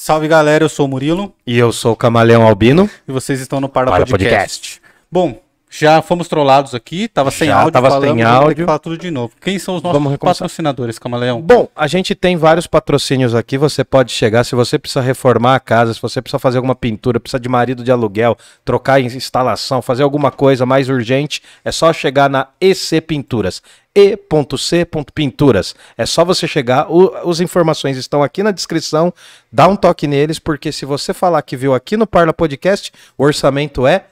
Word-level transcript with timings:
Salve 0.00 0.28
galera, 0.28 0.62
eu 0.62 0.68
sou 0.68 0.86
o 0.86 0.88
Murilo 0.88 1.34
E 1.44 1.58
eu 1.58 1.72
sou 1.72 1.92
o 1.92 1.96
Camaleão 1.96 2.46
Albino. 2.46 2.88
e 3.08 3.10
vocês 3.10 3.40
estão 3.40 3.60
no 3.60 3.68
Parla 3.68 3.90
Parla 3.90 4.06
Podcast. 4.06 4.80
Bom, 5.10 5.42
já 5.70 6.00
fomos 6.00 6.28
trollados 6.28 6.74
aqui, 6.74 7.08
tava 7.08 7.30
sem 7.30 7.48
Já 7.48 7.56
áudio, 7.56 7.72
tava 7.72 7.90
falamos, 7.90 8.16
sem 8.16 8.22
áudio. 8.22 8.64
falar 8.66 8.78
tudo 8.78 8.96
de 8.96 9.10
novo. 9.10 9.32
Quem 9.40 9.58
são 9.58 9.76
os 9.76 9.82
nossos 9.82 10.02
Vamos 10.02 10.16
patrocinadores, 10.18 10.98
Camaleão? 10.98 11.40
Bom, 11.42 11.68
a 11.76 11.86
gente 11.86 12.14
tem 12.14 12.36
vários 12.36 12.66
patrocínios 12.66 13.34
aqui. 13.34 13.58
Você 13.58 13.84
pode 13.84 14.12
chegar, 14.12 14.44
se 14.44 14.54
você 14.54 14.78
precisa 14.78 15.00
reformar 15.00 15.54
a 15.56 15.60
casa, 15.60 15.92
se 15.92 16.00
você 16.00 16.22
precisa 16.22 16.38
fazer 16.38 16.58
alguma 16.58 16.74
pintura, 16.74 17.20
precisa 17.20 17.38
de 17.38 17.48
marido 17.48 17.84
de 17.84 17.92
aluguel, 17.92 18.36
trocar 18.64 19.00
instalação, 19.00 19.82
fazer 19.82 20.02
alguma 20.02 20.30
coisa 20.30 20.64
mais 20.64 20.88
urgente, 20.88 21.42
é 21.64 21.70
só 21.70 21.92
chegar 21.92 22.30
na 22.30 22.48
EC 22.60 23.00
Pinturas. 23.06 23.62
E.C.Pinturas. 23.94 25.74
É 25.96 26.06
só 26.06 26.24
você 26.24 26.46
chegar, 26.46 26.90
o, 26.90 27.28
as 27.28 27.40
informações 27.40 27.96
estão 27.96 28.22
aqui 28.22 28.44
na 28.44 28.52
descrição, 28.52 29.12
dá 29.50 29.66
um 29.66 29.74
toque 29.74 30.06
neles, 30.06 30.38
porque 30.38 30.70
se 30.70 30.84
você 30.84 31.12
falar 31.12 31.42
que 31.42 31.56
viu 31.56 31.74
aqui 31.74 31.96
no 31.96 32.06
Parla 32.06 32.32
Podcast, 32.32 32.92
o 33.16 33.24
orçamento 33.24 33.86
é 33.86 34.04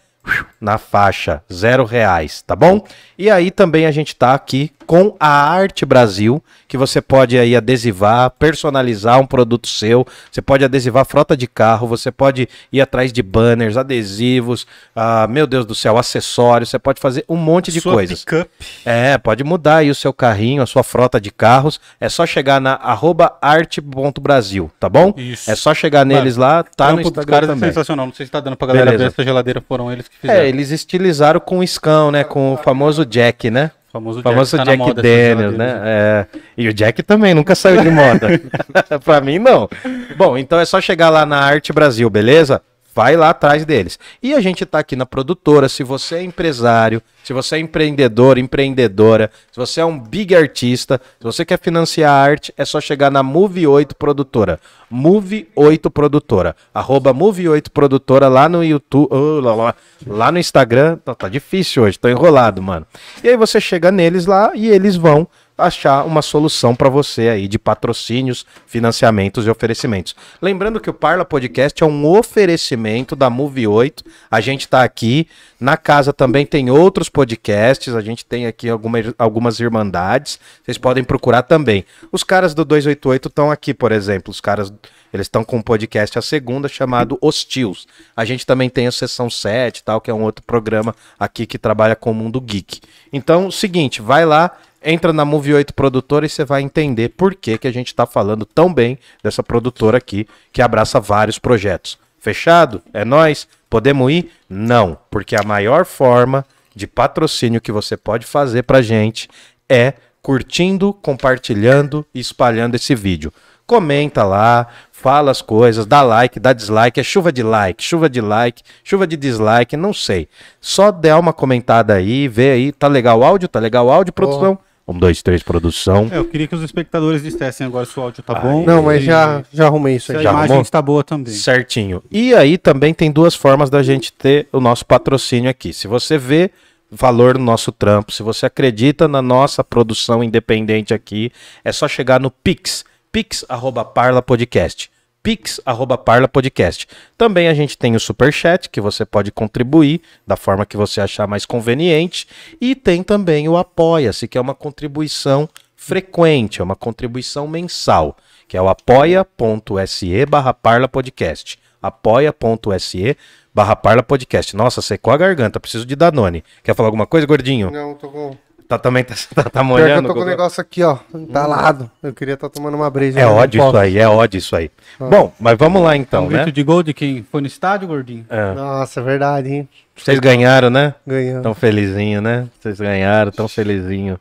na 0.60 0.78
faixa, 0.78 1.42
zero 1.52 1.84
reais, 1.84 2.42
tá 2.42 2.56
bom? 2.56 2.84
E 3.18 3.30
aí 3.30 3.50
também 3.50 3.86
a 3.86 3.90
gente 3.90 4.14
tá 4.14 4.34
aqui 4.34 4.70
com 4.86 5.16
a 5.18 5.28
Arte 5.28 5.84
Brasil, 5.84 6.42
que 6.68 6.76
você 6.76 7.00
pode 7.00 7.36
aí 7.36 7.56
adesivar, 7.56 8.30
personalizar 8.30 9.18
um 9.20 9.26
produto 9.26 9.66
seu, 9.66 10.06
você 10.30 10.40
pode 10.40 10.64
adesivar 10.64 11.04
frota 11.04 11.36
de 11.36 11.46
carro, 11.46 11.88
você 11.88 12.12
pode 12.12 12.48
ir 12.72 12.80
atrás 12.80 13.12
de 13.12 13.22
banners, 13.22 13.76
adesivos, 13.76 14.66
ah, 14.94 15.26
meu 15.28 15.46
Deus 15.46 15.66
do 15.66 15.74
céu, 15.74 15.98
acessórios, 15.98 16.70
você 16.70 16.78
pode 16.78 17.00
fazer 17.00 17.24
um 17.28 17.36
monte 17.36 17.72
de 17.72 17.80
Sua 17.80 17.94
coisas. 17.94 18.20
pick-up. 18.24 18.50
É, 18.84 19.18
pode 19.18 19.42
mudar 19.42 19.78
aí 19.78 19.90
o 19.90 19.94
seu 19.94 20.12
carrinho, 20.12 20.62
a 20.62 20.66
sua 20.66 20.82
frota 20.84 21.20
de 21.20 21.30
carros. 21.30 21.80
É 22.00 22.08
só 22.08 22.24
chegar 22.24 22.60
na 22.60 22.74
arroba 22.74 23.36
arte.brasil, 23.42 24.70
tá 24.78 24.88
bom? 24.88 25.12
Isso. 25.16 25.50
É 25.50 25.54
só 25.56 25.74
chegar 25.74 26.04
neles 26.04 26.36
lá, 26.36 26.62
tá 26.62 26.92
no 26.92 27.00
Instagram 27.00 27.36
é 27.38 27.40
também. 27.46 27.70
sensacional. 27.70 28.06
Não 28.06 28.12
sei 28.14 28.26
se 28.26 28.32
tá 28.32 28.40
dando 28.40 28.56
pra 28.56 28.68
galera 28.68 28.86
Beleza. 28.86 29.04
ver 29.04 29.10
essa 29.10 29.24
geladeira, 29.24 29.62
foram 29.66 29.92
eles 29.92 30.06
que 30.06 30.15
fizeram. 30.20 30.40
É, 30.40 30.48
eles 30.48 30.70
estilizaram 30.70 31.40
com 31.40 31.58
o 31.58 31.66
Scão, 31.66 32.10
né? 32.10 32.24
Com 32.24 32.54
o 32.54 32.56
famoso 32.56 33.04
Jack, 33.04 33.50
né? 33.50 33.70
O 33.88 33.92
famoso 33.92 34.22
famoso 34.22 34.56
tá 34.56 34.64
Jack, 34.64 34.82
essas 34.82 34.94
Daniels, 34.94 35.54
geladeiras. 35.54 35.56
né? 35.56 35.80
É. 35.84 36.26
E 36.56 36.68
o 36.68 36.74
Jack 36.74 37.02
também 37.02 37.34
nunca 37.34 37.54
saiu 37.54 37.82
de 37.82 37.90
moda. 37.90 38.28
pra 39.04 39.20
mim, 39.20 39.38
não. 39.38 39.68
Bom, 40.16 40.36
então 40.36 40.58
é 40.58 40.64
só 40.64 40.80
chegar 40.80 41.08
lá 41.10 41.24
na 41.24 41.38
Arte 41.38 41.72
Brasil, 41.72 42.08
beleza? 42.10 42.60
Vai 42.96 43.14
lá 43.14 43.28
atrás 43.28 43.66
deles. 43.66 43.98
E 44.22 44.32
a 44.32 44.40
gente 44.40 44.64
tá 44.64 44.78
aqui 44.78 44.96
na 44.96 45.04
produtora. 45.04 45.68
Se 45.68 45.84
você 45.84 46.14
é 46.14 46.22
empresário, 46.22 47.02
se 47.22 47.34
você 47.34 47.56
é 47.56 47.58
empreendedor, 47.58 48.38
empreendedora, 48.38 49.30
se 49.52 49.58
você 49.58 49.82
é 49.82 49.84
um 49.84 50.00
big 50.00 50.34
artista, 50.34 50.98
se 51.18 51.22
você 51.22 51.44
quer 51.44 51.58
financiar 51.58 52.10
arte, 52.10 52.54
é 52.56 52.64
só 52.64 52.80
chegar 52.80 53.10
na 53.10 53.22
Move 53.22 53.66
8 53.66 53.94
Produtora. 53.96 54.58
Move 54.88 55.46
8 55.54 55.90
Produtora. 55.90 56.56
Arroba 56.72 57.12
Move 57.12 57.46
8 57.46 57.70
Produtora 57.70 58.28
lá 58.28 58.48
no 58.48 58.64
YouTube. 58.64 59.08
oh, 59.10 59.40
lá, 59.40 59.54
lá, 59.54 59.74
lá 60.06 60.32
no 60.32 60.38
Instagram. 60.38 60.96
Tá, 61.04 61.14
tá 61.14 61.28
difícil 61.28 61.82
hoje, 61.82 61.98
tô 61.98 62.08
enrolado, 62.08 62.62
mano. 62.62 62.86
E 63.22 63.28
aí 63.28 63.36
você 63.36 63.60
chega 63.60 63.92
neles 63.92 64.24
lá 64.24 64.52
e 64.54 64.70
eles 64.70 64.96
vão 64.96 65.28
achar 65.56 66.04
uma 66.04 66.20
solução 66.20 66.74
para 66.74 66.88
você 66.88 67.28
aí 67.28 67.48
de 67.48 67.58
patrocínios, 67.58 68.44
financiamentos 68.66 69.46
e 69.46 69.50
oferecimentos. 69.50 70.14
Lembrando 70.40 70.80
que 70.80 70.90
o 70.90 70.94
Parla 70.94 71.24
Podcast 71.24 71.82
é 71.82 71.86
um 71.86 72.06
oferecimento 72.06 73.16
da 73.16 73.30
Move 73.30 73.66
8. 73.66 74.04
A 74.30 74.40
gente 74.40 74.68
tá 74.68 74.82
aqui. 74.82 75.26
Na 75.58 75.76
casa 75.76 76.12
também 76.12 76.44
tem 76.44 76.70
outros 76.70 77.08
podcasts. 77.08 77.94
A 77.94 78.00
gente 78.02 78.24
tem 78.24 78.46
aqui 78.46 78.68
alguma, 78.68 78.98
algumas 79.18 79.58
irmandades. 79.58 80.38
Vocês 80.62 80.76
podem 80.76 81.02
procurar 81.02 81.42
também. 81.42 81.84
Os 82.12 82.22
caras 82.22 82.52
do 82.52 82.64
288 82.64 83.28
estão 83.28 83.50
aqui, 83.50 83.72
por 83.72 83.92
exemplo. 83.92 84.30
Os 84.30 84.40
caras. 84.40 84.72
Eles 85.12 85.26
estão 85.26 85.44
com 85.44 85.56
um 85.56 85.62
podcast 85.62 86.18
a 86.18 86.22
segunda 86.22 86.68
chamado 86.68 87.16
Hostios. 87.22 87.86
A 88.14 88.24
gente 88.24 88.44
também 88.44 88.68
tem 88.68 88.86
a 88.86 88.92
Sessão 88.92 89.30
7 89.30 89.82
tal, 89.82 90.00
que 90.00 90.10
é 90.10 90.14
um 90.14 90.22
outro 90.22 90.44
programa 90.44 90.94
aqui 91.18 91.46
que 91.46 91.56
trabalha 91.56 91.96
com 91.96 92.10
o 92.10 92.14
mundo 92.14 92.38
geek. 92.38 92.80
Então, 93.10 93.50
seguinte, 93.50 94.02
vai 94.02 94.26
lá, 94.26 94.58
entra 94.86 95.12
na 95.12 95.24
Move 95.24 95.52
8 95.52 95.74
Produtora 95.74 96.24
e 96.24 96.28
você 96.28 96.44
vai 96.44 96.62
entender 96.62 97.08
por 97.10 97.34
que, 97.34 97.58
que 97.58 97.66
a 97.66 97.72
gente 97.72 97.88
está 97.88 98.06
falando 98.06 98.46
tão 98.46 98.72
bem 98.72 98.96
dessa 99.22 99.42
produtora 99.42 99.98
aqui, 99.98 100.28
que 100.52 100.62
abraça 100.62 101.00
vários 101.00 101.40
projetos. 101.40 101.98
Fechado? 102.20 102.80
É 102.94 103.04
nós? 103.04 103.48
Podemos 103.68 104.10
ir? 104.12 104.30
Não, 104.48 104.96
porque 105.10 105.34
a 105.34 105.42
maior 105.42 105.84
forma 105.84 106.46
de 106.72 106.86
patrocínio 106.86 107.60
que 107.60 107.72
você 107.72 107.96
pode 107.96 108.24
fazer 108.24 108.62
pra 108.62 108.80
gente 108.80 109.28
é 109.68 109.94
curtindo, 110.22 110.92
compartilhando 110.92 112.06
e 112.14 112.20
espalhando 112.20 112.76
esse 112.76 112.94
vídeo. 112.94 113.32
Comenta 113.66 114.22
lá, 114.22 114.68
fala 114.92 115.32
as 115.32 115.42
coisas, 115.42 115.84
dá 115.84 116.02
like, 116.02 116.38
dá 116.38 116.52
dislike, 116.52 117.00
é 117.00 117.02
chuva 117.02 117.32
de 117.32 117.42
like, 117.42 117.82
chuva 117.82 118.08
de 118.08 118.20
like, 118.20 118.62
chuva 118.84 119.04
de 119.04 119.16
dislike, 119.16 119.76
não 119.76 119.92
sei. 119.92 120.28
Só 120.60 120.92
dá 120.92 121.18
uma 121.18 121.32
comentada 121.32 121.94
aí, 121.94 122.28
vê 122.28 122.52
aí, 122.52 122.72
tá 122.72 122.86
legal 122.86 123.18
o 123.18 123.24
áudio, 123.24 123.48
tá 123.48 123.58
legal 123.58 123.86
o 123.86 123.90
áudio, 123.90 124.12
produção? 124.12 124.58
Um, 124.88 124.96
dois, 124.98 125.20
três, 125.20 125.42
produção. 125.42 126.08
É, 126.12 126.18
eu 126.18 126.24
queria 126.24 126.46
que 126.46 126.54
os 126.54 126.62
espectadores 126.62 127.20
dissessem 127.22 127.66
agora 127.66 127.84
se 127.84 127.98
o 127.98 128.02
áudio 128.02 128.22
tá 128.22 128.34
bom. 128.38 128.64
Não, 128.64 128.82
mas 128.84 129.02
já, 129.02 129.42
já 129.52 129.66
arrumei 129.66 129.96
isso 129.96 130.12
aí. 130.12 130.18
a 130.18 130.22
Já 130.22 130.30
imagem 130.30 130.44
arrumou? 130.46 130.62
está 130.62 130.80
boa 130.80 131.02
também. 131.02 131.34
Certinho. 131.34 132.02
E 132.10 132.32
aí 132.34 132.56
também 132.56 132.94
tem 132.94 133.10
duas 133.10 133.34
formas 133.34 133.68
da 133.68 133.82
gente 133.82 134.12
ter 134.12 134.46
o 134.52 134.60
nosso 134.60 134.86
patrocínio 134.86 135.50
aqui. 135.50 135.72
Se 135.72 135.88
você 135.88 136.16
vê 136.16 136.52
valor 136.88 137.36
no 137.36 137.44
nosso 137.44 137.72
trampo, 137.72 138.12
se 138.12 138.22
você 138.22 138.46
acredita 138.46 139.08
na 139.08 139.20
nossa 139.20 139.64
produção 139.64 140.22
independente 140.22 140.94
aqui, 140.94 141.32
é 141.64 141.72
só 141.72 141.88
chegar 141.88 142.20
no 142.20 142.30
Pix, 142.30 142.84
pix@parlapodcast. 143.10 144.88
pix@parlapodcast. 145.26 146.86
Também 147.18 147.48
a 147.48 147.54
gente 147.54 147.76
tem 147.76 147.96
o 147.96 148.00
Superchat, 148.00 148.70
que 148.70 148.80
você 148.80 149.04
pode 149.04 149.32
contribuir 149.32 150.00
da 150.24 150.36
forma 150.36 150.64
que 150.64 150.76
você 150.76 151.00
achar 151.00 151.26
mais 151.26 151.44
conveniente, 151.44 152.28
e 152.60 152.76
tem 152.76 153.02
também 153.02 153.48
o 153.48 153.56
Apoia-se, 153.56 154.28
que 154.28 154.38
é 154.38 154.40
uma 154.40 154.54
contribuição 154.54 155.48
frequente, 155.74 156.60
é 156.60 156.64
uma 156.64 156.76
contribuição 156.76 157.48
mensal, 157.48 158.16
que 158.46 158.56
é 158.56 158.62
o 158.62 158.68
apoia.se 158.68 160.26
barra 160.26 160.54
parlapodcast. 160.54 161.58
apoia.se 161.82 163.16
barra 163.52 163.74
parlapodcast. 163.74 164.54
Nossa, 164.54 164.80
secou 164.80 165.12
a 165.12 165.16
garganta, 165.16 165.58
preciso 165.58 165.84
de 165.84 165.96
Danone. 165.96 166.44
Quer 166.62 166.76
falar 166.76 166.86
alguma 166.86 167.06
coisa, 167.06 167.26
gordinho? 167.26 167.72
Não, 167.72 167.94
tô 167.94 168.08
com. 168.10 168.36
Tá, 168.68 168.78
também 168.78 169.04
tá, 169.04 169.14
tá, 169.34 169.44
tá 169.44 169.50
que 169.50 169.58
eu 169.58 169.64
molhando? 169.64 170.08
tô 170.08 170.14
com 170.14 170.20
o 170.20 170.24
negócio 170.24 170.60
aqui, 170.60 170.82
ó. 170.82 170.98
Entalado. 171.14 171.90
Eu 172.02 172.12
queria 172.12 172.34
estar 172.34 172.48
tomando 172.48 172.74
uma 172.74 172.90
breja. 172.90 173.20
É 173.20 173.26
ódio 173.26 173.62
isso 173.62 173.76
aí, 173.76 173.98
é 173.98 174.08
ódio 174.08 174.38
isso 174.38 174.56
aí. 174.56 174.70
Bom, 174.98 175.32
mas 175.38 175.56
vamos 175.56 175.82
lá 175.82 175.96
então, 175.96 176.24
um 176.24 176.28
grito 176.28 176.46
né? 176.46 176.52
de 176.52 176.62
gol 176.62 176.82
de 176.82 176.92
quem 176.92 177.24
foi 177.30 177.40
no 177.40 177.46
estádio, 177.46 177.86
gordinho? 177.86 178.26
É. 178.28 178.54
Nossa, 178.54 179.00
é 179.00 179.02
verdade, 179.02 179.52
hein? 179.52 179.68
Vocês 179.94 180.18
ganharam, 180.18 180.68
né? 180.68 180.94
Ganhamos. 181.06 181.42
Tão 181.42 181.54
felizinho, 181.54 182.20
né? 182.20 182.48
Vocês 182.60 182.80
ganharam, 182.80 183.30
tão 183.30 183.48
felizinho. 183.48 184.18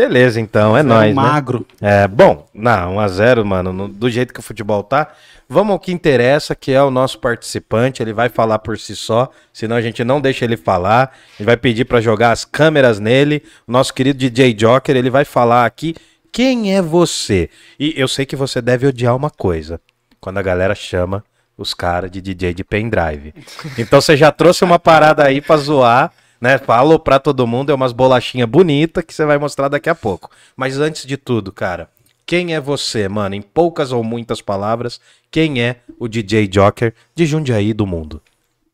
Beleza, 0.00 0.40
então, 0.40 0.76
é 0.76 0.80
Era 0.80 0.88
nóis, 0.88 1.08
né? 1.08 1.14
magro. 1.14 1.66
É, 1.80 2.08
bom, 2.08 2.48
não, 2.54 2.96
1x0, 2.96 3.44
mano, 3.44 3.72
no- 3.72 3.88
do 3.88 4.08
jeito 4.08 4.32
que 4.32 4.40
o 4.40 4.42
futebol 4.42 4.82
tá. 4.82 5.08
Vamos 5.48 5.72
ao 5.72 5.78
que 5.80 5.92
interessa, 5.92 6.54
que 6.54 6.72
é 6.72 6.82
o 6.82 6.90
nosso 6.90 7.18
participante, 7.18 8.02
ele 8.02 8.12
vai 8.12 8.28
falar 8.28 8.60
por 8.60 8.78
si 8.78 8.94
só, 8.96 9.28
senão 9.52 9.76
a 9.76 9.80
gente 9.82 10.02
não 10.04 10.20
deixa 10.20 10.44
ele 10.44 10.56
falar. 10.56 11.12
Ele 11.38 11.44
vai 11.44 11.56
pedir 11.56 11.84
pra 11.84 12.00
jogar 12.00 12.30
as 12.30 12.44
câmeras 12.44 12.98
nele. 13.00 13.42
O 13.66 13.72
nosso 13.72 13.92
querido 13.92 14.18
DJ 14.18 14.54
Joker, 14.54 14.96
ele 14.96 15.10
vai 15.10 15.24
falar 15.24 15.66
aqui 15.66 15.94
quem 16.32 16.74
é 16.76 16.80
você. 16.80 17.50
E 17.78 17.92
eu 17.96 18.06
sei 18.08 18.24
que 18.24 18.36
você 18.36 18.62
deve 18.62 18.86
odiar 18.86 19.14
uma 19.16 19.28
coisa, 19.28 19.80
quando 20.20 20.38
a 20.38 20.42
galera 20.42 20.74
chama 20.74 21.22
os 21.58 21.74
caras 21.74 22.10
de 22.10 22.22
DJ 22.22 22.54
de 22.54 22.64
pendrive. 22.64 23.34
Então 23.76 24.00
você 24.00 24.16
já 24.16 24.32
trouxe 24.32 24.64
uma 24.64 24.78
parada 24.78 25.24
aí 25.24 25.40
pra 25.42 25.56
zoar, 25.58 26.10
né? 26.40 26.58
Falou 26.58 26.98
pra 26.98 27.18
todo 27.18 27.46
mundo, 27.46 27.70
é 27.70 27.74
umas 27.74 27.92
bolachinhas 27.92 28.48
bonitas 28.48 29.04
que 29.04 29.12
você 29.12 29.24
vai 29.24 29.38
mostrar 29.38 29.68
daqui 29.68 29.88
a 29.88 29.94
pouco. 29.94 30.30
Mas 30.56 30.78
antes 30.78 31.04
de 31.04 31.16
tudo, 31.16 31.52
cara, 31.52 31.90
quem 32.24 32.54
é 32.54 32.60
você, 32.60 33.08
mano? 33.08 33.34
Em 33.34 33.42
poucas 33.42 33.92
ou 33.92 34.02
muitas 34.02 34.40
palavras, 34.40 35.00
quem 35.30 35.62
é 35.62 35.80
o 35.98 36.08
DJ 36.08 36.46
Joker 36.48 36.94
de 37.14 37.26
Jundiaí 37.26 37.72
do 37.72 37.86
mundo? 37.86 38.22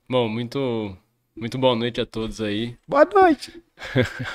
Bom, 0.09 0.29
muito, 0.29 0.97
muito 1.35 1.59
boa 1.59 1.75
noite 1.75 2.01
a 2.01 2.07
todos 2.07 2.41
aí. 2.41 2.77
Boa 2.87 3.05
noite. 3.05 3.61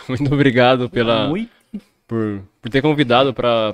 Muito 0.07 0.33
obrigado 0.33 0.89
pela, 0.89 1.27
Muito. 1.27 1.49
por, 2.07 2.43
por 2.61 2.69
ter 2.69 2.81
convidado 2.81 3.33
para 3.33 3.73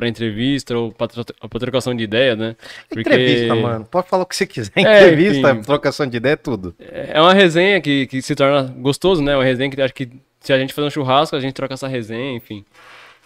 para 0.00 0.08
entrevista 0.08 0.74
ou 0.78 0.90
para 0.92 1.60
trocação 1.60 1.94
de 1.94 2.02
ideia, 2.04 2.34
né? 2.34 2.56
Porque 2.88 3.00
Entrevista, 3.00 3.54
mano. 3.54 3.84
Pode 3.84 4.08
falar 4.08 4.22
o 4.22 4.26
que 4.26 4.34
você 4.34 4.46
quiser. 4.46 4.72
É, 4.80 5.02
Entrevista, 5.02 5.50
enfim. 5.50 5.60
trocação 5.60 6.06
de 6.06 6.16
ideia, 6.16 6.38
tudo. 6.38 6.74
É 6.78 7.20
uma 7.20 7.34
resenha 7.34 7.82
que, 7.82 8.06
que 8.06 8.22
se 8.22 8.34
torna 8.34 8.62
gostoso, 8.78 9.22
né? 9.22 9.36
Uma 9.36 9.44
resenha 9.44 9.70
que 9.70 9.80
acho 9.82 9.92
que 9.92 10.08
se 10.40 10.54
a 10.54 10.58
gente 10.58 10.72
fazer 10.72 10.86
um 10.86 10.90
churrasco, 10.90 11.36
a 11.36 11.40
gente 11.40 11.52
troca 11.52 11.74
essa 11.74 11.86
resenha, 11.86 12.34
enfim. 12.34 12.64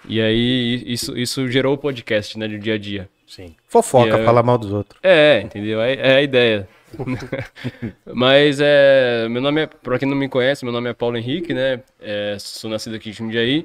E 0.09 0.21
aí 0.21 0.83
isso, 0.85 1.17
isso 1.17 1.47
gerou 1.49 1.75
o 1.75 1.79
podcast, 1.79 2.37
né, 2.37 2.49
do 2.49 2.59
dia 2.59 2.75
a 2.75 2.79
dia. 2.79 3.09
Sim. 3.25 3.55
Fofoca, 3.69 4.19
E 4.19 4.21
é- 4.21 4.25
falar 4.25 4.43
mal 4.43 4.59
dos 4.59 4.73
outros. 4.73 4.99
É, 5.01 5.43
entendeu? 5.43 5.81
É, 5.81 5.95
é 5.95 6.17
a 6.17 6.23
ideia. 6.23 6.69
Mas 8.13 8.59
é, 8.61 9.29
meu 9.31 9.41
nome 9.41 9.63
é, 9.63 9.67
pra 9.67 9.97
quem 9.97 10.09
não 10.09 10.17
me 10.17 10.29
conhece, 10.29 10.65
meu 10.65 10.73
nome 10.73 10.91
é 10.91 10.93
Paulo 10.93 11.17
Henrique, 11.17 11.55
né? 11.55 11.81
É, 12.01 12.37
sou 12.41 12.69
nascido 12.69 12.97
aqui 12.97 13.11
em 13.11 13.13
Jundiaí. 13.13 13.65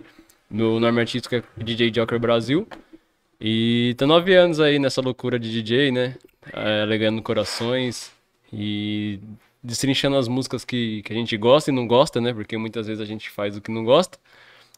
Meu 0.50 0.79
nome 0.79 1.00
artístico 1.01 1.35
é 1.35 1.44
DJ 1.57 1.89
Joker 1.91 2.19
Brasil. 2.19 2.67
E 3.41 3.95
tô 3.97 4.06
nove 4.06 4.36
anos 4.36 4.59
aí 4.59 4.80
nessa 4.80 5.01
loucura 5.01 5.39
de 5.39 5.51
DJ, 5.51 5.91
né? 5.91 6.15
é, 6.53 6.81
alegrando 6.81 7.21
corações 7.21 8.12
e 8.51 9.19
destrinchando 9.63 10.18
as 10.18 10.27
músicas 10.27 10.63
que, 10.65 11.01
que 11.03 11.13
a 11.13 11.15
gente 11.15 11.36
gosta 11.38 11.69
e 11.71 11.74
não 11.74 11.88
gosta, 11.88 12.21
né? 12.21 12.33
Porque 12.33 12.57
muitas 12.57 12.88
vezes 12.88 13.01
a 13.01 13.06
gente 13.06 13.30
faz 13.30 13.57
o 13.57 13.62
que 13.62 13.71
não 13.71 13.83
gosta, 13.83 14.18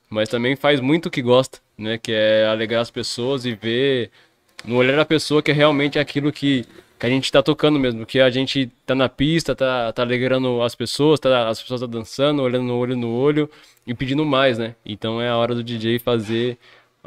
mas 0.09 0.29
também 0.29 0.55
faz 0.55 0.79
muito 0.79 1.07
o 1.07 1.11
que 1.11 1.21
gosta, 1.21 1.59
né? 1.77 1.97
Que 1.97 2.11
é 2.13 2.45
alegrar 2.47 2.81
as 2.81 2.91
pessoas 2.91 3.45
e 3.45 3.53
ver 3.55 4.11
no 4.65 4.77
olhar 4.77 4.95
da 4.95 5.05
pessoa 5.05 5.41
que 5.41 5.51
é 5.51 5.53
realmente 5.53 5.99
aquilo 5.99 6.31
que, 6.31 6.65
que 6.99 7.05
a 7.05 7.09
gente 7.09 7.31
tá 7.31 7.41
tocando 7.43 7.79
mesmo, 7.79 8.05
que 8.05 8.19
a 8.19 8.29
gente 8.29 8.71
tá 8.85 8.95
na 8.95 9.09
pista, 9.09 9.55
tá, 9.55 9.91
tá 9.93 10.01
alegrando 10.03 10.61
as 10.61 10.75
pessoas, 10.75 11.19
tá, 11.19 11.47
as 11.49 11.61
pessoas 11.61 11.81
tá 11.81 11.87
dançando, 11.87 12.41
olhando 12.41 12.65
no 12.65 12.77
olho 12.77 12.95
no 12.97 13.11
olho 13.13 13.49
e 13.87 13.93
pedindo 13.93 14.25
mais, 14.25 14.57
né? 14.57 14.75
Então 14.85 15.21
é 15.21 15.29
a 15.29 15.37
hora 15.37 15.55
do 15.55 15.63
DJ 15.63 15.99
fazer 15.99 16.57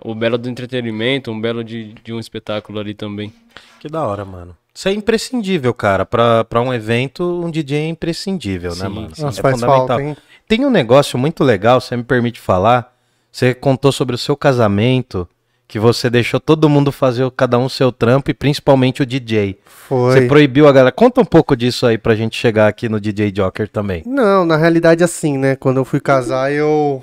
o 0.02 0.14
belo 0.14 0.36
do 0.38 0.48
entretenimento, 0.48 1.30
um 1.30 1.40
belo 1.40 1.62
de, 1.62 1.94
de 2.04 2.12
um 2.12 2.18
espetáculo 2.18 2.78
ali 2.78 2.94
também. 2.94 3.32
Que 3.80 3.88
da 3.88 4.04
hora, 4.06 4.24
mano. 4.24 4.56
Isso 4.74 4.88
é 4.88 4.92
imprescindível, 4.92 5.72
cara. 5.72 6.04
Pra, 6.04 6.44
pra 6.44 6.60
um 6.60 6.72
evento, 6.74 7.22
um 7.44 7.50
DJ 7.50 7.78
é 7.78 7.88
imprescindível, 7.88 8.70
né, 8.74 8.86
Sim, 8.86 8.94
mano? 8.94 9.14
sim. 9.14 9.22
Nossa, 9.22 9.40
é 9.40 9.42
faz 9.42 9.60
falta, 9.60 10.02
hein? 10.02 10.16
Tem 10.48 10.64
um 10.64 10.70
negócio 10.70 11.18
muito 11.18 11.44
legal, 11.44 11.80
você 11.80 11.96
me 11.96 12.02
permite 12.02 12.40
falar. 12.40 12.92
Você 13.30 13.54
contou 13.54 13.90
sobre 13.92 14.14
o 14.14 14.18
seu 14.18 14.36
casamento, 14.36 15.28
que 15.66 15.78
você 15.78 16.10
deixou 16.10 16.38
todo 16.38 16.68
mundo 16.68 16.92
fazer 16.92 17.28
cada 17.32 17.58
um 17.58 17.68
seu 17.68 17.90
trampo 17.90 18.30
e 18.30 18.34
principalmente 18.34 19.02
o 19.02 19.06
DJ. 19.06 19.58
Você 19.88 20.18
Foi. 20.18 20.28
proibiu 20.28 20.68
a 20.68 20.72
galera. 20.72 20.92
Conta 20.92 21.20
um 21.20 21.24
pouco 21.24 21.56
disso 21.56 21.86
aí 21.86 21.96
pra 21.98 22.14
gente 22.14 22.36
chegar 22.36 22.68
aqui 22.68 22.88
no 22.88 23.00
DJ 23.00 23.30
Joker 23.32 23.68
também. 23.68 24.02
Não, 24.06 24.44
na 24.44 24.56
realidade, 24.56 25.02
assim, 25.02 25.38
né? 25.38 25.56
Quando 25.56 25.78
eu 25.78 25.84
fui 25.84 26.00
casar, 26.00 26.52
eu. 26.52 27.02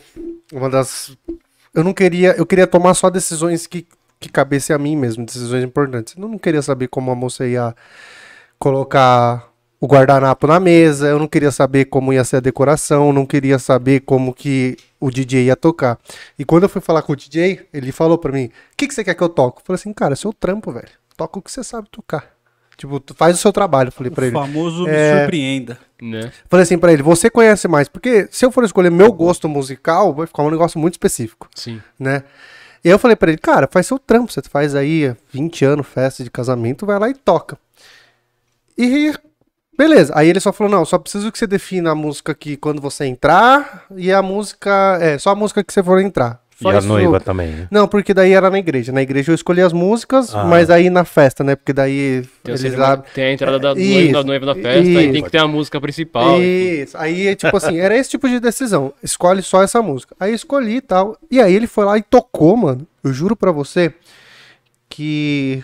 Uma 0.54 0.70
das. 0.70 1.18
Eu 1.74 1.84
não 1.84 1.94
queria. 1.94 2.32
Eu 2.38 2.46
queria 2.46 2.68
tomar 2.68 2.94
só 2.94 3.10
decisões 3.10 3.66
que, 3.68 3.88
que 4.20 4.30
cabessem 4.30 4.76
a 4.76 4.80
mim 4.80 4.96
mesmo, 4.96 5.26
decisões 5.26 5.64
importantes. 5.64 6.16
Eu 6.18 6.28
não 6.28 6.38
queria 6.38 6.62
saber 6.62 6.88
como 6.88 7.12
a 7.12 7.16
moça 7.16 7.48
ia 7.48 7.76
colocar 8.60 9.52
o 9.80 9.88
guardanapo 9.88 10.46
na 10.46 10.60
mesa, 10.60 11.08
eu 11.08 11.18
não 11.18 11.28
queria 11.28 11.50
saber 11.50 11.86
como 11.86 12.14
ia 12.14 12.24
ser 12.24 12.38
a 12.38 12.40
decoração, 12.40 13.12
não 13.12 13.26
queria 13.26 13.58
saber 13.58 14.02
como 14.02 14.32
que 14.32 14.78
o 15.00 15.10
DJ 15.10 15.46
ia 15.46 15.56
tocar. 15.56 15.98
E 16.38 16.46
quando 16.46 16.64
eu 16.64 16.70
fui 16.70 16.80
falar 16.80 17.02
com 17.02 17.14
o 17.14 17.16
DJ, 17.16 17.68
ele 17.74 17.92
falou 17.92 18.20
pra 18.20 18.32
mim: 18.32 18.46
O 18.46 18.52
que, 18.78 18.88
que 18.88 18.94
você 18.94 19.04
quer 19.04 19.16
que 19.16 19.24
eu 19.24 19.30
toque? 19.30 19.62
Eu 19.62 19.66
falei 19.66 19.80
assim, 19.80 19.92
cara, 19.92 20.14
é 20.14 20.16
seu 20.16 20.32
trampo, 20.32 20.72
velho. 20.72 20.90
Toca 21.18 21.40
o 21.40 21.42
que 21.42 21.52
você 21.52 21.64
sabe 21.64 21.90
tocar. 21.90 22.41
Tipo, 22.82 23.00
tu 23.00 23.14
faz 23.14 23.36
o 23.36 23.40
seu 23.40 23.54
trabalho, 23.54 23.92
falei 23.92 24.12
pra 24.12 24.24
O 24.24 24.26
ele. 24.26 24.34
famoso 24.34 24.86
me 24.86 24.90
É. 24.90 25.20
surpreenda. 25.20 25.78
Né? 26.02 26.32
Falei 26.50 26.64
assim 26.64 26.80
pra 26.80 26.92
ele, 26.92 27.04
você 27.04 27.30
conhece 27.30 27.68
mais, 27.68 27.88
porque 27.88 28.28
se 28.32 28.44
eu 28.44 28.52
for 28.52 28.64
escolher 28.64 28.90
meu 28.90 29.12
gosto 29.14 29.48
musical, 29.48 30.12
vai 30.16 30.26
ficar 30.26 30.42
um 30.42 30.50
negócio 30.50 30.80
muito 30.80 30.96
específico, 30.96 31.48
Sim. 31.54 31.80
né? 32.00 32.24
E 32.84 32.88
aí 32.88 32.92
eu 32.92 32.98
falei 32.98 33.16
pra 33.16 33.30
ele, 33.30 33.38
cara, 33.38 33.70
faz 33.72 33.86
seu 33.86 34.00
trampo, 34.00 34.32
você 34.32 34.42
faz 34.50 34.74
aí 34.74 35.10
há 35.10 35.16
20 35.32 35.64
anos 35.64 35.86
festa 35.86 36.24
de 36.24 36.32
casamento, 36.32 36.88
vai 36.88 36.98
lá 36.98 37.08
e 37.08 37.14
toca. 37.14 37.56
E 38.76 39.14
beleza, 39.78 40.12
aí 40.16 40.28
ele 40.28 40.40
só 40.40 40.52
falou, 40.52 40.72
não, 40.72 40.84
só 40.86 40.98
preciso 40.98 41.32
que 41.32 41.38
você 41.38 41.46
defina 41.46 41.92
a 41.92 41.96
música 41.96 42.34
que 42.34 42.58
quando 42.58 42.82
você 42.82 43.06
entrar 43.06 43.86
e 43.96 44.12
a 44.12 44.24
música, 44.24 44.98
é, 45.00 45.20
só 45.20 45.30
a 45.30 45.36
música 45.36 45.64
que 45.64 45.72
você 45.72 45.84
for 45.84 46.00
entrar. 46.02 46.41
Só 46.62 46.72
e 46.72 46.76
a 46.76 46.80
isso- 46.80 46.88
noiva 46.88 47.20
também, 47.20 47.48
né? 47.50 47.68
Não, 47.72 47.88
porque 47.88 48.14
daí 48.14 48.32
era 48.34 48.50
na 48.50 48.60
igreja. 48.60 48.92
Na 48.92 49.02
igreja 49.02 49.32
eu 49.32 49.36
escolhi 49.36 49.62
as 49.62 49.74
músicas, 49.74 50.34
Ah. 50.36 50.44
mas 50.46 50.70
aí 50.70 50.90
na 50.90 51.04
festa, 51.04 51.44
né? 51.44 51.56
Porque 51.56 51.74
daí 51.74 52.22
Tem, 52.44 52.52
eles 52.52 52.62
cerimônia- 52.62 52.94
abrem. 52.94 53.12
tem 53.14 53.24
a 53.26 53.34
entrada 53.34 53.60
da, 53.60 53.72
Isso, 53.74 53.94
noivo, 53.94 54.14
da 54.14 54.24
noiva 54.24 54.46
da 54.46 54.56
festa, 54.56 54.70
aí 54.70 54.94
tem 54.94 55.12
isso. 55.16 55.24
que 55.24 55.30
ter 55.30 55.38
a 55.40 55.48
música 55.48 55.82
principal. 55.82 56.42
Isso. 56.42 56.98
Aí, 56.98 57.36
tipo 57.36 57.56
assim, 57.58 57.80
era 57.80 57.98
esse 57.98 58.10
tipo 58.12 58.30
de 58.30 58.40
decisão. 58.40 58.94
Escolhe 59.04 59.42
só 59.42 59.64
essa 59.64 59.82
música. 59.82 60.16
Aí 60.20 60.32
eu 60.32 60.36
escolhi 60.36 60.76
e 60.78 60.82
tal. 60.82 61.18
E 61.30 61.42
aí 61.42 61.54
ele 61.54 61.68
foi 61.68 61.86
lá 61.86 61.98
e 61.98 62.02
tocou, 62.04 62.56
mano. 62.56 62.88
Eu 63.04 63.12
juro 63.12 63.36
pra 63.36 63.52
você 63.52 63.94
que 64.90 65.64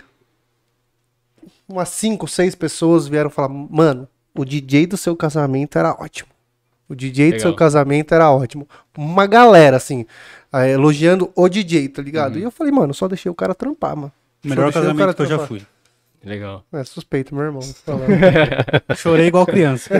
umas 1.68 1.88
5, 1.90 2.26
6 2.26 2.54
pessoas 2.54 3.06
vieram 3.06 3.30
falar: 3.30 3.48
Mano, 3.48 4.08
o 4.36 4.44
DJ 4.44 4.86
do 4.86 4.96
seu 4.96 5.14
casamento 5.16 5.78
era 5.78 5.92
ótimo. 5.92 6.28
O 6.88 6.94
DJ 6.94 7.26
do 7.26 7.32
Legal. 7.32 7.40
seu 7.40 7.54
casamento 7.54 8.14
era 8.14 8.30
ótimo. 8.30 8.66
Uma 8.96 9.26
galera, 9.26 9.76
assim, 9.76 10.06
eh, 10.52 10.70
elogiando 10.70 11.30
o 11.34 11.48
DJ, 11.48 11.88
tá 11.88 12.00
ligado? 12.00 12.38
E 12.38 12.42
eu 12.42 12.50
falei, 12.50 12.72
mano, 12.72 12.94
só 12.94 13.06
deixei 13.06 13.30
o 13.30 13.34
cara 13.34 13.54
trampar, 13.54 13.94
mano. 13.94 14.12
Melhor 14.42 14.70
o 14.70 14.72
casamento 14.72 14.98
cara 14.98 15.14
que 15.14 15.22
eu 15.22 15.26
já 15.26 15.38
fui. 15.38 15.62
Legal. 16.24 16.64
É 16.72 16.82
suspeito, 16.82 17.34
meu 17.34 17.44
irmão. 17.44 17.62
Chorei 18.96 19.28
igual 19.28 19.46
criança. 19.46 19.90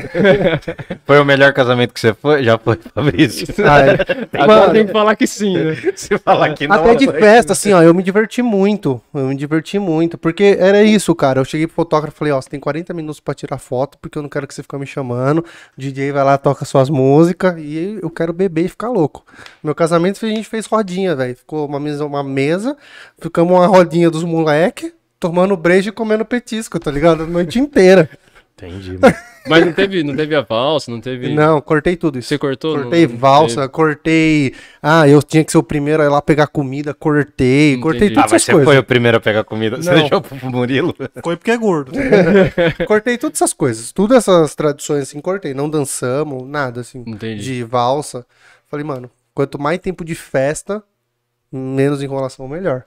Foi 1.06 1.18
o 1.20 1.24
melhor 1.24 1.52
casamento 1.52 1.94
que 1.94 2.00
você 2.00 2.12
foi? 2.12 2.42
Já 2.42 2.58
foi, 2.58 2.76
Fabrício? 2.94 3.46
Ah, 3.68 3.80
é. 3.80 4.40
Agora 4.40 4.60
Mano, 4.60 4.72
tem 4.72 4.86
que 4.86 4.92
falar 4.92 5.16
que 5.16 5.26
sim, 5.26 5.56
né? 5.56 5.74
Se 5.94 6.16
falar 6.18 6.54
que 6.54 6.66
não. 6.66 6.76
Até 6.76 6.94
de 6.94 7.06
festa, 7.06 7.52
assim, 7.52 7.72
ó, 7.72 7.82
eu 7.82 7.92
me 7.92 8.02
diverti 8.02 8.40
muito. 8.40 9.00
Eu 9.12 9.26
me 9.26 9.34
diverti 9.34 9.78
muito. 9.78 10.16
Porque 10.16 10.56
era 10.58 10.82
isso, 10.82 11.14
cara. 11.14 11.40
Eu 11.40 11.44
cheguei 11.44 11.66
pro 11.66 11.76
fotógrafo 11.76 12.16
e 12.16 12.18
falei, 12.18 12.32
ó, 12.32 12.40
você 12.40 12.48
tem 12.48 12.58
40 12.58 12.94
minutos 12.94 13.20
pra 13.20 13.34
tirar 13.34 13.58
foto, 13.58 13.98
porque 13.98 14.16
eu 14.16 14.22
não 14.22 14.28
quero 14.28 14.46
que 14.46 14.54
você 14.54 14.62
fique 14.62 14.76
me 14.78 14.86
chamando. 14.86 15.38
O 15.38 15.44
DJ 15.80 16.12
vai 16.12 16.24
lá, 16.24 16.38
toca 16.38 16.64
suas 16.64 16.88
músicas 16.88 17.56
e 17.58 17.98
eu 18.00 18.10
quero 18.10 18.32
beber 18.32 18.64
e 18.64 18.68
ficar 18.68 18.88
louco. 18.88 19.24
Meu 19.62 19.74
casamento 19.74 20.24
a 20.24 20.28
gente 20.28 20.48
fez 20.48 20.66
rodinha, 20.66 21.14
velho. 21.14 21.36
Ficou 21.36 21.66
uma 21.66 21.80
mesa, 21.80 22.06
uma 22.06 22.24
mesa, 22.24 22.76
ficamos 23.18 23.52
uma 23.52 23.66
rodinha 23.66 24.10
dos 24.10 24.24
moleque, 24.24 24.92
tomando 25.20 25.56
breja 25.56 25.90
e 25.90 25.92
comendo 25.92 26.24
petisco, 26.24 26.78
tá 26.78 26.90
ligado? 26.90 27.22
A 27.24 27.26
noite 27.26 27.58
inteira. 27.58 28.08
Entendi. 28.56 28.98
mano. 29.00 29.14
Mas 29.46 29.64
não 29.64 29.72
teve, 29.72 30.02
não 30.02 30.16
teve 30.16 30.34
a 30.34 30.40
valsa, 30.42 30.90
não 30.90 31.00
teve. 31.00 31.32
Não, 31.32 31.60
cortei 31.60 31.96
tudo 31.96 32.18
isso. 32.18 32.28
Você 32.28 32.36
cortou? 32.36 32.74
Não- 32.76 32.82
Cortei 32.82 33.06
não 33.06 33.16
valsa, 33.16 33.68
cortei. 33.68 34.52
Ah, 34.82 35.08
eu 35.08 35.22
tinha 35.22 35.44
que 35.44 35.52
ser 35.52 35.58
o 35.58 35.62
primeiro 35.62 36.02
a 36.02 36.06
ir 36.06 36.08
lá 36.08 36.20
pegar 36.20 36.48
comida, 36.48 36.92
cortei, 36.92 37.78
cortei 37.78 38.08
Entendi. 38.08 38.14
todas 38.14 38.32
Ah, 38.32 38.34
mas 38.34 38.42
essas 38.42 38.46
você 38.46 38.52
coisas. 38.52 38.68
foi 38.68 38.78
o 38.78 38.82
primeiro 38.84 39.16
a 39.16 39.20
pegar 39.20 39.44
comida. 39.44 39.76
Você 39.76 39.90
Não. 39.90 40.00
deixou 40.00 40.20
pro 40.20 40.50
Murilo? 40.50 40.94
Foi 41.22 41.36
porque 41.36 41.52
é 41.52 41.56
gordo. 41.56 41.92
Cortei 42.86 43.16
todas 43.16 43.38
essas 43.40 43.52
coisas. 43.52 43.92
Todas 43.92 44.18
essas 44.18 44.54
tradições, 44.56 45.04
assim, 45.04 45.20
cortei. 45.20 45.54
Não 45.54 45.70
dançamos, 45.70 46.46
nada, 46.46 46.80
assim. 46.80 47.02
Entendi. 47.06 47.42
De 47.42 47.62
valsa. 47.64 48.26
Falei, 48.66 48.84
mano, 48.84 49.08
quanto 49.32 49.58
mais 49.58 49.78
tempo 49.78 50.04
de 50.04 50.16
festa, 50.16 50.82
menos 51.50 52.02
enrolação, 52.02 52.46
melhor. 52.48 52.84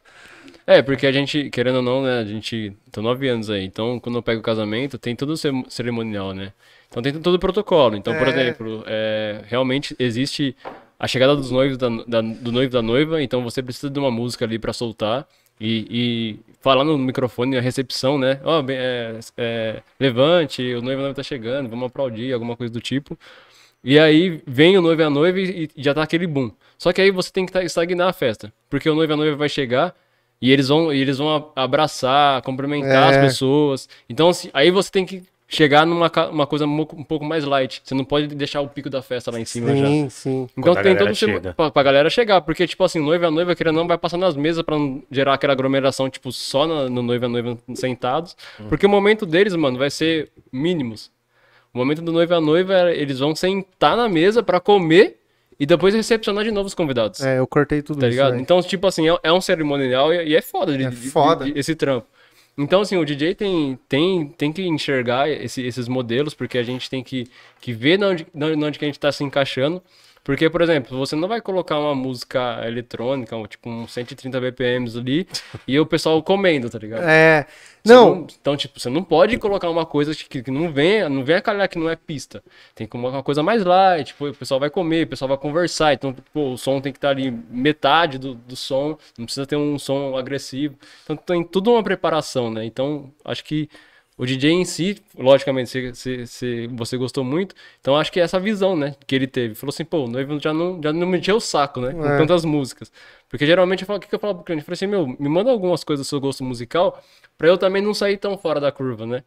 É, 0.66 0.82
porque 0.82 1.08
a 1.08 1.12
gente, 1.12 1.50
querendo 1.50 1.78
ou 1.78 1.82
não, 1.82 2.04
né, 2.04 2.20
a 2.20 2.26
gente 2.26 2.74
tá 2.92 3.02
nove 3.02 3.28
anos 3.28 3.50
aí, 3.50 3.66
então 3.66 4.00
quando 4.00 4.16
eu 4.18 4.24
pego 4.24 4.40
o 4.40 4.44
casamento, 4.44 4.98
tem 4.98 5.16
todo 5.16 5.32
o 5.34 5.38
cerimonial, 5.70 6.34
né? 6.34 6.54
Então 6.90 7.02
tem 7.02 7.14
todo 7.14 7.36
o 7.36 7.40
protocolo. 7.40 7.96
Então, 7.96 8.16
por 8.16 8.28
É. 8.28 8.30
exemplo, 8.30 8.84
é, 8.86 9.42
realmente 9.48 9.96
existe 9.98 10.56
a 11.00 11.08
chegada 11.08 11.36
dos 11.36 11.50
noivos, 11.50 11.78
da, 11.78 11.90
da- 12.08 12.22
do 12.22 12.52
noivo 12.52 12.72
da 12.72 12.82
noiva, 12.82 13.22
então 13.24 13.44
você 13.44 13.62
precisa 13.64 13.90
de 13.90 13.98
uma 14.00 14.12
música 14.12 14.46
ali 14.46 14.60
pra 14.60 14.72
soltar 14.74 15.28
e, 15.60 15.88
e 15.90 16.40
falar 16.62 16.84
no 16.84 16.98
microfone, 16.98 17.58
a 17.58 17.62
recepção, 17.62 18.18
né? 18.20 18.40
Ó, 18.44 18.62
bem, 18.62 18.78
é, 18.78 19.20
é, 19.38 19.82
levante, 20.00 20.62
o 20.76 20.82
noivo 20.82 21.00
a 21.00 21.04
noiva 21.04 21.16
tá 21.16 21.24
chegando, 21.24 21.70
vamos 21.70 21.88
aplaudir, 21.88 22.34
alguma 22.34 22.56
coisa 22.56 22.72
do 22.72 22.80
tipo. 22.82 23.18
E 23.84 23.98
aí 23.98 24.42
vem 24.46 24.78
o 24.78 24.82
noivo 24.82 25.02
e 25.02 25.06
a 25.06 25.10
noiva 25.10 25.40
e, 25.40 25.70
e 25.76 25.84
já 25.84 25.94
tá 25.94 26.04
aquele 26.04 26.28
boom. 26.28 26.52
Só 26.78 26.94
que 26.94 27.02
aí 27.02 27.10
você 27.10 27.32
tem 27.32 27.46
que 27.48 27.52
tá- 27.52 27.64
estagnar 27.64 28.10
a 28.10 28.14
festa. 28.14 28.54
Porque 28.70 28.88
o 28.90 28.94
noivo 28.94 29.12
e 29.12 29.16
a 29.16 29.18
noiva 29.18 29.36
vai 29.38 29.50
chegar 29.50 29.96
e 30.42 30.52
eles 30.52 30.68
vão, 30.70 30.92
e 30.94 31.00
eles 31.00 31.18
vão 31.18 31.52
abraçar, 31.56 32.42
cumprimentar 32.42 33.14
É. 33.14 33.18
as 33.18 33.26
pessoas. 33.26 33.88
Então, 34.10 34.30
assim, 34.30 34.50
aí 34.54 34.72
você 34.72 34.92
tem 34.92 35.06
que 35.06 35.24
chegar 35.48 35.86
numa 35.86 36.10
uma 36.32 36.48
coisa 36.48 36.66
um 36.66 36.86
pouco 37.04 37.26
mais 37.26 37.44
light. 37.44 37.82
Você 37.84 37.94
não 37.94 38.06
pode 38.06 38.28
deixar 38.28 38.62
o 38.62 38.70
pico 38.70 38.90
da 38.90 39.02
festa 39.02 39.30
lá 39.30 39.38
em 39.40 39.44
cima 39.44 39.76
já. 39.76 39.86
Sim, 39.86 40.10
sim. 40.10 40.48
Então 40.58 40.74
Quando 40.74 40.84
tem 40.84 40.96
todo 40.96 41.12
o 41.12 41.16
cem- 41.16 41.30
chega. 41.34 41.54
pra, 41.54 41.70
pra 41.70 41.84
galera 41.84 42.10
chegar, 42.10 42.40
porque, 42.40 42.66
tipo 42.66 42.82
assim, 42.86 43.00
noiva 43.00 43.26
e 43.26 43.28
a 43.28 43.32
noiva, 43.32 43.54
querendo 43.54 43.76
ou 43.76 43.82
não, 43.82 43.88
vai 43.88 43.98
passar 43.98 44.18
nas 44.18 44.34
mesas 44.36 44.64
pra 44.64 44.78
não 44.80 45.04
gerar 45.12 45.34
aquela 45.34 45.52
aglomeração, 45.52 46.10
tipo, 46.10 46.32
só 46.32 46.66
na- 46.66 46.90
no 46.90 47.02
noivo 47.02 47.26
e 47.26 47.28
a 47.28 47.30
noiva 47.30 47.58
sentados. 47.76 48.36
Hum. 48.60 48.66
Porque 48.70 48.86
o 48.86 48.90
momento 48.90 49.26
deles, 49.26 49.54
mano, 49.56 49.78
vai 49.78 49.90
ser 49.90 50.30
mínimos. 50.54 51.12
O 51.74 51.78
momento 51.78 52.02
do 52.02 52.12
noivo 52.14 52.34
e 52.34 52.36
a 52.36 52.42
noiva, 52.42 52.92
eles 52.92 53.20
vão 53.20 53.36
sentar 53.36 53.96
na 53.98 54.08
mesa 54.08 54.42
pra 54.42 54.60
comer 54.60 55.18
e 55.62 55.66
depois 55.66 55.94
recepcionar 55.94 56.44
de 56.44 56.52
novo 56.52 56.68
os 56.68 56.74
convidados. 56.74 57.22
É, 57.22 57.38
eu 57.40 57.46
cortei 57.48 57.82
tudo 57.82 58.00
Tá 58.00 58.08
isso. 58.08 58.12
ligado? 58.16 58.32
velho. 58.32 58.42
Então, 58.42 58.62
tipo 58.62 58.88
assim, 58.88 59.08
é, 59.10 59.18
é 59.24 59.32
um 59.32 59.40
cerimonial 59.40 60.14
e, 60.14 60.30
e 60.30 60.36
é 60.36 60.42
foda, 60.42 60.78
de, 60.78 60.84
É 60.86 60.92
foda. 60.92 61.46
de- 61.46 61.54
de- 61.54 61.60
esse 61.60 61.76
trampo. 61.76 62.08
Então, 62.58 62.82
assim, 62.82 62.98
o 62.98 63.06
DJ 63.06 63.34
tem, 63.36 63.80
tem, 63.88 64.28
tem 64.28 64.52
que 64.52 64.62
enxergar 64.68 65.30
esse- 65.30 65.62
esses 65.66 65.88
modelos, 65.88 66.34
porque 66.34 66.58
a 66.58 66.64
gente 66.64 66.90
tem 66.90 67.02
que, 67.04 67.28
que 67.62 67.72
ver 67.74 67.98
de 67.98 68.04
onde, 68.06 68.28
de 68.34 68.66
onde 68.66 68.78
que 68.80 68.86
a 68.86 68.88
gente 68.88 69.00
tá 69.00 69.12
se 69.12 69.24
encaixando. 69.24 69.82
Porque, 70.24 70.48
por 70.52 70.62
exemplo, 70.62 70.96
você 71.00 71.16
não 71.16 71.28
vai 71.28 71.42
colocar 71.42 71.80
uma 71.80 71.96
música 71.96 72.62
eletrônica, 72.68 73.36
tipo 73.48 73.68
um 73.70 73.88
130 73.88 74.40
BPMs 74.40 74.96
ali, 75.00 75.28
e 75.68 75.80
o 75.80 75.86
pessoal 75.86 76.22
comendo, 76.22 76.70
tá 76.70 76.78
ligado? 76.78 77.04
É. 77.04 77.48
Você 77.84 77.94
Não, 77.94 78.28
Então, 78.40 78.56
tipo, 78.56 78.80
você 78.80 78.90
não 78.90 79.04
pode 79.04 79.38
colocar 79.40 79.70
uma 79.70 79.86
coisa 79.86 80.14
que, 80.16 80.44
que 80.44 80.52
não 80.52 80.72
venha, 80.72 81.10
não 81.10 81.24
venha 81.24 81.42
calhar 81.42 81.68
que 81.68 81.80
não 81.80 81.90
é 81.90 81.96
pista. 81.96 82.44
Tem 82.76 82.86
que 82.86 82.92
colocar 82.92 83.18
uma 83.18 83.24
coisa 83.24 83.42
mais 83.42 83.64
light, 83.66 84.08
tipo, 84.10 84.28
o 84.30 84.34
pessoal 84.36 84.60
vai 84.60 84.70
comer, 84.70 85.06
o 85.06 85.10
pessoal 85.10 85.30
vai 85.30 85.38
conversar. 85.38 85.94
Então, 85.94 86.14
tipo, 86.14 86.40
o 86.54 86.58
som 86.58 86.80
tem 86.80 86.92
que 86.92 86.98
estar 86.98 87.10
ali 87.10 87.32
metade 87.32 88.18
do, 88.20 88.36
do 88.36 88.56
som, 88.56 88.98
não 89.18 89.26
precisa 89.26 89.48
ter 89.48 89.56
um 89.56 89.80
som 89.80 90.16
agressivo. 90.18 90.76
Então 91.04 91.16
tem 91.18 91.44
tudo 91.44 91.72
uma 91.72 91.84
preparação, 91.84 92.52
né? 92.52 92.66
Então, 92.66 93.12
acho 93.26 93.44
que 93.44 93.68
O 94.18 94.26
DJ 94.26 94.52
em 94.52 94.66
si, 94.66 95.02
logicamente, 95.18 95.70
se, 95.72 95.96
se, 95.96 96.28
se 96.28 96.68
você 96.68 96.96
gostou 96.98 97.24
muito, 97.24 97.56
então 97.80 97.96
acho 97.98 98.12
que 98.12 98.20
é 98.20 98.24
essa 98.24 98.40
visão, 98.40 98.76
né, 98.76 98.94
que 99.08 99.16
ele 99.16 99.26
teve. 99.26 99.56
Falou 99.56 99.72
assim, 99.72 99.84
pô, 99.86 100.06
o 100.06 100.08
noivo 100.08 100.40
já 100.40 100.54
não, 100.54 100.80
já 100.84 100.94
não 100.94 101.08
me 101.08 101.18
encheu 101.18 101.38
o 101.38 101.42
saco, 101.42 101.80
né, 101.82 101.92
com 101.94 102.06
É. 102.06 102.18
tantas 102.18 102.46
músicas. 102.46 102.92
Porque 103.32 103.46
geralmente 103.46 103.84
eu 103.84 103.88
falo, 103.88 103.98
o 103.98 104.02
que, 104.02 104.14
eu 104.14 104.20
falo 104.20 104.36
pro 104.36 104.44
cliente? 104.44 104.62
Eu 104.62 104.66
falei 104.66 104.76
assim, 104.76 104.88
meu, 104.88 105.08
me 105.08 105.30
manda 105.30 105.50
algumas 105.50 105.86
coisas 105.86 106.06
do 106.06 106.10
seu 106.10 106.20
gosto 106.20 106.44
musical, 106.44 107.02
pra 107.38 107.48
eu 107.48 107.58
também 107.58 107.82
não 107.82 107.94
sair 107.94 108.18
tão 108.18 108.38
fora 108.38 108.60
da 108.60 108.74
curva, 108.74 109.06
né. 109.06 109.24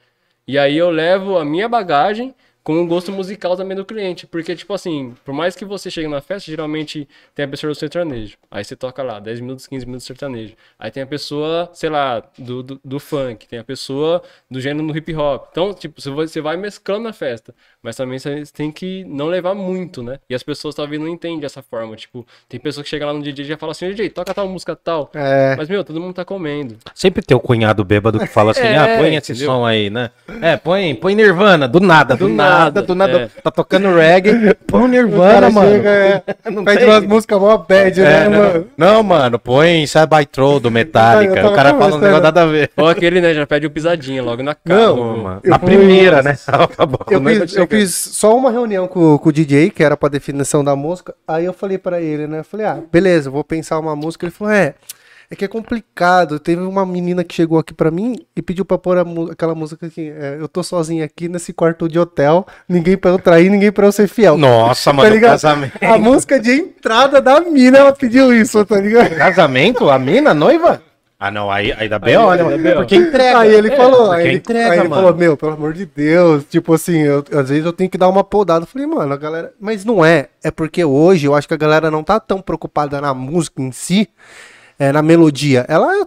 E 0.47 0.59
aí 0.59 0.77
eu 0.77 0.91
levo 0.91 1.39
a 1.39 1.45
minha 1.45 1.67
bagagem 1.67 2.35
com 2.65 2.83
o 2.83 2.87
gosto 2.87 3.13
musical 3.13 3.57
também 3.57 3.77
do 3.77 3.85
cliente. 3.85 4.27
Porque, 4.27 4.57
tipo 4.57 4.73
assim, 4.73 5.15
por 5.25 5.35
mais 5.35 5.55
que 5.57 5.65
você 5.65 5.91
chegue 5.91 6.09
na 6.09 6.21
festa, 6.21 6.51
geralmente 6.51 7.07
tem 7.35 7.45
a 7.45 7.49
pessoa 7.49 7.73
do 7.73 7.79
sertanejo. 7.79 8.37
Aí 8.51 8.65
você 8.65 8.77
toca 8.77 9.03
lá, 9.03 9.21
10 9.21 9.41
minutos, 9.41 9.67
15 9.67 9.87
minutos 9.87 10.07
sertanejo. 10.07 10.55
Aí 10.79 10.91
tem 10.91 11.03
a 11.03 11.07
pessoa, 11.07 11.71
sei 11.75 11.91
lá, 11.91 12.21
do, 12.39 12.63
do, 12.63 12.81
do 12.85 13.01
funk. 13.01 13.47
Tem 13.47 13.59
a 13.59 13.65
pessoa 13.65 14.23
do 14.51 14.61
gênero 14.61 14.87
do 14.87 14.97
hip 14.97 15.15
hop. 15.15 15.49
Então, 15.51 15.75
tipo, 15.75 16.01
você 16.01 16.41
vai 16.41 16.57
mesclando 16.57 17.05
na 17.05 17.13
festa. 17.13 17.55
Mas 17.85 17.97
também 17.97 18.19
você 18.19 18.43
tem 18.57 18.73
que 18.73 19.05
não 19.05 19.27
levar 19.27 19.55
muito, 19.55 20.03
né? 20.03 20.19
E 20.29 20.35
as 20.35 20.43
pessoas 20.43 20.75
talvez 20.75 20.99
não 21.01 21.07
entendem 21.07 21.39
dessa 21.39 21.63
forma. 21.63 21.95
Tipo, 21.97 22.27
tem 22.49 22.59
pessoa 22.59 22.83
que 22.83 22.89
chega 22.89 23.05
lá 23.05 23.13
no 23.13 23.23
DJ 23.23 23.45
e 23.45 23.49
já 23.49 23.57
fala 23.59 23.73
assim, 23.73 23.91
DJ, 23.91 24.09
toca 24.09 24.33
tal 24.33 24.49
música 24.49 24.75
tal. 24.75 25.11
É. 25.15 25.55
Mas, 25.57 25.69
meu, 25.69 25.85
todo 25.85 26.01
mundo 26.01 26.15
tá 26.15 26.25
comendo. 26.25 26.77
Sempre 26.95 27.23
tem 27.23 27.37
o 27.37 27.41
cunhado 27.41 27.85
bêbado 27.85 28.19
que 28.19 28.27
fala 28.27 28.53
assim, 28.53 28.63
É, 28.65 28.79
ah, 28.79 28.99
põe 28.99 29.15
esse 29.17 29.33
entendeu? 29.33 29.49
som 29.51 29.67
aí, 29.67 29.91
né? 29.91 30.11
É, 30.41 30.57
põe, 30.57 30.95
põe 30.95 31.15
Nirvana, 31.15 31.69
do 31.69 31.79
nada, 31.79 32.17
do, 32.17 32.27
Do 32.27 32.35
nada, 32.35 32.59
nada, 32.65 32.83
do 32.83 32.95
nada. 32.95 33.21
é. 33.37 33.41
Tá 33.43 33.51
tocando 33.51 33.95
reggae, 33.95 34.55
põe 34.67 34.89
Nirvana, 34.89 35.51
mano. 35.51 35.71
chega, 35.71 35.91
é, 35.91 36.23
Não 36.51 36.65
pede 36.65 36.79
tem. 36.79 36.89
umas 36.89 37.05
músicas 37.05 37.39
mó 37.39 37.57
bad, 37.59 38.01
É, 38.01 38.05
né, 38.05 38.29
não. 38.29 38.39
mano? 38.39 38.67
Não, 38.79 39.03
mano, 39.03 39.39
põe 39.39 39.87
Sad 39.87 40.09
by 40.17 40.25
Troll 40.25 40.59
do 40.59 40.71
Metallica. 40.71 41.45
O 41.55 41.55
cara 41.55 41.75
fala 41.75 41.97
um 41.97 41.99
negócio 42.01 42.23
nada 42.23 42.43
a 42.43 42.47
ver. 42.47 42.71
Ou 42.77 42.89
aquele, 42.89 43.21
né, 43.21 43.35
já 43.35 43.47
pede 43.47 43.67
o 43.67 43.71
pisadinha 43.71 44.23
logo 44.23 44.43
na 44.43 44.55
cara. 44.55 44.81
Não, 44.81 44.97
no- 44.97 45.23
Mano, 45.25 45.41
Na 45.45 45.59
primeira, 45.59 46.23
né? 46.23 46.35
Tá 46.77 46.87
bom, 46.87 46.97
Eu 47.11 47.21
eu 47.55 47.67
fiz 47.79 47.95
só 47.95 48.37
uma 48.37 48.51
reunião 48.51 48.87
com, 48.89 49.19
com 49.19 49.29
o 49.29 49.33
DJ, 49.33 49.71
que 49.71 49.83
era 49.83 49.97
pra 49.97 50.09
definição 50.09 50.63
da 50.65 50.75
música. 50.77 51.15
Aí 51.27 51.45
eu 51.45 51.53
falei 51.53 51.79
pra 51.79 52.01
ele, 52.01 52.27
né? 52.27 52.41
Eu 52.41 52.45
falei, 52.45 52.67
ah, 52.67 52.79
beleza, 52.93 53.31
vou 53.31 53.45
pensar 53.45 53.79
uma 53.79 53.95
música. 53.97 54.25
Ele 54.27 54.33
falou, 54.33 54.53
é, 54.53 54.75
é 55.31 55.35
que 55.37 55.45
é 55.45 55.49
complicado. 55.49 56.39
Teve 56.39 56.63
uma 56.63 56.85
menina 56.87 57.25
que 57.25 57.35
chegou 57.35 57.59
aqui 57.59 57.73
pra 57.75 57.91
mim 57.91 58.17
e 58.37 58.43
pediu 58.43 58.65
pra 58.65 58.79
pôr 58.79 58.99
aquela 59.31 59.55
música 59.55 59.89
que 59.89 60.11
é, 60.11 60.37
eu 60.39 60.49
tô 60.49 60.63
sozinho 60.63 61.05
aqui 61.05 61.29
nesse 61.29 61.53
quarto 61.53 61.89
de 61.89 61.99
hotel, 61.99 62.47
ninguém 62.69 62.97
pra 62.97 63.11
eu 63.11 63.19
trair, 63.19 63.51
ninguém 63.51 63.73
pra 63.73 63.87
eu 63.87 63.93
ser 63.93 64.09
fiel. 64.09 64.37
Nossa, 64.37 64.91
Tá 64.91 64.93
mano, 64.93 65.11
ligado? 65.15 65.31
casamento. 65.33 65.79
A 65.83 65.99
música 65.99 66.39
de 66.39 66.53
entrada 66.53 67.21
da 67.21 67.41
mina, 67.41 67.79
ela 67.79 67.93
pediu 67.93 68.33
isso, 68.33 68.65
tá 68.65 68.81
ligado? 68.81 69.15
Casamento? 69.17 69.89
A 69.91 69.99
mina, 69.99 70.31
a 70.31 70.35
noiva? 70.35 70.83
Ah, 71.19 71.31
não, 71.31 71.51
aí, 71.51 71.73
aí 71.73 71.89
dá 71.89 71.99
B.O., 71.99 72.35
né, 72.35 72.43
mano? 72.43 72.59
B.O. 72.59 72.77
Porque 72.77 72.97
entrega. 72.97 73.39
Aí 73.39 73.55
ele 73.55 73.71
falou, 73.71 74.07
porque 74.09 74.21
aí 74.21 74.27
ele, 74.29 74.37
entrega, 74.37 74.73
aí 74.73 74.79
ele 74.81 74.89
mano. 74.89 75.03
falou, 75.03 75.17
meu, 75.17 75.37
pelo 75.37 75.53
amor 75.53 75.73
de 75.73 75.87
Deus, 75.87 76.45
tipo 76.45 76.75
assim, 76.75 76.99
eu- 77.03 77.25
às 77.33 77.49
vezes 77.49 77.65
eu 77.65 77.73
tenho 77.73 77.89
que 77.89 77.97
dar 77.97 78.09
uma 78.09 78.23
podada. 78.25 78.65
Eu 78.65 78.67
falei, 78.67 78.87
mano, 78.87 79.13
a 79.13 79.17
galera. 79.17 79.53
Mas 79.61 79.85
não 79.85 80.05
é. 80.05 80.29
É 80.43 80.51
porque 80.51 80.85
hoje 80.85 81.27
eu 81.27 81.35
acho 81.35 81.47
que 81.49 81.55
a 81.55 81.57
galera 81.59 81.91
não 81.91 82.03
tá 82.03 82.19
tão 82.21 82.43
preocupada 82.43 83.01
na 83.01 83.15
música 83.15 83.63
em 83.63 83.73
si, 83.73 84.09
é, 84.79 84.93
na 84.93 85.03
melodia. 85.03 85.65
Ela. 85.69 86.07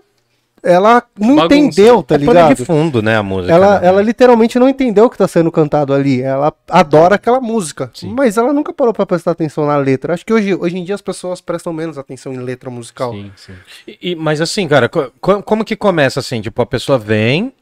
Ela 0.63 1.03
não 1.17 1.35
Bagunça. 1.35 1.55
entendeu, 1.55 2.01
tá 2.01 2.15
É 2.15 2.17
pano 2.17 2.31
ligado? 2.31 2.55
de 2.55 2.65
fundo, 2.65 3.01
né, 3.01 3.15
a 3.15 3.23
música. 3.23 3.53
Ela, 3.53 3.79
né? 3.79 3.87
ela 3.87 4.01
literalmente 4.01 4.57
não 4.57 4.67
entendeu 4.67 5.05
o 5.05 5.09
que 5.09 5.17
tá 5.17 5.27
sendo 5.27 5.51
cantado 5.51 5.93
ali. 5.93 6.21
Ela 6.21 6.51
adora 6.69 7.15
aquela 7.15 7.39
música. 7.39 7.91
Mas 8.03 8.37
ela 8.37 8.51
nunca 8.51 8.73
parou 8.73 8.91
pra 8.93 9.05
prestar 9.05 9.31
atenção 9.31 9.67
na 9.67 9.77
letra. 9.77 10.13
Acho 10.15 10.25
que 10.25 10.33
hoje, 10.33 10.55
hoje 10.55 10.77
em 10.77 10.83
dia 10.83 10.95
as 10.95 11.01
pessoas 11.01 11.39
prestam 11.39 11.71
menos 11.71 11.97
atenção 11.97 12.33
em 12.33 12.37
letra 12.39 12.69
musical. 12.71 13.11
Sim, 13.13 13.31
sim. 13.35 13.53
E- 13.87 13.97
e- 14.11 14.15
mas 14.15 14.41
assim, 14.41 14.67
cara, 14.67 14.89
co- 14.89 15.11
co- 15.21 15.43
como 15.43 15.63
que 15.63 15.75
começa 15.75 16.19
assim? 16.19 16.41
Tipo, 16.41 16.61
a 16.61 16.65
pessoa 16.65 16.97
vem, 16.97 17.53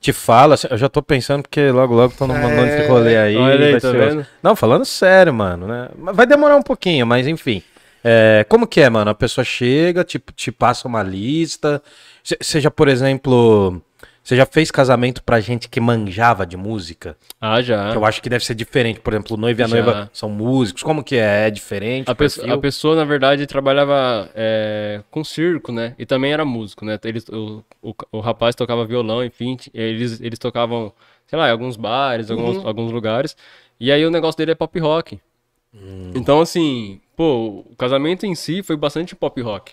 te 0.00 0.12
fala, 0.12 0.54
assim, 0.54 0.66
eu 0.68 0.76
já 0.76 0.88
tô 0.88 1.00
pensando 1.00 1.42
porque 1.42 1.70
logo, 1.70 1.94
logo 1.94 2.12
tô 2.18 2.26
mandando 2.26 2.60
É. 2.60 2.78
esse 2.80 2.88
rolê 2.88 3.16
aí. 3.16 3.36
Olha 3.36 3.66
aí, 3.66 3.70
vai 3.72 3.80
tá 3.80 3.92
vendo? 3.92 4.26
Não, 4.42 4.56
falando 4.56 4.84
sério, 4.84 5.32
mano, 5.32 5.68
né? 5.68 5.88
Mas 5.96 6.16
Vai 6.16 6.26
demorar 6.26 6.56
um 6.56 6.62
pouquinho, 6.62 7.06
mas 7.06 7.26
enfim. 7.28 7.62
É, 8.04 8.44
como 8.48 8.66
que 8.66 8.80
é, 8.80 8.90
mano? 8.90 9.12
A 9.12 9.14
pessoa 9.14 9.44
chega, 9.44 10.02
te, 10.02 10.20
te 10.34 10.50
passa 10.50 10.88
uma 10.88 11.04
lista. 11.04 11.80
Se- 12.22 12.38
Seja, 12.40 12.70
por 12.70 12.88
exemplo, 12.88 13.80
você 14.22 14.36
já 14.36 14.46
fez 14.46 14.70
casamento 14.70 15.22
pra 15.22 15.40
gente 15.40 15.68
que 15.68 15.80
manjava 15.80 16.46
de 16.46 16.56
música? 16.56 17.16
Ah, 17.40 17.60
já. 17.60 17.90
Que 17.90 17.96
eu 17.96 18.04
acho 18.04 18.22
que 18.22 18.28
deve 18.28 18.44
ser 18.44 18.54
diferente. 18.54 19.00
Por 19.00 19.12
exemplo, 19.12 19.36
o 19.36 19.40
noivo 19.40 19.60
e 19.60 19.64
a 19.64 19.66
Já. 19.66 19.74
noiva 19.74 20.10
são 20.12 20.28
músicos. 20.28 20.82
Como 20.82 21.02
que 21.02 21.16
é? 21.16 21.48
É 21.48 21.50
diferente? 21.50 22.08
A, 22.08 22.12
o 22.12 22.16
pessoa, 22.16 22.44
perfil? 22.44 22.58
a 22.58 22.62
pessoa, 22.62 22.96
na 22.96 23.04
verdade, 23.04 23.46
trabalhava 23.46 24.30
é, 24.34 25.02
com 25.10 25.24
circo, 25.24 25.72
né? 25.72 25.94
E 25.98 26.06
também 26.06 26.32
era 26.32 26.44
músico, 26.44 26.84
né? 26.84 26.98
Eles, 27.04 27.26
o, 27.28 27.64
o, 27.82 27.94
o 28.12 28.20
rapaz 28.20 28.54
tocava 28.54 28.84
violão, 28.86 29.24
enfim. 29.24 29.56
Eles, 29.74 30.20
eles 30.20 30.38
tocavam, 30.38 30.92
sei 31.26 31.38
lá, 31.38 31.48
em 31.48 31.52
alguns 31.52 31.76
bares, 31.76 32.30
alguns, 32.30 32.64
alguns 32.64 32.92
lugares. 32.92 33.36
E 33.80 33.90
aí 33.90 34.06
o 34.06 34.10
negócio 34.10 34.38
dele 34.38 34.52
é 34.52 34.54
pop 34.54 34.78
rock. 34.78 35.18
Então, 36.14 36.40
assim, 36.40 37.00
pô, 37.16 37.64
o 37.70 37.74
casamento 37.76 38.26
em 38.26 38.34
si 38.34 38.62
foi 38.62 38.76
bastante 38.76 39.16
pop 39.16 39.40
rock. 39.40 39.72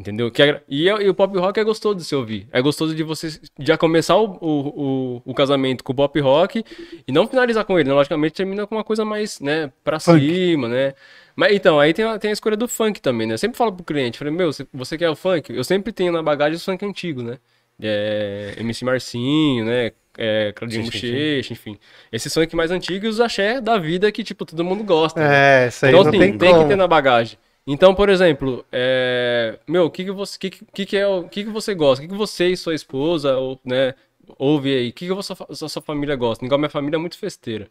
Entendeu? 0.00 0.30
Que 0.30 0.42
é- 0.42 0.62
e, 0.66 0.88
é- 0.88 1.02
e 1.02 1.08
o 1.10 1.14
pop 1.14 1.36
rock 1.38 1.60
é 1.60 1.62
gostoso 1.64 1.94
de 1.96 2.04
se 2.04 2.14
ouvir. 2.14 2.48
É 2.50 2.62
gostoso 2.62 2.94
de 2.94 3.02
você 3.02 3.38
já 3.58 3.76
começar 3.76 4.16
o, 4.16 4.38
o, 4.40 5.18
o, 5.20 5.22
o 5.26 5.34
casamento 5.34 5.84
com 5.84 5.92
o 5.92 5.94
pop 5.94 6.18
rock 6.20 6.64
e 7.06 7.12
não 7.12 7.28
finalizar 7.28 7.66
com 7.66 7.78
ele. 7.78 7.90
Né? 7.90 7.94
Logicamente 7.94 8.32
termina 8.34 8.66
com 8.66 8.76
uma 8.76 8.82
coisa 8.82 9.04
mais, 9.04 9.38
né, 9.40 9.70
pra 9.84 10.00
cima, 10.00 10.68
né? 10.68 10.94
Mas 11.36 11.54
então, 11.54 11.78
aí 11.78 11.92
tem 11.92 12.06
a, 12.06 12.18
tem 12.18 12.30
a 12.30 12.32
escolha 12.32 12.56
do 12.56 12.66
funk 12.66 12.98
também, 13.02 13.26
né? 13.26 13.34
Eu 13.34 13.38
sempre 13.38 13.58
falo 13.58 13.74
pro 13.74 13.84
cliente, 13.84 14.16
falei, 14.18 14.32
meu, 14.32 14.50
você, 14.72 14.96
quer 14.96 15.10
o 15.10 15.14
funk? 15.14 15.52
Eu 15.52 15.62
sempre 15.64 15.92
tenho 15.92 16.12
na 16.12 16.22
bagagem 16.22 16.56
o 16.56 16.60
funk 16.60 16.82
antigo, 16.82 17.22
né? 17.22 17.36
É, 17.78 18.54
MC 18.58 18.82
Marcinho, 18.86 19.66
né? 19.66 19.92
É, 20.16 20.52
Claudinho. 20.56 20.84
Bochecha, 20.84 21.52
enfim. 21.52 21.78
Esses 22.10 22.32
funk 22.32 22.56
mais 22.56 22.70
antigos 22.70 23.16
os 23.16 23.20
axé 23.20 23.60
da 23.60 23.76
vida 23.76 24.10
que, 24.10 24.24
tipo, 24.24 24.46
todo 24.46 24.64
mundo 24.64 24.82
gosta. 24.82 25.20
É, 25.20 25.28
né? 25.64 25.68
isso 25.68 25.84
aí 25.84 25.92
Então, 25.92 26.04
não 26.04 26.10
assim, 26.10 26.18
tem, 26.18 26.38
tem, 26.38 26.50
como. 26.52 26.62
que 26.62 26.68
ter 26.70 26.76
na 26.76 26.88
bagagem. 26.88 27.38
Então, 27.66 27.94
por 27.94 28.08
exemplo, 28.08 28.64
é... 28.72 29.58
meu, 29.66 29.84
o 29.86 29.90
que 29.90 30.04
que 30.04 30.10
você, 30.10 30.38
que, 30.38 30.50
que, 30.50 30.86
que 30.86 30.96
é 30.96 31.06
o 31.06 31.28
que 31.28 31.44
que 31.44 31.50
você 31.50 31.74
gosta? 31.74 32.02
O 32.04 32.06
que 32.06 32.12
que 32.12 32.18
você 32.18 32.48
e 32.48 32.56
sua 32.56 32.74
esposa, 32.74 33.36
ou, 33.36 33.60
né, 33.64 33.94
ouve 34.38 34.74
aí? 34.74 34.88
O 34.90 34.92
que 34.92 35.06
que 35.06 35.12
você, 35.12 35.32
a 35.32 35.68
sua 35.68 35.82
família 35.82 36.16
gosta? 36.16 36.44
Igual 36.44 36.58
minha 36.58 36.70
família 36.70 36.96
é 36.96 37.00
muito 37.00 37.18
festeira. 37.18 37.68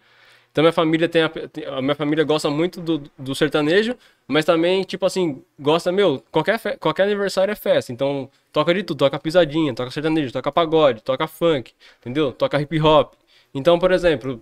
Então 0.52 0.64
minha 0.64 0.74
família 0.74 1.08
tem 1.08 1.22
a, 1.24 1.32
a 1.78 1.82
minha 1.82 1.96
família 1.96 2.24
gosta 2.24 2.50
muito 2.50 2.82
do, 2.82 3.04
do 3.18 3.36
sertanejo, 3.36 3.96
mas 4.28 4.46
também 4.46 4.84
tipo 4.84 5.06
assim 5.06 5.42
gosta 5.60 5.92
meu 5.92 6.24
qualquer 6.32 6.58
fe- 6.60 6.78
qualquer 6.78 7.04
aniversário 7.04 7.52
é 7.52 7.56
festa. 7.56 7.92
Então 7.94 8.30
toca 8.52 8.74
de 8.74 8.84
tudo, 8.84 8.98
toca 8.98 9.20
pisadinha, 9.20 9.74
toca 9.76 9.92
sertanejo, 9.92 10.34
toca 10.34 10.52
pagode, 10.52 11.02
toca 11.04 11.28
funk, 11.28 11.74
entendeu? 12.02 12.32
Toca 12.34 12.60
hip 12.62 12.80
hop. 12.82 13.14
Então 13.54 13.78
por 13.80 13.92
exemplo, 13.92 14.42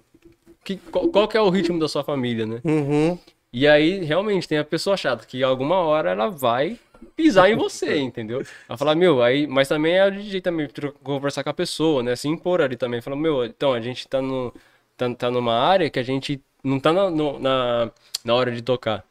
que, 0.64 0.78
qual, 0.78 1.08
qual 1.10 1.28
que 1.28 1.38
é 1.38 1.42
o 1.42 1.50
ritmo 1.50 1.80
da 1.80 1.88
sua 1.88 2.04
família, 2.04 2.46
né? 2.46 2.62
Uhum. 2.64 3.18
E 3.52 3.68
aí, 3.68 4.04
realmente, 4.04 4.48
tem 4.48 4.58
a 4.58 4.64
pessoa 4.64 4.98
chata 4.98 5.26
que 5.26 5.42
alguma 5.44 5.78
hora 5.78 6.12
ela 6.12 6.30
vai 6.30 6.78
pisar 7.16 7.50
em 7.50 7.56
você, 7.56 7.98
entendeu? 8.00 8.44
Ela 8.68 8.78
fala, 8.78 8.96
meu, 8.96 9.22
aí, 9.24 9.48
mas 9.48 9.68
também 9.68 9.94
é 9.96 10.06
o 10.08 10.12
DJ 10.12 10.42
também 10.42 10.68
conversar 11.04 11.44
com 11.44 11.50
a 11.50 11.54
pessoa, 11.54 12.04
né? 12.04 12.16
Se 12.16 12.28
impor 12.28 12.62
ali 12.62 12.76
também. 12.76 13.02
Fala, 13.02 13.16
meu, 13.16 13.46
então, 13.46 13.74
a 13.74 13.82
gente 13.82 14.08
tá, 14.08 14.22
no, 14.22 14.54
tá, 14.96 15.14
tá 15.16 15.32
numa 15.32 15.54
área 15.54 15.90
que 15.90 16.00
a 16.00 16.04
gente 16.04 16.42
não 16.64 16.80
tá 16.80 16.92
na, 16.92 17.10
no- 17.10 17.40
na, 17.40 17.92
na 18.24 18.34
hora 18.36 18.52
de 18.52 18.62
tocar. 18.62 19.04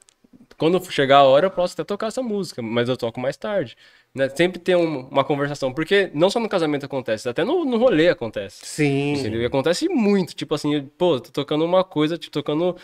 Quando 0.59 0.83
chegar 0.91 1.19
a 1.19 1.25
hora, 1.25 1.47
eu 1.47 1.51
posso 1.51 1.75
até 1.75 1.85
tocar 1.85 2.07
essa 2.07 2.23
música, 2.23 2.63
mas 2.63 2.89
eu 2.89 2.97
toco 2.97 3.21
mais 3.21 3.37
tarde. 3.37 3.77
Né? 4.15 4.29
Sempre 4.31 4.59
ter 4.59 4.77
um- 4.77 5.01
uma 5.09 5.25
conversação, 5.25 5.73
porque 5.73 6.11
não 6.15 6.31
só 6.31 6.41
no 6.41 6.49
casamento 6.49 6.87
acontece, 6.87 7.29
até 7.29 7.45
no, 7.45 7.65
no 7.65 7.77
rolê 7.77 8.09
acontece. 8.09 8.65
Sim. 8.65 9.15
Entendeu? 9.15 9.43
E 9.43 9.45
acontece 9.47 9.89
muito, 9.89 10.35
tipo 10.35 10.55
assim, 10.55 10.83
pô, 10.99 11.21
tô 11.21 11.31
tocando 11.31 11.65
uma 11.65 11.85
coisa, 11.85 12.17
tipo, 12.17 12.33
tocando 12.33 12.75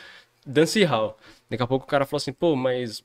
dance 0.46 0.82
hall. 0.84 1.16
Daqui 1.52 1.62
a 1.62 1.66
pouco 1.66 1.84
o 1.84 1.88
cara 1.88 2.06
falou 2.06 2.16
assim, 2.16 2.32
pô, 2.32 2.56
mas, 2.56 3.04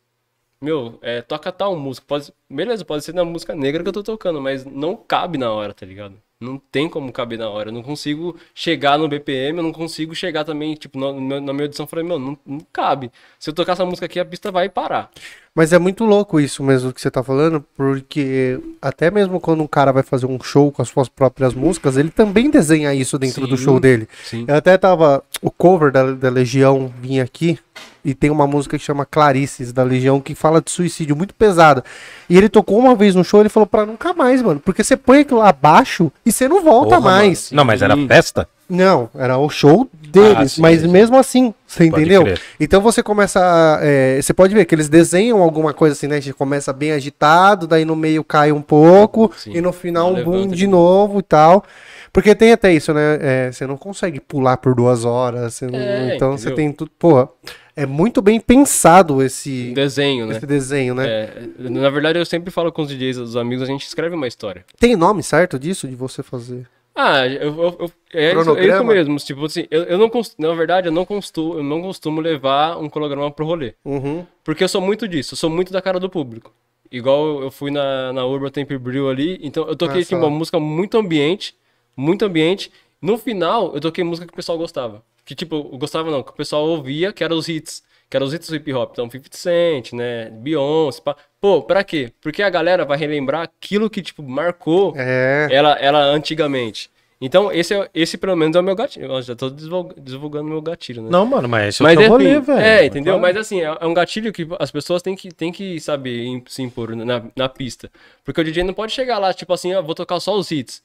meu, 0.62 0.98
é, 1.01 1.22
toca 1.22 1.51
tal 1.51 1.75
música. 1.75 2.08
Pode, 2.08 2.34
beleza, 2.50 2.86
pode 2.86 3.04
ser 3.04 3.13
na 3.13 3.25
música 3.25 3.54
negra 3.54 3.84
que 3.84 3.89
eu 3.89 3.94
tô 3.94 4.01
tocando, 4.04 4.42
mas 4.42 4.63
não 4.66 4.96
cabe 4.96 5.38
na 5.38 5.51
hora, 5.51 5.74
tá 5.74 5.86
ligado? 5.86 6.16
Não 6.39 6.58
tem 6.58 6.88
como 6.88 7.12
caber 7.12 7.38
na 7.38 7.50
hora. 7.50 7.70
Eu 7.70 7.74
não 7.74 7.84
consigo 7.84 8.39
chegar 8.56 8.98
no 8.98 9.10
BPM, 9.10 9.58
eu 9.58 9.63
não 9.63 9.74
consigo 9.74 10.16
chegar 10.16 10.46
também, 10.46 10.75
tipo, 10.75 10.98
na, 10.98 11.42
na 11.42 11.51
minha 11.51 11.66
edição, 11.66 11.84
eu 11.84 11.89
falei, 11.89 12.06
meu, 12.06 12.18
não, 12.18 12.38
não 12.46 12.60
cabe. 12.72 13.12
Se 13.38 13.50
eu 13.50 13.54
tocar 13.54 13.74
essa 13.74 13.86
música 13.86 14.06
aqui, 14.06 14.18
a 14.18 14.25
pista 14.25 14.50
vai 14.50 14.70
parar. 14.70 15.12
Mas 15.57 15.73
é 15.73 15.79
muito 15.79 16.05
louco 16.05 16.39
isso 16.39 16.61
mesmo 16.61 16.93
que 16.93 17.01
você 17.01 17.09
tá 17.09 17.23
falando, 17.23 17.65
porque 17.75 18.59
até 18.79 19.09
mesmo 19.09 19.39
quando 19.39 19.63
um 19.63 19.67
cara 19.67 19.91
vai 19.91 20.03
fazer 20.03 20.27
um 20.27 20.39
show 20.39 20.71
com 20.71 20.83
as 20.83 20.87
suas 20.87 21.09
próprias 21.09 21.55
músicas, 21.55 21.97
ele 21.97 22.11
também 22.11 22.51
desenha 22.51 22.93
isso 22.93 23.17
dentro 23.17 23.47
do 23.47 23.57
Sim, 23.57 23.63
show 23.63 23.79
dele. 23.79 24.07
Sim. 24.23 24.45
Eu 24.47 24.53
até 24.53 24.77
tava. 24.77 25.23
O 25.41 25.49
cover 25.49 25.91
da, 25.91 26.11
da 26.11 26.29
Legião 26.29 26.93
vinha 27.01 27.23
aqui 27.23 27.57
e 28.05 28.13
tem 28.13 28.29
uma 28.29 28.45
música 28.45 28.77
que 28.77 28.85
chama 28.85 29.03
Clarices 29.03 29.73
da 29.73 29.81
Legião 29.81 30.21
que 30.21 30.35
fala 30.35 30.61
de 30.61 30.69
suicídio 30.69 31.15
muito 31.15 31.33
pesada. 31.33 31.83
E 32.29 32.37
ele 32.37 32.49
tocou 32.49 32.77
uma 32.77 32.93
vez 32.93 33.15
no 33.15 33.23
show 33.23 33.39
ele 33.39 33.49
falou 33.49 33.65
pra 33.65 33.83
nunca 33.83 34.13
mais, 34.13 34.43
mano. 34.43 34.59
Porque 34.59 34.83
você 34.83 34.95
põe 34.95 35.21
aquilo 35.21 35.39
lá 35.39 35.49
abaixo 35.49 36.11
e 36.23 36.31
você 36.31 36.47
não 36.47 36.63
volta 36.63 36.97
Porra, 36.97 37.01
mais. 37.01 37.49
mano. 37.49 37.57
Não, 37.57 37.65
mas 37.65 37.81
era 37.81 37.97
festa? 38.05 38.47
Não, 38.69 39.09
era 39.15 39.38
o 39.38 39.50
show 39.50 39.89
deles, 40.12 40.36
Ah, 40.38 40.47
sim, 40.47 40.62
mas 40.62 40.81
sim. 40.81 40.88
mesmo 40.89 41.15
assim, 41.17 41.53
você 41.65 41.89
Pode 41.89 42.01
entendeu? 42.01 42.24
crer. 42.24 42.41
Então 42.59 42.81
você 42.81 43.01
começa. 43.01 43.79
é, 43.81 44.21
você 44.21 44.33
pode 44.33 44.53
ver 44.53 44.65
que 44.65 44.75
eles 44.75 44.89
desenham 44.89 45.41
alguma 45.41 45.74
coisa 45.74 45.93
assim, 45.93 46.07
né? 46.07 46.17
A 46.17 46.19
gente 46.19 46.33
começa 46.33 46.74
bem 46.74 46.91
agitado, 46.91 47.65
daí 47.65 47.86
no 47.86 47.95
meio 47.95 48.24
cai 48.24 48.51
um 48.51 48.62
pouco, 48.62 49.31
Sim. 49.38 49.53
e 49.55 49.62
no 49.62 49.71
final 49.71 50.13
um 50.13 50.24
boom 50.24 50.47
de 50.47 50.67
novo 50.67 51.19
e 51.19 51.24
tal. 51.24 51.63
Porque 52.12 52.33
tem 52.36 52.51
até 52.51 52.74
isso, 52.74 52.93
né? 52.93 53.17
É, 53.21 53.51
você 53.51 53.65
não 53.67 53.77
consegue 53.77 54.19
pular 54.19 54.57
por 54.57 54.74
duas 54.75 55.05
horas. 55.05 55.53
você 55.53 55.67
não- 55.67 55.79
É, 55.79 56.15
então 56.15 56.31
você 56.38 56.47
entendeu? 56.50 56.55
tem 56.55 56.71
tudo. 56.74 56.91
Pô, 57.00 57.27
é 57.75 57.86
muito 57.86 58.21
bem 58.21 58.39
pensado 58.39 59.21
esse, 59.21 59.71
Desenho, 59.74 60.25
né? 60.25 60.36
esse 60.36 60.45
desenho, 60.45 60.95
né? 60.95 61.05
É, 61.07 61.31
na 61.59 61.89
verdade, 61.89 62.17
eu 62.19 62.25
sempre 62.25 62.50
falo 62.51 62.71
com 62.71 62.81
os 62.81 62.89
DJs, 62.89 63.17
os 63.17 63.36
amigos, 63.38 63.63
a 63.63 63.67
gente 63.71 63.86
escreve 63.86 64.15
uma 64.15 64.27
história. 64.27 64.65
Tem 64.79 64.95
nome 64.95 65.21
certo 65.24 65.57
disso 65.59 65.88
de 65.88 65.95
você 65.95 66.24
fazer? 66.24 66.65
Ah, 67.00 67.27
eu, 67.27 67.42
eu- 67.56 67.77
eu- 67.80 67.92
é, 68.12 68.34
isso, 68.34 68.58
é 68.58 68.66
isso 68.68 68.84
mesmo. 68.84 69.18
Tipo 69.18 69.46
assim, 69.46 69.68
eu, 69.70 69.84
eu 69.84 69.98
não 70.00 70.10
na 70.39 70.54
verdade, 70.56 70.88
eu 70.88 70.92
não, 70.92 71.06
costumo, 71.06 71.54
eu 71.60 71.63
não 71.63 71.82
costumo 71.84 72.20
levar 72.20 72.77
um 72.80 72.89
cronograma 72.89 73.30
pro 73.30 73.46
rolê. 73.46 73.75
Uhum. 73.86 74.25
Porque 74.44 74.63
eu 74.63 74.68
sou 74.68 74.82
muito 74.82 75.08
disso, 75.08 75.34
eu 75.34 75.38
sou 75.38 75.50
muito 75.50 75.72
da 75.72 75.82
cara 75.82 76.00
do 76.00 76.10
público. 76.10 76.51
Igual 76.92 77.42
eu 77.44 77.51
fui 77.51 77.70
na, 77.70 78.12
na 78.13 78.25
Urban 78.25 78.50
Temple 78.50 78.77
Brew 78.80 79.10
ali, 79.10 79.38
então 79.44 79.68
eu 79.68 79.75
toquei 79.75 80.01
Ah, 80.01 80.06
tipo, 80.06 80.20
só. 80.20 80.27
uma 80.27 80.30
música 80.36 80.60
muito 80.60 80.98
ambiente, 80.98 81.54
muito 81.96 82.25
ambiente. 82.25 82.72
No 83.00 83.18
final, 83.18 83.74
eu 83.75 83.80
toquei 83.82 84.04
música 84.04 84.25
que 84.25 84.34
o 84.34 84.36
pessoal 84.36 84.58
gostava. 84.58 85.04
Que 85.24 85.36
tipo, 85.36 85.62
gostava 85.77 86.10
não, 86.10 86.24
que 86.24 86.32
o 86.32 86.36
pessoal 86.36 86.66
ouvia, 86.68 87.13
que 87.13 87.24
eram 87.24 87.38
os 87.38 87.48
hits. 87.48 87.84
Que 88.10 88.16
eram 88.18 88.25
os 88.25 88.34
hits 88.34 88.50
do 88.50 88.56
hip 88.56 88.74
hop. 88.74 88.92
Então, 88.94 89.10
50 89.10 89.38
Cent, 89.38 89.92
né? 89.94 90.30
Beyoncé. 90.32 91.01
Pá. 91.01 91.16
Pô, 91.39 91.62
pra 91.62 91.84
quê? 91.84 92.12
Porque 92.22 92.41
a 92.41 92.50
galera 92.50 92.84
vai 92.86 92.98
relembrar 92.98 93.41
aquilo 93.44 93.89
que, 93.89 94.01
tipo, 94.01 94.24
marcou 94.24 94.94
É. 94.98 95.48
ela, 95.51 95.74
ela 95.74 96.00
antigamente. 96.03 96.89
Então, 97.20 97.51
esse, 97.51 97.74
é, 97.74 97.89
esse 97.96 98.15
pelo 98.17 98.36
menos 98.36 98.56
é 98.56 98.60
o 98.60 98.63
meu 98.63 98.75
gatilho. 98.75 99.06
Eu 99.12 99.22
já 99.24 99.36
tô 99.36 99.50
divulg- 99.50 99.94
divulgando 100.00 100.48
meu 100.50 100.62
gatilho, 100.62 101.01
né? 101.01 101.10
Não, 101.12 101.25
mano, 101.25 101.48
mas 101.50 101.70
esse 101.70 101.82
é 101.82 101.84
o 101.84 101.86
Mas 101.88 101.94
seu 101.94 102.01
enfim, 102.03 102.12
rolê, 102.12 102.39
velho. 102.39 102.60
é, 102.60 102.86
entendeu? 102.86 103.13
Claro. 103.17 103.22
Mas 103.22 103.38
assim, 103.38 103.62
é 103.62 103.75
é 103.79 103.86
um 103.88 103.94
gatilho 103.94 104.32
que 104.32 104.48
as 104.60 104.70
pessoas 104.72 105.01
têm 105.01 105.15
que, 105.15 105.29
têm 105.32 105.51
que 105.51 105.79
saber 105.79 106.44
se 106.48 106.62
impor 106.62 106.96
na, 106.96 107.24
na 107.36 107.50
pista. 107.50 107.89
Porque 108.24 108.39
o 108.41 108.44
DJ 108.44 108.63
não 108.63 108.74
pode 108.74 108.91
chegar 108.91 109.17
lá, 109.17 109.34
tipo 109.34 109.51
assim, 109.51 109.74
ah, 109.74 109.82
vou 109.82 109.96
tocar 109.96 110.20
só 110.20 110.36
os 110.38 110.51
hits. 110.51 110.84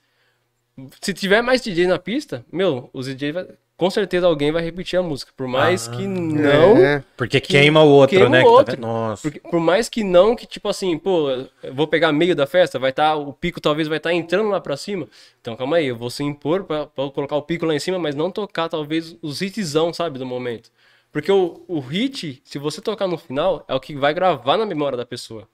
Se 1.02 1.12
tiver 1.12 1.42
mais 1.42 1.60
DJ 1.60 1.86
na 1.86 1.98
pista, 1.98 2.44
meu, 2.50 2.88
os 2.94 3.06
DJ 3.06 3.32
vai, 3.32 3.46
com 3.82 3.90
certeza 3.90 4.28
alguém 4.28 4.52
vai 4.52 4.62
repetir 4.62 4.96
a 4.96 5.02
música. 5.02 5.32
Por 5.36 5.48
mais 5.48 5.88
que 5.88 6.06
não. 6.06 6.76
É. 6.76 7.02
Porque 7.16 7.40
queima 7.40 7.82
o 7.82 7.88
outro, 7.88 8.16
queima 8.16 8.30
né? 8.30 8.38
o 8.38 8.42
que 8.42 8.48
tá 8.48 8.52
outro. 8.52 8.76
vendo? 8.76 8.86
Nossa. 8.86 9.22
Porque, 9.22 9.40
por 9.40 9.58
mais 9.58 9.88
que 9.88 10.04
não, 10.04 10.36
que 10.36 10.46
tipo 10.46 10.68
assim, 10.68 10.96
pô, 10.96 11.28
eu 11.28 11.74
vou 11.74 11.88
pegar 11.88 12.12
meio 12.12 12.36
da 12.36 12.46
festa, 12.46 12.78
vai 12.78 12.90
estar, 12.90 13.16
o 13.16 13.32
pico 13.32 13.60
talvez 13.60 13.88
vai 13.88 13.96
estar 13.96 14.12
entrando 14.12 14.50
lá 14.50 14.60
pra 14.60 14.76
cima. 14.76 15.08
Então 15.40 15.56
calma 15.56 15.78
aí, 15.78 15.86
eu 15.88 15.96
vou 15.96 16.10
se 16.10 16.22
impor 16.22 16.62
pra, 16.62 16.86
pra 16.86 17.10
colocar 17.10 17.34
o 17.34 17.42
pico 17.42 17.66
lá 17.66 17.74
em 17.74 17.80
cima, 17.80 17.98
mas 17.98 18.14
não 18.14 18.30
tocar 18.30 18.68
talvez 18.68 19.16
os 19.20 19.42
hitzão, 19.42 19.92
sabe, 19.92 20.16
do 20.16 20.24
momento. 20.24 20.70
Porque 21.10 21.32
o, 21.32 21.64
o 21.66 21.80
hit, 21.80 22.40
se 22.44 22.60
você 22.60 22.80
tocar 22.80 23.08
no 23.08 23.18
final, 23.18 23.64
é 23.66 23.74
o 23.74 23.80
que 23.80 23.96
vai 23.96 24.14
gravar 24.14 24.56
na 24.56 24.64
memória 24.64 24.96
da 24.96 25.04
pessoa. 25.04 25.48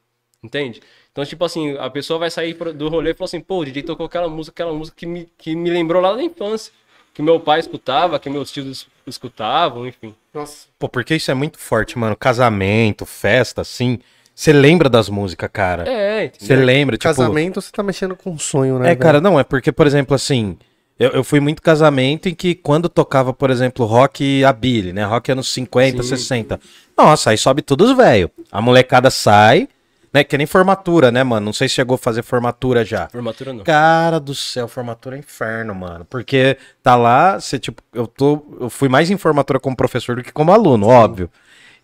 Entende? 0.45 0.83
Então, 1.11 1.25
tipo 1.25 1.43
assim, 1.47 1.79
a 1.79 1.89
pessoa 1.89 2.19
vai 2.19 2.31
sair 2.31 2.53
do 2.75 2.91
rolê 2.91 3.13
e 3.13 3.15
falar 3.15 3.25
assim, 3.25 3.41
pô, 3.41 3.61
o 3.61 3.65
DJ 3.65 3.85
tocou 3.85 4.05
aquela 4.05 4.29
música, 4.29 4.53
aquela 4.53 4.77
música 4.77 4.99
que 4.99 5.07
me, 5.07 5.33
que 5.39 5.57
me 5.57 5.71
lembrou 5.71 6.03
lá 6.03 6.13
da 6.13 6.23
infância. 6.23 6.71
Que 7.15 7.23
meu 7.23 7.41
pai 7.41 7.59
escutava, 7.61 8.19
que 8.19 8.31
meus 8.31 8.51
tios 8.53 8.67
es- 8.67 8.87
escutavam, 9.07 9.87
enfim. 9.87 10.15
Nossa. 10.33 10.67
Pô, 10.79 10.89
porque 10.89 11.17
isso 11.17 11.31
é 11.31 11.35
muito 11.35 11.59
forte, 11.59 11.99
mano. 11.99 12.15
Casamento, 12.17 13.05
festa, 13.05 13.63
assim. 13.63 13.99
Você 14.35 14.53
lembra 14.53 14.89
das 14.89 15.09
músicas, 15.09 15.51
cara. 15.53 15.83
É, 15.89 16.31
Você 16.39 16.55
lembra, 16.55 16.97
tipo... 16.97 17.09
Casamento, 17.09 17.61
você 17.61 17.73
tá 17.73 17.83
mexendo 17.83 18.15
com 18.15 18.31
um 18.31 18.39
sonho, 18.39 18.79
né? 18.79 18.87
É, 18.87 18.89
velho? 18.91 19.01
cara, 19.01 19.21
não, 19.21 19.39
é 19.41 19.43
porque, 19.43 19.73
por 19.73 19.85
exemplo, 19.85 20.15
assim, 20.15 20.57
eu, 20.97 21.11
eu 21.11 21.25
fui 21.25 21.41
muito 21.41 21.61
casamento 21.61 22.29
em 22.29 22.35
que 22.37 22.55
quando 22.55 22.89
tocava, 22.89 23.33
por 23.33 23.51
exemplo, 23.51 23.85
rock 23.85 24.45
a 24.45 24.53
Billy, 24.53 24.93
né? 24.93 25.05
Rock 25.05 25.33
anos 25.33 25.53
50, 25.53 26.05
Sim. 26.05 26.09
60. 26.11 26.61
Nossa, 26.97 27.31
aí 27.31 27.39
sobe 27.39 27.63
todos 27.63 27.91
os 27.91 27.97
velho. 27.97 28.31
A 28.53 28.61
molecada 28.63 29.11
sai, 29.11 29.69
né? 30.19 30.25
Que 30.25 30.37
nem 30.37 30.47
formatura, 30.47 31.11
né, 31.11 31.23
mano? 31.23 31.47
Não 31.47 31.53
sei 31.53 31.69
se 31.69 31.77
chegou 31.77 31.95
a 31.95 31.99
fazer 31.99 32.23
formatura 32.23 32.85
já. 32.85 33.09
Formatura 33.09 33.53
não. 33.53 33.65
Cara 33.65 34.19
do 34.19 34.35
céu, 34.35 34.67
formatura 34.69 35.17
é 35.17 35.19
inferno, 35.21 35.75
mano. 35.75 36.05
Porque 36.09 36.57
tá 36.83 36.97
lá, 36.97 37.39
você, 37.39 37.59
tipo, 37.59 37.83
eu 37.95 38.07
tô. 38.07 38.45
Eu 38.61 38.71
fui 38.71 38.89
mais 38.89 39.11
em 39.11 39.17
formatura 39.17 39.61
como 39.61 39.77
professor 39.77 40.17
do 40.17 40.23
que 40.23 40.33
como 40.33 40.53
aluno, 40.53 40.87
óbvio. 40.87 41.31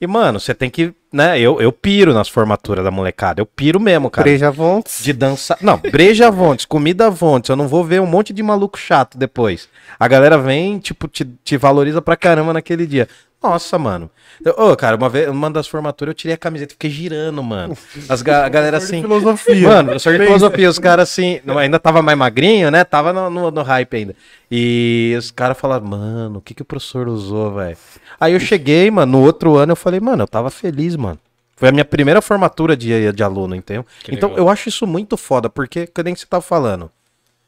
E, 0.01 0.07
mano, 0.07 0.41
você 0.41 0.53
tem 0.53 0.69
que. 0.69 0.93
né? 1.13 1.39
Eu, 1.39 1.61
eu 1.61 1.71
piro 1.71 2.13
nas 2.13 2.29
formaturas 2.29 2.85
da 2.85 2.91
molecada. 2.91 3.41
Eu 3.41 3.47
piro 3.47 3.79
mesmo, 3.79 4.11
cara. 4.11 4.25
Breja 4.25 4.51
Vontes. 4.51 5.03
De 5.03 5.13
dançar. 5.13 5.57
Não, 5.61 5.79
breja 5.79 6.31
Vontes, 6.31 6.67
comida 6.67 7.09
Vontes. 7.09 7.49
Eu 7.49 7.57
não 7.57 7.69
vou 7.69 7.85
ver 7.85 8.01
um 8.01 8.07
monte 8.07 8.33
de 8.33 8.43
maluco 8.43 8.77
chato 8.77 9.17
depois. 9.17 9.69
A 9.99 10.09
galera 10.09 10.37
vem, 10.37 10.79
tipo, 10.81 11.07
te, 11.07 11.25
te 11.45 11.57
valoriza 11.57 12.03
pra 12.03 12.17
caramba 12.17 12.53
naquele 12.53 12.87
dia. 12.87 13.09
Nossa, 13.45 13.79
mano. 13.79 14.11
Eu- 14.45 14.55
Ô, 14.57 14.75
cara, 14.77 14.97
uma 14.97 15.09
vez, 15.09 15.29
uma 15.29 15.51
das 15.51 15.67
formaturas 15.67 16.13
eu 16.13 16.15
tirei 16.17 16.35
a 16.35 16.39
camiseta 16.39 16.73
e 16.73 16.75
fiquei 16.75 16.91
girando, 16.91 17.43
mano. 17.43 17.77
As 18.09 18.23
ga- 18.23 18.45
a 18.47 18.49
galera 18.49 18.79
assim. 18.79 19.03
filosofia. 19.03 19.69
Mano, 19.69 19.85
professor 19.91 20.19
de 20.19 20.25
filosofia, 20.25 20.69
os 20.71 20.79
caras 20.81 21.11
assim, 21.11 21.41
não, 21.45 21.59
ainda 21.59 21.79
tava 21.79 22.01
mais 22.01 22.17
magrinho, 22.17 22.71
né? 22.71 22.85
Tava 22.85 23.13
no, 23.13 23.29
no, 23.29 23.51
no 23.51 23.63
hype 23.63 23.95
ainda. 23.97 24.17
E 24.51 25.15
os 25.19 25.31
caras 25.31 25.59
falaram, 25.59 25.87
mano, 25.87 26.39
o 26.39 26.41
que, 26.41 26.55
que 26.55 26.63
o 26.63 26.65
professor 26.65 27.07
usou, 27.09 27.55
velho? 27.55 27.77
Aí 28.19 28.33
eu 28.33 28.41
cheguei, 28.41 28.91
mano, 28.91 29.13
no 29.19 29.25
outro 29.25 29.57
ano 29.57 29.73
eu 29.73 29.77
falei, 29.77 30.01
mano, 30.01 30.23
eu 30.23 30.29
tava 30.29 30.51
feliz, 30.51 30.97
mano. 30.97 31.19
Foi 31.57 31.69
a 31.69 31.73
minha 31.73 31.85
primeira 31.85 32.21
formatura 32.21 32.77
de, 32.77 33.13
de 33.13 33.23
aluno, 33.23 33.55
entendeu? 33.55 33.87
Que 34.03 34.15
então 34.15 34.31
legal. 34.31 34.45
eu 34.47 34.51
acho 34.51 34.69
isso 34.69 34.87
muito 34.87 35.17
foda, 35.17 35.49
porque, 35.49 35.87
que 35.87 36.03
nem 36.03 36.15
você 36.15 36.27
tava 36.27 36.43
falando. 36.43 36.91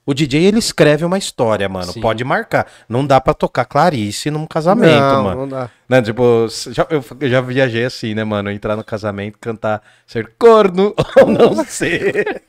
O 0.06 0.14
DJ, 0.14 0.44
ele 0.44 0.60
escreve 0.60 1.04
uma 1.04 1.18
história, 1.18 1.68
mano. 1.68 1.92
Sim. 1.92 2.00
Pode 2.00 2.22
marcar. 2.22 2.68
Não 2.88 3.04
dá 3.04 3.20
pra 3.20 3.34
tocar 3.34 3.64
Clarice 3.64 4.30
num 4.30 4.46
casamento, 4.46 5.00
não, 5.00 5.24
mano. 5.24 5.40
não 5.40 5.48
dá. 5.48 5.70
Né, 5.88 6.00
tipo, 6.00 6.46
já, 6.70 6.86
eu, 6.88 7.04
já 7.28 7.40
viajei 7.40 7.84
assim, 7.84 8.14
né, 8.14 8.22
mano? 8.22 8.48
Entrar 8.48 8.76
no 8.76 8.84
casamento, 8.84 9.36
cantar 9.40 9.82
ser 10.06 10.32
corno 10.38 10.94
ou 11.20 11.26
não 11.26 11.64
ser. 11.64 12.40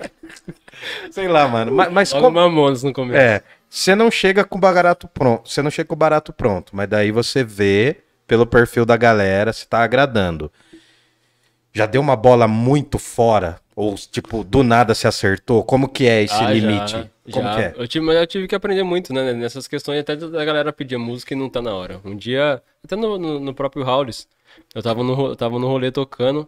Sei 1.09 1.27
lá, 1.27 1.47
mano. 1.47 1.71
Mas, 1.71 1.91
mas 1.91 2.13
como. 2.13 2.29
Mamonas 2.29 2.83
no 2.83 2.93
começo. 2.93 3.19
É, 3.19 3.41
você 3.67 3.95
não 3.95 4.11
chega 4.11 4.43
com 4.43 4.59
o 4.59 4.61
barato 4.61 5.07
pronto. 5.07 5.49
Você 5.49 5.63
não 5.63 5.71
chega 5.71 5.87
com 5.87 5.95
o 5.95 5.97
barato 5.97 6.31
pronto. 6.31 6.75
Mas 6.75 6.87
daí 6.87 7.11
você 7.11 7.43
vê 7.43 7.97
pelo 8.27 8.45
perfil 8.45 8.85
da 8.85 8.95
galera 8.95 9.51
se 9.51 9.67
tá 9.67 9.79
agradando. 9.79 10.51
Já 11.77 11.85
deu 11.85 12.01
uma 12.01 12.15
bola 12.15 12.47
muito 12.47 12.97
fora? 12.97 13.59
Ou, 13.75 13.93
tipo, 13.95 14.43
do 14.43 14.63
nada 14.63 14.95
se 14.95 15.07
acertou? 15.07 15.63
Como 15.63 15.87
que 15.87 16.07
é 16.07 16.23
esse 16.23 16.33
Ah, 16.33 16.51
limite? 16.51 16.91
Já, 16.91 17.07
Como 17.31 17.45
já. 17.47 17.55
que 17.55 17.61
é? 17.61 17.73
Eu 17.83 17.87
tive, 17.87 18.03
mas 18.05 18.15
eu 18.15 18.25
tive 18.25 18.47
que 18.47 18.55
aprender 18.55 18.81
muito, 18.81 19.13
né? 19.13 19.31
Nessas 19.33 19.67
questões, 19.67 19.99
até 19.99 20.15
da 20.15 20.43
galera 20.43 20.73
pedir 20.73 20.97
música 20.97 21.35
e 21.35 21.37
não 21.37 21.47
tá 21.49 21.61
na 21.61 21.75
hora. 21.75 22.01
Um 22.03 22.15
dia, 22.15 22.61
até 22.83 22.95
no, 22.95 23.19
no, 23.19 23.39
no 23.39 23.53
próprio 23.53 23.85
Howlis, 23.87 24.27
eu 24.73 24.81
tava 24.81 25.03
no, 25.03 25.27
eu 25.27 25.35
tava 25.35 25.59
no 25.59 25.67
rolê 25.67 25.91
tocando. 25.91 26.47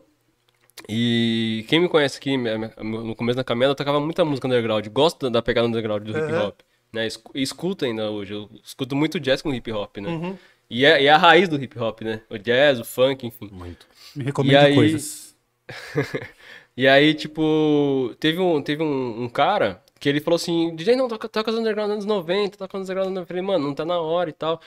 E 0.88 1.66
quem 1.68 1.80
me 1.80 1.90
conhece 1.90 2.18
aqui, 2.18 2.36
no 2.38 3.16
começo 3.16 3.36
da 3.38 3.44
caminhada, 3.44 3.72
eu 3.74 3.76
tocava 3.76 4.00
muita 4.00 4.24
música 4.26 4.48
underground. 4.48 4.88
Gosto 4.88 5.20
da- 5.24 5.30
da 5.30 5.42
pegada 5.42 5.68
underground 5.68 6.04
do 6.04 6.12
hip 6.18 6.34
hop. 6.34 6.60
Né? 6.92 7.06
Escu- 7.06 7.32
escuto 7.36 7.86
ainda 7.86 8.10
hoje. 8.10 8.34
Eu 8.34 8.50
escuto 8.64 8.96
muito 8.96 9.20
jazz 9.20 9.42
com 9.42 9.54
hip 9.54 9.72
hop, 9.72 9.98
né? 9.98 10.10
Uhum. 10.10 10.38
E, 10.70 10.86
é, 10.86 11.02
e 11.02 11.08
é 11.08 11.10
a 11.10 11.18
raiz 11.18 11.50
do 11.50 11.62
hip 11.62 11.78
hop, 11.80 12.02
né? 12.02 12.22
O 12.30 12.38
jazz, 12.38 12.80
o 12.80 12.84
funk, 12.86 13.26
enfim. 13.26 13.50
Muito. 13.52 13.88
Me 14.16 14.24
E 14.24 14.26
recomendo 14.26 14.58
aí- 14.58 14.76
coisas. 14.76 15.36
E 16.78 16.88
aí, 16.88 17.14
tipo, 17.14 18.16
teve 18.22 18.40
um, 18.40 18.62
teve 18.62 18.82
um, 18.82 19.24
um 19.24 19.28
cara 19.28 19.84
que 20.00 20.08
ele 20.08 20.22
falou 20.22 20.38
assim, 20.38 20.74
DJ, 20.78 20.96
não, 20.96 21.10
toca, 21.10 21.28
toca 21.28 21.52
os 21.52 21.58
underground 21.58 21.90
nos 21.90 21.96
anos 21.96 22.06
90, 22.06 22.58
toca 22.58 22.78
os 22.78 22.84
underground 22.84 23.08
nos 23.10 23.16
90. 23.16 23.22
Eu 23.24 23.28
falei, 23.28 23.42
mano, 23.42 23.68
não 23.68 23.74
tá 23.76 23.84
na 23.84 24.00
hora 24.00 24.30
e 24.30 24.34
tal. 24.34 24.62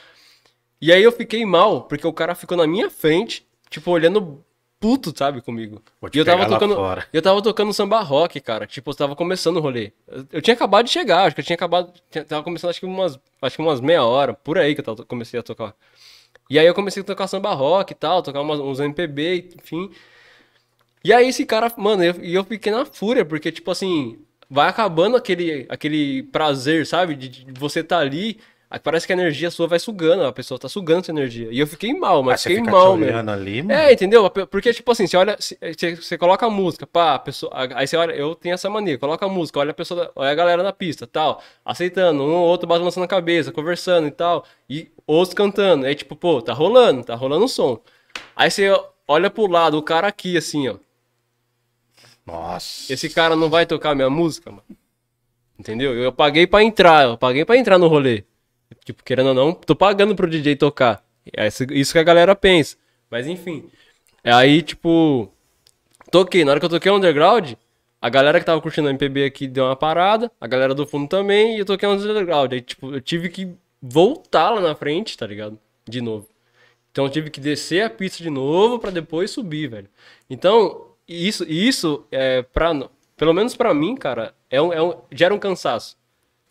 E 0.79 0.93
aí 0.93 1.01
eu 1.01 1.11
fiquei 1.11 1.43
mal, 1.43 1.83
porque 1.87 2.05
o 2.05 2.13
cara 2.13 2.35
ficou 2.35 2.55
na 2.55 2.67
minha 2.67 2.87
frente, 2.87 3.43
tipo, 3.67 3.89
olhando 3.89 4.45
puto, 4.83 5.13
sabe, 5.17 5.41
comigo. 5.41 5.81
E 6.13 6.17
eu 6.17 6.25
tava 6.25 6.45
tocando. 6.49 6.75
fora. 6.75 7.07
Eu 7.13 7.21
tava 7.21 7.41
tocando 7.41 7.73
samba 7.73 8.01
rock, 8.01 8.41
cara. 8.41 8.67
Tipo, 8.67 8.91
eu 8.91 8.95
tava 8.95 9.15
começando 9.15 9.55
o 9.55 9.59
rolê. 9.61 9.93
Eu, 10.05 10.25
eu 10.33 10.41
tinha 10.41 10.53
acabado 10.53 10.83
de 10.85 10.91
chegar, 10.91 11.23
acho 11.23 11.33
que 11.35 11.39
eu 11.39 11.45
tinha 11.45 11.55
acabado. 11.55 11.93
tinha- 12.11 12.25
Tava 12.25 12.43
começando 12.43 12.69
acho 12.71 12.81
que 12.81 12.85
umas. 12.85 13.17
Acho 13.41 13.55
que 13.55 13.61
umas 13.61 13.79
meia 13.79 14.03
hora, 14.03 14.33
por 14.33 14.57
aí 14.57 14.75
que 14.75 14.81
eu 14.81 14.85
tava- 14.85 15.05
comecei 15.05 15.39
a 15.39 15.43
tocar. 15.43 15.73
E 16.49 16.59
aí 16.59 16.65
eu 16.67 16.73
comecei 16.73 17.01
a 17.01 17.05
tocar 17.05 17.27
samba 17.27 17.53
rock 17.53 17.93
e 17.93 17.95
tal, 17.95 18.21
tocar 18.21 18.41
umas- 18.41 18.59
uns 18.59 18.79
MPB, 18.81 19.51
enfim. 19.55 19.89
E 21.03 21.11
aí 21.13 21.27
esse 21.29 21.45
cara, 21.45 21.71
mano, 21.77 22.03
eu- 22.03 22.21
e 22.23 22.33
eu, 22.33 22.43
fiquei 22.43 22.71
na 22.71 22.85
fúria, 22.85 23.23
porque, 23.25 23.51
tipo 23.51 23.71
assim, 23.71 24.19
vai 24.49 24.69
acabando 24.69 25.17
aquele, 25.17 25.65
aquele 25.69 26.23
prazer, 26.23 26.85
sabe? 26.85 27.15
De, 27.15 27.29
de 27.29 27.59
você 27.59 27.83
tá 27.83 27.99
ali, 27.99 28.37
parece 28.79 29.05
que 29.05 29.13
a 29.13 29.15
energia 29.15 29.51
sua 29.51 29.67
vai 29.67 29.77
sugando, 29.77 30.23
a 30.23 30.31
pessoa 30.33 30.59
tá 30.59 30.67
sugando 30.67 31.01
essa 31.01 31.11
energia. 31.11 31.47
E 31.51 31.59
eu 31.59 31.67
fiquei 31.67 31.93
mal, 31.93 32.23
mas 32.23 32.33
Ah, 32.33 32.37
você 32.37 32.49
fiquei 32.49 32.63
fica 32.63 32.71
mal, 32.71 32.93
te 32.93 32.99
mesmo. 32.99 33.11
olhando 33.13 33.29
ali, 33.31 33.61
mano. 33.61 33.79
É, 33.79 33.93
entendeu? 33.93 34.29
Porque, 34.29 34.73
tipo 34.73 34.91
assim, 34.91 35.05
você 35.05 35.15
olha, 35.17 35.35
se- 35.39 35.57
você, 35.61 35.95
você 35.95 36.17
coloca 36.17 36.45
a 36.45 36.49
música, 36.49 36.87
pá, 36.87 37.15
a 37.15 37.19
pessoa, 37.19 37.51
aí 37.75 37.85
você 37.85 37.95
olha, 37.97 38.13
eu 38.13 38.33
tenho 38.35 38.53
essa 38.55 38.69
mania, 38.69 38.97
coloca 38.97 39.25
a 39.25 39.29
música, 39.29 39.59
olha 39.59 39.71
a 39.71 39.73
pessoa, 39.73 40.11
olha 40.15 40.31
a 40.31 40.35
galera 40.35 40.63
na 40.63 40.73
pista, 40.73 41.05
tal, 41.05 41.41
aceitando, 41.63 42.23
um 42.23 42.33
ou 42.33 42.47
outro 42.47 42.67
balançando 42.67 43.05
a 43.05 43.07
cabeça, 43.07 43.51
conversando 43.51 44.07
e 44.07 44.11
tal, 44.11 44.43
e 44.69 44.89
outros 45.05 45.33
cantando, 45.33 45.85
aí 45.85 45.93
tipo, 45.95 46.15
pô, 46.15 46.41
tá 46.41 46.53
rolando, 46.53 47.03
tá 47.03 47.13
rolando 47.15 47.45
o 47.45 47.49
som. 47.49 47.79
Aí 48.35 48.49
você 48.49 48.69
olha 49.07 49.29
pro 49.29 49.45
lado, 49.47 49.77
o 49.77 49.83
cara 49.83 50.07
aqui, 50.07 50.35
assim, 50.37 50.67
ó, 50.69 50.75
Nossa. 52.25 52.91
esse 52.91 53.09
cara 53.09 53.35
não 53.35 53.49
vai 53.49 53.65
tocar 53.65 53.93
minha 53.95 54.09
música, 54.09 54.49
mano. 54.49 54.63
Entendeu? 55.59 55.93
Eu 55.93 56.11
paguei 56.11 56.47
pra 56.47 56.63
entrar, 56.63 57.05
eu 57.05 57.17
paguei 57.17 57.45
pra 57.45 57.55
entrar 57.57 57.77
no 57.77 57.87
rolê. 57.87 58.23
Tipo, 58.83 59.03
querendo 59.03 59.27
ou 59.29 59.33
não, 59.33 59.53
tô 59.53 59.75
pagando 59.75 60.15
pro 60.15 60.29
DJ 60.29 60.55
tocar. 60.55 61.03
É 61.35 61.47
isso- 61.47 61.93
que 61.93 61.99
a 61.99 62.03
galera 62.03 62.35
pensa. 62.35 62.75
Mas 63.09 63.27
enfim. 63.27 63.69
Aí, 64.23 64.61
tipo, 64.61 65.31
toquei. 66.11 66.43
Na 66.43 66.51
hora 66.51 66.59
que 66.59 66.65
eu 66.65 66.69
toquei 66.69 66.91
underground, 66.91 67.53
a 68.01 68.09
galera 68.09 68.39
que 68.39 68.45
tava 68.45 68.61
curtindo 68.61 68.87
a 68.87 68.91
MPB 68.91 69.25
aqui 69.25 69.47
deu 69.47 69.65
uma 69.65 69.75
parada, 69.75 70.31
a 70.39 70.47
galera 70.47 70.73
do 70.75 70.85
fundo 70.85 71.07
também, 71.07 71.55
e 71.55 71.59
eu 71.59 71.65
toquei 71.65 71.87
underground. 71.87 72.51
Aí, 72.53 72.61
tipo, 72.61 72.93
eu 72.93 72.99
tive 73.01 73.29
que 73.29 73.49
voltar 73.81 74.49
lá 74.49 74.61
na 74.61 74.75
frente, 74.75 75.17
tá 75.17 75.25
ligado? 75.25 75.57
De 75.87 76.01
novo. 76.01 76.27
Então 76.91 77.05
eu 77.05 77.09
tive 77.09 77.29
que 77.29 77.39
descer 77.39 77.83
a 77.83 77.89
pista 77.89 78.21
de 78.21 78.29
novo 78.29 78.79
pra 78.79 78.91
depois 78.91 79.31
subir, 79.31 79.67
velho. 79.67 79.89
Então, 80.29 80.87
isso, 81.07 81.43
isso 81.49 82.05
é 82.11 82.41
pra, 82.43 82.71
pelo 83.17 83.33
menos 83.33 83.55
pra 83.55 83.73
mim, 83.73 83.95
cara, 83.95 84.33
é 84.49 84.61
um, 84.61 84.71
é 84.71 84.81
um, 84.81 84.93
gera 85.11 85.33
um 85.33 85.39
cansaço, 85.39 85.97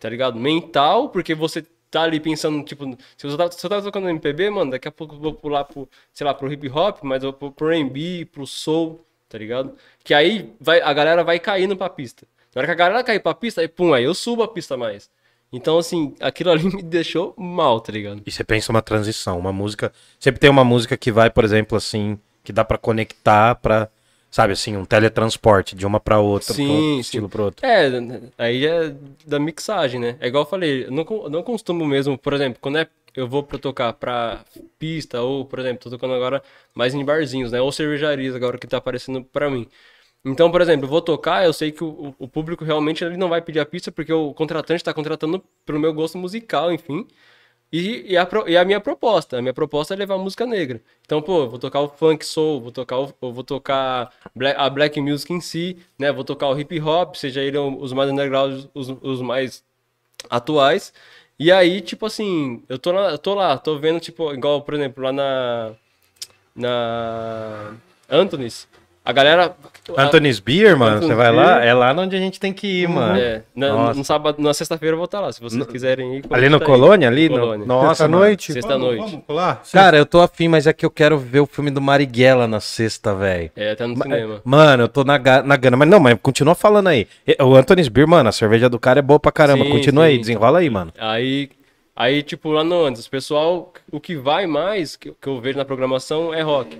tá 0.01 0.09
ligado? 0.09 0.38
Mental, 0.38 1.09
porque 1.11 1.35
você 1.35 1.64
tá 1.92 2.02
ali 2.02 2.18
pensando, 2.18 2.64
tipo, 2.64 2.85
se 3.16 3.26
você 3.26 3.37
tá, 3.37 3.50
se 3.50 3.64
eu 3.64 3.70
tava 3.70 3.83
tocando 3.83 4.09
MPB, 4.09 4.48
mano, 4.48 4.70
daqui 4.70 4.88
a 4.88 4.90
pouco 4.90 5.14
eu 5.14 5.20
vou 5.20 5.35
pular 5.35 5.64
pro, 5.64 5.87
sei 6.12 6.26
lá, 6.26 6.33
pro 6.33 6.50
hip 6.50 6.66
hop, 6.70 7.00
mas 7.02 7.22
eu 7.22 7.37
vou 7.38 7.52
pro 7.52 7.70
R&B, 7.70 8.24
pro 8.33 8.46
soul, 8.46 9.05
tá 9.28 9.37
ligado? 9.37 9.76
Que 10.02 10.14
aí 10.14 10.55
vai, 10.59 10.81
a 10.81 10.92
galera 10.94 11.22
vai 11.22 11.38
caindo 11.38 11.76
pra 11.76 11.90
pista. 11.90 12.26
Na 12.55 12.61
hora 12.61 12.66
que 12.66 12.72
a 12.72 12.74
galera 12.74 13.05
cair 13.05 13.20
pra 13.20 13.35
pista, 13.35 13.61
aí 13.61 13.68
pum, 13.68 13.92
aí 13.92 14.05
eu 14.05 14.14
subo 14.14 14.42
a 14.42 14.48
pista 14.48 14.74
mais. 14.74 15.11
Então, 15.52 15.78
assim, 15.78 16.14
aquilo 16.18 16.50
ali 16.50 16.64
me 16.74 16.83
deixou 16.83 17.35
mal, 17.37 17.78
tá 17.78 17.92
ligado? 17.92 18.22
E 18.24 18.31
você 18.31 18.42
pensa 18.42 18.72
uma 18.72 18.81
transição, 18.81 19.38
uma 19.38 19.52
música. 19.52 19.92
Sempre 20.18 20.40
tem 20.40 20.48
uma 20.48 20.64
música 20.64 20.96
que 20.96 21.12
vai, 21.12 21.28
por 21.28 21.44
exemplo, 21.44 21.76
assim, 21.76 22.18
que 22.42 22.55
dá 22.55 22.64
pra 22.64 22.78
conectar 22.78 23.55
pra, 23.57 23.90
sabe, 24.33 24.55
assim, 24.55 24.77
um 24.77 24.85
teletransporte 24.85 25.77
de 25.77 25.87
uma 25.87 26.01
pra 26.01 26.18
outra, 26.18 26.55
Sim, 26.55 26.66
pra 26.66 26.75
um 26.75 26.81
sim. 26.81 27.01
estilo 27.01 27.29
pro 27.29 27.45
outro. 27.45 27.64
É, 27.66 27.88
aí 28.38 28.66
é 28.66 28.95
da 29.27 29.38
mixagem, 29.38 30.01
né? 30.01 30.16
É 30.21 30.27
igual 30.27 30.42
eu 30.45 30.49
falei, 30.51 30.87
eu 30.87 30.90
não, 30.90 31.05
não 31.31 31.42
costumo 31.45 31.87
mesmo, 31.87 32.18
por 32.18 32.33
exemplo, 32.33 32.59
quando 32.61 32.79
é, 32.79 32.88
eu 33.14 33.29
vou 33.29 33.45
pra 33.45 33.59
tocar 33.59 33.92
pra 33.92 34.45
pista, 34.79 35.23
ou, 35.23 35.45
por 35.45 35.61
exemplo, 35.61 35.79
tô 35.85 35.90
tocando 35.90 36.14
agora 36.14 36.42
mais 36.75 36.95
em 36.95 37.05
barzinhos, 37.05 37.53
né? 37.53 37.61
Ou 37.61 37.71
cervejarias 37.71 38.35
agora 38.35 38.59
que 38.59 38.66
tá 38.66 38.79
aparecendo 38.79 39.23
pra 39.23 39.51
mim. 39.51 39.68
Então, 40.25 40.51
por 40.51 40.61
exemplo, 40.61 40.87
eu 40.87 40.90
vou 40.90 41.03
tocar, 41.03 41.45
eu 41.45 41.53
sei 41.53 41.73
que 41.73 41.83
o, 41.85 42.14
o 42.18 42.29
público 42.29 42.64
realmente 42.64 43.05
ele 43.05 43.16
não 43.16 43.29
vai 43.29 43.42
pedir 43.42 43.61
a 43.61 43.66
pista 43.66 43.92
porque 43.92 44.12
o 44.12 44.33
contratante 44.35 44.85
tá 44.85 44.95
contratando 44.95 45.42
pelo 45.66 45.81
meu 45.81 45.92
gosto 45.92 46.16
musical, 46.18 46.73
enfim. 46.73 47.07
E, 47.72 48.12
e, 48.12 48.16
a, 48.18 48.28
e 48.46 48.56
a 48.56 48.64
minha 48.66 48.80
proposta, 48.80 49.38
a 49.38 49.42
minha 49.42 49.54
proposta 49.54 49.94
é 49.94 49.96
levar 49.96 50.18
música 50.18 50.44
negra. 50.46 50.82
Então, 51.06 51.22
pô, 51.22 51.48
vou 51.48 51.58
tocar 51.58 51.80
o 51.80 51.88
funk 51.88 52.24
soul, 52.24 52.61
vou 52.61 52.70
tocar, 52.70 52.98
o, 52.98 53.14
vou 53.20 53.42
tocar 53.42 54.12
black- 54.35 54.61
a 54.61 54.68
black 54.68 55.00
music 55.00 55.32
em 55.32 55.40
si, 55.40 55.78
né? 55.98 56.12
Vou 56.12 56.22
tocar 56.24 56.48
o 56.48 56.58
hip 56.61 56.78
hop, 56.80 57.14
seja 57.16 57.40
ele 57.40 57.56
os 57.58 57.92
mais 57.94 58.11
underground, 58.11 58.66
os, 58.74 58.88
os 58.90 59.22
mais 59.22 59.64
atuais. 60.30 60.92
E 61.38 61.50
aí, 61.52 61.80
tipo 61.80 62.06
assim, 62.06 62.62
eu 62.68 62.78
tô 62.78 62.92
lá, 62.92 63.11
eu 63.12 63.18
tô 63.18 63.35
lá, 63.35 63.58
tô 63.58 63.78
vendo, 63.78 64.00
tipo, 64.00 64.32
igual, 64.35 64.62
por 64.62 64.74
exemplo, 64.74 65.02
lá 65.04 65.12
na. 65.12 65.72
Na. 66.54 67.74
Anthony's. 68.11 68.68
A 69.04 69.12
galera. 69.12 69.56
Anthony's 69.98 70.38
Beer, 70.38 70.76
mano, 70.78 71.02
você 71.02 71.12
vai 71.12 71.32
lá, 71.32 71.64
é 71.64 71.74
lá 71.74 71.92
onde 71.92 72.14
a 72.14 72.18
gente 72.20 72.38
tem 72.38 72.52
que 72.52 72.82
ir, 72.82 72.88
mano. 72.88 73.18
É, 73.18 73.42
na, 73.52 73.68
Nossa. 73.70 73.98
no 73.98 74.04
sábado, 74.04 74.40
na 74.40 74.54
sexta-feira 74.54 74.94
eu 74.94 74.96
vou 74.98 75.06
estar 75.06 75.18
lá, 75.20 75.32
se 75.32 75.40
vocês 75.40 75.66
quiserem 75.66 76.18
ir. 76.18 76.24
Ali 76.30 76.48
no 76.48 76.60
tá 76.60 76.64
aí. 76.64 76.70
Colônia, 76.70 77.08
ali? 77.08 77.28
no- 77.28 77.36
Colônia. 77.40 77.66
Nossa, 77.66 78.06
mano. 78.06 78.18
noite. 78.20 78.52
Sexta-noite. 78.52 79.00
Vamos 79.00 79.24
colar? 79.26 79.60
Cara, 79.72 79.96
eu 79.98 80.06
tô 80.06 80.20
afim, 80.20 80.46
mas 80.46 80.68
é 80.68 80.72
que 80.72 80.86
eu 80.86 80.90
quero 80.90 81.18
ver 81.18 81.40
o 81.40 81.46
filme 81.46 81.68
do 81.72 81.80
Marighella 81.80 82.46
na 82.46 82.60
sexta, 82.60 83.12
velho. 83.12 83.50
É, 83.56 83.74
tá 83.74 83.88
no 83.88 84.00
cinema. 84.00 84.40
Mano, 84.44 84.84
eu 84.84 84.88
tô 84.88 85.02
na, 85.02 85.18
ga- 85.18 85.42
na 85.42 85.56
gana. 85.56 85.76
Mas 85.76 85.88
não, 85.88 85.98
mas 85.98 86.16
continua 86.22 86.54
falando 86.54 86.86
aí. 86.86 87.08
O 87.40 87.56
Anthony's 87.56 87.88
Beer, 87.88 88.06
mano, 88.06 88.28
a 88.28 88.32
cerveja 88.32 88.68
do 88.68 88.78
cara 88.78 89.00
é 89.00 89.02
boa 89.02 89.18
pra 89.18 89.32
caramba. 89.32 89.64
Sim, 89.64 89.70
continua 89.72 90.04
sim, 90.04 90.10
aí, 90.12 90.18
desenrola 90.18 90.60
aí, 90.60 90.70
mano. 90.70 90.92
Aí, 90.96 91.50
aí, 91.96 92.22
tipo, 92.22 92.52
lá 92.52 92.62
no 92.62 92.84
antes, 92.84 93.04
o 93.04 93.10
pessoal, 93.10 93.72
o 93.90 93.98
que 93.98 94.14
vai 94.14 94.46
mais, 94.46 94.94
que, 94.94 95.10
que 95.20 95.28
eu 95.28 95.40
vejo 95.40 95.58
na 95.58 95.64
programação, 95.64 96.32
é 96.32 96.40
rock. 96.40 96.78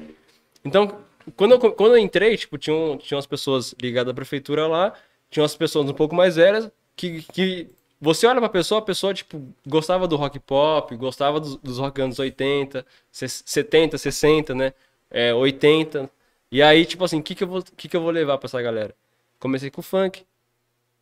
Então, 0.65 0.93
quando 1.37 1.53
eu, 1.53 1.59
quando 1.73 1.93
eu 1.95 1.99
entrei, 1.99 2.37
tipo, 2.37 2.59
tinha, 2.59 2.75
um, 2.77 2.97
tinha 2.97 3.17
umas 3.17 3.27
pessoas 3.27 3.75
ligadas 3.81 4.11
à 4.11 4.15
prefeitura 4.15 4.67
lá, 4.67 4.95
tinha 5.31 5.43
umas 5.43 5.57
pessoas 5.57 5.89
um 5.89 5.95
pouco 5.95 6.15
mais 6.15 6.37
velhas, 6.37 6.71
que, 6.97 7.23
que 7.33 7.69
você 8.01 8.27
olha 8.27 8.41
pra 8.41 8.49
pessoa, 8.49 8.81
a 8.81 8.83
pessoa, 8.85 9.15
tipo, 9.15 9.43
gostava 9.67 10.09
do 10.09 10.17
rock 10.17 10.39
pop, 10.41 10.95
gostava 10.97 11.41
dos, 11.41 11.57
dos 11.57 11.79
rock 11.79 12.01
anos 12.03 12.19
80, 12.19 12.85
ses- 13.11 13.43
70, 13.47 13.97
60, 13.99 14.55
né? 14.55 14.73
É, 15.11 15.33
80. 15.35 16.11
E 16.51 16.63
aí, 16.63 16.85
tipo 16.85 17.05
assim, 17.05 17.21
o 17.21 17.23
que, 17.23 17.35
que, 17.35 17.45
eu 17.45 17.49
vou- 17.49 17.63
que, 17.77 17.89
que 17.89 17.97
eu 17.97 18.01
vou 18.03 18.11
levar 18.11 18.39
pra 18.39 18.47
essa 18.47 18.61
galera? 18.61 18.95
Comecei 19.39 19.71
com 19.71 19.83
funk, 19.83 20.25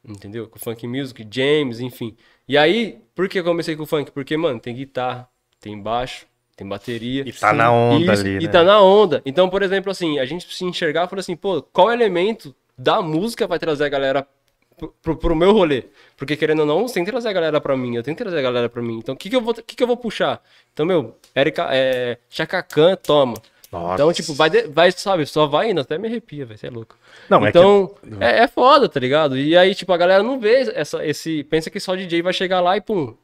Entendeu? 0.04 0.48
Com 0.48 0.58
funk 0.58 0.86
music, 0.86 1.26
James, 1.30 1.80
enfim. 1.80 2.16
E 2.48 2.56
aí, 2.56 3.00
por 3.14 3.28
que 3.28 3.38
eu 3.38 3.44
comecei 3.44 3.76
com 3.76 3.84
funk? 3.86 4.10
Porque, 4.10 4.36
mano, 4.36 4.58
tem 4.58 4.74
guitarra, 4.74 5.28
tem 5.60 5.80
baixo, 5.80 6.26
tem 6.60 6.68
bateria. 6.68 7.24
E 7.26 7.32
tá 7.32 7.54
na 7.54 7.72
onda 7.72 8.12
Isso, 8.12 8.20
ali, 8.20 8.36
E 8.36 8.46
né? 8.46 8.48
tá 8.48 8.62
na 8.62 8.82
onda. 8.82 9.22
Então, 9.24 9.48
por 9.48 9.62
exemplo, 9.62 9.90
assim, 9.90 10.18
a 10.18 10.26
gente 10.26 10.46
se 10.54 10.62
enxergar 10.62 11.06
e 11.06 11.08
falar 11.08 11.20
assim, 11.20 11.34
pô, 11.34 11.62
qual 11.62 11.90
elemento 11.90 12.54
da 12.76 13.00
música 13.00 13.46
vai 13.46 13.58
trazer 13.58 13.84
a 13.86 13.88
galera 13.88 14.26
pro, 14.76 14.94
pro, 15.00 15.16
pro 15.16 15.34
meu 15.34 15.52
rolê? 15.52 15.84
Porque, 16.18 16.36
querendo 16.36 16.60
ou 16.60 16.66
não, 16.66 16.86
você 16.86 16.94
tem 16.94 17.04
que 17.04 17.10
trazer 17.10 17.30
a 17.30 17.32
galera 17.32 17.60
pra 17.62 17.74
mim, 17.78 17.96
eu 17.96 18.02
tenho 18.02 18.14
que 18.14 18.22
trazer 18.22 18.38
a 18.38 18.42
galera 18.42 18.68
pra 18.68 18.82
mim. 18.82 18.98
Então, 18.98 19.14
o 19.14 19.18
que 19.18 19.30
que 19.30 19.36
eu 19.36 19.40
vou, 19.40 19.54
que 19.54 19.74
que 19.74 19.82
eu 19.82 19.86
vou 19.86 19.96
puxar? 19.96 20.42
Então, 20.74 20.84
meu, 20.84 21.16
Erika, 21.34 21.68
é, 21.70 22.18
Chaka 22.28 22.62
Khan, 22.62 22.94
toma. 22.96 23.34
Nossa. 23.72 23.94
Então, 23.94 24.12
tipo, 24.12 24.34
vai, 24.34 24.50
vai, 24.50 24.92
sabe, 24.92 25.24
só 25.24 25.46
vai 25.46 25.70
indo, 25.70 25.80
até 25.80 25.96
me 25.96 26.08
arrepia, 26.08 26.44
velho, 26.44 26.58
você 26.58 26.66
é 26.66 26.70
louco. 26.70 26.94
Não, 27.30 27.46
é 27.46 27.48
então, 27.48 27.94
é, 28.20 28.40
é 28.40 28.48
foda, 28.48 28.86
tá 28.86 29.00
ligado? 29.00 29.38
E 29.38 29.56
aí, 29.56 29.74
tipo, 29.74 29.92
a 29.94 29.96
galera 29.96 30.22
não 30.22 30.38
vê 30.38 30.70
essa, 30.74 31.06
esse. 31.06 31.42
Pensa 31.44 31.70
que 31.70 31.80
só 31.80 31.92
o 31.92 31.96
DJ 31.96 32.20
vai 32.20 32.34
chegar 32.34 32.60
lá 32.60 32.76
e 32.76 32.82
pum. 32.82 33.14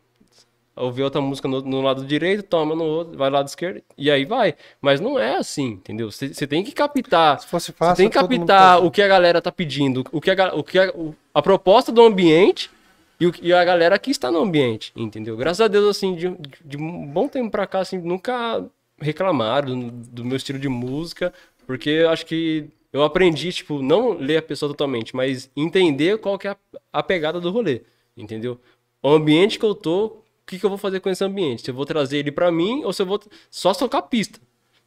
Ouvir 0.77 1.05
outra 1.05 1.23
música 1.23 1.49
no, 1.49 1.63
no 1.63 1.81
lado 1.81 2.05
direito, 2.05 2.43
toma 2.43 2.75
no 2.75 2.85
outro, 2.85 3.17
vai 3.17 3.31
lado 3.31 3.49
esquerdo, 3.49 3.83
e 3.97 4.11
aí 4.11 4.27
vai. 4.27 4.55
Mas 4.81 5.01
não 5.01 5.19
é 5.19 5.37
assim, 5.37 5.69
entendeu? 5.69 6.11
Você 6.11 6.47
tem 6.47 6.63
que 6.63 6.73
captar. 6.73 7.41
Se 7.41 7.47
fosse 7.47 7.73
Você 7.73 7.73
fácil, 7.73 7.97
tem 7.97 8.09
que 8.11 8.15
captar 8.19 8.85
o 8.85 8.91
que 8.91 9.01
a 9.01 9.09
galera 9.09 9.41
tá 9.41 9.51
pedindo, 9.51 10.05
o 10.13 10.21
que 10.21 10.31
a, 10.31 10.55
o 10.55 10.63
que 10.63 10.79
a, 10.79 10.91
o- 10.95 11.15
a 11.33 11.41
proposta 11.41 11.91
do 11.91 12.03
ambiente 12.03 12.71
e, 13.19 13.27
o, 13.27 13.33
e 13.41 13.53
a 13.55 13.65
galera 13.65 13.99
que 13.99 14.11
está 14.11 14.31
no 14.31 14.39
ambiente, 14.41 14.93
entendeu? 14.95 15.35
Graças 15.37 15.63
a 15.63 15.69
Deus, 15.69 15.97
assim, 15.97 16.15
de, 16.15 16.29
de- 16.29 16.51
de 16.63 16.77
um 16.77 17.07
bom 17.07 17.27
tempo 17.27 17.51
pra 17.51 17.67
cá, 17.67 17.81
assim, 17.81 17.97
nunca 17.99 18.63
reclamaram 19.01 19.79
do, 19.79 19.91
do 19.91 20.25
meu 20.25 20.37
estilo 20.37 20.59
de 20.59 20.69
música, 20.69 21.33
porque 21.67 21.89
eu 21.91 22.11
acho 22.11 22.27
que 22.27 22.67
eu 22.93 23.03
aprendi, 23.03 23.53
tipo, 23.53 23.83
não 23.83 24.13
ler 24.13 24.39
a 24.39 24.43
pessoa 24.43 24.71
totalmente, 24.71 25.15
mas 25.17 25.51
entender 25.57 26.19
qual 26.19 26.39
que 26.39 26.49
é 26.49 26.51
a, 26.51 26.57
a 26.93 27.03
pegada 27.03 27.41
do 27.41 27.51
rolê, 27.51 27.83
entendeu? 28.17 28.59
O 29.03 29.09
ambiente 29.11 29.59
que 29.59 29.65
eu 29.65 29.75
tô, 29.75 30.23
o 30.47 30.49
que, 30.49 30.59
que 30.61 30.65
eu 30.65 30.71
vou 30.71 30.79
fazer 30.79 31.01
com 31.01 31.11
esse 31.11 31.25
ambiente? 31.25 31.63
Se 31.63 31.71
eu 31.71 31.75
vou 31.75 31.85
trazer 31.85 32.19
ele 32.19 32.31
pra 32.31 32.53
mim 32.53 32.85
ou 32.85 32.93
se 32.93 33.03
eu 33.03 33.07
vou 33.07 33.21
só 33.51 33.75
tocar 33.75 34.03
pista, 34.03 34.39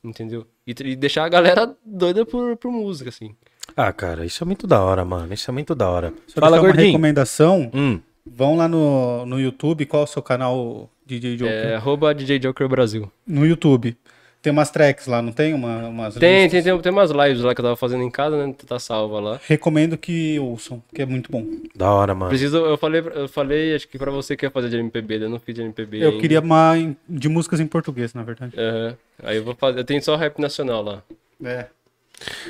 entendeu? 0.02 0.48
E, 0.66 0.72
e 0.72 0.96
deixar 0.96 1.26
a 1.26 1.30
galera 1.30 1.76
doida 1.86 2.26
por, 2.26 2.56
por 2.56 2.72
música, 2.72 3.10
assim. 3.10 3.36
Ah, 3.76 3.92
cara, 3.92 4.26
isso 4.26 4.44
é 4.44 4.46
muito 4.46 4.66
da 4.66 4.82
hora, 4.82 5.04
mano. 5.04 5.34
Isso 5.34 5.52
é 5.52 5.54
muito 5.54 5.76
da 5.76 5.90
hora. 5.90 6.14
Só 6.28 6.40
Fala, 6.40 6.52
deixar 6.52 6.62
uma 6.62 6.68
gordinho. 6.72 6.88
recomendação. 6.88 7.70
Hum, 7.74 8.00
Vão 8.26 8.56
lá 8.56 8.68
no, 8.68 9.26
no 9.26 9.40
YouTube. 9.40 9.86
Qual 9.86 10.02
é 10.02 10.06
o 10.06 10.08
seu 10.08 10.22
canal, 10.22 10.90
DJ 11.06 11.36
Joker? 11.36 11.54
É, 11.54 11.76
arroba 11.76 12.14
DJ 12.14 12.40
Joker 12.40 12.68
Brasil. 12.70 13.12
No 13.26 13.46
YouTube. 13.46 13.98
Tem 14.42 14.54
umas 14.54 14.72
tracks 14.72 15.06
lá, 15.06 15.22
não 15.22 15.34
tem? 15.34 15.54
Uma, 15.54 15.88
umas 15.90 16.16
Tem, 16.16 16.44
listas? 16.44 16.64
tem, 16.64 16.74
tem, 16.74 16.82
tem 16.82 16.92
umas 16.94 17.12
lives 17.12 17.42
lá 17.42 17.54
que 17.54 17.60
eu 17.60 17.66
tava 17.66 17.76
fazendo 17.76 18.04
em 18.04 18.10
casa, 18.10 18.48
né? 18.48 18.54
Tá 18.66 18.80
salva 18.80 19.20
lá. 19.20 19.40
Recomendo 19.46 19.98
que 19.98 20.40
ouçam, 20.40 20.82
que 20.94 21.02
é 21.02 21.06
muito 21.06 21.30
bom. 21.30 21.46
da 21.76 21.92
hora, 21.92 22.16
mano. 22.16 22.30
Preciso, 22.30 22.56
eu 22.58 22.78
falei, 22.78 23.04
eu 23.16 23.28
falei, 23.28 23.76
acho 23.76 23.86
que 23.90 23.98
pra 23.98 24.10
você 24.12 24.38
que 24.38 24.46
ia 24.46 24.50
fazer 24.52 24.70
de 24.70 24.78
MPB, 24.78 25.20
né? 25.20 25.26
eu 25.26 25.30
não 25.30 25.40
fiz 25.40 25.54
de 25.54 25.62
MPB. 25.62 25.98
Eu 26.02 26.10
ainda. 26.12 26.22
queria 26.22 26.42
em- 26.78 26.96
de 27.08 27.28
músicas 27.28 27.60
em 27.60 27.68
português, 27.68 28.14
na 28.14 28.24
verdade. 28.24 28.54
Aham. 28.58 28.96
Aí 29.24 29.36
eu 29.38 29.44
vou 29.44 29.56
fazer. 29.56 29.80
Eu 29.80 29.84
tenho 29.84 30.02
só 30.02 30.16
rap 30.16 30.40
nacional 30.40 30.82
lá. 30.84 31.04
É. 31.44 31.66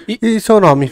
E 0.08 0.40
seu 0.40 0.60
nome? 0.60 0.92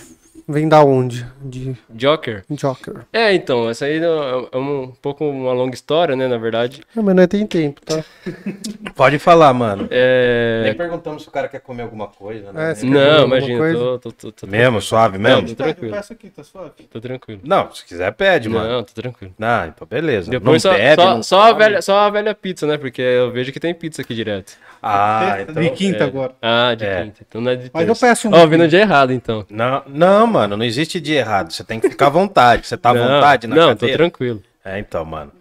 Vem 0.49 0.69
da 0.69 0.81
onde? 0.81 1.25
De 1.41 1.75
Joker? 1.89 2.45
Joker. 2.49 3.05
É, 3.11 3.33
então, 3.33 3.69
essa 3.69 3.83
aí 3.83 3.97
é 3.97 4.05
é 4.05 4.57
um 4.57 4.93
pouco 5.01 5.25
uma 5.25 5.51
longa 5.51 5.75
história, 5.75 6.15
né? 6.15 6.25
Na 6.25 6.37
verdade. 6.37 6.83
Não, 6.95 7.03
mas 7.03 7.15
não 7.15 7.27
tem 7.27 7.45
tempo, 7.45 7.81
tá? 7.81 8.01
Pode 8.95 9.19
falar, 9.19 9.53
mano. 9.53 9.89
É. 9.91 10.61
Nem 10.63 10.73
perguntamos 10.73 11.23
se 11.23 11.27
o 11.27 11.31
cara 11.31 11.49
quer 11.49 11.59
comer 11.59 11.83
alguma 11.83 12.07
coisa, 12.07 12.53
né? 12.53 12.71
É, 12.71 12.85
Não, 12.85 13.25
imagina, 13.25 13.57
coisa? 13.59 13.77
tô, 13.77 13.99
tô, 13.99 14.11
tô, 14.11 14.31
tô, 14.31 14.47
Mesmo, 14.47 14.81
suave 14.81 15.17
Não, 15.17 15.41
mesmo? 15.41 15.49
tô 15.49 15.63
tranquilo. 15.63 15.93
Peça 15.93 16.13
aqui, 16.13 16.29
tá 16.29 16.43
suave. 16.45 16.71
Tô 16.89 17.01
tranquilo. 17.01 17.41
Não, 17.43 17.69
se 17.73 17.85
quiser 17.85 18.13
pede, 18.13 18.47
mano. 18.47 18.69
Não, 18.69 18.83
tô 18.83 18.93
tranquilo. 18.93 19.33
Não, 19.37 19.67
então 19.67 19.85
beleza. 19.85 20.31
Depois 20.31 20.63
não 20.63 20.71
só, 20.71 20.77
bebe, 20.77 21.01
só, 21.01 21.13
não 21.15 21.23
só, 21.23 21.41
a 21.41 21.53
velha, 21.53 21.81
só 21.81 21.99
a 21.99 22.09
velha 22.09 22.33
pizza, 22.33 22.65
né? 22.65 22.77
Porque 22.77 23.01
eu 23.01 23.31
vejo 23.31 23.51
que 23.51 23.59
tem 23.59 23.73
pizza 23.73 24.01
aqui 24.01 24.15
direto. 24.15 24.53
Ah, 24.81 25.37
então... 25.41 25.61
de 25.63 25.69
quinta 25.71 26.03
é. 26.03 26.07
agora. 26.07 26.33
Ah, 26.41 26.73
de 26.75 26.85
É. 26.85 27.03
quinta. 27.03 27.21
Então 27.27 27.41
não 27.41 27.51
é 27.51 27.55
de 27.55 27.69
Mas 27.73 27.81
eu 27.87 27.93
terça. 27.95 28.07
peço 28.07 28.29
um. 28.29 28.33
Ó, 28.33 28.45
vindo 28.47 28.67
dia 28.67 28.81
errado, 28.81 29.11
então. 29.11 29.45
Não, 29.49 29.83
não, 29.87 30.27
mano, 30.27 30.55
não 30.57 30.65
existe 30.65 30.99
dia 30.99 31.19
errado. 31.19 31.51
Você 31.51 31.63
tem 31.63 31.79
que 31.79 31.89
ficar 31.89 32.07
à 32.07 32.09
vontade. 32.09 32.67
Você 32.67 32.77
tá 32.77 32.89
à 32.89 32.93
não, 32.93 33.03
vontade 33.07 33.47
na 33.47 33.55
Não, 33.55 33.69
tô 33.69 33.79
cadeira? 33.81 33.97
tranquilo. 33.97 34.41
É, 34.63 34.77
então, 34.79 35.03
mano. 35.05 35.31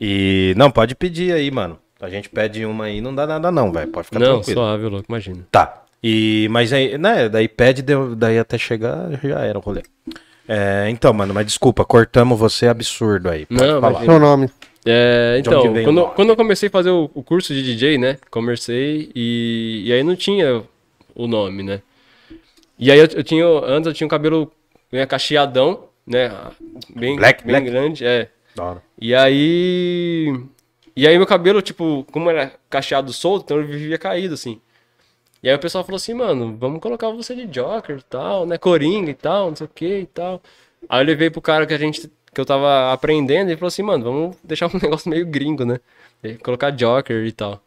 E 0.00 0.54
não, 0.56 0.70
pode 0.70 0.94
pedir 0.94 1.32
aí, 1.32 1.50
mano. 1.50 1.78
A 2.00 2.08
gente 2.08 2.28
pede 2.30 2.64
uma 2.64 2.84
aí, 2.84 3.00
não 3.00 3.14
dá 3.14 3.26
nada 3.26 3.50
não, 3.50 3.70
velho. 3.70 3.88
Pode 3.90 4.06
ficar 4.06 4.18
não, 4.20 4.36
tranquilo. 4.36 4.60
suave, 4.60 4.86
louco, 4.86 5.04
imagina. 5.08 5.44
Tá. 5.50 5.82
E, 6.02 6.48
mas 6.50 6.72
aí, 6.72 6.96
né, 6.96 7.28
daí 7.28 7.46
pede, 7.46 7.82
daí 8.16 8.38
até 8.38 8.56
chegar, 8.56 9.10
já 9.22 9.40
era 9.40 9.58
o 9.58 9.60
rolê. 9.60 9.82
É, 10.48 10.86
então, 10.88 11.12
mano, 11.12 11.34
mas 11.34 11.44
desculpa, 11.44 11.84
cortamos 11.84 12.38
você 12.38 12.66
absurdo 12.68 13.28
aí. 13.28 13.44
Pode 13.44 13.60
Não, 13.60 13.80
falar. 13.80 13.90
imagina. 13.90 14.12
Seu 14.12 14.18
nome. 14.20 14.50
É, 14.84 15.36
então, 15.38 15.60
o 15.60 15.84
quando, 15.84 16.06
quando 16.08 16.28
eu 16.30 16.36
comecei 16.36 16.68
a 16.68 16.72
fazer 16.72 16.90
o, 16.90 17.10
o 17.14 17.22
curso 17.22 17.52
de 17.52 17.62
DJ, 17.62 17.98
né? 17.98 18.16
Comecei 18.30 19.10
e, 19.14 19.82
e 19.86 19.92
aí 19.92 20.02
não 20.02 20.16
tinha 20.16 20.62
o 21.14 21.26
nome, 21.26 21.62
né? 21.62 21.82
E 22.78 22.90
aí 22.90 22.98
eu, 22.98 23.06
eu 23.06 23.22
tinha, 23.22 23.44
antes 23.46 23.86
eu 23.86 23.92
tinha 23.92 24.06
um 24.06 24.10
cabelo 24.10 24.50
né, 24.90 25.04
cacheadão, 25.04 25.84
né? 26.06 26.30
Bem, 26.94 27.16
Black, 27.16 27.44
bem 27.44 27.52
black? 27.52 27.70
grande, 27.70 28.04
é. 28.04 28.28
E 29.00 29.14
aí. 29.14 30.34
E 30.96 31.06
aí 31.06 31.16
meu 31.16 31.26
cabelo, 31.26 31.62
tipo, 31.62 32.06
como 32.10 32.30
era 32.30 32.52
cacheado 32.68 33.12
solto, 33.12 33.44
então 33.44 33.58
ele 33.58 33.68
vivia 33.68 33.98
caído, 33.98 34.34
assim. 34.34 34.60
E 35.42 35.48
aí 35.48 35.54
o 35.54 35.58
pessoal 35.58 35.84
falou 35.84 35.96
assim, 35.96 36.12
mano, 36.12 36.56
vamos 36.58 36.80
colocar 36.80 37.08
você 37.10 37.34
de 37.34 37.46
Joker 37.46 37.98
e 37.98 38.02
tal, 38.02 38.44
né? 38.44 38.58
Coringa 38.58 39.10
e 39.10 39.14
tal, 39.14 39.48
não 39.48 39.56
sei 39.56 39.66
o 39.66 39.70
que 39.74 39.98
e 40.00 40.06
tal. 40.06 40.42
Aí 40.88 41.00
eu 41.00 41.06
levei 41.06 41.30
pro 41.30 41.40
cara 41.40 41.66
que 41.66 41.74
a 41.74 41.78
gente. 41.78 42.10
Que 42.34 42.40
eu 42.40 42.44
tava 42.44 42.92
aprendendo 42.92 43.48
e 43.48 43.52
ele 43.52 43.56
falou 43.58 43.68
assim, 43.68 43.82
mano, 43.82 44.04
vamos 44.04 44.36
deixar 44.44 44.66
um 44.66 44.78
negócio 44.82 45.10
meio 45.10 45.26
gringo, 45.26 45.64
né? 45.64 45.78
Colocar 46.42 46.70
Joker 46.70 47.24
e 47.24 47.32
tal. 47.32 47.60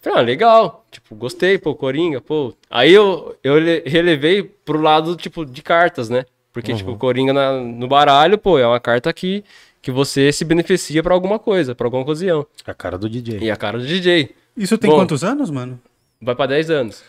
Falei, 0.00 0.18
ah, 0.18 0.22
legal. 0.22 0.84
Tipo, 0.90 1.14
gostei, 1.14 1.58
pô, 1.58 1.74
Coringa, 1.74 2.20
pô. 2.20 2.54
Aí 2.70 2.92
eu, 2.92 3.36
eu 3.42 3.58
le- 3.58 3.82
relevei 3.86 4.42
pro 4.42 4.80
lado, 4.80 5.16
tipo, 5.16 5.44
de 5.44 5.62
cartas, 5.62 6.08
né? 6.08 6.24
Porque, 6.52 6.72
tipo, 6.74 6.96
Coringa 6.96 7.32
na- 7.32 7.60
no 7.60 7.86
baralho, 7.86 8.38
pô, 8.38 8.58
é 8.58 8.66
uma 8.66 8.80
carta 8.80 9.12
que, 9.12 9.44
que 9.82 9.90
você 9.90 10.32
se 10.32 10.44
beneficia 10.44 11.02
pra 11.02 11.12
alguma 11.12 11.38
coisa, 11.38 11.74
pra 11.74 11.86
alguma 11.86 12.02
ocasião. 12.02 12.46
A 12.64 12.72
cara 12.72 12.96
do 12.96 13.08
DJ. 13.10 13.38
E 13.40 13.50
a 13.50 13.56
cara 13.56 13.78
do 13.78 13.86
DJ. 13.86 14.30
Isso 14.56 14.78
tem 14.78 14.88
Bom. 14.90 14.96
quantos 14.96 15.22
anos, 15.22 15.50
mano? 15.50 15.78
Vai 16.20 16.34
pra 16.34 16.46
10 16.46 16.70
anos. 16.70 17.04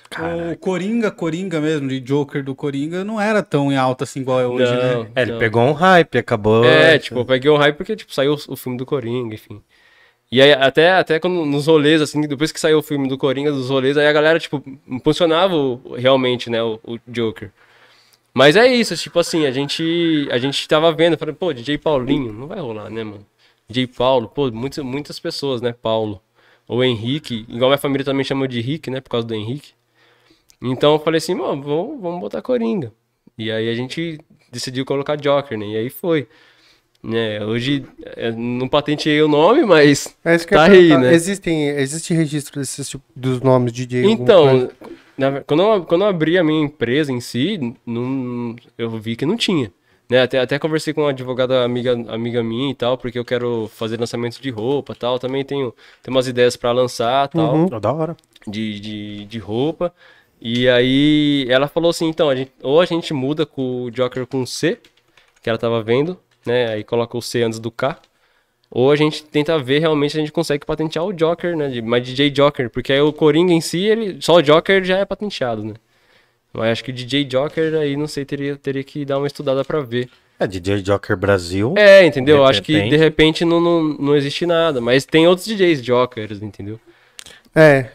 O 0.51 0.57
Coringa, 0.57 1.09
Coringa 1.09 1.61
mesmo, 1.61 1.87
de 1.87 1.99
Joker 1.99 2.43
do 2.43 2.53
Coringa, 2.53 3.03
não 3.03 3.19
era 3.19 3.41
tão 3.41 3.71
em 3.71 3.77
alta 3.77 4.03
assim 4.03 4.19
igual 4.19 4.39
é 4.39 4.45
hoje, 4.47 4.65
Não. 4.65 5.03
né? 5.03 5.09
É, 5.15 5.21
ele 5.21 5.31
Não. 5.31 5.39
pegou 5.39 5.61
um 5.63 5.71
hype, 5.71 6.17
acabou. 6.17 6.65
É, 6.65 6.99
tipo, 6.99 7.19
eu 7.19 7.25
peguei 7.25 7.49
o 7.49 7.55
hype 7.57 7.75
porque, 7.77 7.95
tipo, 7.95 8.13
saiu 8.13 8.33
o 8.33 8.55
filme 8.55 8.77
do 8.77 8.85
Coringa, 8.85 9.33
enfim. 9.33 9.61
E 10.29 10.41
aí, 10.41 10.51
até, 10.53 10.91
até 10.91 11.19
quando, 11.19 11.45
nos 11.45 11.67
rolês, 11.67 12.01
assim, 12.01 12.19
depois 12.21 12.51
que 12.51 12.59
saiu 12.59 12.79
o 12.79 12.83
filme 12.83 13.07
do 13.07 13.17
Coringa, 13.17 13.51
dos 13.51 13.69
rolês, 13.69 13.97
aí 13.97 14.07
a 14.07 14.11
galera, 14.13 14.39
tipo, 14.39 14.61
impulsionava 14.87 15.55
o- 15.55 15.95
realmente, 15.95 16.49
né, 16.49 16.61
o, 16.61 16.79
o 16.83 16.99
Joker. 17.07 17.49
Mas 18.33 18.55
é 18.55 18.67
isso, 18.67 18.95
tipo 18.97 19.19
assim, 19.19 19.45
a 19.45 19.51
gente, 19.51 20.27
a 20.31 20.37
gente 20.37 20.67
tava 20.67 20.91
vendo, 20.91 21.17
falei, 21.17 21.33
pô, 21.33 21.53
DJ 21.53 21.77
Paulinho, 21.77 22.31
não 22.33 22.47
vai 22.47 22.59
rolar, 22.59 22.89
né, 22.89 23.03
mano? 23.03 23.25
DJ 23.69 23.87
Paulo, 23.87 24.27
pô, 24.29 24.51
muitas, 24.51 24.83
muitas 24.83 25.19
pessoas, 25.19 25.61
né, 25.61 25.73
Paulo. 25.73 26.21
Ou 26.67 26.83
Henrique, 26.83 27.45
igual 27.47 27.69
minha 27.69 27.77
família 27.77 28.03
também 28.03 28.23
chama 28.23 28.47
de 28.47 28.59
Henrique, 28.59 28.89
né, 28.89 28.99
por 28.99 29.09
causa 29.09 29.25
do 29.25 29.33
Henrique. 29.33 29.71
Então 30.61 30.93
eu 30.93 30.99
falei 30.99 31.19
assim, 31.19 31.35
mano, 31.35 31.61
vamos, 31.61 32.01
vamos 32.01 32.19
botar 32.19 32.41
Coringa. 32.41 32.91
E 33.37 33.51
aí 33.51 33.69
a 33.69 33.73
gente 33.73 34.19
decidiu 34.51 34.85
colocar 34.85 35.15
Joker, 35.15 35.57
né, 35.57 35.65
e 35.67 35.77
aí 35.77 35.89
foi. 35.89 36.27
Né, 37.01 37.45
hoje 37.45 37.85
é, 38.03 38.31
não 38.31 38.67
patenteei 38.67 39.21
o 39.21 39.27
nome, 39.27 39.63
mas 39.63 40.17
É 40.25 40.37
Tá 40.37 40.63
aí, 40.63 40.89
perguntar. 40.89 40.99
né? 40.99 41.13
Existem, 41.13 41.69
existe 41.69 42.13
registro 42.13 42.59
desses 42.59 42.89
tipo, 42.89 43.03
dos 43.15 43.39
nomes 43.39 43.71
de 43.71 43.85
DJ? 43.85 44.11
Então, 44.11 44.69
na 45.17 45.41
quando, 45.41 45.61
eu, 45.61 45.83
quando 45.85 46.01
eu 46.01 46.07
abri 46.07 46.37
a 46.37 46.43
minha 46.43 46.61
empresa 46.61 47.11
em 47.11 47.21
si, 47.21 47.75
não, 47.85 48.55
eu 48.77 48.89
vi 48.89 49.15
que 49.15 49.25
não 49.25 49.37
tinha. 49.37 49.71
Né? 50.09 50.21
Até, 50.21 50.39
até 50.39 50.57
conversei 50.59 50.93
com 50.93 51.01
uma 51.01 51.09
advogada 51.09 51.63
amiga, 51.63 51.91
amiga 52.13 52.41
minha 52.43 52.71
e 52.71 52.75
tal, 52.75 52.97
porque 52.97 53.19
eu 53.19 53.25
quero 53.25 53.67
fazer 53.73 53.99
lançamento 53.99 54.41
de 54.41 54.49
roupa 54.49 54.93
e 54.93 54.95
tal. 54.95 55.19
Também 55.19 55.43
tenho, 55.43 55.73
tenho 56.01 56.15
umas 56.15 56.27
ideias 56.27 56.55
para 56.55 56.71
lançar 56.71 57.27
tal, 57.29 57.55
Uhum. 57.55 57.69
Oh, 57.71 57.79
da 57.79 57.91
hora. 57.91 58.15
de, 58.47 58.79
de, 58.79 59.25
de 59.25 59.39
roupa. 59.39 59.93
E 60.39 60.69
aí 60.69 61.45
ela 61.49 61.67
falou 61.67 61.89
assim, 61.89 62.07
então, 62.07 62.29
a 62.29 62.35
gente, 62.35 62.51
ou 62.61 62.79
a 62.79 62.85
gente 62.85 63.13
muda 63.13 63.45
com 63.45 63.83
o 63.83 63.91
Joker 63.91 64.25
com 64.27 64.45
C, 64.45 64.77
que 65.41 65.49
ela 65.49 65.57
tava 65.57 65.81
vendo, 65.83 66.17
né? 66.45 66.67
Aí 66.69 66.83
coloca 66.83 67.17
o 67.17 67.21
C 67.21 67.43
antes 67.43 67.59
do 67.59 67.71
K. 67.71 67.99
Ou 68.69 68.91
a 68.91 68.95
gente 68.95 69.23
tenta 69.23 69.57
ver 69.57 69.79
realmente 69.79 70.11
se 70.11 70.17
a 70.17 70.19
gente 70.21 70.31
consegue 70.31 70.65
patentear 70.65 71.05
o 71.05 71.13
Joker, 71.13 71.55
né? 71.55 71.69
de- 71.69 71.81
Mas 71.81 72.05
DJ 72.05 72.29
Joker, 72.29 72.69
porque 72.69 72.91
aí 72.93 72.99
o 73.01 73.13
Coringa 73.13 73.53
em 73.53 73.61
si, 73.61 73.85
ele, 73.85 74.21
só 74.21 74.35
o 74.35 74.41
Joker 74.41 74.83
já 74.83 74.97
é 74.97 75.05
patenteado, 75.05 75.63
né? 75.63 75.73
Mas 76.57 76.71
acho 76.71 76.83
que 76.83 76.91
DJ 76.91 77.23
Joker 77.25 77.75
aí, 77.75 77.95
não 77.95 78.07
sei, 78.07 78.25
teria, 78.25 78.55
teria 78.55 78.83
que 78.83 79.05
dar 79.05 79.17
uma 79.17 79.27
estudada 79.27 79.63
pra 79.63 79.79
ver. 79.79 80.09
É, 80.39 80.45
DJ 80.45 80.81
Joker 80.81 81.15
Brasil. 81.17 81.73
É, 81.77 82.05
entendeu? 82.05 82.43
De 82.43 82.49
acho 82.49 82.61
que 82.61 82.89
de 82.89 82.95
repente 82.97 83.43
não, 83.45 83.59
não, 83.59 83.83
não 83.83 84.15
existe 84.15 84.45
nada. 84.45 84.79
Mas 84.81 85.05
tem 85.05 85.27
outros 85.27 85.47
DJs 85.47 85.81
Jokers, 85.83 86.41
entendeu? 86.43 86.79
É, 87.55 87.87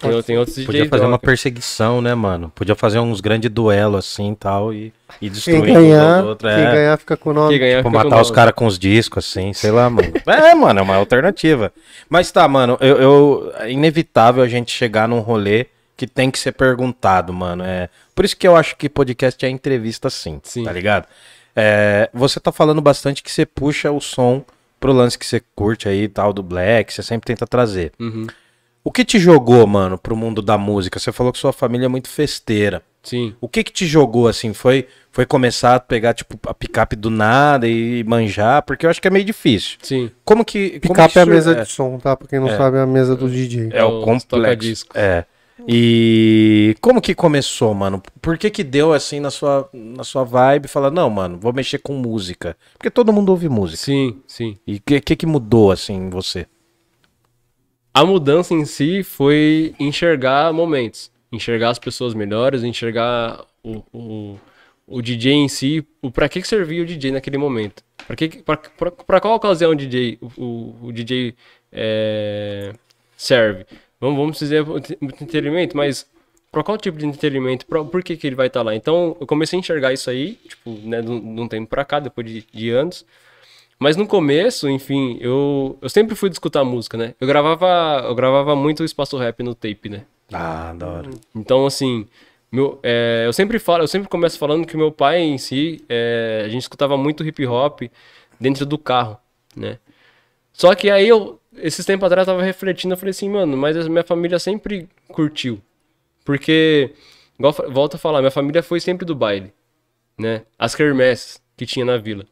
Tem, 0.00 0.22
tem 0.22 0.38
outros 0.38 0.54
DJs 0.54 0.66
Podia 0.66 0.86
fazer 0.88 1.02
uma 1.04 1.12
Joker. 1.16 1.26
perseguição, 1.26 2.00
né, 2.00 2.14
mano? 2.14 2.52
Podia 2.54 2.76
fazer 2.76 3.00
uns 3.00 3.20
grandes 3.20 3.50
duelos 3.50 4.04
assim 4.06 4.30
e 4.32 4.36
tal 4.36 4.72
e, 4.72 4.86
e 4.86 4.92
quem 5.20 5.30
destruir 5.30 5.72
ganhar, 5.74 6.22
um 6.24 6.28
outro. 6.28 6.48
quem 6.48 6.56
é. 6.56 6.70
ganhar 6.72 6.98
fica 6.98 7.16
com 7.16 7.30
o 7.30 7.32
nome. 7.34 7.50
Quem 7.50 7.58
ganhar 7.58 7.78
Tipo, 7.78 7.88
fica 7.90 8.02
com 8.02 8.08
matar 8.10 8.22
os 8.22 8.28
nome. 8.28 8.34
caras 8.36 8.54
com 8.54 8.66
os 8.66 8.78
discos, 8.78 9.26
assim, 9.26 9.52
sei 9.52 9.72
lá, 9.72 9.90
mano. 9.90 10.12
É, 10.28 10.54
mano, 10.54 10.78
é 10.78 10.82
uma 10.82 10.94
alternativa. 10.94 11.72
Mas 12.08 12.30
tá, 12.30 12.46
mano, 12.46 12.78
eu, 12.80 12.96
eu- 12.96 13.52
é 13.58 13.72
inevitável 13.72 14.42
a 14.44 14.48
gente 14.48 14.70
chegar 14.70 15.08
num 15.08 15.18
rolê 15.18 15.66
que 15.98 16.06
tem 16.06 16.30
que 16.30 16.38
ser 16.38 16.52
perguntado, 16.52 17.32
mano. 17.32 17.64
É, 17.64 17.90
por 18.14 18.24
isso 18.24 18.36
que 18.36 18.46
eu 18.46 18.56
acho 18.56 18.76
que 18.76 18.88
podcast 18.88 19.44
é 19.44 19.50
entrevista 19.50 20.08
sim, 20.08 20.40
Sim. 20.44 20.62
tá 20.64 20.72
ligado? 20.72 21.06
É, 21.54 22.08
você 22.14 22.38
tá 22.38 22.52
falando 22.52 22.80
bastante 22.80 23.20
que 23.22 23.30
você 23.32 23.44
puxa 23.44 23.90
o 23.90 24.00
som 24.00 24.44
pro 24.78 24.92
lance 24.92 25.18
que 25.18 25.26
você 25.26 25.42
curte 25.56 25.88
aí 25.88 26.04
e 26.04 26.08
tal, 26.08 26.32
do 26.32 26.40
black, 26.42 26.94
você 26.94 27.02
sempre 27.02 27.26
tenta 27.26 27.48
trazer. 27.48 27.90
Uhum. 27.98 28.28
O 28.84 28.92
que 28.92 29.04
te 29.04 29.18
jogou, 29.18 29.66
mano, 29.66 29.98
pro 29.98 30.16
mundo 30.16 30.40
da 30.40 30.56
música? 30.56 31.00
Você 31.00 31.10
falou 31.10 31.32
que 31.32 31.38
sua 31.38 31.52
família 31.52 31.86
é 31.86 31.88
muito 31.88 32.08
festeira. 32.08 32.80
Sim. 33.02 33.34
O 33.40 33.48
que 33.48 33.64
que 33.64 33.72
te 33.72 33.86
jogou, 33.86 34.28
assim? 34.28 34.54
Foi, 34.54 34.86
foi 35.10 35.26
começar 35.26 35.74
a 35.74 35.80
pegar, 35.80 36.14
tipo, 36.14 36.38
a 36.48 36.54
picape 36.54 36.94
do 36.94 37.10
nada 37.10 37.66
e 37.66 38.04
manjar? 38.04 38.62
Porque 38.62 38.86
eu 38.86 38.90
acho 38.90 39.02
que 39.02 39.08
é 39.08 39.10
meio 39.10 39.24
difícil. 39.24 39.78
Sim. 39.82 40.10
Como 40.24 40.44
que... 40.44 40.78
como 40.80 40.94
Picape 40.94 41.12
que 41.12 41.18
é 41.18 41.22
a 41.22 41.26
mesa 41.26 41.52
é, 41.52 41.62
de 41.62 41.68
som, 41.68 41.98
tá? 41.98 42.16
Pra 42.16 42.28
quem 42.28 42.38
não 42.38 42.48
É. 42.50 42.56
sabe, 42.56 42.76
é 42.76 42.80
a 42.82 42.86
mesa 42.86 43.16
do 43.16 43.28
DJ. 43.28 43.70
É 43.72 43.82
o 43.84 43.98
os 43.98 44.04
complexo. 44.04 44.26
toca-discos. 44.28 44.96
É. 44.96 45.24
E 45.66 46.76
como 46.80 47.00
que 47.00 47.14
começou, 47.14 47.74
mano? 47.74 48.02
Por 48.20 48.38
que 48.38 48.50
que 48.50 48.62
deu, 48.62 48.92
assim, 48.92 49.18
na 49.18 49.30
sua, 49.30 49.68
na 49.72 50.04
sua 50.04 50.24
vibe? 50.24 50.68
Falar, 50.68 50.90
não, 50.90 51.10
mano, 51.10 51.38
vou 51.38 51.52
mexer 51.52 51.78
com 51.78 51.94
música. 51.94 52.56
Porque 52.74 52.90
todo 52.90 53.12
mundo 53.12 53.30
ouve 53.30 53.48
música. 53.48 53.82
Sim, 53.82 54.22
sim. 54.26 54.56
E 54.66 54.76
o 54.76 54.82
que, 54.84 55.00
que 55.00 55.16
que 55.16 55.26
mudou, 55.26 55.72
assim, 55.72 55.94
em 55.94 56.10
você? 56.10 56.46
A 57.92 58.04
mudança 58.04 58.54
em 58.54 58.64
si 58.64 59.02
foi 59.02 59.74
enxergar 59.80 60.52
momentos, 60.52 61.10
enxergar 61.32 61.70
as 61.70 61.78
pessoas 61.78 62.14
melhores, 62.14 62.62
enxergar 62.62 63.44
o, 63.62 63.82
o, 63.92 64.38
o 64.86 65.02
DJ 65.02 65.32
em 65.32 65.48
si, 65.48 65.84
o 66.00 66.10
para 66.10 66.28
que 66.28 66.40
que 66.40 66.46
servia 66.46 66.82
o 66.82 66.86
DJ 66.86 67.10
naquele 67.10 67.38
momento. 67.38 67.82
Para 68.06 68.14
que 68.14 68.42
pra, 68.42 68.56
pra, 68.56 68.90
pra 68.92 69.20
qual 69.20 69.34
ocasião 69.34 69.72
o 69.72 69.74
DJ, 69.74 70.18
o, 70.20 70.42
o, 70.42 70.86
o 70.88 70.92
DJ 70.92 71.34
é, 71.72 72.72
serve? 73.16 73.66
Vamos, 74.00 74.16
vamos 74.18 74.38
dizer 74.38 74.62
o 74.68 74.78
entre- 74.78 74.98
o 75.00 75.04
entretenimento, 75.06 75.76
mas 75.76 76.06
para 76.52 76.62
qual 76.62 76.78
tipo 76.78 76.98
de 76.98 77.06
entretenimento? 77.06 77.66
Pra, 77.66 77.84
por 77.84 78.02
que, 78.02 78.16
que 78.16 78.26
ele 78.26 78.36
vai 78.36 78.46
estar 78.46 78.62
lá? 78.62 78.74
Então 78.74 79.16
eu 79.20 79.26
comecei 79.26 79.58
a 79.58 79.60
enxergar 79.60 79.92
isso 79.92 80.08
aí, 80.10 80.34
tipo, 80.48 80.70
né, 80.70 81.02
de 81.02 81.10
um 81.10 81.34
de 81.34 81.40
um 81.40 81.48
tempo 81.48 81.68
pra 81.68 81.84
cá, 81.84 82.00
depois 82.00 82.26
de, 82.26 82.44
de 82.52 82.70
anos. 82.70 83.04
Mas 83.78 83.96
no 83.96 84.06
começo, 84.08 84.68
enfim, 84.68 85.18
eu, 85.20 85.78
eu 85.80 85.88
sempre 85.88 86.14
fui 86.16 86.28
de 86.28 86.34
escutar 86.34 86.64
música, 86.64 86.96
né? 86.98 87.14
Eu 87.20 87.26
gravava, 87.28 88.04
eu 88.08 88.14
gravava 88.14 88.56
muito 88.56 88.80
o 88.80 88.84
espaço 88.84 89.16
rap 89.16 89.40
no 89.42 89.54
tape, 89.54 89.88
né? 89.88 90.04
Ah, 90.32 90.74
da 90.76 90.86
hora. 90.88 91.10
Então, 91.34 91.64
assim, 91.64 92.06
meu, 92.50 92.80
é, 92.82 93.22
eu 93.26 93.32
sempre 93.32 93.58
falo, 93.60 93.84
eu 93.84 93.88
sempre 93.88 94.08
começo 94.08 94.36
falando 94.38 94.66
que 94.66 94.76
meu 94.76 94.90
pai 94.90 95.20
em 95.20 95.38
si, 95.38 95.84
é, 95.88 96.42
a 96.44 96.48
gente 96.48 96.62
escutava 96.62 96.96
muito 96.96 97.24
hip 97.24 97.46
hop 97.46 97.82
dentro 98.40 98.66
do 98.66 98.76
carro, 98.78 99.16
né? 99.56 99.78
Só 100.58 100.74
que 100.74 100.90
aí 100.90 101.06
eu, 101.08 101.38
esses 101.56 101.86
tempos 101.86 102.04
atrás, 102.06 102.26
eu 102.26 102.34
tava 102.34 102.44
refletindo, 102.44 102.92
eu 102.94 102.98
falei 102.98 103.10
assim, 103.10 103.28
mano, 103.28 103.56
mas 103.56 103.76
a 103.76 103.88
minha 103.88 104.02
família 104.02 104.40
sempre 104.40 104.88
curtiu. 105.08 105.60
Porque, 106.24 106.90
igual, 107.38 107.54
volto 107.68 107.94
a 107.94 107.98
falar, 107.98 108.18
minha 108.20 108.30
família 108.30 108.60
foi 108.62 108.80
sempre 108.80 109.06
do 109.06 109.14
baile, 109.14 109.52
né? 110.18 110.42
As 110.58 110.74
quermesses 110.74 111.40
que 111.56 111.64
tinha 111.64 111.84
na 111.84 111.96
vila. 111.96 112.24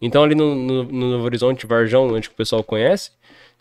Então 0.00 0.22
ali 0.22 0.34
no, 0.34 0.54
no, 0.54 0.82
no 0.84 1.10
Novo 1.12 1.24
Horizonte, 1.24 1.66
Varjão, 1.66 2.08
onde 2.08 2.28
o 2.28 2.32
pessoal 2.32 2.62
conhece, 2.62 3.12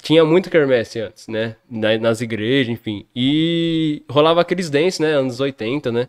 tinha 0.02 0.24
muito 0.26 0.50
quermesse 0.50 1.00
antes, 1.00 1.28
né? 1.28 1.56
Na- 1.70 1.98
nas 1.98 2.20
igrejas, 2.22 2.72
enfim. 2.74 3.06
E 3.16 4.04
rolava 4.10 4.42
aqueles 4.42 4.70
dance, 4.70 5.02
né? 5.02 5.14
Anos 5.14 5.40
80, 5.40 5.92
né? 5.94 6.08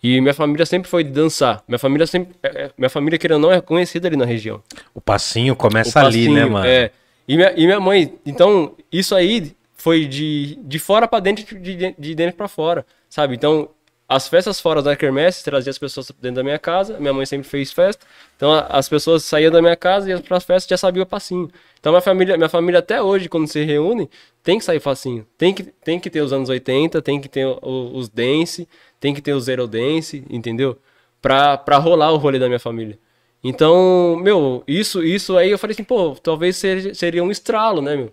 E 0.00 0.20
minha 0.20 0.32
família 0.34 0.64
sempre 0.64 0.88
foi 0.88 1.02
de 1.02 1.10
dançar. 1.10 1.62
Minha 1.66 1.78
família 1.78 2.06
sempre. 2.06 2.34
é- 2.42 2.64
é- 2.66 2.70
Minha 2.78 2.88
família, 2.90 3.18
querendo 3.18 3.42
ou 3.44 3.50
não, 3.50 3.52
é 3.52 3.60
conhecida 3.60 4.06
ali 4.08 4.16
na 4.16 4.24
região. 4.24 4.62
O 4.94 5.00
passinho 5.00 5.56
começa 5.56 5.98
O 6.00 6.04
ali, 6.06 6.28
né, 6.28 6.34
passinho, 6.42 6.50
mano? 6.52 6.66
É. 6.66 6.90
E 7.28 7.36
minha, 7.36 7.52
e 7.56 7.66
minha 7.66 7.80
mãe, 7.80 8.18
então, 8.26 8.74
isso 8.90 9.14
aí 9.14 9.52
foi 9.76 10.06
de, 10.06 10.56
de 10.62 10.78
fora 10.78 11.06
pra 11.06 11.20
dentro, 11.20 11.44
de, 11.60 11.76
de- 11.76 11.94
de 11.98 12.14
dentro 12.14 12.36
pra 12.36 12.48
fora, 12.48 12.86
sabe? 13.08 13.34
Então, 13.34 13.68
as 14.08 14.26
festas 14.26 14.58
fora 14.60 14.80
da 14.82 14.96
quermesse 14.96 15.44
trazia 15.44 15.70
as 15.70 15.78
pessoas 15.78 16.10
dentro 16.20 16.36
da 16.36 16.42
minha 16.42 16.58
casa, 16.58 16.98
minha 16.98 17.12
mãe 17.12 17.26
sempre 17.26 17.46
fez 17.46 17.70
festa, 17.70 18.06
então 18.36 18.50
as 18.70 18.88
pessoas 18.88 19.22
saíam 19.24 19.52
da 19.52 19.60
minha 19.60 19.76
casa 19.76 20.08
e 20.08 20.12
iam 20.12 20.20
pras 20.22 20.44
festas 20.44 20.68
já 20.70 20.76
sabiam 20.78 21.02
o 21.02 21.06
passinho. 21.06 21.50
Então, 21.78 21.92
minha 21.92 22.00
família, 22.00 22.36
minha 22.38 22.48
família 22.48 22.78
até 22.80 23.02
hoje, 23.02 23.28
quando 23.28 23.46
se 23.46 23.62
reúne, 23.62 24.08
tem 24.42 24.58
que 24.58 24.64
sair 24.64 24.80
facinho. 24.80 25.26
Tem 25.36 25.52
que, 25.54 25.62
tem 25.64 26.00
que 26.00 26.08
ter 26.10 26.22
os 26.22 26.32
anos 26.32 26.48
80, 26.48 27.02
tem 27.02 27.20
que 27.20 27.28
ter 27.28 27.46
os 27.62 28.08
dance, 28.08 28.66
tem 28.98 29.14
que 29.14 29.20
ter 29.20 29.34
o 29.34 29.40
zero 29.40 29.66
dance, 29.68 30.24
entendeu? 30.30 30.78
Pra, 31.20 31.56
pra 31.58 31.76
rolar 31.78 32.10
o 32.12 32.16
rolê 32.16 32.38
da 32.38 32.46
minha 32.46 32.58
família. 32.60 32.98
Então, 33.42 34.16
meu, 34.20 34.64
isso, 34.66 35.02
isso 35.02 35.36
aí 35.36 35.50
eu 35.50 35.58
falei 35.58 35.72
assim, 35.72 35.84
pô, 35.84 36.16
talvez 36.22 36.56
seja, 36.56 36.92
seria 36.94 37.22
um 37.22 37.30
estralo, 37.30 37.80
né, 37.80 37.96
meu? 37.96 38.12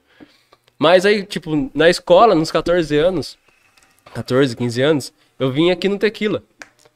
Mas 0.77 1.05
aí, 1.05 1.23
tipo, 1.23 1.71
na 1.73 1.89
escola, 1.89 2.35
nos 2.35 2.51
14 2.51 2.95
anos, 2.97 3.37
14, 4.13 4.55
15 4.55 4.81
anos, 4.81 5.13
eu 5.39 5.51
vim 5.51 5.71
aqui 5.71 5.89
no 5.89 5.97
Tequila, 5.97 6.43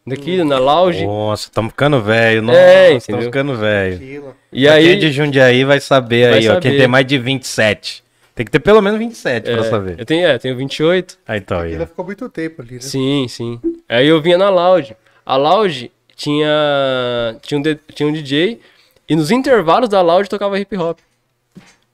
daqui 0.06 0.44
na 0.44 0.60
lounge. 0.60 1.06
Nossa, 1.06 1.48
estamos 1.48 1.72
ficando 1.72 2.02
velho. 2.02 2.42
Nossa, 2.42 2.60
É, 2.60 2.94
estamos 2.94 3.26
ficando 3.26 3.56
velho. 3.56 4.34
E 4.52 4.66
Pra 4.66 4.74
aí, 4.74 4.84
Quem 4.84 4.94
é 4.94 4.96
de 4.96 5.12
Jundiaí 5.12 5.64
vai 5.64 5.80
saber 5.80 6.30
Vai 6.30 6.40
aí, 6.40 6.50
ó. 6.50 6.60
Quem 6.60 6.72
saber. 6.72 6.78
tem 6.78 6.88
mais 6.88 7.06
de 7.06 7.18
27. 7.18 8.04
Tem 8.36 8.46
que 8.46 8.52
ter 8.52 8.60
pelo 8.60 8.82
menos 8.82 8.98
27 9.00 9.44
pra 9.44 9.60
é, 9.60 9.64
saber. 9.64 10.00
eu 10.00 10.06
tenho, 10.06 10.28
é, 10.28 10.38
tenho 10.38 10.56
28. 10.56 11.20
Ah, 11.28 11.36
então 11.36 11.60
aí. 11.60 11.78
Ficou 11.86 12.06
muito 12.06 12.30
tempo 12.30 12.62
ali, 12.62 12.76
né? 12.76 12.82
Sim, 12.82 13.28
sim. 13.28 13.60
Aí 13.88 14.08
eu 14.08 14.22
vinha 14.22 14.38
na 14.38 14.50
lounge. 14.50 14.96
A 15.26 15.36
lounge 15.36 15.92
tinha 16.20 17.38
tinha 17.42 17.60
um, 17.60 17.64
tinha 17.94 18.10
um 18.10 18.12
DJ 18.12 18.60
e 19.08 19.16
nos 19.16 19.32
intervalos 19.32 19.88
da 19.90 20.02
lounge 20.02 20.30
tocava 20.30 20.60
hip 20.60 20.76
hop. 20.78 21.00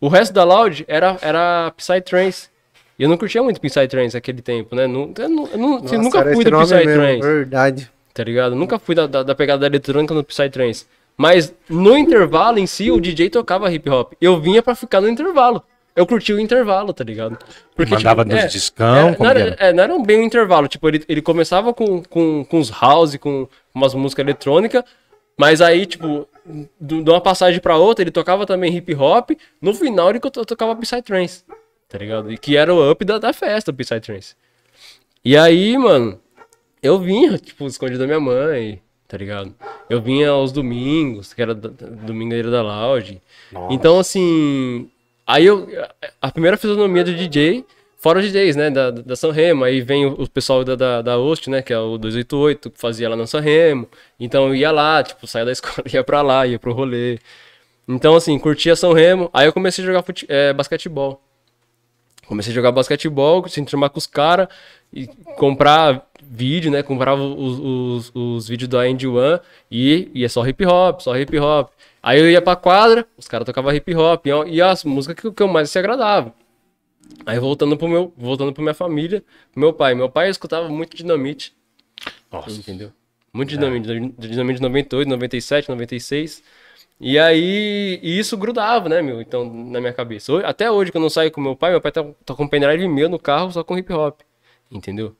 O 0.02 0.08
resto 0.08 0.34
da 0.34 0.44
lounge 0.44 0.84
era 0.88 1.18
era 1.22 1.72
Psytrance. 1.78 2.50
E 2.98 3.04
eu 3.04 3.10
não 3.10 3.18
curtia 3.18 3.44
muito 3.44 3.62
Psytrance 3.62 4.16
naquele 4.16 4.42
tempo, 4.42 4.76
né? 4.76 4.88
Não, 4.88 5.14
eu, 5.18 5.30
não- 5.30 5.48
eu 5.48 5.58
não- 5.58 5.80
Nossa, 5.80 5.98
nunca 5.98 6.20
era 6.20 6.34
fui 6.34 6.44
do 6.44 6.58
Psytrance. 6.60 7.22
Verdade. 7.22 7.92
tá 8.14 8.24
ligado? 8.24 8.56
Nunca 8.56 8.80
fui 8.80 8.96
da, 8.96 9.06
da, 9.06 9.22
da 9.22 9.36
pegada 9.36 9.66
eletrônica 9.66 10.14
no 10.14 10.24
Psytrance. 10.24 10.86
Mas 11.18 11.54
no 11.70 11.96
intervalo 11.98 12.58
em 12.58 12.66
si, 12.66 12.90
o 12.92 13.00
DJ 13.00 13.30
tocava 13.30 13.72
hip 13.72 13.90
hop. 13.90 14.14
Eu 14.20 14.40
vinha 14.42 14.62
pra 14.64 14.74
ficar 14.76 15.02
no 15.02 15.08
intervalo. 15.08 15.62
Eu 15.96 16.06
curti 16.06 16.34
o 16.34 16.40
intervalo, 16.40 16.94
tá 16.94 17.04
ligado? 17.06 17.38
Mandava 17.90 18.26
nos 18.26 18.52
discão, 18.52 19.10
é, 19.10 19.16
como 19.16 19.24
não, 19.24 19.30
era, 19.30 19.40
era? 19.40 19.56
é, 19.60 19.74
não 19.74 19.84
era 19.84 20.00
bem 20.00 20.20
um 20.20 20.24
intervalo. 20.24 20.68
Tipo, 20.68 20.90
ele, 20.90 21.04
ele 21.08 21.22
começava 21.22 21.74
com, 21.74 22.02
com, 22.04 22.44
com 22.44 22.60
os 22.60 22.70
house, 22.70 23.16
com 23.16 23.48
umas 23.76 23.94
músicas 23.94 24.24
eletrônicas. 24.24 24.84
Mas 25.38 25.60
aí, 25.62 25.86
tipo, 25.86 26.28
de 26.80 27.10
uma 27.10 27.20
passagem 27.20 27.60
pra 27.60 27.76
outra, 27.78 28.02
ele 28.04 28.12
tocava 28.12 28.46
também 28.46 28.74
hip 28.76 28.96
hop. 28.96 29.32
No 29.62 29.74
final, 29.74 30.10
ele 30.10 30.20
to- 30.20 30.46
tocava 30.46 30.74
Psytrance, 30.78 31.44
tá 31.90 31.98
ligado? 31.98 32.32
E 32.32 32.38
que 32.38 32.56
era 32.56 32.74
o 32.74 32.90
up 32.90 33.04
da, 33.04 33.18
da 33.20 33.34
festa, 33.34 33.70
o 33.70 33.74
Psytrance. 33.74 34.34
E 35.24 35.36
aí, 35.36 35.78
mano, 35.78 36.20
eu 36.82 36.98
vinha, 37.00 37.38
tipo, 37.38 37.68
escondido 37.68 38.00
da 38.00 38.06
minha 38.06 38.20
mãe, 38.20 38.82
tá 39.10 39.18
ligado? 39.18 39.54
Eu 39.90 40.02
vinha 40.02 40.30
aos 40.30 40.54
domingos, 40.54 41.34
que 41.34 41.42
era 41.42 41.54
domingo 41.54 42.34
era 42.34 42.50
da 42.50 42.62
lounge. 42.62 43.22
Então, 43.70 44.00
assim, 44.00 44.90
aí 45.28 45.46
eu, 45.46 45.68
a 46.22 46.32
primeira 46.32 46.56
fisionomia 46.56 47.04
do 47.04 47.14
DJ, 47.14 47.66
fora 48.06 48.20
os 48.20 48.26
DJs, 48.32 48.56
né, 48.56 48.70
da, 48.70 48.92
da 48.92 49.16
São 49.16 49.32
Remo, 49.32 49.64
aí 49.64 49.82
vem 49.82 50.06
o, 50.06 50.12
o 50.12 50.30
pessoal 50.30 50.64
da, 50.64 50.76
da, 50.76 51.02
da 51.02 51.16
Host, 51.16 51.50
né, 51.50 51.64
que 51.64 51.74
é 51.74 51.80
o 51.80 51.98
288, 51.98 52.70
que 52.70 52.80
fazia 52.80 53.10
lá 53.10 53.16
na 53.16 53.26
São 53.26 53.42
Remo. 53.42 53.90
Então 54.20 54.48
eu 54.48 54.54
ia 54.54 54.72
lá, 54.72 55.02
tipo, 55.02 55.26
saía 55.26 55.44
da 55.44 55.50
escola, 55.52 55.84
ia 55.92 56.04
pra 56.04 56.22
lá, 56.22 56.46
ia 56.46 56.60
pro 56.60 56.72
rolê. 56.72 57.18
Então, 57.88 58.16
assim, 58.16 58.38
curtia 58.38 58.76
São 58.76 58.94
Remo, 58.94 59.28
aí 59.34 59.48
eu 59.48 59.54
comecei 59.54 59.84
a 59.84 59.88
jogar 59.88 60.04
eh, 60.30 60.54
basquetebol. 60.54 61.20
Comecei 62.28 62.52
a 62.52 62.54
jogar 62.54 62.72
basquetebol, 62.72 63.48
se 63.48 63.60
enturmar 63.60 63.90
com 63.90 63.98
os 63.98 64.06
caras 64.06 64.50
e 64.94 65.08
comprar 65.36 66.08
vídeo, 66.22 66.70
né? 66.70 66.84
Comprava 66.84 67.24
os, 67.24 67.60
os, 67.60 68.12
os 68.14 68.48
vídeos 68.48 68.70
da 68.70 68.88
End 68.88 69.08
One 69.08 69.40
e 69.72 70.12
ia 70.14 70.30
só 70.30 70.46
hip 70.46 70.64
hop, 70.64 71.00
só 71.00 71.18
hip 71.18 71.36
hop. 71.40 71.72
Aí 72.04 72.20
eu 72.20 72.30
ia 72.30 72.40
pra 72.40 72.56
quadra, 72.56 73.04
os 73.18 73.28
caras 73.28 73.48
tocavam 73.48 73.74
hip 73.74 73.96
hop 73.96 74.28
e, 74.28 74.30
e 74.52 74.62
as 74.62 74.84
músicas 74.84 75.16
que, 75.20 75.32
que 75.32 75.42
eu 75.42 75.48
mais 75.48 75.72
se 75.72 75.80
agradava. 75.80 76.32
Aí 77.26 77.40
voltando 77.40 77.76
pro 77.78 77.88
meu, 77.88 78.14
voltando 78.18 78.54
pra 78.54 78.62
minha 78.62 78.74
família, 78.74 79.24
meu 79.56 79.74
pai. 79.74 79.96
Meu 79.96 80.10
pai 80.10 80.30
escutava 80.30 80.70
muito 80.70 80.96
dinamite. 80.96 81.54
Entendeu? 82.60 82.92
Muito 83.34 83.50
dinamite, 83.50 83.88
dinamite 84.18 84.58
de 84.58 84.62
98, 84.62 85.08
97, 85.10 85.70
96. 85.70 86.44
E 87.00 87.20
aí, 87.20 88.00
e 88.02 88.18
isso 88.20 88.38
grudava, 88.38 88.88
né, 88.88 89.02
meu? 89.02 89.20
Então, 89.22 89.44
na 89.54 89.82
minha 89.82 89.92
cabeça. 89.92 90.32
Hoje- 90.32 90.46
até 90.46 90.72
hoje, 90.72 90.92
quando 90.92 91.04
eu 91.04 91.10
saio 91.10 91.30
com 91.32 91.42
meu 91.42 91.56
pai, 91.56 91.72
meu 91.72 91.82
pai 91.82 91.92
tá, 91.92 92.06
tá 92.26 92.34
com 92.34 92.44
um 92.44 92.48
pendrive 92.48 92.88
meu 92.88 93.10
no 93.10 93.20
carro 93.20 93.52
só 93.52 93.64
com 93.64 93.78
hip 93.78 93.92
hop. 93.92 94.22
Entendeu? 94.72 95.14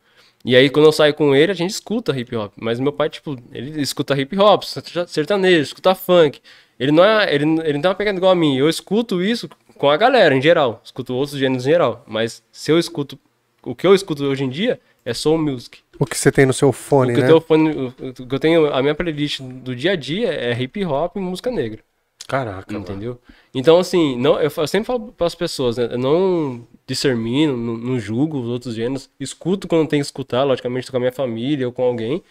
E 0.46 0.56
aí, 0.56 0.70
quando 0.70 0.86
eu 0.86 0.92
saio 0.94 1.14
com 1.14 1.36
ele, 1.36 1.52
a 1.52 1.56
gente 1.56 1.72
escuta 1.72 2.18
hip 2.18 2.34
hop. 2.36 2.54
Mas 2.56 2.80
meu 2.80 2.94
pai, 2.94 3.10
tipo, 3.10 3.36
ele 3.52 3.82
escuta 3.82 4.18
hip 4.20 4.38
hop, 4.38 4.64
sertanejo, 5.08 5.64
escuta 5.64 5.94
funk. 5.96 6.40
Ele 6.80 6.92
não 6.92 7.04
é. 7.04 7.34
Ele, 7.34 7.44
ele 7.62 7.74
não 7.74 7.82
tá 7.82 7.96
pegando 7.96 8.18
igual 8.18 8.32
a 8.32 8.36
mim. 8.36 8.56
Eu 8.58 8.70
escuto 8.70 9.22
isso 9.22 9.50
com 9.78 9.90
a 9.90 9.98
galera 9.98 10.36
em 10.36 10.42
geral. 10.42 10.82
Escuto 10.84 11.14
outros 11.14 11.38
gêneros 11.38 11.66
em 11.66 11.70
geral. 11.72 12.04
Mas 12.08 12.44
se 12.52 12.72
eu 12.72 12.80
escuto. 12.80 13.18
O 13.64 13.74
que 13.74 13.88
eu 13.88 13.96
escuto 13.96 14.24
hoje 14.24 14.44
em 14.44 14.50
dia 14.50 14.80
é 15.04 15.14
soul 15.14 15.38
music. 15.38 15.80
O 16.00 16.06
que 16.06 16.18
você 16.18 16.32
tem 16.32 16.46
no 16.46 16.54
seu 16.54 16.72
fone, 16.72 17.14
o 17.14 17.16
que 17.16 17.22
né? 17.22 17.28
eu 17.32 17.40
tenho 17.40 17.42
fone, 17.42 17.70
o- 17.72 18.14
que 18.28 18.36
eu 18.36 18.40
tenho, 18.40 18.74
a 18.74 18.82
minha 18.82 18.94
playlist 18.94 19.40
do 19.42 19.76
dia 19.76 19.92
a 19.92 19.96
dia 19.96 20.32
é 20.34 20.52
hip 20.62 20.84
hop 20.86 21.16
e 21.16 21.20
música 21.20 21.50
negra. 21.50 21.82
Caraca, 22.28 22.72
mano. 22.74 22.84
Entendeu? 22.84 23.22
Então, 23.54 23.78
assim, 23.78 24.18
não, 24.18 24.40
eu, 24.42 24.52
eu 24.56 24.68
sempre 24.68 24.88
falo 24.88 25.12
para 25.12 25.28
as 25.28 25.36
pessoas, 25.36 25.78
né? 25.78 25.90
Eu 25.92 25.98
não 25.98 26.68
discermino, 26.88 27.56
não, 27.56 27.78
não 27.78 28.00
julgo 28.00 28.40
os 28.40 28.48
outros 28.48 28.76
gêneros. 28.76 29.10
Escuto 29.20 29.68
quando 29.68 29.88
tem 29.88 30.00
que 30.00 30.06
escutar, 30.06 30.44
logicamente, 30.44 30.90
com 30.90 30.98
a 30.98 31.00
minha 31.00 31.12
família 31.12 31.68
ou 31.68 31.72
com 31.74 31.84
alguém. 31.84 32.24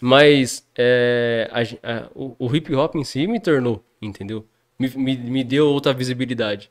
Mas 0.00 0.66
é, 0.76 1.48
a 1.52 1.60
a- 1.92 2.10
o, 2.14 2.36
o 2.38 2.56
hip 2.56 2.74
hop 2.74 2.96
em 2.96 3.04
si 3.04 3.26
me 3.26 3.40
tornou, 3.40 3.84
entendeu? 4.00 4.44
Me, 4.78 4.88
me, 4.96 5.16
me 5.16 5.44
deu 5.44 5.68
outra 5.68 5.92
visibilidade. 5.92 6.70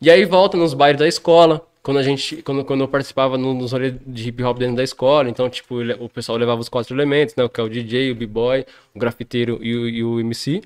E 0.00 0.10
aí 0.10 0.24
volta 0.24 0.56
nos 0.56 0.74
bailes 0.74 0.98
da 1.00 1.08
escola, 1.08 1.66
quando 1.82 1.98
a 1.98 2.02
gente, 2.02 2.42
quando, 2.42 2.64
quando 2.64 2.80
eu 2.82 2.88
participava 2.88 3.36
no- 3.38 3.54
nos 3.54 3.72
rolês 3.72 3.94
de 4.06 4.28
hip 4.28 4.42
hop 4.44 4.58
dentro 4.58 4.76
da 4.76 4.84
escola, 4.84 5.28
então, 5.28 5.48
tipo, 5.50 5.76
o 6.00 6.08
pessoal 6.08 6.38
levava 6.38 6.60
os 6.60 6.68
quatro 6.68 6.94
elementos, 6.94 7.34
né? 7.36 7.48
Que 7.48 7.60
é 7.60 7.64
o 7.64 7.68
DJ, 7.68 8.12
o 8.12 8.14
b-boy, 8.14 8.64
o 8.94 8.98
grafiteiro 8.98 9.58
e 9.62 9.74
o, 9.76 9.88
e 9.88 10.04
o 10.04 10.20
MC. 10.20 10.62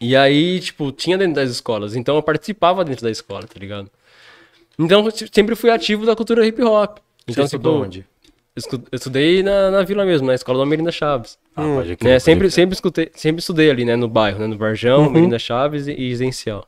E 0.00 0.16
aí, 0.16 0.60
tipo, 0.60 0.90
tinha 0.92 1.18
dentro 1.18 1.34
das 1.34 1.50
escolas. 1.50 1.94
Então 1.94 2.16
eu 2.16 2.22
participava 2.22 2.84
dentro 2.84 3.04
da 3.04 3.10
escola, 3.10 3.46
tá 3.46 3.58
ligado? 3.58 3.90
Então 4.78 5.06
sempre 5.32 5.54
fui 5.54 5.70
ativo 5.70 6.06
da 6.06 6.16
cultura 6.16 6.46
hip 6.46 6.62
hop. 6.62 6.98
Então, 7.28 7.46
Você 7.46 7.56
tipo, 7.56 7.68
onde? 7.70 8.06
Estudei 8.92 9.42
na, 9.42 9.70
na 9.70 9.82
vila 9.82 10.04
mesmo, 10.04 10.26
na 10.26 10.34
escola 10.34 10.58
da 10.58 10.66
Merinda 10.66 10.92
Chaves. 10.92 11.38
Ah, 11.56 11.62
pode 11.62 11.96
crer, 11.96 12.08
Né? 12.08 12.14
pode 12.14 12.22
Sempre, 12.22 12.50
sempre, 12.50 12.74
escutei, 12.74 13.10
sempre 13.14 13.40
estudei 13.40 13.70
ali, 13.70 13.84
né? 13.84 13.96
No 13.96 14.08
bairro, 14.08 14.38
né? 14.38 14.46
No 14.46 14.56
Varjão, 14.56 15.10
Merinda 15.10 15.38
Chaves 15.38 15.86
e, 15.86 15.92
e 15.92 16.14
Zencial. 16.16 16.66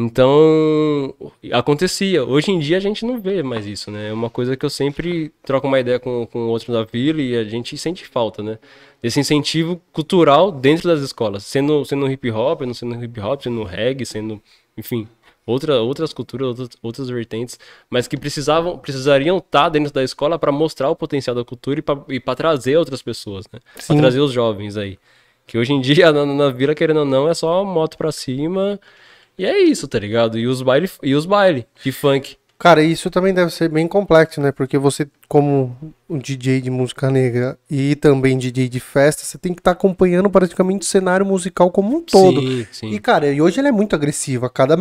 Então, 0.00 1.12
acontecia. 1.52 2.24
Hoje 2.24 2.52
em 2.52 2.60
dia 2.60 2.76
a 2.76 2.80
gente 2.80 3.04
não 3.04 3.20
vê 3.20 3.42
mais 3.42 3.66
isso, 3.66 3.90
né? 3.90 4.10
É 4.10 4.12
uma 4.12 4.30
coisa 4.30 4.56
que 4.56 4.64
eu 4.64 4.70
sempre 4.70 5.32
troco 5.42 5.66
uma 5.66 5.80
ideia 5.80 5.98
com, 5.98 6.24
com 6.24 6.38
outro 6.46 6.72
da 6.72 6.84
vila 6.84 7.20
e 7.20 7.36
a 7.36 7.42
gente 7.42 7.76
sente 7.76 8.06
falta, 8.06 8.40
né? 8.40 8.60
Desse 9.02 9.18
incentivo 9.18 9.80
cultural 9.92 10.52
dentro 10.52 10.88
das 10.88 11.00
escolas. 11.00 11.42
Sendo, 11.42 11.84
sendo 11.84 12.08
hip 12.08 12.30
hop, 12.30 12.60
não 12.62 12.74
sendo 12.74 13.02
hip 13.02 13.20
hop, 13.20 13.42
sendo 13.42 13.64
reggae, 13.64 14.06
sendo, 14.06 14.40
enfim, 14.76 15.08
outra, 15.50 15.80
outras 15.80 16.12
culturas, 16.12 16.48
outras, 16.48 16.68
outras 16.82 17.08
vertentes, 17.08 17.58
mas 17.88 18.06
que 18.06 18.16
precisavam, 18.16 18.78
precisariam 18.78 19.38
estar 19.38 19.68
dentro 19.68 19.92
da 19.92 20.02
escola 20.02 20.38
para 20.38 20.52
mostrar 20.52 20.90
o 20.90 20.96
potencial 20.96 21.34
da 21.34 21.44
cultura 21.44 21.82
e 22.08 22.20
para 22.20 22.34
trazer 22.34 22.76
outras 22.76 23.02
pessoas, 23.02 23.46
né? 23.52 23.60
Para 23.86 23.96
trazer 23.96 24.20
os 24.20 24.32
jovens 24.32 24.76
aí. 24.76 24.98
Que 25.46 25.56
hoje 25.56 25.72
em 25.72 25.80
dia, 25.80 26.12
na, 26.12 26.26
na 26.26 26.50
vila, 26.50 26.74
querendo 26.74 27.00
ou 27.00 27.06
não, 27.06 27.28
é 27.28 27.34
só 27.34 27.64
moto 27.64 27.96
pra 27.96 28.12
cima. 28.12 28.78
E 29.38 29.46
é 29.46 29.58
isso, 29.62 29.86
tá 29.88 29.98
ligado? 29.98 30.38
E 30.38 30.46
os 30.46 30.62
baile, 30.62 30.90
e 31.02 31.14
os 31.14 31.24
baile 31.24 31.66
de 31.82 31.92
funk. 31.92 32.36
Cara, 32.58 32.82
isso 32.82 33.08
também 33.08 33.32
deve 33.32 33.52
ser 33.52 33.68
bem 33.68 33.86
complexo, 33.86 34.40
né? 34.40 34.50
Porque 34.50 34.76
você, 34.76 35.06
como 35.28 35.76
um 36.10 36.18
DJ 36.18 36.60
de 36.60 36.70
música 36.70 37.08
negra 37.08 37.56
e 37.70 37.94
também 37.94 38.36
DJ 38.36 38.68
de 38.68 38.80
festa, 38.80 39.22
você 39.22 39.38
tem 39.38 39.54
que 39.54 39.60
estar 39.60 39.70
acompanhando 39.70 40.28
praticamente 40.28 40.82
o 40.82 40.84
cenário 40.84 41.24
musical 41.24 41.70
como 41.70 41.96
um 41.96 42.02
todo. 42.02 42.40
Sim, 42.40 42.66
sim, 42.72 42.90
E, 42.90 42.98
cara, 42.98 43.32
e 43.32 43.40
hoje 43.40 43.60
ele 43.60 43.68
é 43.68 43.72
muito 43.72 43.94
agressivo. 43.94 44.44
A 44.44 44.50
cada, 44.50 44.76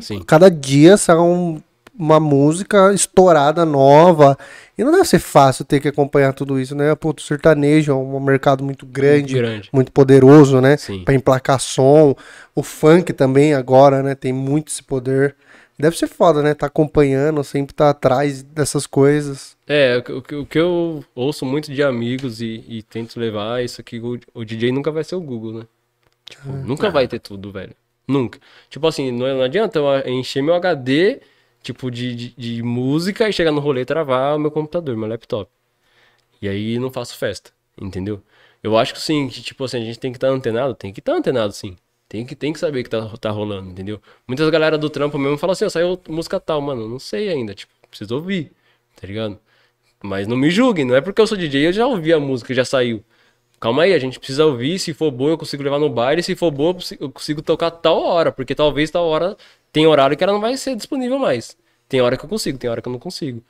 sim. 0.00 0.22
cada 0.22 0.50
dia 0.50 0.96
sai 0.96 1.16
um- 1.16 1.60
uma 1.98 2.20
música 2.20 2.92
estourada 2.94 3.64
nova. 3.64 4.38
E 4.76 4.84
não 4.84 4.92
deve 4.92 5.04
ser 5.04 5.18
fácil 5.18 5.64
ter 5.64 5.80
que 5.80 5.88
acompanhar 5.88 6.32
tudo 6.32 6.60
isso, 6.60 6.72
né? 6.76 6.94
Pô, 6.94 7.10
o 7.10 7.20
sertanejo 7.20 7.90
é 7.90 7.94
um 7.96 8.20
mercado 8.20 8.62
muito 8.62 8.86
grande, 8.86 9.34
grande. 9.34 9.68
muito 9.72 9.90
poderoso, 9.90 10.60
né? 10.60 10.76
Sim. 10.76 11.02
Pra 11.04 11.12
emplacar 11.14 11.58
som. 11.58 12.14
O 12.54 12.62
funk 12.62 13.12
também 13.12 13.52
agora, 13.52 14.00
né? 14.02 14.14
Tem 14.14 14.32
muito 14.32 14.68
esse 14.68 14.80
poder. 14.82 15.34
Deve 15.76 15.96
ser 15.96 16.06
foda, 16.06 16.40
né? 16.42 16.54
Tá 16.54 16.66
acompanhando, 16.66 17.42
sempre 17.42 17.74
tá 17.74 17.90
atrás 17.90 18.42
dessas 18.44 18.86
coisas. 18.86 19.56
É, 19.66 19.96
o, 19.96 20.22
que- 20.22 20.34
o 20.36 20.46
que- 20.46 20.58
eu 20.58 21.04
ouço 21.16 21.44
muito 21.44 21.72
de 21.72 21.82
amigos 21.82 22.40
e, 22.40 22.64
e 22.68 22.82
tento 22.84 23.18
levar 23.18 23.60
é 23.60 23.64
isso 23.64 23.80
aqui, 23.80 23.98
o, 23.98 24.18
o 24.34 24.44
DJ 24.44 24.70
nunca 24.72 24.90
vai 24.92 25.02
ser 25.02 25.16
o 25.16 25.20
Google, 25.20 25.52
né? 25.60 25.62
Tipo, 26.28 26.52
nunca 26.64 26.90
vai 26.90 27.08
ter 27.08 27.18
tudo, 27.18 27.50
velho. 27.50 27.74
Nunca. 28.08 28.40
Tipo 28.70 28.86
assim, 28.86 29.12
não, 29.12 29.26
não 29.36 29.42
adianta 29.42 29.78
eu 29.78 30.08
encher 30.08 30.42
meu 30.42 30.54
HD, 30.54 31.20
tipo, 31.62 31.90
de, 31.90 32.14
de, 32.14 32.28
de 32.36 32.62
música 32.62 33.28
e 33.28 33.32
chegar 33.32 33.52
no 33.52 33.60
rolê 33.60 33.82
e 33.82 33.84
travar 33.84 34.36
o 34.36 34.38
meu 34.40 34.50
computador, 34.50 34.96
meu 34.96 35.08
laptop. 35.08 35.50
E 36.40 36.48
aí 36.48 36.78
não 36.78 36.90
faço 36.90 37.16
festa, 37.18 37.52
entendeu? 37.80 38.22
Eu 38.62 38.76
acho 38.78 38.94
que 38.94 39.00
sim, 39.00 39.28
que 39.28 39.42
tipo 39.42 39.64
assim, 39.64 39.78
a 39.78 39.84
gente 39.84 39.98
tem 39.98 40.12
que 40.12 40.16
estar 40.18 40.28
antenado, 40.28 40.74
tem 40.74 40.92
que 40.92 41.00
estar 41.00 41.12
antenado 41.14 41.52
sim. 41.52 41.76
Tem 42.08 42.24
que, 42.24 42.34
tem 42.34 42.52
que 42.52 42.58
saber 42.58 42.82
que 42.84 42.90
tá, 42.90 43.06
tá 43.20 43.30
rolando, 43.30 43.70
entendeu? 43.70 44.00
Muitas 44.26 44.48
galera 44.50 44.78
do 44.78 44.88
trampo 44.88 45.18
mesmo 45.18 45.36
falam 45.38 45.52
assim, 45.52 45.68
saiu 45.68 46.00
música 46.08 46.40
tal, 46.40 46.60
mano, 46.60 46.88
não 46.88 46.98
sei 46.98 47.28
ainda, 47.28 47.54
tipo, 47.54 47.72
preciso 47.88 48.14
ouvir, 48.16 48.52
tá 49.00 49.06
ligado? 49.06 49.38
Mas 50.02 50.26
não 50.28 50.36
me 50.36 50.50
julguem, 50.50 50.84
não 50.86 50.96
é 50.96 51.00
porque 51.00 51.20
eu 51.20 51.26
sou 51.26 51.36
DJ, 51.38 51.68
eu 51.68 51.72
já 51.72 51.86
ouvi 51.86 52.12
a 52.12 52.20
música, 52.20 52.54
já 52.54 52.64
saiu. 52.64 53.04
Calma 53.60 53.82
aí, 53.82 53.92
a 53.92 53.98
gente 53.98 54.18
precisa 54.18 54.46
ouvir, 54.46 54.78
se 54.78 54.94
for 54.94 55.10
bom 55.10 55.30
eu 55.30 55.38
consigo 55.38 55.62
levar 55.64 55.80
no 55.80 55.90
baile, 55.90 56.22
se 56.22 56.36
for 56.36 56.50
bom 56.50 56.76
eu 57.00 57.10
consigo- 57.10 57.42
tocar 57.42 57.70
tal 57.72 58.00
hora, 58.02 58.30
porque 58.30 58.54
talvez 58.54 58.88
tal 58.90 59.04
hora 59.06 59.36
tem 59.72 59.84
horário 59.86 60.16
que 60.16 60.22
ela 60.22 60.32
não 60.32 60.40
vai 60.40 60.56
ser 60.56 60.76
disponível 60.76 61.18
mais. 61.18 61.56
Tem 61.88 62.00
hora 62.00 62.16
que 62.16 62.24
eu 62.24 62.28
consigo, 62.28 62.56
tem 62.58 62.70
hora 62.70 62.80
que 62.80 62.88
eu 62.88 62.92
não 62.92 63.00
consigo. 63.00 63.42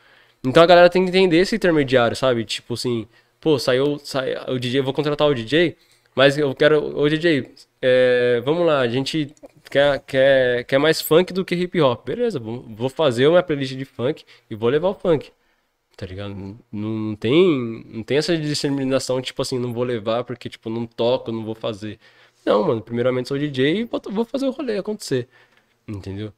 Então 0.45 0.63
a 0.63 0.67
galera 0.67 0.89
tem 0.89 1.03
que 1.05 1.11
entender 1.11 1.39
esse 1.39 1.55
intermediário, 1.57 2.17
sabe? 2.17 2.45
Tipo 2.45 2.75
assim, 2.75 3.07
pô, 3.41 3.59
saiu, 3.59 3.99
sai, 3.99 4.35
o 4.49 4.59
DJ, 4.59 4.81
eu 4.81 4.85
vou 4.85 4.95
contratar 4.95 5.29
o 5.29 5.35
DJ, 5.35 5.77
mas 6.15 6.39
eu 6.39 6.55
quero, 6.55 6.97
ô 6.99 7.07
DJ, 7.09 7.51
é, 7.83 8.41
vamos 8.45 8.67
lá, 8.67 8.81
a 8.81 8.89
gente 8.89 9.35
quer, 9.71 10.01
quer, 10.07 10.65
quer 10.65 10.79
mais 10.79 11.01
funk 11.03 11.33
do 11.35 11.45
que 11.45 11.55
hip 11.55 11.81
hop. 11.83 12.07
Beleza, 12.07 12.39
vou 12.41 12.89
fazer 12.89 13.27
uma 13.27 13.43
playlist 13.43 13.75
de 13.77 13.85
funk 13.85 14.25
e 14.51 14.55
vou 14.55 14.71
levar 14.71 14.89
o 14.89 14.95
funk. 14.95 15.31
Tá 15.99 16.07
ligado? 16.07 16.33
Não, 16.33 16.57
não 16.73 17.17
tem, 17.17 17.85
não 17.89 18.05
tem 18.05 18.19
essa 18.19 18.39
discriminação, 18.39 19.21
tipo 19.21 19.43
assim, 19.43 19.59
não 19.59 19.73
vou 19.73 19.83
levar 19.83 20.23
porque, 20.23 20.49
tipo, 20.49 20.71
não 20.71 20.87
toco, 20.87 21.33
não 21.33 21.45
vou 21.45 21.57
fazer. 21.57 21.99
Não, 22.47 22.65
mano, 22.65 22.81
primeiramente 22.81 23.29
sou 23.29 23.37
DJ 23.39 23.81
e 23.81 23.85
vou, 23.85 24.25
fazer 24.25 24.47
o 24.47 24.53
rolê 24.53 24.79
acontecer. 24.79 25.29
Entendeu? 25.89 26.33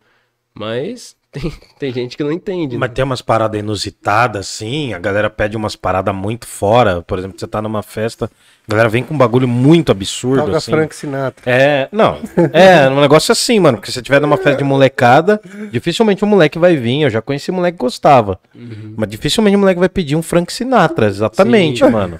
Mas 0.55 1.17
tem, 1.33 1.53
tem 1.79 1.93
gente 1.93 2.17
que 2.17 2.25
não 2.25 2.33
entende. 2.33 2.77
Mas 2.77 2.89
né? 2.89 2.95
tem 2.95 3.05
umas 3.05 3.23
paradas 3.23 3.59
inusitadas, 3.59 4.47
assim, 4.47 4.93
a 4.93 4.99
galera 4.99 5.31
pede 5.31 5.57
umas 5.57 5.77
paradas 5.77 6.15
muito 6.15 6.47
fora. 6.47 7.03
Por 7.03 7.19
exemplo, 7.19 7.39
você 7.39 7.47
tá 7.47 7.63
numa 7.63 7.83
festa, 7.83 8.31
a 8.67 8.71
galera 8.71 8.89
vem 8.89 9.05
com 9.05 9.15
um 9.15 9.19
bagulho 9.19 9.47
muito 9.47 9.93
absurdo, 9.93 10.45
Toca 10.45 10.57
assim. 10.57 10.73
Frank 10.73 10.95
Sinatra. 10.95 11.51
É, 11.51 11.89
não. 11.93 12.19
É, 12.53 12.89
um 12.89 13.01
negócio 13.01 13.31
assim, 13.31 13.61
mano. 13.61 13.79
Porque 13.79 13.91
se 13.91 13.95
você 13.95 14.03
tiver 14.03 14.21
numa 14.21 14.37
festa 14.37 14.57
de 14.57 14.65
molecada, 14.65 15.41
dificilmente 15.71 16.25
o 16.25 16.27
moleque 16.27 16.59
vai 16.59 16.77
vir. 16.77 17.03
Eu 17.03 17.11
já 17.11 17.23
conheci 17.23 17.53
moleque 17.53 17.79
que 17.79 17.85
gostava. 17.85 18.41
Mas 18.97 19.09
dificilmente 19.09 19.57
o 19.57 19.61
moleque 19.61 19.79
vai 19.79 19.89
pedir 19.89 20.17
um 20.17 20.23
Frank 20.23 20.53
Sinatra, 20.53 21.07
exatamente, 21.07 21.85
Sim. 21.85 21.91
mano. 21.91 22.19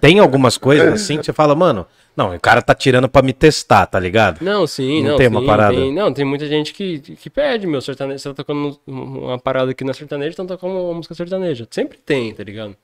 Tem 0.00 0.18
algumas 0.18 0.58
coisas 0.58 0.92
assim 0.92 1.16
que 1.16 1.24
você 1.24 1.32
fala, 1.32 1.54
mano, 1.54 1.86
não, 2.16 2.34
o 2.34 2.40
cara 2.40 2.60
tá 2.60 2.74
tirando 2.74 3.08
pra 3.08 3.22
me 3.22 3.32
testar, 3.32 3.86
tá 3.86 3.98
ligado? 3.98 4.42
Não, 4.42 4.66
sim, 4.66 5.02
Não 5.02 5.10
não. 5.12 5.16
tem 5.16 5.28
uma 5.28 5.40
sim, 5.40 5.46
parada? 5.46 5.74
tem- 5.74 5.92
não, 5.94 6.12
tem 6.12 6.24
muita 6.24 6.46
gente 6.46 6.72
que, 6.74 6.98
que 6.98 7.30
pede, 7.30 7.66
meu, 7.66 7.80
sertanejo. 7.80 8.18
Você 8.18 8.28
tá 8.28 8.34
tocando 8.34 8.78
uma 8.86 9.38
parada 9.38 9.70
aqui 9.70 9.84
na 9.84 9.94
sertaneja, 9.94 10.32
então 10.32 10.46
tocando 10.46 10.72
uma 10.74 10.94
música 10.94 11.14
sertaneja. 11.14 11.66
Sempre 11.70 11.98
tem, 11.98 12.34
tá 12.34 12.42
ligado? 12.44 12.76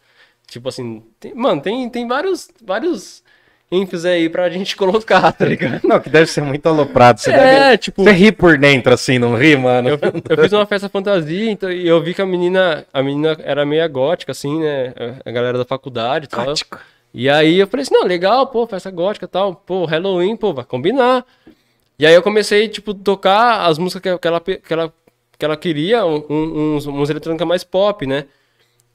Tipo 0.48 0.68
assim, 0.68 1.02
tem- 1.20 1.34
mano, 1.34 1.60
tem, 1.60 1.88
tem 1.90 2.06
vários, 2.06 2.48
vários 2.64 3.22
infos 3.70 4.04
aí 4.04 4.28
pra 4.28 4.48
gente 4.48 4.76
colocar, 4.78 5.32
tá 5.32 5.44
ligado? 5.44 5.80
Não, 5.82 5.98
que 5.98 6.08
deve 6.08 6.30
ser 6.30 6.40
muito 6.40 6.64
aloprado. 6.68 7.18
Você, 7.20 7.30
É, 7.32 7.36
deve... 7.70 7.78
tipo- 7.78 8.04
você 8.04 8.12
ri 8.12 8.30
por 8.32 8.56
dentro, 8.56 8.94
assim, 8.94 9.18
não 9.18 9.36
ri, 9.36 9.56
mano? 9.56 9.88
Eu, 9.88 9.98
eu 10.30 10.42
fiz 10.44 10.52
uma 10.52 10.64
festa 10.66 10.88
fantasia, 10.88 11.50
então, 11.50 11.70
e 11.70 11.86
eu 11.86 12.00
vi 12.00 12.14
que 12.14 12.22
a 12.22 12.26
menina, 12.26 12.86
a 12.92 13.02
menina 13.02 13.36
era 13.42 13.66
meia 13.66 13.88
gótica, 13.88 14.30
assim, 14.32 14.60
né? 14.60 14.94
A 15.24 15.30
galera 15.32 15.58
da 15.58 15.64
faculdade 15.64 16.26
e 16.26 16.28
tal. 16.28 16.44
Gótico. 16.46 16.78
E 17.18 17.30
aí 17.30 17.58
eu 17.58 17.66
falei 17.66 17.82
assim, 17.82 17.94
não, 17.94 18.04
legal, 18.04 18.46
pô, 18.46 18.66
festa 18.66 18.90
gótica 18.90 19.26
tal, 19.26 19.54
pô, 19.54 19.86
Halloween, 19.86 20.36
pô, 20.36 20.52
vai 20.52 20.66
combinar. 20.66 21.24
E 21.98 22.06
aí 22.06 22.12
eu 22.14 22.22
comecei, 22.22 22.68
tipo, 22.68 22.92
tocar 22.92 23.62
as 23.66 23.78
músicas 23.78 24.18
que, 24.20 24.28
ela, 24.28 24.38
que, 24.40 24.60
ela, 24.70 24.92
que 25.38 25.44
ela 25.46 25.56
queria, 25.56 26.04
um- 26.04 26.74
uns, 26.76 26.86
uns 26.86 27.08
eletrônica 27.08 27.46
mais 27.46 27.64
pop, 27.64 28.06
né? 28.06 28.26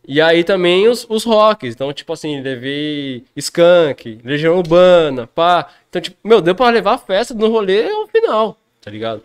E 0.08 0.22
aí 0.22 0.44
também 0.44 0.88
os, 0.88 1.06
os 1.10 1.24
rocks, 1.24 1.74
então, 1.74 1.92
tipo 1.92 2.14
assim, 2.14 2.42
levei 2.42 3.24
Skunk, 3.36 4.20
Legião 4.24 4.56
Urbana, 4.58 5.26
pá. 5.26 5.68
Então, 5.90 6.00
tipo, 6.00 6.18
meu, 6.24 6.42
deu 6.42 6.54
pra 6.54 6.70
levar 6.70 6.94
a 6.94 6.98
festa 7.00 7.34
no 7.34 7.50
rolê 7.50 7.90
ao 7.90 8.08
final, 8.08 8.56
tá 8.82 8.92
ligado? 8.92 9.24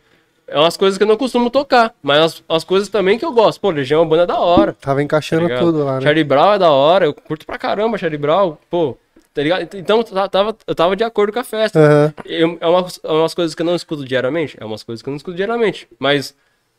É 0.49 0.59
umas 0.59 0.76
coisas 0.76 0.97
que 0.97 1.03
eu 1.03 1.09
não 1.09 1.16
costumo 1.16 1.51
tocar, 1.51 1.92
mas 2.03 2.18
as, 2.20 2.44
as 2.49 2.64
coisas 2.64 2.88
também 2.88 3.18
que 3.18 3.24
eu 3.24 3.32
gosto. 3.32 3.61
Pô, 3.61 3.70
Legião 3.70 4.09
é 4.14 4.26
da 4.26 4.38
hora. 4.38 4.72
Tava 4.74 4.99
Tá 4.99 5.03
encaixando 5.03 5.42
ligado? 5.42 5.64
tudo 5.64 5.84
lá, 5.84 5.97
né? 5.97 6.03
Charlie 6.03 6.22
Brown 6.24 6.53
é 6.55 6.59
da 6.59 6.70
hora, 6.70 7.05
eu 7.05 7.12
curto 7.12 7.44
pra 7.44 7.59
caramba 7.59 7.99
Charlie 7.99 8.18
Brown, 8.18 8.57
pô, 8.70 8.97
tá 9.34 9.42
ligado? 9.42 9.76
Então 9.76 9.99
eu 9.99 10.28
tava, 10.28 10.57
eu 10.66 10.74
tava 10.74 10.94
de 10.94 11.03
acordo 11.03 11.32
com 11.32 11.40
a 11.40 11.44
festa. 11.44 11.80
Aham. 11.80 12.14
Eu- 12.24 12.59
é, 12.61 12.66
umas, 12.68 13.01
é 13.03 13.11
umas 13.11 13.34
coisas 13.34 13.55
que 13.57 13.62
eu 13.62 13.66
não 13.66 13.74
escuto 13.74 14.05
diariamente? 14.05 14.57
É 14.61 14.64
umas 14.64 14.82
coisas 14.84 15.03
que 15.03 15.09
eu 15.09 15.12
não 15.12 15.16
escuto 15.16 15.36
diariamente. 15.36 15.88
Mas 15.99 16.32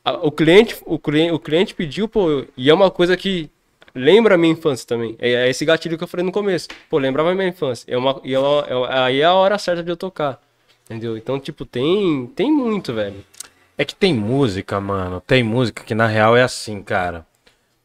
a- 0.05 0.13
o, 0.25 0.31
cliente, 0.31 0.77
o, 0.85 0.97
cliente, 0.97 1.33
o 1.33 1.39
cliente 1.39 1.75
pediu, 1.75 2.07
pô, 2.07 2.45
e 2.55 2.69
é 2.69 2.73
uma 2.73 2.89
coisa 2.89 3.17
que 3.17 3.49
lembra 3.93 4.35
a 4.35 4.37
minha 4.37 4.53
infância 4.53 4.87
também. 4.87 5.15
É, 5.19 5.29
é 5.33 5.49
esse 5.49 5.65
gatilho 5.65 5.97
que 5.97 6.03
eu 6.05 6.07
falei 6.07 6.25
no 6.25 6.31
começo. 6.31 6.69
Pô, 6.89 6.97
lembrava 6.99 7.31
a 7.31 7.35
minha 7.35 7.49
infância. 7.49 7.85
É 7.93 7.97
uma, 7.97 8.21
e 8.23 8.33
é 8.33 8.39
uma- 8.39 8.65
é- 8.65 8.99
aí 8.99 9.19
é 9.21 9.25
a 9.25 9.33
hora 9.33 9.57
certa 9.57 9.83
de 9.83 9.91
eu 9.91 9.97
tocar. 9.97 10.39
Entendeu? 10.85 11.17
Então, 11.17 11.37
tipo, 11.37 11.65
tem, 11.65 12.27
tem 12.33 12.49
muito, 12.49 12.93
velho. 12.93 13.15
É 13.77 13.85
que 13.85 13.95
tem 13.95 14.13
música, 14.13 14.79
mano. 14.79 15.21
Tem 15.25 15.43
música 15.43 15.83
que 15.83 15.93
na 15.93 16.07
real 16.07 16.35
é 16.35 16.43
assim, 16.43 16.81
cara. 16.81 17.25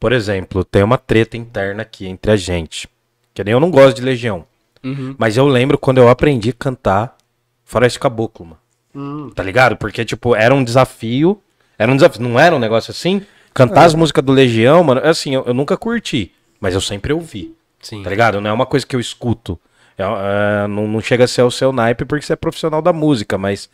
Por 0.01 0.13
exemplo, 0.13 0.65
tem 0.65 0.83
uma 0.83 0.99
treta 0.99 1.37
interna 1.37 1.83
aqui 1.83 2.07
entre 2.07 2.33
a 2.33 2.37
gente. 2.37 2.89
Que 3.35 3.45
nem 3.45 3.53
eu 3.53 3.61
não 3.61 3.71
gosto 3.71 3.97
de 3.97 4.03
Legião. 4.03 4.45
Uhum. 4.83 5.15
Mas 5.19 5.37
eu 5.37 5.47
lembro 5.47 5.79
quando 5.79 5.99
eu 5.99 6.09
aprendi 6.09 6.51
a 6.51 6.55
cantar 6.55 7.17
Faroeste 7.65 7.99
Caboclo, 7.99 8.47
mano. 8.47 8.59
Hum. 8.95 9.31
Tá 9.35 9.43
ligado? 9.43 9.77
Porque, 9.77 10.05
tipo, 10.05 10.35
era 10.35 10.55
um 10.55 10.65
desafio. 10.65 11.41
Era 11.79 11.91
um 11.91 11.97
desafio. 11.97 12.23
Não 12.23 12.39
era 12.39 12.55
um 12.55 12.59
negócio 12.59 12.91
assim? 12.91 13.25
Cantar 13.55 13.85
as 13.85 13.95
músicas 13.95 14.25
do 14.25 14.33
Legião, 14.33 14.83
mano, 14.83 15.01
assim, 15.05 15.35
eu, 15.35 15.45
eu 15.45 15.55
nunca 15.55 15.77
curti. 15.77 16.33
Mas 16.59 16.75
eu 16.75 16.81
sempre 16.81 17.13
ouvi. 17.13 17.55
Sim. 17.81 18.03
Tá 18.03 18.09
ligado? 18.09 18.41
Não 18.41 18.49
é 18.49 18.53
uma 18.53 18.67
coisa 18.67 18.87
que 18.87 18.97
eu 18.97 19.01
escuto. 19.01 19.59
É, 19.99 20.03
é, 20.03 20.67
não, 20.69 20.87
não 20.89 21.01
chega 21.01 21.25
a 21.25 21.29
ser 21.29 21.43
o 21.43 21.51
seu 21.51 21.73
naipe 21.73 22.05
porque 22.05 22.25
você 22.25 22.33
é 22.33 22.37
profissional 22.37 22.81
da 22.81 22.93
música, 22.93 23.37
mas. 23.37 23.69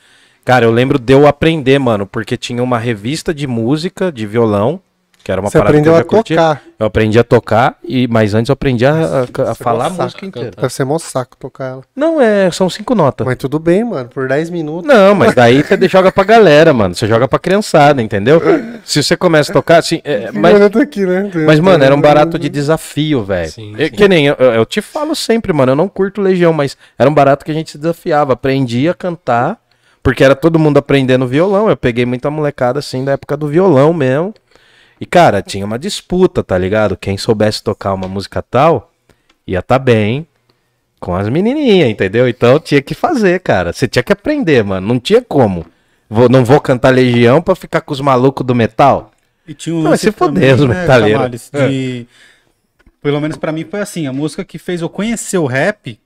Cara, 0.49 0.65
eu 0.65 0.71
lembro 0.71 0.99
de 0.99 1.13
eu 1.13 1.27
aprender, 1.27 1.79
mano, 1.79 2.07
porque 2.07 2.35
tinha 2.35 2.63
uma 2.63 2.79
revista 2.79 3.35
de 3.35 3.47
música, 3.47 4.11
de 4.11 4.27
violão, 4.27 4.81
que 5.23 5.31
era 5.31 5.43
uma 5.43 5.51
Você 5.51 5.59
parada 5.59 5.77
aprendeu 5.77 5.93
que 5.93 5.97
eu 5.97 6.01
a 6.01 6.03
já 6.03 6.05
curtia. 6.09 6.37
tocar. 6.39 6.63
Eu 6.79 6.87
aprendi 6.87 7.19
a 7.19 7.25
tocar, 7.25 7.77
e, 7.85 8.09
mas 8.09 8.33
antes 8.33 8.49
eu 8.49 8.55
aprendi 8.55 8.87
a, 8.87 8.93
a- 8.95 9.51
a 9.51 9.55
falar 9.55 9.89
a 9.89 9.91
música 9.91 10.25
inteira. 10.25 10.53
Deve 10.57 10.73
ser 10.73 10.85
mó 10.85 10.99
saco 10.99 11.37
tocar 11.37 11.65
ela. 11.67 11.83
Não, 11.95 12.19
é, 12.19 12.51
são 12.51 12.71
cinco 12.71 12.95
notas. 12.95 13.27
Mas 13.27 13.37
tudo 13.37 13.59
bem, 13.59 13.85
mano. 13.85 14.09
Por 14.09 14.27
10 14.27 14.49
minutos. 14.49 14.89
Não, 14.89 15.15
mas 15.15 15.35
daí 15.35 15.61
você 15.69 15.87
joga 15.87 16.11
pra 16.11 16.25
galera, 16.25 16.73
mano. 16.73 16.95
Você 16.95 17.07
joga 17.07 17.29
pra 17.29 17.39
criançada, 17.39 18.01
entendeu? 18.01 18.41
Se 18.87 19.03
você 19.03 19.19
começa 19.19 19.53
a 19.53 19.55
tocar, 19.55 19.77
assim. 19.81 20.01
é, 20.03 20.31
mas, 20.33 20.59
aqui, 20.63 21.05
né? 21.05 21.31
mas, 21.45 21.61
mano, 21.61 21.85
era 21.85 21.95
um 21.95 22.01
barato 22.01 22.39
de 22.39 22.49
desafio, 22.49 23.23
velho. 23.23 23.53
É. 23.77 23.91
Que 23.91 24.09
nem 24.09 24.29
eu, 24.29 24.37
eu- 24.39 24.53
eu 24.55 24.65
te 24.65 24.81
falo 24.81 25.15
sempre, 25.15 25.53
mano. 25.53 25.73
Eu 25.73 25.77
não 25.77 25.89
curto 25.89 26.23
Legião, 26.23 26.55
mas 26.55 26.75
era 26.99 27.11
um 27.11 27.13
barato 27.13 27.45
que 27.45 27.51
a 27.51 27.55
gente 27.55 27.71
se 27.71 27.77
desafiava. 27.77 28.33
Aprendi 28.33 28.89
a 28.89 28.95
cantar, 28.95 29.59
porque 30.09 30.25
era 30.25 30.35
todo 30.35 30.59
mundo 30.59 30.79
aprendendo 30.79 31.27
violão. 31.27 31.69
Eu 31.69 31.77
peguei 31.77 32.07
muita 32.07 32.31
molecada, 32.31 32.79
assim, 32.79 33.05
da 33.05 33.13
época 33.13 33.37
do 33.37 33.47
violão 33.47 33.93
mesmo. 33.93 34.33
E, 34.99 35.05
cara, 35.05 35.43
tinha 35.43 35.67
uma 35.67 35.79
disputa, 35.79 36.43
tá 36.43 36.57
ligado? 36.57 36.97
Quem 36.97 37.19
soubesse 37.19 37.63
tocar 37.63 37.93
uma 37.93 38.09
música 38.09 38.41
tal, 38.41 38.91
ia 39.47 39.61
tá 39.61 39.79
bem 39.79 40.27
com 40.99 41.15
as 41.15 41.29
menininhas, 41.29 41.91
entendeu? 41.91 42.27
Então 42.27 42.59
tinha 42.59 42.81
que 42.81 42.95
fazer, 42.95 43.39
cara. 43.41 43.71
Você 43.71 43.87
tinha 43.87 44.03
que 44.03 44.11
aprender, 44.11 44.65
mano. 44.65 44.89
Não 44.89 44.99
tinha 44.99 45.21
como. 45.21 45.67
Vou, 46.09 46.27
não 46.27 46.43
vou 46.43 46.59
cantar 46.59 46.89
Legião 46.89 47.43
pra 47.43 47.55
ficar 47.55 47.83
com 47.83 47.93
os 47.93 48.01
malucos 48.01 48.47
do 48.47 48.55
metal. 48.55 49.11
E 49.47 49.53
tinha 49.53 49.77
um 49.77 49.83
Não, 49.83 49.95
se 49.95 50.11
foder, 50.11 50.55
os 50.55 50.65
metaleiros. 50.65 51.51
Camales, 51.51 51.51
de... 51.53 52.07
Pelo 53.03 53.21
menos 53.21 53.37
pra 53.37 53.53
mim 53.53 53.67
foi 53.71 53.81
assim, 53.81 54.07
a 54.07 54.13
música 54.15 54.43
que 54.43 54.57
fez 54.57 54.81
eu 54.81 54.89
conhecer 54.89 55.37
o 55.37 55.45
rap 55.45 56.01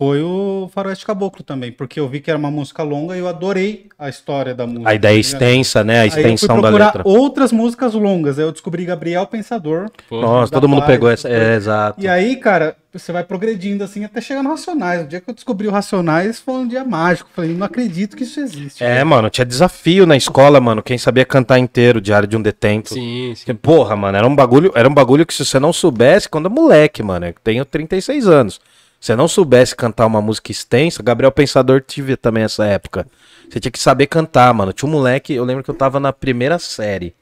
foi 0.00 0.22
o 0.22 0.70
Faroeste 0.72 1.04
Caboclo 1.04 1.44
também, 1.44 1.70
porque 1.70 2.00
eu 2.00 2.08
vi 2.08 2.20
que 2.20 2.30
era 2.30 2.38
uma 2.38 2.50
música 2.50 2.82
longa 2.82 3.14
e 3.14 3.18
eu 3.18 3.28
adorei 3.28 3.90
a 3.98 4.08
história 4.08 4.54
da 4.54 4.66
música. 4.66 4.88
A 4.88 4.94
ideia 4.94 5.14
ligado? 5.14 5.34
extensa, 5.34 5.84
né? 5.84 5.98
A 5.98 6.00
Aí 6.00 6.08
eu 6.08 6.12
fui 6.12 6.22
extensão 6.22 6.58
da 6.58 6.70
letra. 6.70 7.02
outras 7.04 7.52
músicas 7.52 7.92
longas, 7.92 8.38
aí 8.38 8.46
eu 8.46 8.50
descobri 8.50 8.86
Gabriel 8.86 9.26
Pensador. 9.26 9.90
Pô, 10.08 10.22
Nossa, 10.22 10.50
todo 10.50 10.66
mundo 10.66 10.78
paz, 10.80 10.90
pegou 10.90 11.10
essa. 11.10 11.28
É, 11.28 11.54
exato. 11.54 12.00
E 12.00 12.08
aí, 12.08 12.36
cara, 12.36 12.78
você 12.90 13.12
vai 13.12 13.22
progredindo 13.22 13.84
assim 13.84 14.02
até 14.02 14.22
chegar 14.22 14.42
no 14.42 14.48
Racionais. 14.48 15.02
O 15.02 15.06
dia 15.06 15.20
que 15.20 15.28
eu 15.28 15.34
descobri 15.34 15.68
o 15.68 15.70
Racionais 15.70 16.40
foi 16.40 16.54
um 16.54 16.66
dia 16.66 16.82
mágico. 16.82 17.28
Falei, 17.36 17.52
não 17.52 17.66
acredito 17.66 18.16
que 18.16 18.22
isso 18.22 18.40
existe. 18.40 18.82
É, 18.82 19.04
mano, 19.04 19.28
tinha 19.28 19.44
desafio 19.44 20.06
na 20.06 20.16
escola, 20.16 20.58
mano. 20.62 20.82
Quem 20.82 20.96
sabia 20.96 21.26
cantar 21.26 21.58
inteiro, 21.58 22.00
Diário 22.00 22.26
de 22.26 22.38
um 22.38 22.40
Detento. 22.40 22.94
Sim, 22.94 23.34
sim. 23.36 23.44
Que, 23.44 23.52
Porra, 23.52 23.94
mano, 23.96 24.16
era 24.16 24.26
um 24.26 24.34
bagulho, 24.34 24.72
era 24.74 24.88
um 24.88 24.94
bagulho 24.94 25.26
que 25.26 25.34
se 25.34 25.44
você 25.44 25.60
não 25.60 25.74
soubesse, 25.74 26.26
quando 26.26 26.46
é 26.46 26.48
moleque, 26.48 27.02
mano, 27.02 27.26
eu 27.26 27.34
tenho 27.44 27.66
36 27.66 28.26
anos. 28.26 28.58
Se 29.00 29.06
você 29.06 29.16
não 29.16 29.26
soubesse 29.26 29.74
cantar 29.74 30.06
uma 30.06 30.20
música 30.20 30.52
extensa, 30.52 31.02
Gabriel 31.02 31.32
Pensador 31.32 31.80
tive 31.80 32.16
também 32.16 32.42
essa 32.42 32.66
época. 32.66 33.06
Você 33.48 33.58
tinha 33.58 33.72
que 33.72 33.78
saber 33.78 34.06
cantar, 34.06 34.52
mano. 34.52 34.74
Tinha 34.74 34.86
um 34.88 34.92
moleque, 34.92 35.32
eu 35.32 35.44
lembro 35.44 35.64
que 35.64 35.70
eu 35.70 35.74
tava 35.74 35.98
na 35.98 36.12
primeira 36.12 36.58
série. 36.58 37.14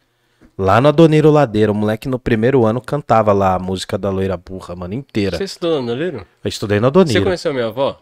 Lá 0.59 0.81
no 0.81 0.89
Adoneiro 0.89 1.31
Ladeira, 1.31 1.71
o 1.71 1.75
moleque 1.75 2.09
no 2.09 2.19
primeiro 2.19 2.67
ano 2.67 2.81
cantava 2.81 3.33
lá 3.33 3.55
a 3.55 3.59
música 3.61 3.97
da 3.97 4.11
Loira 4.11 4.37
Burra, 4.37 4.75
mano, 4.75 4.93
inteira. 4.93 5.37
Você 5.37 5.45
estudou 5.45 5.81
no 5.81 5.95
Leiro? 5.95 6.27
Eu 6.43 6.49
estudei 6.49 6.81
no 6.81 6.87
Você 6.89 6.99
Adoneiro. 6.99 7.23
conheceu 7.25 7.55
minha 7.55 7.67
avó? 7.67 7.97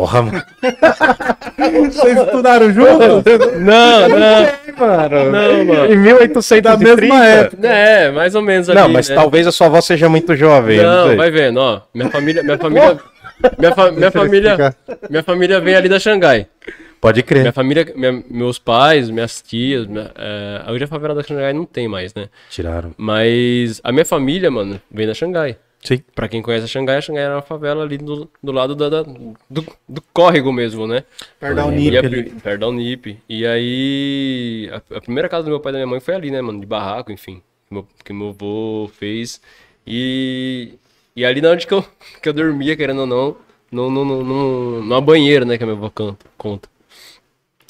Porra, 0.00 0.22
mano. 0.22 0.42
Vocês 1.92 2.18
estudaram 2.18 2.72
juntos? 2.72 3.22
Não, 3.60 4.08
não. 4.08 4.78
mano. 4.78 5.30
Não, 5.30 5.64
mano. 5.66 5.92
Em 5.92 5.96
1830. 5.98 6.62
Da 6.62 6.76
mesma 6.78 7.26
época. 7.26 7.66
É, 7.68 8.10
mais 8.10 8.34
ou 8.34 8.40
menos 8.40 8.70
ali. 8.70 8.80
Não, 8.80 8.88
mas 8.88 9.10
né? 9.10 9.14
talvez 9.14 9.46
a 9.46 9.52
sua 9.52 9.66
avó 9.66 9.78
seja 9.82 10.08
muito 10.08 10.34
jovem. 10.34 10.78
Não, 10.82 11.08
sei. 11.08 11.16
vai 11.16 11.30
vendo, 11.30 11.58
ó. 11.58 11.82
Minha 11.92 12.08
família. 12.08 12.42
Minha 12.42 12.56
família. 12.56 12.98
Minha, 13.58 13.74
fa- 13.74 13.90
minha 13.92 14.10
família. 14.10 14.50
explicar. 14.52 14.74
Minha 15.10 15.22
família 15.22 15.60
vem 15.60 15.74
ali 15.74 15.88
da 15.90 15.98
Xangai. 16.00 16.46
Pode 16.98 17.22
crer. 17.22 17.40
Minha 17.40 17.52
família, 17.52 17.86
minha- 17.94 18.24
meus 18.30 18.58
pais, 18.58 19.10
minhas 19.10 19.42
tias. 19.42 19.86
Minha, 19.86 20.10
é, 20.16 20.70
hoje 20.72 20.84
a 20.84 20.88
favela 20.88 21.14
da 21.14 21.22
Xangai 21.22 21.52
não 21.52 21.66
tem 21.66 21.86
mais, 21.88 22.14
né? 22.14 22.28
Tiraram. 22.48 22.92
Mas 22.96 23.82
a 23.84 23.92
minha 23.92 24.06
família, 24.06 24.50
mano, 24.50 24.80
vem 24.90 25.06
da 25.06 25.12
Xangai. 25.12 25.56
Sim. 25.82 26.02
Pra 26.14 26.28
quem 26.28 26.42
conhece 26.42 26.64
a 26.64 26.68
Xangai, 26.68 26.96
a 26.96 27.00
Xangai 27.00 27.24
era 27.24 27.34
uma 27.36 27.42
favela 27.42 27.82
ali 27.82 27.96
do, 27.96 28.28
do 28.42 28.52
lado 28.52 28.74
da, 28.76 28.88
da- 28.90 29.02
do, 29.02 29.66
do 29.88 30.02
córrego 30.12 30.52
mesmo, 30.52 30.86
né? 30.86 31.04
Perdão, 31.38 31.70
Nip 31.70 32.02
da 32.58 32.68
Unip. 32.68 33.18
E 33.28 33.46
aí, 33.46 34.70
a, 34.72 34.96
a 34.96 35.00
primeira 35.00 35.28
casa 35.28 35.44
do 35.44 35.50
meu 35.50 35.60
pai 35.60 35.70
e 35.70 35.72
da 35.72 35.78
minha 35.78 35.86
mãe 35.86 36.00
foi 36.00 36.14
ali, 36.14 36.30
né, 36.30 36.40
mano? 36.42 36.60
De 36.60 36.66
barraco, 36.66 37.10
enfim. 37.10 37.42
Que 37.68 37.74
meu, 37.74 37.86
que 38.04 38.12
meu 38.12 38.28
avô 38.28 38.90
fez. 38.98 39.40
E 39.86 40.74
E 41.16 41.24
ali 41.24 41.40
na 41.40 41.50
onde 41.50 41.66
que 41.66 41.72
eu, 41.74 41.84
que 42.22 42.28
eu 42.28 42.32
dormia, 42.34 42.76
querendo 42.76 43.00
ou 43.00 43.06
não, 43.06 43.36
no, 43.72 43.90
no, 43.90 44.04
no, 44.04 44.22
no, 44.24 44.80
numa 44.82 45.00
banheira, 45.00 45.44
né, 45.46 45.56
que 45.56 45.64
a 45.64 45.66
minha 45.66 45.78
avó 45.78 45.88
canta, 45.90 46.26
conta. 46.36 46.68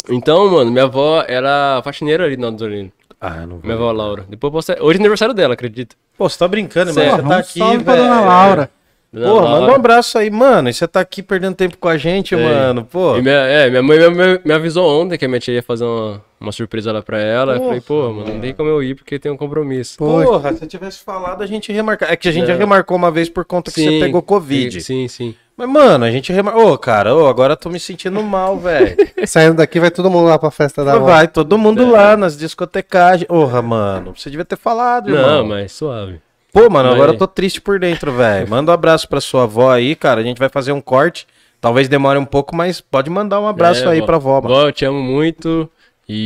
Então, 0.09 0.51
mano, 0.51 0.71
minha 0.71 0.85
avó 0.85 1.23
era 1.29 1.81
faxineira 1.85 2.25
ali 2.25 2.37
na 2.37 2.49
Adolino. 2.49 2.91
Ah, 3.21 3.47
não 3.47 3.61
Minha 3.63 3.77
vou. 3.77 3.89
avó 3.89 3.93
Laura. 3.93 4.25
Depois 4.29 4.53
posso... 4.53 4.73
Hoje 4.81 4.99
é 4.99 5.01
aniversário 5.03 5.35
dela, 5.35 5.55
acredita? 5.55 5.95
Pô, 6.17 6.29
você 6.29 6.39
tá 6.39 6.49
brincando, 6.49 6.95
mano. 6.95 7.11
Você 7.11 7.23
tá 7.23 7.29
um 7.29 7.33
aqui, 7.33 7.59
salve 7.59 7.85
pra 7.85 7.97
dona 7.97 8.21
Laura. 8.23 8.71
Dona 9.13 9.27
Porra, 9.29 9.49
manda 9.61 9.73
um 9.73 9.75
abraço 9.75 10.17
aí, 10.19 10.31
mano. 10.31 10.69
E 10.69 10.73
você 10.73 10.87
tá 10.87 11.01
aqui 11.01 11.21
perdendo 11.21 11.57
tempo 11.57 11.77
com 11.77 11.89
a 11.89 11.97
gente, 11.99 12.35
mano. 12.37 12.85
Pô. 12.85 13.17
E 13.19 13.23
minha, 13.23 13.35
é, 13.35 13.69
minha 13.69 13.83
mãe 13.83 13.99
me, 14.09 14.41
me- 14.45 14.53
avisou 14.53 15.03
ontem 15.03 15.19
que 15.19 15.25
a 15.25 15.29
minha 15.29 15.41
tia 15.41 15.53
ia 15.55 15.63
fazer 15.63 15.85
uma, 15.85 16.23
uma 16.41 16.53
surpresa 16.53 16.93
lá 16.93 17.03
pra 17.03 17.19
ela. 17.19 17.57
eu 17.57 17.65
falei, 17.65 17.81
pô, 17.81 18.13
mano, 18.13 18.33
não 18.35 18.41
tem 18.41 18.55
como 18.55 18.69
eu 18.71 18.81
ir 18.83 18.95
porque 18.95 19.19
tem 19.19 19.31
um 19.33 19.37
compromisso. 19.37 19.99
Porra, 19.99 20.55
se 20.55 20.63
eu 20.65 20.69
tivesse 20.69 21.01
falado, 21.05 21.43
a 21.43 21.47
gente 21.47 21.71
ia 21.71 21.75
remarcar. 21.75 22.11
É 22.13 22.17
que 22.17 22.29
a 22.29 22.33
gente 22.33 22.47
já 22.47 22.55
remarcou 22.55 22.97
uma 22.97 23.11
vez 23.11 23.29
por 23.29 23.45
conta 23.45 23.73
que 23.73 23.83
você 23.83 23.99
pegou 23.99 24.23
Covid. 24.23 24.81
Sim, 24.81 25.09
sim. 25.09 25.35
Mas, 25.61 25.69
mano, 25.69 26.07
a 26.07 26.11
gente 26.11 26.33
remarcou. 26.33 26.73
Ô, 26.73 26.79
cara, 26.79 27.15
ô, 27.15 27.27
agora 27.29 27.53
eu 27.53 27.57
tô 27.57 27.69
me 27.69 27.79
sentindo 27.79 28.23
mal, 28.23 28.57
velho. 28.59 28.97
Saindo 29.27 29.57
daqui, 29.57 29.79
vai 29.79 29.91
todo 29.91 30.09
mundo 30.11 30.27
lá 30.27 30.39
pra 30.39 30.51
festa 30.51 30.83
da. 30.83 30.99
Vai 30.99 31.29
todo 31.29 31.59
mundo 31.59 31.91
lá 31.91 32.17
nas 32.17 32.35
discotecagens. 32.37 33.27
Porra, 33.29 33.61
mano, 33.61 34.15
você 34.17 34.31
devia 34.31 34.45
ter 34.47 34.57
falado, 34.57 35.11
irmão. 35.11 35.39
Não, 35.43 35.47
mas 35.47 35.73
suave. 35.73 36.19
Pô, 36.51 36.71
mano, 36.71 36.89
Mas- 36.89 36.95
agora 36.97 37.13
eu 37.13 37.19
tô 37.19 37.27
triste 37.27 37.61
por 37.61 37.79
dentro, 37.79 38.11
velho. 38.13 38.49
Manda 38.49 38.71
um 38.71 38.75
abraço 38.75 39.07
pra 39.07 39.21
sua 39.21 39.43
avó 39.43 39.71
aí, 39.71 39.95
cara. 39.95 40.21
A 40.21 40.25
gente 40.25 40.39
vai 40.39 40.49
fazer 40.49 40.73
um 40.73 40.81
corte. 40.81 41.27
Talvez 41.61 41.91
demore 41.91 42.19
um 42.19 42.25
pouco, 42.25 42.57
mas 42.57 42.81
pode 42.81 43.11
mandar 43.11 43.39
um 43.39 43.47
abraço 43.47 43.85
É, 43.85 43.89
aí 43.93 44.01
vó. 44.01 44.07
pra 44.07 44.17
avó, 44.17 44.41
mano. 44.41 44.55
Vó, 44.55 44.63
eu 44.63 44.73
te 44.73 44.85
amo 44.87 44.99
muito 45.03 45.71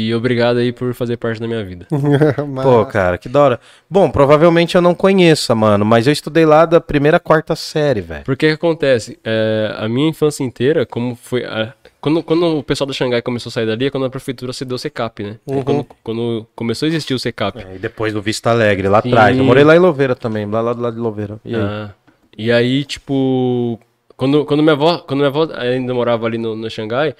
e 0.08 0.14
obrigado 0.14 0.58
aí 0.58 0.72
por 0.72 0.94
fazer 0.94 1.16
parte 1.16 1.40
da 1.40 1.46
minha 1.46 1.64
vida. 1.64 1.86
Pô, 2.62 2.86
cara, 2.86 3.18
que 3.18 3.28
da 3.28 3.40
hora. 3.42 3.60
Bom, 3.88 4.10
provavelmente 4.10 4.74
eu 4.74 4.80
não 4.82 4.94
conheça, 4.94 5.54
mano, 5.54 5.84
mas 5.84 6.06
eu 6.06 6.12
estudei 6.12 6.46
lá 6.46 6.64
da 6.64 6.80
primeira 6.80 7.18
à 7.18 7.20
quarta 7.20 7.54
série, 7.54 8.00
velho. 8.00 8.24
Porque 8.24 8.46
que 8.48 8.52
acontece? 8.54 9.18
É, 9.24 9.74
a 9.78 9.88
minha 9.88 10.08
infância 10.08 10.42
inteira, 10.42 10.86
como 10.86 11.14
foi. 11.14 11.44
a- 11.44 11.74
quando, 12.00 12.22
quando 12.22 12.58
o 12.58 12.62
pessoal 12.62 12.86
da 12.86 12.92
Xangai 12.92 13.22
começou 13.22 13.48
a 13.48 13.52
sair 13.52 13.66
dali, 13.66 13.86
é 13.86 13.90
quando 13.90 14.04
a 14.04 14.10
prefeitura 14.10 14.52
cedeu 14.52 14.74
o 14.76 14.78
SECAP, 14.78 15.22
né? 15.22 15.36
É 15.48 15.62
Quando, 15.62 15.86
quando 16.02 16.46
começou 16.54 16.84
a 16.86 16.88
existir 16.88 17.14
o 17.14 17.18
SECAP. 17.18 17.64
E 17.74 17.78
depois 17.78 18.12
do 18.12 18.20
Vista 18.20 18.50
Alegre, 18.50 18.88
lá 18.88 18.98
atrás. 18.98 19.36
Eu 19.38 19.44
morei 19.44 19.64
lá 19.64 19.74
em 19.74 19.78
Louveira 19.78 20.14
também, 20.14 20.44
lá, 20.46 20.60
lá 20.60 20.72
do 20.74 20.82
lado 20.82 20.94
de 20.94 21.00
Louveira. 21.00 21.38
E 21.44 21.54
aí? 21.54 21.62
Ah, 21.62 21.90
e 22.36 22.52
aí, 22.52 22.84
tipo, 22.84 23.78
quando, 24.18 24.44
quando, 24.44 24.62
minha 24.62 24.74
avó, 24.74 24.98
quando 24.98 25.20
minha 25.20 25.28
avó 25.28 25.48
ainda 25.56 25.94
morava 25.94 26.26
ali 26.26 26.36
no, 26.36 26.54
no 26.54 26.68
Xangai, 26.68 27.14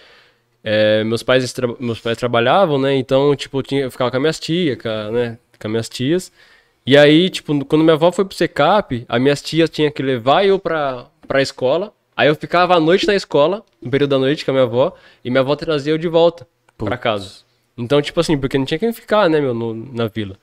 é, 0.65 1.05
meus, 1.05 1.23
pais, 1.23 1.53
tra- 1.53 1.69
meus 1.79 2.01
pais 2.01 2.19
trabalhavam, 2.19 2.79
né? 2.81 2.97
Então, 2.97 3.37
tipo, 3.37 3.59
eu, 3.59 3.63
tinha, 3.63 3.83
eu 3.83 3.91
ficava 3.91 4.11
com 4.11 4.17
as 4.17 4.21
minhas 4.23 4.41
tias, 4.41 4.79
com, 4.81 4.89
a- 4.89 5.11
né? 5.13 5.39
com 5.61 5.69
as 5.69 5.71
minhas 5.71 5.89
tias. 5.89 6.33
E 6.87 6.97
aí, 6.97 7.31
tipo, 7.31 7.65
quando 7.67 7.83
minha 7.85 7.95
avó 7.95 8.13
foi 8.13 8.25
pro 8.25 8.37
SECAP, 8.37 9.05
as 9.09 9.21
minhas 9.21 9.43
tias 9.43 9.71
tinham 9.71 9.91
que 9.91 10.03
levar 10.03 10.45
eu 10.47 10.59
pra, 10.59 11.07
pra 11.29 11.43
escola. 11.43 11.93
Aí 12.17 12.29
eu 12.29 12.35
ficava 12.37 12.77
à 12.77 12.81
noite 12.81 13.07
na 13.07 13.15
escola, 13.15 13.65
no 13.83 13.91
período 13.91 14.11
da 14.11 14.19
noite 14.19 14.45
com 14.45 14.51
a 14.53 14.55
minha 14.55 14.65
avó, 14.65 14.95
e 15.25 15.31
minha 15.31 15.41
avó 15.41 15.57
trazia 15.57 15.93
eu 15.93 15.99
de 15.99 16.09
volta 16.09 16.47
pra 16.79 16.97
casa. 16.97 17.43
Então, 17.77 18.01
tipo 18.03 18.21
assim, 18.21 18.39
porque 18.39 18.57
não 18.59 18.65
tinha 18.65 18.79
quem 18.79 18.93
ficar, 18.93 19.29
né, 19.29 19.41
meu, 19.41 19.53
no- 19.55 19.75
na 19.75 20.07
vila. 20.09 20.37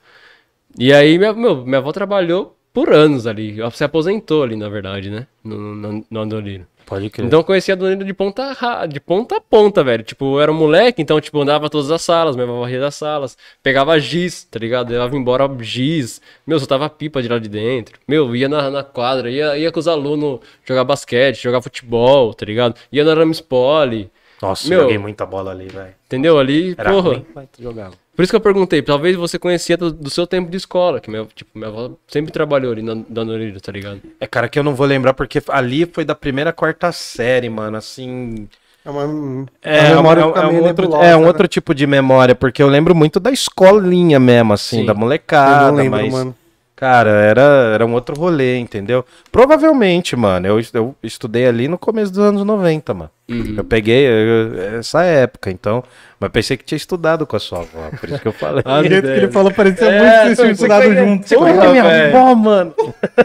E 0.78 0.93
aí, 0.93 1.17
minha, 1.17 1.34
meu, 1.34 1.65
minha 1.65 1.78
avó 1.78 1.91
trabalhou 1.91 2.57
por 2.74 2.91
anos 2.93 3.28
ali. 3.28 3.59
Ela 3.59 3.72
se 3.72 3.84
aposentou 3.84 4.43
ali, 4.43 4.55
na 4.55 4.69
verdade, 4.69 5.09
né? 5.09 5.28
No, 5.43 5.57
no, 5.76 6.05
no 6.09 6.22
Adolino. 6.22 6.65
Pode 6.92 7.10
crer. 7.10 7.26
Então 7.26 7.39
eu 7.39 7.44
conhecia 7.46 7.74
a 7.74 7.78
Adolino 7.78 8.04
de 8.04 8.14
ponta, 8.14 8.86
de 8.86 9.00
ponta 9.00 9.38
a 9.38 9.39
ponta, 9.39 9.82
velho. 9.82 10.04
Tipo, 10.04 10.36
eu 10.36 10.42
era 10.42 10.52
um 10.52 10.56
moleque, 10.56 11.02
então, 11.02 11.22
tipo, 11.22 11.39
andava 11.39 11.70
todas 11.70 11.89
as 11.89 12.02
salas, 12.02 12.38
avó 12.38 12.60
varria 12.60 12.82
das 12.82 12.96
salas. 12.96 13.38
Pegava 13.64 13.98
giz, 13.98 14.44
tá 14.44 14.60
ligado? 14.60 14.89
Levava 14.92 15.16
embora 15.16 15.50
giz. 15.62 16.20
Meu, 16.46 16.60
soltava 16.60 16.89
pipa 16.89 17.22
de 17.22 17.30
lá 17.30 17.39
de 17.39 17.48
dentro. 17.48 17.98
Meu, 18.06 18.36
ia 18.36 18.50
na, 18.50 18.70
na 18.70 18.84
quadra, 18.84 19.32
ia, 19.32 19.58
ia 19.58 19.72
com 19.72 19.80
os 19.80 19.88
alunos 19.88 20.42
jogar 20.66 20.84
basquete, 20.84 21.42
jogar 21.42 21.62
futebol, 21.62 22.34
tá 22.34 22.46
ligado? 22.46 22.76
Ia 22.92 23.06
na 23.06 23.14
Rames 23.14 23.39
Poli. 23.39 24.12
Nossa, 24.42 24.68
Meu- 24.68 24.82
joguei 24.82 24.98
muita 24.98 25.26
bola 25.26 25.52
ali, 25.52 25.68
velho. 25.68 25.94
Entendeu? 26.08 26.38
Ali, 26.38 26.76
Era 26.78 26.92
porra. 26.92 27.10
ruim, 27.12 27.26
mas 27.34 27.48
tu 27.56 27.64
jogava. 27.64 27.94
Por 28.22 28.26
isso 28.26 28.34
que 28.34 28.36
eu 28.36 28.41
perguntei, 28.41 28.84
talvez 28.84 29.15
você 29.15 29.39
conhecia 29.39 29.76
do, 29.76 29.91
do 29.91 30.07
seu 30.11 30.28
tempo 30.28 30.51
de 30.51 30.55
escola, 30.55 31.01
que 31.01 31.09
minha, 31.09 31.26
tipo, 31.34 31.49
minha 31.55 31.69
avó 31.69 31.89
sempre 32.07 32.32
trabalhou 32.32 32.72
ali 32.72 32.84
na 32.84 32.93
Dona 33.09 33.34
Olírio, 33.34 33.59
tá 33.59 33.72
ligado? 33.72 33.99
É, 34.19 34.28
cara, 34.28 34.47
que 34.47 34.59
eu 34.59 34.63
não 34.63 34.76
vou 34.76 34.86
lembrar, 34.86 35.15
porque 35.15 35.41
ali 35.47 35.88
foi 35.88 36.05
da 36.05 36.13
primeira 36.13 36.53
quarta 36.53 36.91
série, 36.91 37.49
mano, 37.49 37.78
assim... 37.78 38.47
É 38.86 38.89
uma, 38.91 39.47
É, 39.63 39.95
memória 39.95 40.22
é, 40.22 40.24
é 40.24 40.28
um 40.28 40.63
outro, 40.63 40.95
é 40.97 41.17
um 41.17 41.22
né? 41.22 41.28
outro 41.28 41.47
tipo 41.47 41.74
de 41.74 41.88
memória, 41.88 42.36
porque 42.36 42.61
eu 42.61 42.67
lembro 42.67 42.93
muito 42.93 43.19
da 43.19 43.32
escolinha 43.32 44.19
mesmo, 44.19 44.53
assim, 44.53 44.82
Sim. 44.82 44.86
da 44.86 44.93
Eu 44.93 44.97
molecada, 44.99 45.72
não 45.72 45.78
lembro, 45.78 45.99
mas... 45.99 46.13
mano. 46.13 46.36
Cara, 46.82 47.11
era, 47.11 47.41
era 47.75 47.86
um 47.86 47.93
outro 47.93 48.15
rolê, 48.19 48.57
entendeu? 48.57 49.05
Provavelmente, 49.32 50.15
mano, 50.15 50.47
eu, 50.47 50.59
eu 50.73 50.95
estudei 51.03 51.45
ali 51.45 51.67
no 51.67 51.77
começo 51.77 52.11
dos 52.11 52.19
anos 52.25 52.43
90, 52.43 52.91
mano. 52.95 53.09
Uhum. 53.29 53.53
Eu 53.57 53.63
peguei 53.63 54.03
eu- 54.07 54.79
essa 54.79 55.03
época, 55.03 55.51
então... 55.51 55.84
Mas 56.19 56.32
pensei 56.32 56.57
que 56.57 56.63
tinha 56.63 56.75
estudado 56.77 57.25
com 57.27 57.36
a 57.36 57.39
sua 57.39 57.59
avó, 57.59 57.89
por 57.99 58.09
isso 58.09 58.19
que 58.19 58.27
eu 58.27 58.32
falei. 58.34 58.63
Ah, 58.65 58.79
O 58.79 58.84
jeito 58.84 59.03
que 59.03 59.11
ele 59.13 59.32
falou 59.32 59.51
parecia 59.51 59.88
É, 59.89 60.25
muito 60.25 60.36
tô- 60.38 60.41
tinham 60.41 60.51
estudado 60.53 60.84
você 60.84 60.95
junto. 60.95 61.27
Você 61.29 61.36
conhece 61.36 61.67
minha 61.67 61.84
velho. 61.84 62.17
avó, 62.17 62.36
mano? 62.36 62.75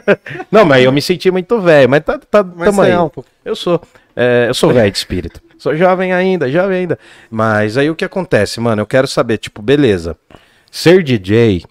Não, 0.52 0.64
mas 0.66 0.84
eu 0.84 0.92
me 0.92 1.00
senti 1.00 1.30
muito 1.30 1.58
velho, 1.58 1.88
mas 1.88 2.04
tá, 2.04 2.18
tá, 2.30 2.44
Mas 2.44 2.68
tamo 2.68 2.82
aí. 2.82 2.90
é 2.90 3.00
um. 3.00 3.10
Eu 3.42 3.56
sou. 3.56 3.80
é, 4.14 4.46
eu 4.48 4.54
sou 4.54 4.70
velho 4.70 4.90
de 4.90 4.98
espírito. 4.98 5.40
Sou 5.58 5.74
jovem 5.74 6.12
ainda, 6.12 6.50
jovem 6.50 6.80
ainda. 6.80 6.98
Mas 7.30 7.78
aí 7.78 7.88
o 7.88 7.94
que 7.94 8.04
acontece, 8.04 8.60
mano? 8.60 8.82
Eu 8.82 8.86
quero 8.86 9.06
saber, 9.08 9.38
tipo, 9.38 9.62
beleza. 9.62 10.14
Ser 10.70 11.02
DJ 11.02 11.64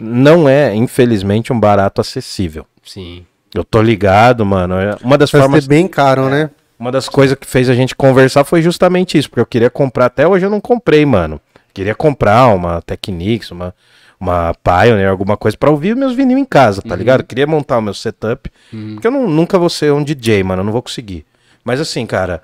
não 0.00 0.48
é, 0.48 0.74
infelizmente, 0.74 1.52
um 1.52 1.58
barato 1.60 2.00
acessível. 2.00 2.66
Sim. 2.84 3.24
Eu 3.54 3.64
tô 3.64 3.80
ligado, 3.82 4.44
mano. 4.46 4.74
é- 4.76 4.96
Uma 5.02 5.18
das 5.18 5.30
Deve 5.30 5.42
formas. 5.42 5.64
ser 5.64 5.68
bem 5.68 5.86
caro, 5.86 6.28
né? 6.28 6.50
Uma 6.78 6.90
das 6.90 7.08
coisas 7.08 7.36
que 7.38 7.46
fez 7.46 7.68
a 7.68 7.74
gente 7.74 7.94
conversar 7.94 8.44
foi 8.44 8.60
justamente 8.62 9.16
isso, 9.16 9.28
porque 9.30 9.40
eu 9.40 9.46
queria 9.46 9.70
comprar, 9.70 10.06
até 10.06 10.26
hoje 10.26 10.44
eu 10.46 10.50
não 10.50 10.60
comprei, 10.60 11.04
mano. 11.06 11.40
Queria 11.72 11.94
comprar 11.94 12.48
uma 12.48 12.82
Technics, 12.82 13.50
uma, 13.52 13.74
uma 14.18 14.52
Pioneer, 14.64 15.08
alguma 15.08 15.36
coisa 15.36 15.56
pra 15.56 15.70
ouvir 15.70 15.94
meus 15.94 16.14
vinil 16.14 16.36
em 16.38 16.44
casa, 16.44 16.82
tá 16.82 16.96
ligado? 16.96 17.22
Queria 17.24 17.46
montar 17.46 17.78
o 17.78 17.82
meu 17.82 17.94
setup, 17.94 18.50
porque 18.94 19.06
eu 19.06 19.10
não- 19.12 19.28
nunca 19.28 19.58
vou 19.58 19.70
ser 19.70 19.92
um 19.92 20.02
DJ, 20.02 20.42
mano, 20.42 20.60
eu 20.62 20.64
não 20.64 20.72
vou 20.72 20.82
conseguir. 20.82 21.24
Mas 21.64 21.80
assim, 21.80 22.04
cara, 22.04 22.42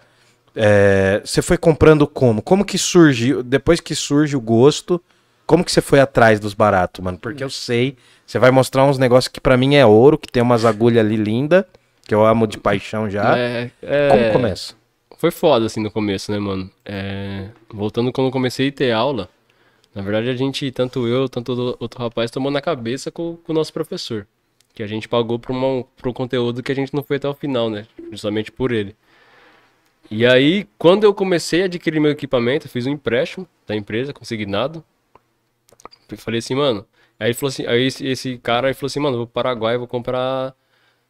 é, 0.54 1.20
você 1.24 1.42
foi 1.42 1.56
comprando 1.56 2.06
como? 2.06 2.40
Como 2.40 2.64
que 2.64 2.78
surgiu, 2.78 3.42
depois 3.42 3.80
que 3.80 3.94
surge 3.94 4.36
o 4.36 4.40
gosto, 4.40 5.00
como 5.48 5.64
que 5.64 5.72
você 5.72 5.80
foi 5.80 5.98
atrás 5.98 6.38
dos 6.38 6.52
baratos, 6.52 7.02
mano? 7.02 7.18
Porque 7.18 7.42
eu 7.42 7.48
sei, 7.48 7.96
você 8.26 8.38
vai 8.38 8.50
mostrar 8.50 8.84
uns 8.84 8.98
negócios 8.98 9.28
que 9.28 9.40
pra 9.40 9.56
mim 9.56 9.76
é 9.76 9.86
ouro, 9.86 10.18
que 10.18 10.30
tem 10.30 10.42
umas 10.42 10.66
agulhas 10.66 11.02
ali 11.04 11.16
linda, 11.16 11.66
que 12.06 12.14
eu 12.14 12.24
amo 12.24 12.46
de 12.46 12.58
paixão 12.58 13.08
já. 13.08 13.36
É, 13.36 13.70
é, 13.80 14.08
Como 14.10 14.32
começa? 14.32 14.74
Foi 15.16 15.30
foda, 15.30 15.64
assim, 15.64 15.82
no 15.82 15.90
começo, 15.90 16.30
né, 16.30 16.38
mano? 16.38 16.70
É, 16.84 17.48
voltando 17.72 18.12
quando 18.12 18.26
eu 18.26 18.30
comecei 18.30 18.68
a 18.68 18.72
ter 18.72 18.92
aula, 18.92 19.26
na 19.94 20.02
verdade 20.02 20.28
a 20.28 20.36
gente, 20.36 20.70
tanto 20.70 21.08
eu, 21.08 21.30
tanto 21.30 21.76
outro 21.80 21.98
rapaz, 21.98 22.30
tomou 22.30 22.52
na 22.52 22.60
cabeça 22.60 23.10
com, 23.10 23.36
com 23.36 23.52
o 23.52 23.54
nosso 23.54 23.72
professor. 23.72 24.26
Que 24.74 24.82
a 24.82 24.86
gente 24.86 25.08
pagou 25.08 25.38
por, 25.38 25.52
uma, 25.52 25.82
por 25.96 26.10
um 26.10 26.12
conteúdo 26.12 26.62
que 26.62 26.70
a 26.70 26.74
gente 26.74 26.92
não 26.92 27.02
foi 27.02 27.16
até 27.16 27.26
o 27.26 27.32
final, 27.32 27.70
né? 27.70 27.86
Justamente 28.12 28.52
por 28.52 28.70
ele. 28.70 28.94
E 30.10 30.26
aí, 30.26 30.68
quando 30.76 31.04
eu 31.04 31.14
comecei 31.14 31.62
a 31.62 31.64
adquirir 31.64 32.00
meu 32.00 32.10
equipamento, 32.10 32.66
eu 32.66 32.70
fiz 32.70 32.86
um 32.86 32.90
empréstimo 32.90 33.48
da 33.66 33.74
empresa, 33.74 34.12
consignado. 34.12 34.84
Eu 36.10 36.18
falei 36.18 36.38
assim, 36.38 36.54
mano. 36.54 36.86
Aí 37.18 37.28
ele 37.28 37.34
falou 37.34 37.48
assim, 37.48 37.66
aí 37.66 37.84
esse, 37.84 38.06
esse 38.06 38.38
cara 38.38 38.68
aí 38.68 38.74
falou 38.74 38.86
assim, 38.86 39.00
mano, 39.00 39.14
eu 39.14 39.18
vou 39.18 39.26
pro 39.26 39.34
Paraguai, 39.34 39.76
vou 39.76 39.88
comprar 39.88 40.54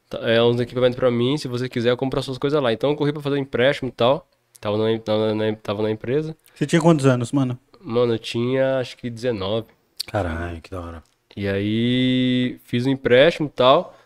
tá, 0.08 0.18
é, 0.22 0.42
uns 0.42 0.60
equipamentos 0.60 0.96
pra 0.96 1.10
mim, 1.10 1.36
se 1.36 1.48
você 1.48 1.68
quiser, 1.68 1.90
eu 1.90 1.96
compro 1.96 2.18
as 2.18 2.24
suas 2.24 2.38
coisas 2.38 2.62
lá. 2.62 2.72
Então 2.72 2.90
eu 2.90 2.96
corri 2.96 3.12
pra 3.12 3.22
fazer 3.22 3.36
um 3.36 3.38
empréstimo 3.38 3.88
e 3.88 3.92
tal. 3.92 4.26
Tava 4.60 4.76
na, 4.76 4.98
tava 4.98 5.34
na, 5.34 5.56
tava 5.56 5.82
na 5.82 5.90
empresa. 5.90 6.36
Você 6.54 6.66
tinha 6.66 6.80
quantos 6.80 7.06
anos, 7.06 7.30
mano? 7.30 7.58
Mano, 7.80 8.14
eu 8.14 8.18
tinha 8.18 8.78
acho 8.78 8.96
que 8.96 9.08
19. 9.08 9.68
Caralho, 10.06 10.60
que 10.60 10.70
da 10.70 10.80
hora. 10.80 11.02
E 11.36 11.46
aí 11.46 12.58
fiz 12.64 12.86
um 12.86 12.90
empréstimo 12.90 13.48
e 13.48 13.50
tal. 13.50 13.96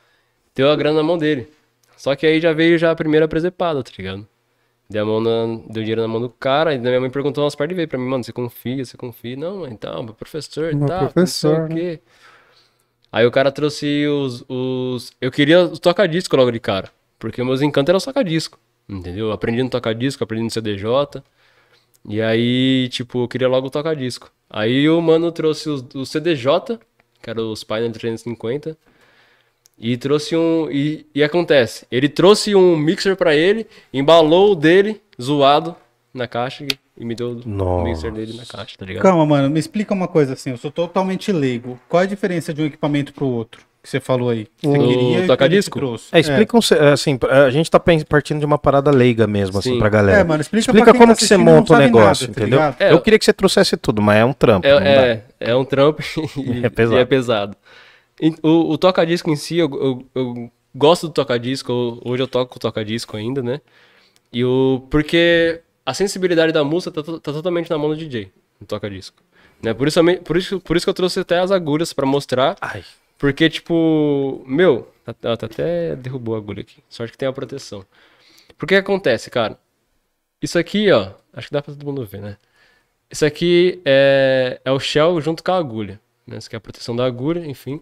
Deu 0.55 0.71
a 0.71 0.77
grana 0.77 0.99
na 0.99 1.03
mão 1.03 1.17
dele. 1.17 1.49
Só 1.97 2.15
que 2.15 2.27
aí 2.27 2.41
já 2.41 2.53
veio 2.53 2.77
já 2.77 2.91
a 2.91 2.97
primeira 2.97 3.29
presepada, 3.29 3.83
tá 3.83 3.91
ligado? 3.97 4.27
Deu, 4.93 5.03
a 5.03 5.07
mão 5.07 5.21
na, 5.21 5.63
dinheiro 5.71 6.03
na 6.03 6.09
mão 6.09 6.21
do 6.21 6.29
cara, 6.29 6.75
e 6.75 6.79
minha 6.79 7.01
mãe 7.01 7.09
perguntou 7.09 7.43
umas 7.43 7.55
partes 7.55 7.73
de 7.73 7.77
vez 7.77 7.89
pra 7.89 7.99
mim, 7.99 8.07
mano, 8.07 8.23
você 8.23 8.33
confia, 8.33 8.85
você 8.85 8.95
confia? 8.97 9.37
Não, 9.37 9.61
mãe, 9.61 9.75
tá, 9.75 9.91
meu 10.03 10.13
professor, 10.13 10.75
Meu 10.75 10.87
tá, 10.87 10.95
não 10.95 11.01
sei 11.01 11.13
professor, 11.13 11.65
o 11.65 11.75
quê. 11.75 12.01
Aí 13.11 13.27
o 13.27 13.31
cara 13.31 13.51
trouxe 13.51 14.07
os, 14.07 14.45
os... 14.49 15.13
Eu 15.21 15.31
queria 15.31 15.63
os 15.65 15.79
toca-disco 15.79 16.37
logo 16.37 16.51
de 16.51 16.61
cara, 16.61 16.91
porque 17.19 17.43
meus 17.43 17.63
encantos 17.63 17.89
eram 17.89 17.97
os 17.97 18.05
toca-disco, 18.05 18.59
entendeu? 18.87 19.29
Eu 19.29 19.33
aprendi 19.33 19.63
no 19.63 19.71
toca-disco, 19.71 20.23
aprendi 20.23 20.45
no 20.45 20.51
CDJ, 20.51 21.23
e 22.07 22.21
aí, 22.21 22.89
tipo, 22.91 23.25
eu 23.25 23.29
queria 23.29 23.49
logo 23.49 23.69
o 23.69 23.71
toca-disco. 23.71 24.31
Aí 24.51 24.89
o 24.91 25.01
mano 25.01 25.33
trouxe 25.33 25.71
os, 25.71 25.83
os 25.95 26.11
CDJ, 26.11 26.79
que 27.23 27.31
eram 27.31 27.51
os 27.51 27.65
Pioneer 27.65 27.93
350, 27.93 28.77
e 29.83 29.97
trouxe 29.97 30.35
um. 30.37 30.69
E, 30.71 31.05
e 31.15 31.23
acontece, 31.23 31.85
ele 31.91 32.09
trouxe 32.09 32.55
um 32.55 32.77
mixer 32.77 33.17
pra 33.17 33.35
ele, 33.35 33.67
embalou 33.93 34.53
o 34.53 34.55
dele, 34.55 35.03
zoado, 35.21 35.75
na 36.15 36.27
caixa, 36.29 36.65
e 36.97 37.05
me 37.05 37.15
deu 37.15 37.33
o 37.33 37.41
Nossa. 37.45 37.85
mixer 37.85 38.13
dele 38.13 38.35
na 38.37 38.47
caixa, 38.47 38.77
tá 38.79 38.87
ligado? 38.87 39.03
Calma, 39.03 39.27
mano, 39.27 39.51
me 39.51 39.59
explica 39.59 39.93
uma 39.93 40.07
coisa 40.07 40.35
assim, 40.35 40.51
eu 40.51 40.57
sou 40.57 40.71
totalmente 40.71 41.33
leigo. 41.33 41.79
Qual 41.89 42.01
é 42.01 42.05
a 42.05 42.09
diferença 42.09 42.55
de 42.55 42.63
um 42.63 42.67
equipamento 42.67 43.13
pro 43.13 43.27
outro? 43.27 43.61
que 43.83 43.91
você 43.91 43.99
falou 43.99 44.31
aí. 44.31 44.47
Você 44.63 44.79
O 44.79 44.87
queria 44.89 45.27
toca-disco? 45.27 45.77
que. 45.81 46.17
É, 46.17 46.21
explica 46.21 46.57
um, 46.57 46.63
se- 46.63 46.79
assim, 46.79 47.19
a 47.29 47.51
gente 47.51 47.69
tá 47.69 47.81
partindo 48.09 48.39
de 48.39 48.47
uma 48.47 48.57
parada 48.57 48.93
leiga 48.93 49.27
mesmo, 49.27 49.59
assim, 49.59 49.73
Sim. 49.73 49.79
pra 49.81 49.89
É, 49.89 49.91
galera. 49.91 50.19
é, 50.21 50.23
mano, 50.23 50.41
explica, 50.41 50.61
Explica 50.61 50.85
pra 50.85 50.93
quem 50.93 51.01
como 51.01 51.13
tá 51.13 51.19
que 51.19 51.25
você 51.27 51.37
monta 51.37 51.75
o 51.75 51.79
negócio, 51.79 52.29
nada, 52.29 52.35
tá 52.39 52.41
entendeu? 52.43 52.61
ligado? 52.61 52.77
É, 52.81 52.93
eu 52.93 53.01
queria 53.01 53.19
que 53.19 53.25
você 53.25 53.33
trouxesse 53.33 53.77
tudo, 53.77 54.01
mas 54.01 54.19
é 54.19 54.25
um 54.25 54.33
trampo. 54.33 54.65
É, 54.69 54.71
é, 54.71 55.23
é 55.51 55.57
um 55.57 55.65
trampo 55.65 56.01
e 56.39 56.65
É 56.65 56.69
pesado. 56.71 56.97
e 56.97 57.01
é 57.01 57.05
pesado. 57.05 57.57
O, 58.43 58.73
o 58.73 58.79
toca-disco 58.79 59.31
em 59.31 59.37
si, 59.37 59.59
eu, 59.59 59.69
eu, 59.73 60.07
eu 60.15 60.53
gosto 60.75 61.09
do 61.09 61.13
toca-disco, 61.13 62.01
hoje 62.05 62.23
eu 62.23 62.29
toco 62.29 62.57
o 62.57 62.61
toca-disco 62.61 63.17
ainda, 63.17 63.43
né? 63.43 63.61
E 64.33 64.45
o, 64.45 64.87
porque 64.91 65.63
a 65.87 65.95
sensibilidade 65.95 66.53
da 66.53 66.65
música 66.65 66.93
tá, 66.93 67.03
tá 67.03 67.33
totalmente 67.33 67.71
na 67.71 67.79
mão 67.79 67.91
do 67.91 67.97
DJ, 67.97 68.33
no 68.61 68.67
toca-disco. 68.67 69.23
Né? 69.63 69.75
Por, 69.75 69.89
isso, 69.89 70.01
por, 70.25 70.37
isso, 70.37 70.61
por 70.61 70.77
isso 70.77 70.87
que 70.87 70.91
eu 70.91 70.95
trouxe 70.95 71.21
até 71.21 71.39
as 71.39 71.51
agulhas 71.51 71.93
pra 71.93 72.07
mostrar, 72.07 72.57
Ai, 72.61 72.85
porque, 73.19 73.49
tipo, 73.51 74.43
meu, 74.47 74.89
tá, 75.05 75.15
tá- 75.15 75.37
tá 75.37 75.47
até 75.47 75.97
derrubou 75.97 76.35
a 76.35 76.39
agulha 76.39 76.63
aqui. 76.63 76.83
Sorte 76.89 77.13
que 77.13 77.19
tem 77.19 77.29
a 77.29 77.33
proteção. 77.33 77.85
Porque 78.59 78.75
que 78.75 78.81
acontece, 78.81 79.31
cara? 79.31 79.59
Isso 80.43 80.59
aqui, 80.59 80.91
ó, 80.93 81.13
acho 81.33 81.49
que 81.49 81.53
dá 81.55 81.63
pra 81.63 81.75
todo 81.75 81.87
mundo 81.87 82.05
ver, 82.05 82.21
né? 82.21 82.37
Isso 83.11 83.25
aqui 83.27 83.81
é, 83.85 84.61
é 84.65 84.73
o 84.73 84.81
shell 84.81 85.21
junto 85.21 85.43
com 85.45 85.53
a 85.53 85.59
agulha. 85.59 86.01
Né? 86.27 86.39
Isso 86.39 86.49
aqui 86.49 86.57
é 86.57 86.59
a 86.59 86.61
proteção 86.61 86.97
da 86.97 87.05
agulha, 87.07 87.47
enfim. 87.47 87.81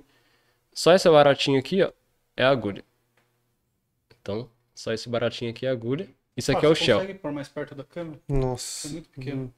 Só 0.81 0.95
esse 0.95 1.11
baratinho 1.11 1.59
aqui, 1.59 1.83
ó, 1.83 1.93
é 2.35 2.43
a 2.43 2.49
agulha. 2.49 2.83
Então, 4.22 4.49
só 4.74 4.95
esse 4.95 5.11
baratinho 5.11 5.51
aqui 5.51 5.66
é 5.66 5.68
a 5.68 5.72
agulha. 5.72 6.09
Isso 6.35 6.51
aqui 6.51 6.64
Ah, 6.64 6.70
é 6.70 6.72
o 6.72 6.74
você 6.74 6.85
shell. 6.87 7.01
consegue 7.01 7.18
pôr 7.18 7.33
mais 7.33 7.49
perto 7.51 7.74
da 7.74 7.85
câmera? 7.85 8.18
Nossa. 8.26 8.89
É 8.89 8.93
muito 8.93 9.09
pequeno. 9.11 9.55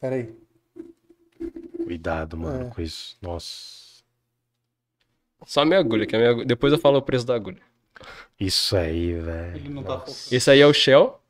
Pera 0.00 0.14
aí. 0.16 0.34
cuidado, 1.84 2.34
mano, 2.38 2.68
É. 2.68 2.74
com 2.74 2.80
isso. 2.80 3.18
Nossa. 3.20 4.02
Só 5.44 5.60
a 5.60 5.64
minha 5.66 5.78
agulha, 5.80 6.06
que 6.06 6.16
é 6.16 6.18
a 6.18 6.20
minha 6.20 6.30
agulha. 6.30 6.46
Depois 6.46 6.72
eu 6.72 6.78
falo 6.78 6.96
o 6.96 7.02
preço 7.02 7.26
da 7.26 7.34
agulha. 7.34 7.60
Isso 8.40 8.74
aí, 8.74 9.20
velho. 9.20 9.54
Ele 9.56 9.68
não 9.68 9.82
tá 9.82 9.98
focando. 10.00 10.34
Esse 10.34 10.50
aí 10.50 10.60
é 10.60 10.66
o 10.66 10.72
shell. 10.72 11.20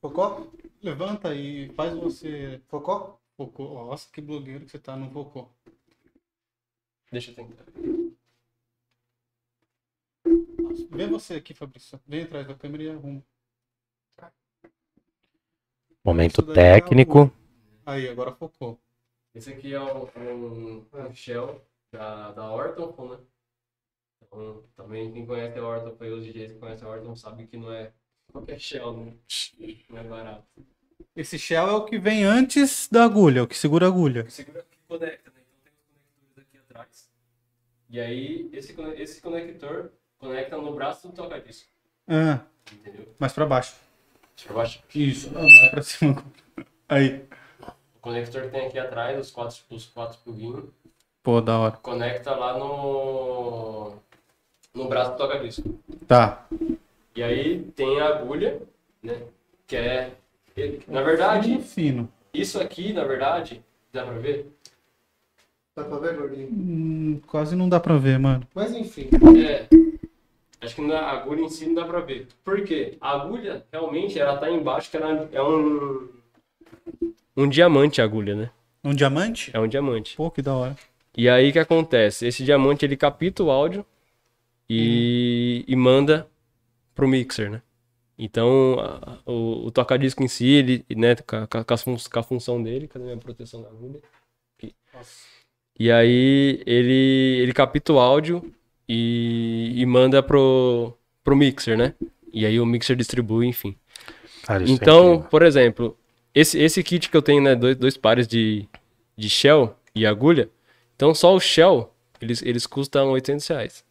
Focou? 0.00 0.52
Levanta 0.80 1.34
e 1.34 1.70
faz 1.70 1.92
você. 1.92 2.60
Focou? 2.68 3.20
Focou. 3.36 3.86
Nossa, 3.86 4.08
que 4.12 4.20
blogueiro 4.20 4.64
que 4.64 4.70
você 4.70 4.78
tá, 4.78 4.96
não 4.96 5.10
focou. 5.10 5.50
Deixa 7.10 7.32
eu 7.32 7.34
tentar. 7.34 7.64
Vê 10.94 11.08
você 11.08 11.34
aqui, 11.34 11.52
Fabrício. 11.52 12.00
Vem 12.06 12.22
atrás 12.22 12.46
da 12.46 12.54
câmera 12.54 12.84
e 12.84 12.90
arruma. 12.90 13.22
Momento 16.04 16.40
Isso 16.40 16.42
daí 16.42 16.52
é 16.52 16.80
técnico. 16.80 17.32
Aí, 17.84 18.08
agora 18.08 18.30
focou. 18.30 18.78
Esse 19.34 19.52
aqui 19.52 19.74
é 19.74 19.80
um, 19.80 20.08
um, 20.16 20.86
um 20.92 21.12
shell 21.12 21.60
da, 21.90 22.30
da 22.30 22.52
Orton, 22.52 23.08
né? 23.08 23.18
Então, 24.22 24.62
também 24.76 25.12
quem 25.12 25.26
conhece 25.26 25.58
a 25.58 25.66
Orton, 25.66 25.96
foi 25.96 26.12
os 26.12 26.24
DJs 26.24 26.52
que 26.52 26.58
conhecem 26.58 26.86
a 26.86 26.90
Orton, 26.90 27.16
sabe 27.16 27.46
que 27.48 27.56
não 27.56 27.72
é 27.72 27.92
qualquer 28.30 28.60
shell, 28.60 28.94
né? 28.94 29.16
Não 29.90 29.98
é 29.98 30.04
barato. 30.04 30.46
Esse 31.16 31.38
shell 31.38 31.68
é 31.68 31.72
o 31.72 31.84
que 31.84 31.98
vem 31.98 32.22
antes 32.22 32.88
da 32.88 33.04
agulha, 33.04 33.42
o 33.42 33.48
que 33.48 33.58
segura 33.58 33.86
a 33.86 33.88
agulha. 33.88 34.30
Segura 34.30 34.60
aqui 34.60 34.78
e 34.80 34.86
conecta, 34.86 35.30
né? 35.30 35.40
Então 35.40 35.58
tem 35.64 35.72
os 35.72 35.82
conectores 35.90 36.48
aqui 36.48 36.58
atrás. 36.58 37.10
E 37.90 37.98
aí, 37.98 38.48
esse, 38.52 38.76
esse 38.96 39.20
conector 39.20 39.90
conecta 40.18 40.56
no 40.56 40.74
braço 40.74 41.08
do 41.08 41.14
toca-disco, 41.14 41.68
Ah, 42.08 42.40
entendeu? 42.72 43.08
mais 43.18 43.32
pra 43.32 43.46
baixo. 43.46 43.74
Deixa 44.36 44.50
eu 44.50 44.56
baixar. 44.56 44.82
Isso. 44.94 45.30
Ah, 45.34 45.40
mais 45.42 45.70
pra 45.70 45.82
cima. 45.82 46.24
Aí. 46.88 47.24
O 47.96 47.98
conector 48.00 48.42
que 48.42 48.48
tem 48.48 48.66
aqui 48.66 48.78
atrás, 48.78 49.18
os 49.18 49.30
quatro, 49.30 49.56
os 49.70 49.86
quatro 49.86 50.18
pluguinhos, 50.24 50.64
Pô, 51.22 51.40
da 51.40 51.58
hora. 51.58 51.76
conecta 51.78 52.32
lá 52.34 52.58
no, 52.58 53.94
no 54.74 54.88
braço 54.88 55.12
do 55.12 55.16
toca-disco. 55.16 55.78
Tá. 56.06 56.46
E 57.16 57.22
aí 57.22 57.62
tem 57.76 58.00
a 58.00 58.08
agulha, 58.08 58.60
né? 59.02 59.22
Que 59.66 59.76
é. 59.76 60.12
Na 60.86 61.02
verdade, 61.02 61.48
Fino, 61.48 61.62
fino. 61.62 62.12
isso 62.32 62.60
aqui, 62.60 62.92
na 62.92 63.04
verdade, 63.04 63.64
dá 63.92 64.04
pra 64.04 64.14
ver? 64.18 64.52
Dá 65.76 65.82
pra 65.84 65.98
ver, 65.98 66.16
gordinho? 66.16 66.48
Hum, 66.52 67.20
quase 67.26 67.56
não 67.56 67.68
dá 67.68 67.80
pra 67.80 67.96
ver, 67.96 68.18
mano. 68.18 68.46
Mas 68.54 68.72
enfim. 68.72 69.08
É. 69.44 69.66
Acho 70.64 70.74
que 70.76 70.82
na 70.82 71.00
agulha 71.00 71.42
em 71.42 71.48
si 71.48 71.66
não 71.66 71.74
dá 71.74 71.84
pra 71.84 72.00
ver. 72.00 72.26
Por 72.44 72.62
quê? 72.64 72.96
A 73.00 73.10
agulha, 73.12 73.64
realmente, 73.72 74.18
ela 74.18 74.36
tá 74.36 74.50
embaixo, 74.50 74.90
que 74.90 74.96
ela 74.96 75.28
é 75.32 75.42
um. 75.42 76.08
Um 77.36 77.48
diamante 77.48 78.00
a 78.00 78.04
agulha, 78.04 78.34
né? 78.34 78.50
Um 78.82 78.94
diamante? 78.94 79.50
É 79.54 79.58
um 79.60 79.66
diamante. 79.68 80.16
Pô, 80.16 80.30
que 80.30 80.40
da 80.42 80.54
hora. 80.54 80.76
E 81.16 81.28
aí 81.28 81.50
o 81.50 81.52
que 81.52 81.58
acontece? 81.58 82.26
Esse 82.26 82.44
diamante 82.44 82.84
ele 82.84 82.96
capta 82.96 83.42
o 83.42 83.50
áudio 83.50 83.84
e, 84.68 85.64
e 85.66 85.76
manda 85.76 86.28
pro 86.94 87.08
mixer, 87.08 87.50
né? 87.50 87.62
Então 88.18 88.78
a- 88.80 89.18
o, 89.26 89.66
o 89.66 89.70
toca-disco 89.70 90.22
em 90.22 90.28
si, 90.28 90.46
ele, 90.46 90.84
né, 90.96 91.16
com 91.16 91.36
a, 91.36 91.46
com 91.64 91.74
a 91.74 91.76
fun- 91.76 91.96
com 92.12 92.18
a 92.18 92.22
função 92.22 92.62
dele, 92.62 92.86
cadê 92.88 93.04
minha 93.04 93.16
proteção 93.16 93.62
da 93.62 93.68
agulha? 93.68 94.00
E 95.78 95.90
aí 95.90 96.62
ele, 96.66 97.38
ele 97.42 97.52
capta 97.52 97.92
o 97.92 97.98
áudio 97.98 98.54
e, 98.88 99.72
e 99.76 99.86
manda 99.86 100.22
pro, 100.22 100.96
pro 101.22 101.36
mixer, 101.36 101.76
né? 101.76 101.94
E 102.32 102.44
aí 102.44 102.58
o 102.58 102.66
mixer 102.66 102.96
distribui, 102.96 103.46
enfim. 103.46 103.76
É 104.48 104.70
Então, 104.70 105.22
por 105.30 105.42
exemplo, 105.42 105.96
esse, 106.34 106.58
esse 106.58 106.82
kit 106.82 107.08
que 107.08 107.16
eu 107.16 107.22
tenho, 107.22 107.42
né, 107.42 107.54
dois, 107.54 107.76
dois 107.76 107.96
pares 107.96 108.26
de, 108.26 108.68
de 109.16 109.30
shell 109.30 109.74
e 109.94 110.04
agulha, 110.04 110.48
então 110.96 111.14
só 111.14 111.34
o 111.34 111.40
shell, 111.40 111.92
eles, 112.20 112.42
eles 112.42 112.66
custam 112.66 113.10
800 113.10 113.46
reais. 113.48 113.84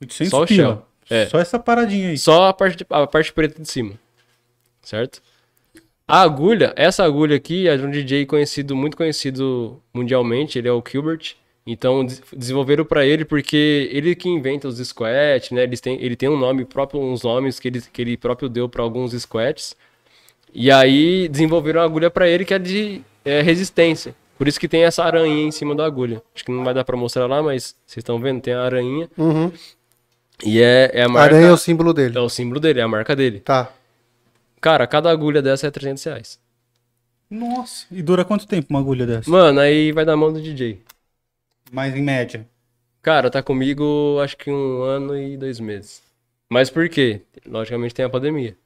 800 0.00 0.30
Só 0.30 0.42
o 0.42 0.46
pila. 0.46 0.64
shell. 0.64 0.86
É. 1.10 1.26
Só 1.26 1.38
essa 1.38 1.58
paradinha 1.58 2.10
aí. 2.10 2.18
Só 2.18 2.46
a 2.46 2.54
parte, 2.54 2.86
a 2.88 3.06
parte 3.06 3.32
preta 3.32 3.60
de 3.60 3.68
cima, 3.68 3.94
certo? 4.80 5.20
A 6.06 6.22
agulha, 6.22 6.72
essa 6.76 7.04
agulha 7.04 7.36
aqui 7.36 7.68
é 7.68 7.76
de 7.76 7.84
um 7.84 7.90
DJ 7.90 8.26
conhecido, 8.26 8.74
muito 8.74 8.96
conhecido 8.96 9.80
mundialmente, 9.94 10.58
ele 10.58 10.66
é 10.66 10.72
o 10.72 10.82
Gilbert. 10.84 11.36
Então 11.72 12.04
des- 12.04 12.20
desenvolveram 12.36 12.84
pra 12.84 13.06
ele 13.06 13.24
porque 13.24 13.88
ele 13.92 14.14
que 14.16 14.28
inventa 14.28 14.66
os 14.66 14.78
squats, 14.78 15.50
né? 15.52 15.62
Eles 15.62 15.80
têm, 15.80 16.02
ele 16.02 16.16
tem 16.16 16.28
um 16.28 16.36
nome 16.38 16.64
próprio, 16.64 17.00
uns 17.00 17.22
nomes 17.22 17.60
que 17.60 17.68
ele, 17.68 17.80
que 17.80 18.02
ele 18.02 18.16
próprio 18.16 18.48
deu 18.48 18.68
pra 18.68 18.82
alguns 18.82 19.12
squats. 19.12 19.76
E 20.52 20.70
aí 20.70 21.28
desenvolveram 21.28 21.80
uma 21.80 21.86
agulha 21.86 22.10
pra 22.10 22.28
ele 22.28 22.44
que 22.44 22.52
é 22.54 22.58
de 22.58 23.02
é, 23.24 23.40
resistência. 23.40 24.14
Por 24.36 24.48
isso 24.48 24.58
que 24.58 24.66
tem 24.66 24.82
essa 24.84 25.04
aranha 25.04 25.44
em 25.46 25.50
cima 25.50 25.74
da 25.74 25.84
agulha. 25.84 26.22
Acho 26.34 26.44
que 26.44 26.50
não 26.50 26.64
vai 26.64 26.74
dar 26.74 26.82
pra 26.82 26.96
mostrar 26.96 27.26
lá, 27.26 27.42
mas 27.42 27.74
vocês 27.86 27.98
estão 27.98 28.18
vendo, 28.18 28.40
tem 28.40 28.54
a 28.54 28.62
aranha. 28.62 29.08
Uhum. 29.16 29.52
E 30.44 30.60
é, 30.60 30.90
é 30.94 31.02
a 31.04 31.08
marca. 31.08 31.36
Aranha 31.36 31.50
é 31.50 31.52
o 31.52 31.56
símbolo 31.58 31.92
dele. 31.92 32.16
É 32.16 32.20
o 32.20 32.28
símbolo 32.28 32.58
dele, 32.58 32.80
é 32.80 32.82
a 32.82 32.88
marca 32.88 33.14
dele. 33.14 33.40
Tá. 33.40 33.70
Cara, 34.60 34.86
cada 34.86 35.10
agulha 35.10 35.40
dessa 35.42 35.66
é 35.66 35.70
300 35.70 36.02
reais. 36.04 36.38
Nossa. 37.30 37.86
E 37.92 38.02
dura 38.02 38.24
quanto 38.24 38.46
tempo 38.46 38.66
uma 38.70 38.80
agulha 38.80 39.06
dessa? 39.06 39.30
Mano, 39.30 39.60
aí 39.60 39.92
vai 39.92 40.04
da 40.04 40.16
mão 40.16 40.32
do 40.32 40.40
DJ. 40.40 40.78
Mais 41.70 41.94
em 41.94 42.02
média. 42.02 42.46
Cara, 43.02 43.30
tá 43.30 43.42
comigo 43.42 44.18
acho 44.22 44.36
que 44.36 44.50
um 44.50 44.82
ano 44.82 45.16
e 45.16 45.36
dois 45.36 45.58
meses. 45.60 46.02
Mas 46.48 46.68
por 46.70 46.88
quê? 46.88 47.22
Logicamente 47.46 47.94
tem 47.94 48.04
a 48.04 48.10
pandemia. 48.10 48.56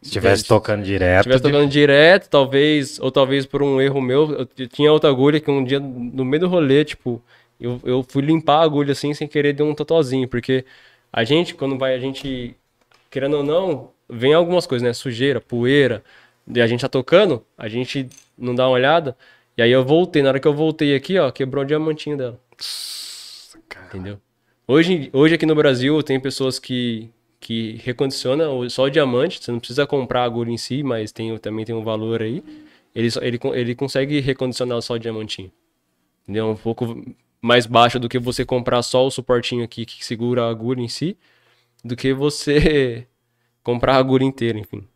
Se 0.00 0.10
tivesse 0.10 0.44
tocando 0.44 0.80
Se 0.80 0.86
direto. 0.86 1.24
tivesse 1.24 1.42
tocando 1.42 1.68
direto, 1.70 2.28
talvez, 2.30 2.98
ou 2.98 3.10
talvez 3.12 3.44
por 3.46 3.62
um 3.62 3.80
erro 3.80 4.00
meu, 4.00 4.48
eu 4.56 4.68
tinha 4.68 4.90
outra 4.92 5.10
agulha 5.10 5.40
que 5.40 5.50
um 5.50 5.62
dia, 5.64 5.78
no 5.80 6.24
meio 6.24 6.40
do 6.40 6.48
rolê, 6.48 6.84
tipo, 6.84 7.22
eu, 7.60 7.80
eu 7.84 8.02
fui 8.02 8.22
limpar 8.22 8.58
a 8.60 8.62
agulha 8.64 8.92
assim, 8.92 9.12
sem 9.14 9.28
querer, 9.28 9.52
deu 9.52 9.66
um 9.66 9.74
totozinho, 9.74 10.28
porque 10.28 10.64
a 11.12 11.24
gente, 11.24 11.54
quando 11.54 11.76
vai, 11.78 11.94
a 11.94 11.98
gente, 11.98 12.56
querendo 13.10 13.38
ou 13.38 13.42
não, 13.42 13.90
vem 14.08 14.32
algumas 14.34 14.66
coisas, 14.66 14.86
né? 14.86 14.92
Sujeira, 14.94 15.40
poeira, 15.40 16.02
e 16.46 16.60
a 16.60 16.66
gente 16.66 16.80
tá 16.80 16.88
tocando, 16.88 17.44
a 17.58 17.68
gente 17.68 18.08
não 18.38 18.54
dá 18.54 18.64
uma 18.66 18.72
olhada, 18.74 19.16
e 19.56 19.62
aí 19.62 19.70
eu 19.70 19.84
voltei, 19.84 20.22
na 20.22 20.28
hora 20.28 20.40
que 20.40 20.46
eu 20.46 20.54
voltei 20.54 20.94
aqui, 20.94 21.18
ó, 21.18 21.30
quebrou 21.30 21.64
o 21.64 21.66
diamantinho 21.66 22.16
dela. 22.16 22.40
Entendeu? 23.86 24.20
Hoje, 24.68 25.08
hoje 25.12 25.34
aqui 25.34 25.46
no 25.46 25.54
Brasil 25.54 26.02
tem 26.02 26.20
pessoas 26.20 26.58
que, 26.58 27.10
que 27.40 27.80
recondicionam 27.82 28.68
só 28.68 28.84
o 28.84 28.90
diamante, 28.90 29.42
você 29.42 29.50
não 29.50 29.58
precisa 29.58 29.86
comprar 29.86 30.22
a 30.22 30.24
agulha 30.24 30.50
em 30.50 30.58
si, 30.58 30.82
mas 30.82 31.12
tem, 31.12 31.36
também 31.38 31.64
tem 31.64 31.74
um 31.74 31.82
valor 31.82 32.20
aí. 32.20 32.42
Ele, 32.94 33.08
ele, 33.22 33.40
ele 33.54 33.74
consegue 33.74 34.20
recondicionar 34.20 34.82
só 34.82 34.94
o 34.94 34.98
diamantinho. 34.98 35.52
Entendeu? 36.24 36.50
Um 36.50 36.56
pouco 36.56 37.02
mais 37.40 37.64
baixo 37.64 37.98
do 38.00 38.08
que 38.08 38.18
você 38.18 38.44
comprar 38.44 38.82
só 38.82 39.06
o 39.06 39.10
suportinho 39.10 39.64
aqui 39.64 39.86
que 39.86 40.04
segura 40.04 40.44
a 40.44 40.50
agulha 40.50 40.82
em 40.82 40.88
si, 40.88 41.16
do 41.84 41.94
que 41.94 42.12
você 42.12 43.06
comprar 43.62 43.94
a 43.94 43.98
agulha 43.98 44.24
inteira, 44.24 44.58
enfim. 44.58 44.86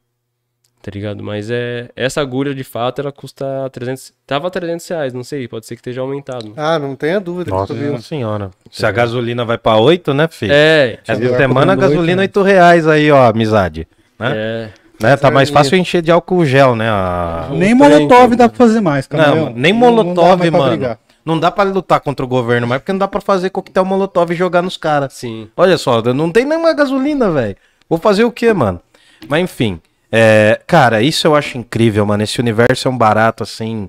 Tá 0.83 0.91
ligado? 0.95 1.23
Mas 1.23 1.51
é 1.51 1.91
essa 1.95 2.23
agulha 2.23 2.55
de 2.55 2.65
fato 2.65 3.01
ela 3.03 3.13
custa 3.13 3.69
300, 3.71 4.15
tava 4.27 4.51
300 4.51 4.89
reais, 4.89 5.13
não 5.13 5.23
sei, 5.23 5.47
pode 5.47 5.67
ser 5.67 5.75
que 5.75 5.81
esteja 5.81 6.01
aumentado. 6.01 6.55
Ah, 6.57 6.79
não 6.79 6.97
tenha 6.97 7.21
dúvida 7.21 7.51
Nossa 7.51 7.75
que 7.75 8.03
senhora. 8.03 8.51
Se 8.71 8.87
a 8.87 8.91
gasolina 8.91 9.45
vai 9.45 9.59
pra 9.59 9.77
8, 9.77 10.15
né, 10.15 10.27
filho? 10.29 10.53
É, 10.55 10.99
Essa 11.07 11.37
semana 11.37 11.75
a 11.75 11.77
gasolina 11.77 12.23
oito, 12.23 12.41
8 12.41 12.47
reais 12.47 12.87
aí, 12.87 13.11
ó, 13.11 13.29
amizade. 13.29 13.87
Né? 14.19 14.33
é. 14.35 14.69
Né? 15.03 15.17
Tá 15.17 15.31
mais 15.31 15.49
fácil 15.49 15.77
encher 15.79 16.03
de 16.03 16.11
álcool 16.11 16.45
gel, 16.45 16.77
né? 16.77 16.89
a- 16.89 17.49
Nem 17.53 17.75
molotov 17.75 18.37
dá 18.37 18.49
pra 18.49 18.57
fazer 18.59 18.81
mais, 18.81 19.07
cara. 19.07 19.35
Não, 19.35 19.51
nem 19.51 19.73
molotov, 19.73 20.51
mano. 20.51 20.97
Não 21.25 21.39
dá 21.39 21.51
pra 21.51 21.65
lutar 21.65 22.01
contra 22.01 22.25
o 22.25 22.29
governo, 22.29 22.67
mas 22.67 22.79
porque 22.79 22.93
não 22.93 22.99
dá 22.99 23.09
pra 23.09 23.21
fazer 23.21 23.51
coquetel 23.51 23.85
molotov 23.85 24.31
e 24.33 24.35
jogar 24.35 24.63
nos 24.63 24.77
caras. 24.77 25.13
Sim. 25.13 25.49
Olha 25.57 25.77
só, 25.77 26.03
não 26.03 26.31
tem 26.33 26.45
nenhuma 26.47 26.73
gasolina, 26.73 27.31
velho. 27.31 27.57
Vou 27.89 27.99
fazer 27.99 28.25
o 28.25 28.33
quê, 28.33 28.53
mano? 28.53 28.81
Mas 29.29 29.43
enfim, 29.43 29.81
é, 30.13 30.61
cara, 30.67 31.03
isso 31.03 31.27
eu 31.27 31.35
acho 31.35 31.59
incrível, 31.59 32.05
mano. 32.07 32.23
Esse 32.23 32.41
universo 32.41 32.89
é 32.89 32.91
um 32.91 32.99
barato, 32.99 33.43
assim. 33.43 33.89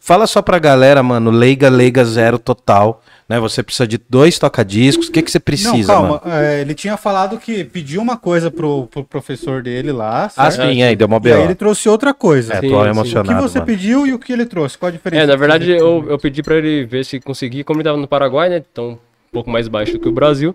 Fala 0.00 0.26
só 0.26 0.42
pra 0.42 0.58
galera, 0.58 1.02
mano, 1.02 1.30
leiga, 1.30 1.68
leiga 1.68 2.04
zero 2.04 2.38
total. 2.38 3.02
Né? 3.26 3.40
Você 3.40 3.62
precisa 3.62 3.86
de 3.86 3.98
dois 4.06 4.38
toca-discos. 4.38 5.08
O 5.08 5.12
que, 5.12 5.22
que 5.22 5.30
você 5.30 5.40
precisa, 5.40 5.94
Não, 5.94 6.02
calma. 6.02 6.20
mano? 6.22 6.36
é, 6.36 6.60
ele 6.60 6.74
tinha 6.74 6.94
falado 6.98 7.38
que 7.38 7.64
pediu 7.64 8.02
uma 8.02 8.18
coisa 8.18 8.50
pro, 8.50 8.86
pro 8.88 9.02
professor 9.02 9.62
dele 9.62 9.92
lá. 9.92 10.26
Ah, 10.36 10.50
certo? 10.50 10.68
sim, 10.70 10.82
aí, 10.82 10.94
deu 10.94 11.06
uma 11.06 11.18
E 11.24 11.32
aí 11.32 11.42
ele 11.42 11.54
trouxe 11.54 11.88
outra 11.88 12.12
coisa. 12.12 12.52
É, 12.52 12.60
Sim, 12.60 12.68
tô 12.68 12.74
sim. 12.74 12.80
O 12.80 12.82
que 12.82 12.88
emocionado, 12.90 13.40
você 13.48 13.58
mano. 13.60 13.66
pediu 13.66 14.06
e 14.06 14.12
o 14.12 14.18
que 14.18 14.30
ele 14.30 14.44
trouxe? 14.44 14.76
Qual 14.76 14.88
a 14.88 14.92
diferença? 14.92 15.22
É, 15.22 15.26
na 15.26 15.36
verdade, 15.36 15.70
eu, 15.70 16.04
eu 16.06 16.18
pedi 16.18 16.42
pra 16.42 16.56
ele 16.56 16.84
ver 16.84 17.02
se 17.06 17.18
conseguia, 17.18 17.64
como 17.64 17.78
ele 17.80 17.84
tava 17.84 17.96
no 17.96 18.06
Paraguai, 18.06 18.50
né? 18.50 18.62
Então, 18.70 18.90
um 18.90 18.98
pouco 19.32 19.48
mais 19.48 19.68
baixo 19.68 19.92
do 19.94 19.98
que 20.00 20.08
o 20.08 20.12
Brasil. 20.12 20.54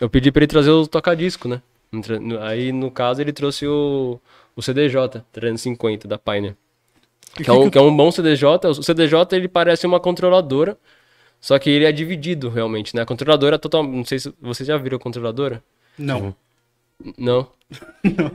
Eu 0.00 0.08
pedi 0.08 0.30
pra 0.30 0.40
ele 0.44 0.46
trazer 0.46 0.70
o 0.70 0.86
toca-disco, 0.86 1.48
né? 1.48 1.60
Aí, 2.42 2.72
no 2.72 2.90
caso, 2.90 3.20
ele 3.20 3.32
trouxe 3.32 3.66
o, 3.66 4.20
o 4.54 4.62
CDJ 4.62 5.22
350 5.32 6.08
da 6.08 6.18
Pioneer. 6.18 6.54
E 7.38 7.44
Que 7.44 7.50
é, 7.50 7.52
um, 7.52 7.70
que 7.70 7.78
é 7.78 7.80
um 7.80 7.94
bom 7.94 8.10
CDJ. 8.10 8.68
O 8.68 8.82
CDJ, 8.82 9.16
ele 9.32 9.48
parece 9.48 9.86
uma 9.86 10.00
controladora, 10.00 10.76
só 11.40 11.58
que 11.58 11.70
ele 11.70 11.84
é 11.84 11.92
dividido, 11.92 12.48
realmente, 12.48 12.94
né? 12.94 13.02
A 13.02 13.06
controladora 13.06 13.56
é 13.56 13.58
total... 13.58 13.82
Não 13.82 14.04
sei 14.04 14.18
se 14.18 14.32
vocês 14.40 14.66
já 14.66 14.76
viram 14.76 14.96
a 14.96 15.00
controladora. 15.00 15.62
Não. 15.98 16.34
Não. 17.16 17.48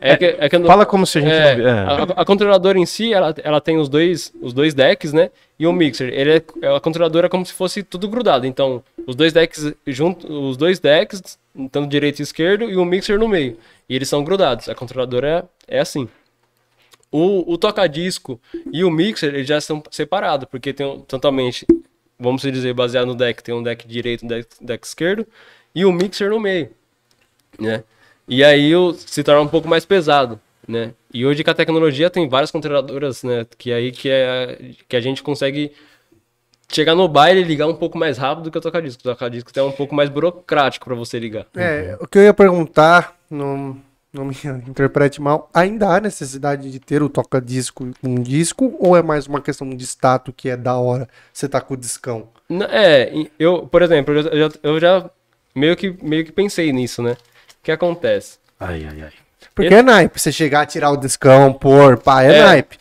É 0.01 0.17
que, 0.17 0.25
é 0.25 0.49
que 0.49 0.59
Fala 0.59 0.85
como 0.85 1.05
se 1.05 1.19
a 1.19 1.21
gente 1.21 1.31
é, 1.31 1.55
não 1.55 1.67
é. 1.67 1.71
a, 1.71 2.03
a 2.17 2.25
controladora 2.25 2.77
em 2.77 2.85
si, 2.85 3.13
ela, 3.13 3.33
ela 3.43 3.61
tem 3.61 3.77
os 3.77 3.87
dois, 3.87 4.33
os 4.41 4.53
dois 4.53 4.73
decks, 4.73 5.13
né? 5.13 5.31
E 5.57 5.65
o 5.65 5.71
mixer. 5.71 6.13
Ele 6.13 6.43
é, 6.61 6.75
a 6.75 6.79
controladora 6.79 7.27
é 7.27 7.29
como 7.29 7.45
se 7.45 7.53
fosse 7.53 7.81
tudo 7.81 8.09
grudado. 8.09 8.45
Então, 8.45 8.83
os 9.07 9.15
dois 9.15 9.31
decks 9.31 9.73
junto, 9.87 10.27
os 10.27 10.57
dois 10.57 10.79
decks, 10.79 11.39
tanto 11.71 11.87
direito 11.87 12.19
e 12.19 12.23
esquerdo, 12.23 12.69
e 12.69 12.77
o 12.77 12.85
mixer 12.85 13.19
no 13.19 13.27
meio. 13.27 13.57
E 13.89 13.95
eles 13.95 14.09
são 14.09 14.23
grudados. 14.23 14.69
A 14.69 14.75
controladora 14.75 15.49
é, 15.67 15.77
é 15.77 15.79
assim. 15.79 16.07
O, 17.11 17.53
o 17.53 17.57
toca-disco 17.57 18.39
e 18.71 18.83
o 18.85 18.89
mixer, 18.89 19.33
eles 19.33 19.47
já 19.47 19.59
são 19.59 19.83
separados, 19.91 20.47
porque 20.49 20.71
tem 20.73 20.85
um- 20.85 20.99
totalmente, 21.01 21.65
vamos 22.17 22.41
dizer, 22.41 22.73
baseado 22.73 23.07
no 23.07 23.15
deck, 23.15 23.43
tem 23.43 23.53
um 23.53 23.61
deck 23.61 23.85
direito 23.85 24.23
e 24.23 24.25
um 24.25 24.27
deck, 24.29 24.47
deck 24.61 24.87
esquerdo, 24.87 25.27
e 25.75 25.83
o 25.83 25.91
mixer 25.91 26.29
no 26.29 26.39
meio, 26.39 26.69
né? 27.59 27.83
E 28.27 28.43
aí 28.43 28.75
o, 28.75 28.93
se 28.93 29.23
torna 29.23 29.41
um 29.41 29.47
pouco 29.47 29.67
mais 29.67 29.85
pesado, 29.85 30.39
né? 30.67 30.93
E 31.13 31.25
hoje 31.25 31.43
com 31.43 31.51
a 31.51 31.53
tecnologia 31.53 32.09
tem 32.09 32.29
várias 32.29 32.51
controladoras, 32.51 33.23
né? 33.23 33.45
Que 33.57 33.73
aí 33.73 33.91
que, 33.91 34.09
é, 34.09 34.73
que 34.87 34.95
a 34.95 35.01
gente 35.01 35.23
consegue 35.23 35.71
chegar 36.71 36.95
no 36.95 37.07
baile 37.07 37.41
e 37.41 37.43
ligar 37.43 37.67
um 37.67 37.73
pouco 37.75 37.97
mais 37.97 38.17
rápido 38.17 38.45
do 38.45 38.51
que 38.51 38.57
o 38.57 38.61
toca-disco. 38.61 39.01
O 39.01 39.11
toca-disco 39.11 39.51
é 39.55 39.63
um 39.63 39.71
pouco 39.71 39.93
mais 39.95 40.09
burocrático 40.09 40.85
para 40.85 40.95
você 40.95 41.19
ligar. 41.19 41.45
É, 41.55 41.97
o 41.99 42.07
que 42.07 42.17
eu 42.17 42.23
ia 42.23 42.33
perguntar, 42.33 43.15
não, 43.29 43.77
não 44.13 44.25
me 44.25 44.35
interprete 44.67 45.21
mal, 45.21 45.49
ainda 45.53 45.87
há 45.89 45.99
necessidade 45.99 46.71
de 46.71 46.79
ter 46.79 47.01
o 47.03 47.09
toca-disco 47.09 47.89
um 48.03 48.15
disco 48.15 48.75
ou 48.79 48.95
é 48.95 49.01
mais 49.03 49.27
uma 49.27 49.41
questão 49.41 49.69
de 49.69 49.83
status 49.85 50.33
que 50.35 50.49
é 50.49 50.57
da 50.57 50.75
hora 50.75 51.07
você 51.33 51.47
tá 51.47 51.59
com 51.61 51.73
o 51.73 51.77
discão? 51.77 52.27
É, 52.69 53.11
eu, 53.39 53.67
por 53.67 53.81
exemplo, 53.81 54.13
eu 54.13 54.23
já, 54.49 54.57
eu 54.63 54.79
já 54.79 55.09
meio, 55.55 55.75
que, 55.75 55.95
meio 56.01 56.25
que 56.25 56.31
pensei 56.31 56.71
nisso, 56.73 57.01
né? 57.01 57.11
O 57.13 57.63
que 57.63 57.71
acontece? 57.71 58.37
Ai, 58.59 58.85
ai, 58.89 59.01
ai. 59.03 59.11
Porque 59.55 59.73
é 59.73 59.81
naipe, 59.81 60.19
você 60.19 60.31
chegar 60.31 60.61
a 60.61 60.65
tirar 60.65 60.91
o 60.91 60.97
discão, 60.97 61.51
pôr, 61.53 61.97
pá, 61.97 62.23
é, 62.23 62.37
É. 62.37 62.43
naipe. 62.43 62.77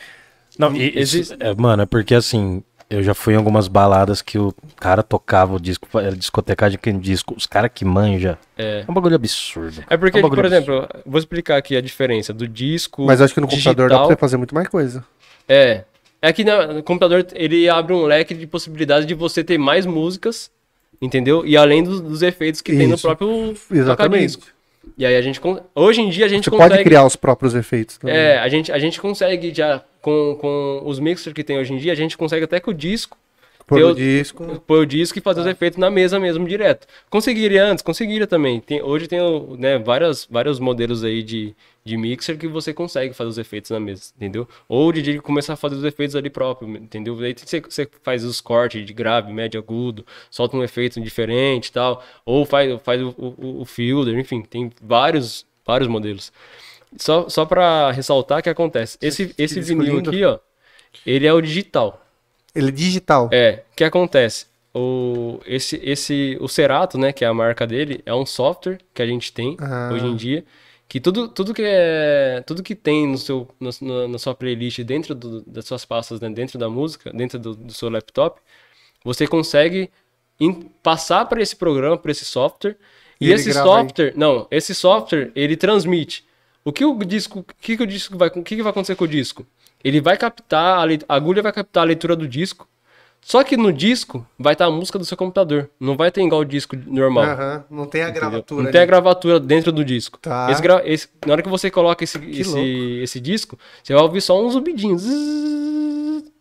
Não, 0.59 0.75
e, 0.77 1.01
isso- 1.01 1.35
é, 1.41 1.55
mano, 1.55 1.83
é 1.83 1.87
porque 1.87 2.15
assim, 2.15 2.63
eu 2.91 3.03
já 3.05 3.15
fui 3.15 3.35
em 3.35 3.37
algumas 3.37 3.69
baladas 3.69 4.21
que 4.21 4.37
o 4.37 4.53
cara 4.77 5.01
tocava 5.01 5.55
o 5.55 5.61
disco, 5.61 5.87
era 5.97 6.17
discotecagem 6.17 6.77
com 6.77 6.99
disco, 6.99 7.35
os 7.37 7.47
caras 7.47 7.71
que 7.73 7.85
manja. 7.85 8.37
É. 8.59 8.85
É 8.87 8.91
um 8.91 8.93
bagulho 8.93 9.15
absurdo. 9.15 9.85
É 9.89 9.97
porque, 9.97 10.19
um 10.19 10.23
bagulho 10.23 10.43
por 10.43 10.47
exemplo, 10.47 10.89
vou 11.07 11.19
explicar 11.19 11.57
aqui 11.57 11.77
a 11.77 11.81
diferença 11.81 12.33
do 12.35 12.49
disco. 12.49 13.07
Mas 13.07 13.21
acho 13.21 13.33
que 13.33 13.41
no 13.41 13.47
computador 13.47 13.89
dá 13.89 13.95
pra 13.95 13.97
digital. 13.99 14.09
você 14.09 14.21
fazer 14.21 14.37
muito 14.37 14.55
mais 14.55 14.67
coisa. 14.67 15.05
É. 15.49 15.85
É 16.21 16.33
que 16.33 16.45
no 16.45 16.83
computador 16.83 17.27
ele 17.33 17.69
abre 17.69 17.95
um 17.95 18.03
leque 18.03 18.35
de 18.35 18.47
possibilidades 18.47 19.07
de 19.07 19.15
você 19.15 19.43
ter 19.43 19.57
mais 19.57 19.87
músicas, 19.87 20.51
entendeu? 21.01 21.47
E 21.47 21.57
além 21.57 21.83
dos, 21.83 22.01
dos 22.01 22.23
efeitos 22.23 22.61
que 22.61 22.77
tem 22.77 22.89
no 22.89 22.97
Isso. 22.97 23.07
próprio 23.07 23.55
Exatamente. 23.71 24.39
E 24.99 25.07
aí 25.07 25.17
a 25.17 25.23
gente. 25.23 25.41
Hoje 25.75 26.01
em 26.01 26.11
dia 26.11 26.27
a 26.27 26.29
gente 26.29 26.45
Você 26.45 26.51
consegue. 26.51 26.71
pode 26.71 26.85
criar 26.85 27.05
os 27.05 27.17
próprios 27.17 27.55
efeitos 27.55 27.97
também. 27.99 28.17
É, 28.17 28.39
a 28.39 28.49
gente, 28.49 28.73
a 28.73 28.79
gente 28.79 29.01
consegue 29.01 29.55
já, 29.55 29.83
com, 30.01 30.37
com 30.41 30.83
os 30.85 30.99
mixers 30.99 31.35
que 31.35 31.45
tem 31.45 31.59
hoje 31.59 31.73
em 31.73 31.79
dia, 31.79 31.93
a 31.93 31.97
gente 31.97 32.17
consegue 32.17 32.45
até 32.45 32.61
com 32.61 32.71
o 32.71 32.75
disco, 32.75 33.17
eu- 33.71 33.91
o 33.91 33.95
disco. 33.95 34.61
pôr 34.67 34.81
o 34.81 34.87
disco 34.87 35.19
e 35.19 35.23
fazer 35.23 35.41
os 35.43 35.47
efeitos 35.47 35.79
na 35.79 35.91
mesa 35.91 36.19
mesmo, 36.19 36.47
direto. 36.49 36.87
Conseguiria 37.09 37.65
antes, 37.65 37.83
conseguiria 37.83 38.27
também. 38.27 38.61
Tem, 38.61 38.83
hoje 38.83 39.07
tem 39.07 39.21
né, 39.59 39.79
várias, 39.79 40.27
vários 40.29 40.59
modelos 40.59 41.05
aí 41.05 41.23
de, 41.23 41.55
de 41.85 41.97
mixer 41.97 42.37
que 42.37 42.49
você 42.49 42.75
consegue 42.75 43.15
fazer 43.15 43.31
os 43.31 43.39
efeitos 43.39 43.71
na 43.71 43.79
mesa, 43.79 44.13
entendeu? 44.17 44.49
Ou 44.69 44.89
o 44.89 44.93
DJ 44.93 45.21
começar 45.21 45.53
a 45.53 45.57
fazer 45.57 45.77
os 45.77 45.85
efeitos 45.85 46.17
ali 46.17 46.29
próprio, 46.29 46.69
entendeu? 46.77 47.17
Aí 47.21 47.33
você, 47.37 47.61
você 47.61 47.89
faz 48.03 48.25
os 48.25 48.41
cortes 48.41 48.85
de 48.85 48.93
grave, 48.93 49.33
médio, 49.33 49.61
agudo, 49.61 50.05
solta 50.31 50.57
um 50.57 50.65
efeito 50.65 51.01
diferente 51.01 51.69
e 51.69 51.73
tal. 51.73 52.03
Ou 52.25 52.45
faz, 52.45 52.81
faz 52.83 53.01
o, 53.01 53.15
o, 53.17 53.61
o 53.61 53.65
filter, 53.65 54.19
enfim, 54.19 54.43
tem 54.43 54.71
vários, 54.83 55.47
vários 55.65 55.89
modelos. 55.89 56.33
Só, 56.97 57.29
só 57.29 57.45
pra 57.47 57.91
ressaltar 57.93 58.41
o 58.41 58.43
que 58.43 58.51
acontece. 58.51 58.99
Esse, 59.01 59.35
esse 59.39 59.61
vinil 59.61 59.97
lindo. 59.97 60.11
aqui, 60.11 60.25
ó, 60.25 60.39
ele 61.07 61.27
é 61.27 61.33
o 61.33 61.41
digital. 61.41 62.05
Ele 62.55 62.69
é 62.69 62.73
digital. 62.73 63.29
É, 63.33 63.63
o 63.73 63.77
que 63.77 63.85
acontece? 63.85 64.47
O, 64.75 65.41
esse, 65.47 65.81
esse, 65.83 66.37
o 66.41 66.49
Cerato, 66.49 66.97
né, 66.99 67.13
que 67.13 67.25
é 67.25 67.29
a 67.29 67.35
marca 67.35 67.67
dele, 67.67 68.03
é 68.07 68.15
um 68.15 68.27
software 68.27 68.79
que 68.95 69.03
a 69.03 69.07
gente 69.07 69.33
tem 69.33 69.57
Ah. 69.61 69.91
hoje 69.93 70.07
em 70.07 70.17
dia, 70.17 70.45
que 70.89 71.01
tudo, 71.01 71.29
tudo 71.29 71.55
que 71.55 71.63
é, 71.65 72.43
tudo 72.47 72.63
que 72.63 72.75
tem 72.75 73.07
no 73.07 73.19
seu, 73.19 73.49
no- 73.61 74.09
na, 74.09 74.19
sua 74.19 74.35
playlist 74.35 74.81
dentro 74.83 75.15
do- 75.15 75.43
das 75.43 75.65
suas 75.65 75.85
pastas, 75.85 76.21
né, 76.21 76.29
dentro 76.29 76.59
da 76.59 76.69
música, 76.69 77.13
dentro 77.13 77.39
do, 77.39 77.55
do 77.55 77.73
seu 77.73 77.89
laptop, 77.89 78.41
você 79.05 79.27
consegue 79.27 79.91
in- 80.41 80.69
passar 80.83 81.25
para 81.27 81.41
esse 81.41 81.55
programa, 81.55 81.97
para 81.97 82.11
esse 82.11 82.25
software, 82.25 82.77
E 83.21 83.29
e, 83.29 83.33
esse 83.33 83.53
grava 83.53 83.77
aí. 83.79 83.83
software, 83.87 84.13
não, 84.17 84.47
esse 84.51 84.75
software 84.75 85.31
ele 85.37 85.57
transmite. 85.57 86.25
O 86.65 86.73
que 86.73 86.85
o 86.85 86.95
disco, 87.05 87.41
o 87.41 87.45
que, 87.61 87.77
que 87.77 87.83
o 87.83 87.87
disco 87.87 88.17
vai, 88.19 88.29
o 88.29 88.43
que, 88.43 88.57
que 88.57 88.63
vai 88.63 88.71
acontecer 88.71 88.95
com 88.95 89.05
o 89.05 89.09
disco? 89.09 89.47
Ele 89.83 90.01
vai 90.01 90.17
captar, 90.17 90.87
a, 90.89 90.93
a 91.09 91.15
agulha 91.17 91.43
vai 91.43 91.53
captar 91.53 91.83
a 91.83 91.87
leitura 91.87 92.15
do 92.15 92.29
disco. 92.29 92.69
Só 93.23 93.45
que 93.45 93.57
no 93.57 93.71
disco 93.73 94.27
vai 94.39 94.55
estar 94.55 94.65
a 94.67 94.71
música 94.71 94.99
do 94.99 95.05
seu 95.05 95.17
computador. 95.17 95.69
Não 95.79 95.95
vai 95.97 96.11
ter 96.11 96.23
igual 96.23 96.41
o 96.41 96.45
disco 96.45 96.75
normal. 96.87 97.25
Não 97.71 97.87
tem 97.87 98.03
a 98.03 98.05
entendeu? 98.05 98.21
gravatura. 98.31 98.63
Não 98.63 98.71
tem 98.71 98.79
a 98.79 98.83
ali. 98.83 98.89
gravatura 98.89 99.41
dentro 99.41 99.73
do 99.73 99.85
disco. 99.85 100.19
Tá. 100.19 100.51
Esse 100.51 100.63
esse- 100.85 101.09
na 101.27 101.35
hora 101.35 101.43
que 101.43 101.49
você 101.49 101.71
coloca 101.71 102.03
esse, 102.03 102.19
esse, 102.31 103.01
esse 103.03 103.21
disco, 103.21 103.59
você 103.83 103.93
vai 103.93 104.03
ouvir 104.03 104.23
só 104.23 104.43
um 104.43 104.51
zumbidinho. 104.51 104.97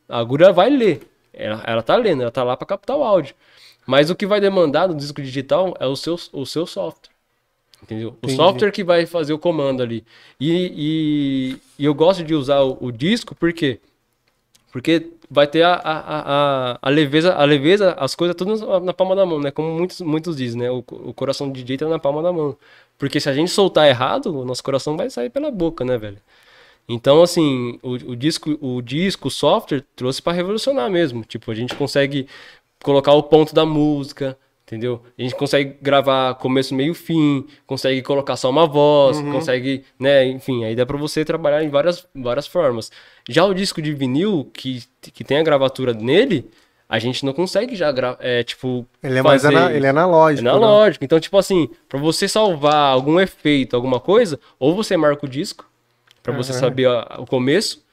A 0.07 0.19
agulha 0.19 0.51
vai 0.51 0.69
ler. 0.69 1.01
Ela, 1.33 1.63
ela 1.65 1.81
tá 1.83 1.95
lendo, 1.95 2.21
ela 2.21 2.31
tá 2.31 2.43
lá 2.43 2.55
para 2.57 2.65
captar 2.67 2.97
o 2.97 3.03
áudio. 3.03 3.35
Mas 3.85 4.09
o 4.09 4.15
que 4.15 4.25
vai 4.25 4.39
demandar 4.39 4.87
do 4.87 4.95
disco 4.95 5.21
digital 5.21 5.75
é 5.79 5.85
o 5.85 5.95
seu, 5.95 6.15
o 6.33 6.45
seu 6.45 6.65
software. 6.65 7.08
Entendeu? 7.83 8.09
O 8.09 8.29
Entendi. 8.29 8.35
software 8.35 8.71
que 8.71 8.83
vai 8.83 9.05
fazer 9.05 9.33
o 9.33 9.39
comando 9.39 9.81
ali. 9.81 10.03
E, 10.39 11.55
e, 11.57 11.83
e 11.83 11.85
eu 11.85 11.93
gosto 11.93 12.23
de 12.23 12.35
usar 12.35 12.61
o, 12.61 12.77
o 12.81 12.91
disco 12.91 13.33
porque 13.35 13.79
porque 14.71 15.13
vai 15.29 15.47
ter 15.47 15.63
a, 15.63 15.73
a, 15.73 16.73
a- 16.73 16.79
a, 16.81 16.89
leveza, 16.89 17.33
a 17.33 17.43
leveza, 17.45 17.93
as 17.93 18.13
coisas 18.15 18.35
todas 18.35 18.61
na, 18.61 18.93
palma 18.93 19.15
da 19.15 19.25
mão, 19.25 19.39
né? 19.39 19.49
Como 19.51 19.71
muitos, 19.73 19.99
muitos 20.01 20.35
dizem, 20.37 20.61
né? 20.61 20.71
O, 20.71 20.79
o 20.87 21.13
coração 21.13 21.47
do 21.49 21.53
DJ 21.53 21.77
tá 21.77 21.87
na 21.87 21.97
palma 21.99 22.21
da 22.21 22.31
mão. 22.31 22.55
Porque 22.97 23.19
se 23.19 23.29
a 23.29 23.33
gente 23.33 23.49
soltar 23.51 23.87
errado, 23.87 24.27
o 24.27 24.45
nosso 24.45 24.63
coração 24.63 24.95
vai 24.97 25.09
sair 25.09 25.29
pela 25.29 25.49
boca, 25.49 25.83
né, 25.83 25.97
velho? 25.97 26.17
Então, 26.87 27.21
assim, 27.21 27.79
o, 27.83 27.91
o 27.93 28.15
disco, 28.15 28.57
o 28.61 28.81
disco, 28.81 29.27
o 29.27 29.31
software 29.31 29.83
trouxe 29.95 30.21
para 30.21 30.33
revolucionar 30.33 30.89
mesmo. 30.89 31.23
Tipo, 31.23 31.51
a 31.51 31.55
gente 31.55 31.75
consegue 31.75 32.27
colocar 32.83 33.13
o 33.13 33.23
ponto 33.23 33.53
da 33.53 33.65
música, 33.65 34.37
entendeu? 34.69 35.01
A 35.17 35.21
gente 35.23 35.33
consegue 35.35 35.77
gravar 35.81 36.35
começo, 36.35 36.75
meio, 36.75 36.93
fim, 36.93 37.43
consegue 37.65 38.03
colocar 38.03 38.35
só 38.35 38.51
uma 38.51 38.67
voz, 38.67 39.19
consegue, 39.31 39.83
né, 39.99 40.25
enfim, 40.27 40.63
aí 40.63 40.75
dá 40.75 40.85
para 40.85 40.95
você 40.97 41.25
trabalhar 41.25 41.63
em 41.63 41.69
várias, 41.69 42.05
várias 42.15 42.45
formas. 42.45 42.91
Já 43.27 43.43
o 43.45 43.53
disco 43.53 43.81
de 43.81 43.91
vinil, 43.93 44.47
que, 44.53 44.83
que 45.01 45.23
tem 45.23 45.37
a 45.39 45.43
gravatura 45.43 45.91
nele, 45.91 46.47
a 46.87 46.99
gente 46.99 47.25
não 47.25 47.33
consegue 47.33 47.75
já, 47.75 47.91
é, 48.19 48.43
tipo, 48.43 48.85
Ele 49.01 49.17
é 49.17 49.21
mais 49.23 49.41
fazer- 49.41 49.55
ana- 49.55 49.73
ele 49.73 49.85
é 49.87 49.89
analógico. 49.89 50.43
né? 50.43 50.51
analógico. 50.51 51.03
Então, 51.03 51.19
tipo 51.19 51.37
assim, 51.37 51.67
pra 51.87 51.99
você 51.99 52.27
salvar 52.27 52.93
algum 52.93 53.19
efeito, 53.19 53.75
alguma 53.75 53.99
coisa, 53.99 54.39
ou 54.59 54.75
você 54.75 54.95
marca 54.95 55.25
o 55.25 55.29
disco, 55.29 55.65
pra 56.21 56.31
você 56.35 56.51
Aham. 56.51 56.59
saber 56.59 56.87
a- 56.87 57.17
o 57.19 57.25
começo, 57.25 57.83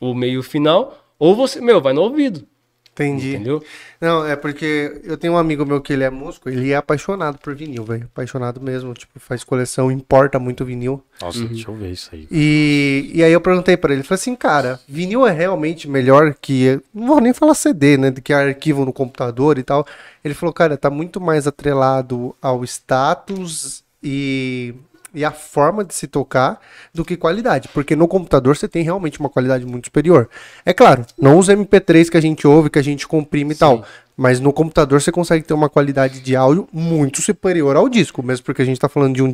o 0.00 0.14
meio 0.14 0.34
e 0.34 0.38
o 0.38 0.42
final, 0.42 0.98
ou 1.18 1.36
você, 1.36 1.60
meu, 1.60 1.80
vai 1.80 1.92
no 1.92 2.00
ouvido. 2.02 2.46
Entendi. 2.94 3.34
Entendeu? 3.36 3.62
Não, 3.98 4.26
é 4.26 4.36
porque 4.36 5.00
eu 5.04 5.16
tenho 5.16 5.32
um 5.32 5.38
amigo 5.38 5.64
meu 5.64 5.80
que 5.80 5.92
ele 5.94 6.04
é 6.04 6.10
músico, 6.10 6.50
ele 6.50 6.72
é 6.72 6.76
apaixonado 6.76 7.38
por 7.38 7.54
vinil, 7.54 7.84
velho. 7.84 8.04
Apaixonado 8.12 8.60
mesmo, 8.60 8.92
tipo, 8.92 9.18
faz 9.18 9.42
coleção, 9.42 9.90
importa 9.90 10.38
muito 10.38 10.62
vinil. 10.64 11.02
Nossa, 11.20 11.38
Uhum. 11.38 11.46
deixa 11.46 11.70
eu 11.70 11.74
ver 11.74 11.90
isso 11.92 12.10
aí. 12.12 12.28
E, 12.30 13.10
e 13.14 13.24
aí 13.24 13.32
eu 13.32 13.40
perguntei 13.40 13.76
pra 13.78 13.94
ele, 13.94 14.02
falei 14.02 14.20
assim, 14.20 14.36
cara, 14.36 14.78
vinil 14.86 15.26
é 15.26 15.30
realmente 15.32 15.88
melhor 15.88 16.34
que, 16.38 16.80
não 16.92 17.06
vou 17.06 17.20
nem 17.20 17.32
falar 17.32 17.54
CD, 17.54 17.96
né, 17.96 18.10
do 18.10 18.20
que 18.20 18.32
arquivo 18.32 18.84
no 18.84 18.92
computador 18.92 19.58
e 19.58 19.62
tal. 19.62 19.86
Ele 20.22 20.34
falou, 20.34 20.52
cara, 20.52 20.76
tá 20.76 20.90
muito 20.90 21.18
mais 21.20 21.46
atrelado 21.46 22.36
ao 22.42 22.62
status 22.64 23.82
e, 24.02 24.74
e 25.14 25.24
a 25.24 25.30
forma 25.30 25.84
de 25.84 25.94
se 25.94 26.06
tocar 26.06 26.60
do 26.94 27.04
que 27.04 27.16
qualidade, 27.16 27.68
porque 27.68 27.94
no 27.96 28.08
computador 28.08 28.56
você 28.56 28.66
tem 28.68 28.82
realmente 28.82 29.20
uma 29.20 29.28
qualidade 29.28 29.64
muito 29.66 29.86
superior. 29.86 30.28
É 30.64 30.72
claro, 30.72 31.04
não 31.20 31.38
os 31.38 31.48
MP3 31.48 32.08
que 32.10 32.16
a 32.16 32.20
gente 32.20 32.46
ouve, 32.46 32.70
que 32.70 32.78
a 32.78 32.82
gente 32.82 33.06
comprime 33.06 33.52
e 33.52 33.56
tal, 33.56 33.84
mas 34.16 34.40
no 34.40 34.52
computador 34.52 35.00
você 35.00 35.12
consegue 35.12 35.44
ter 35.44 35.54
uma 35.54 35.68
qualidade 35.68 36.20
de 36.20 36.36
áudio 36.36 36.68
muito 36.72 37.20
superior 37.22 37.76
ao 37.76 37.88
disco, 37.88 38.22
mesmo 38.22 38.44
porque 38.44 38.62
a 38.62 38.64
gente 38.64 38.80
tá 38.80 38.88
falando 38.88 39.14
de 39.14 39.22
um 39.22 39.32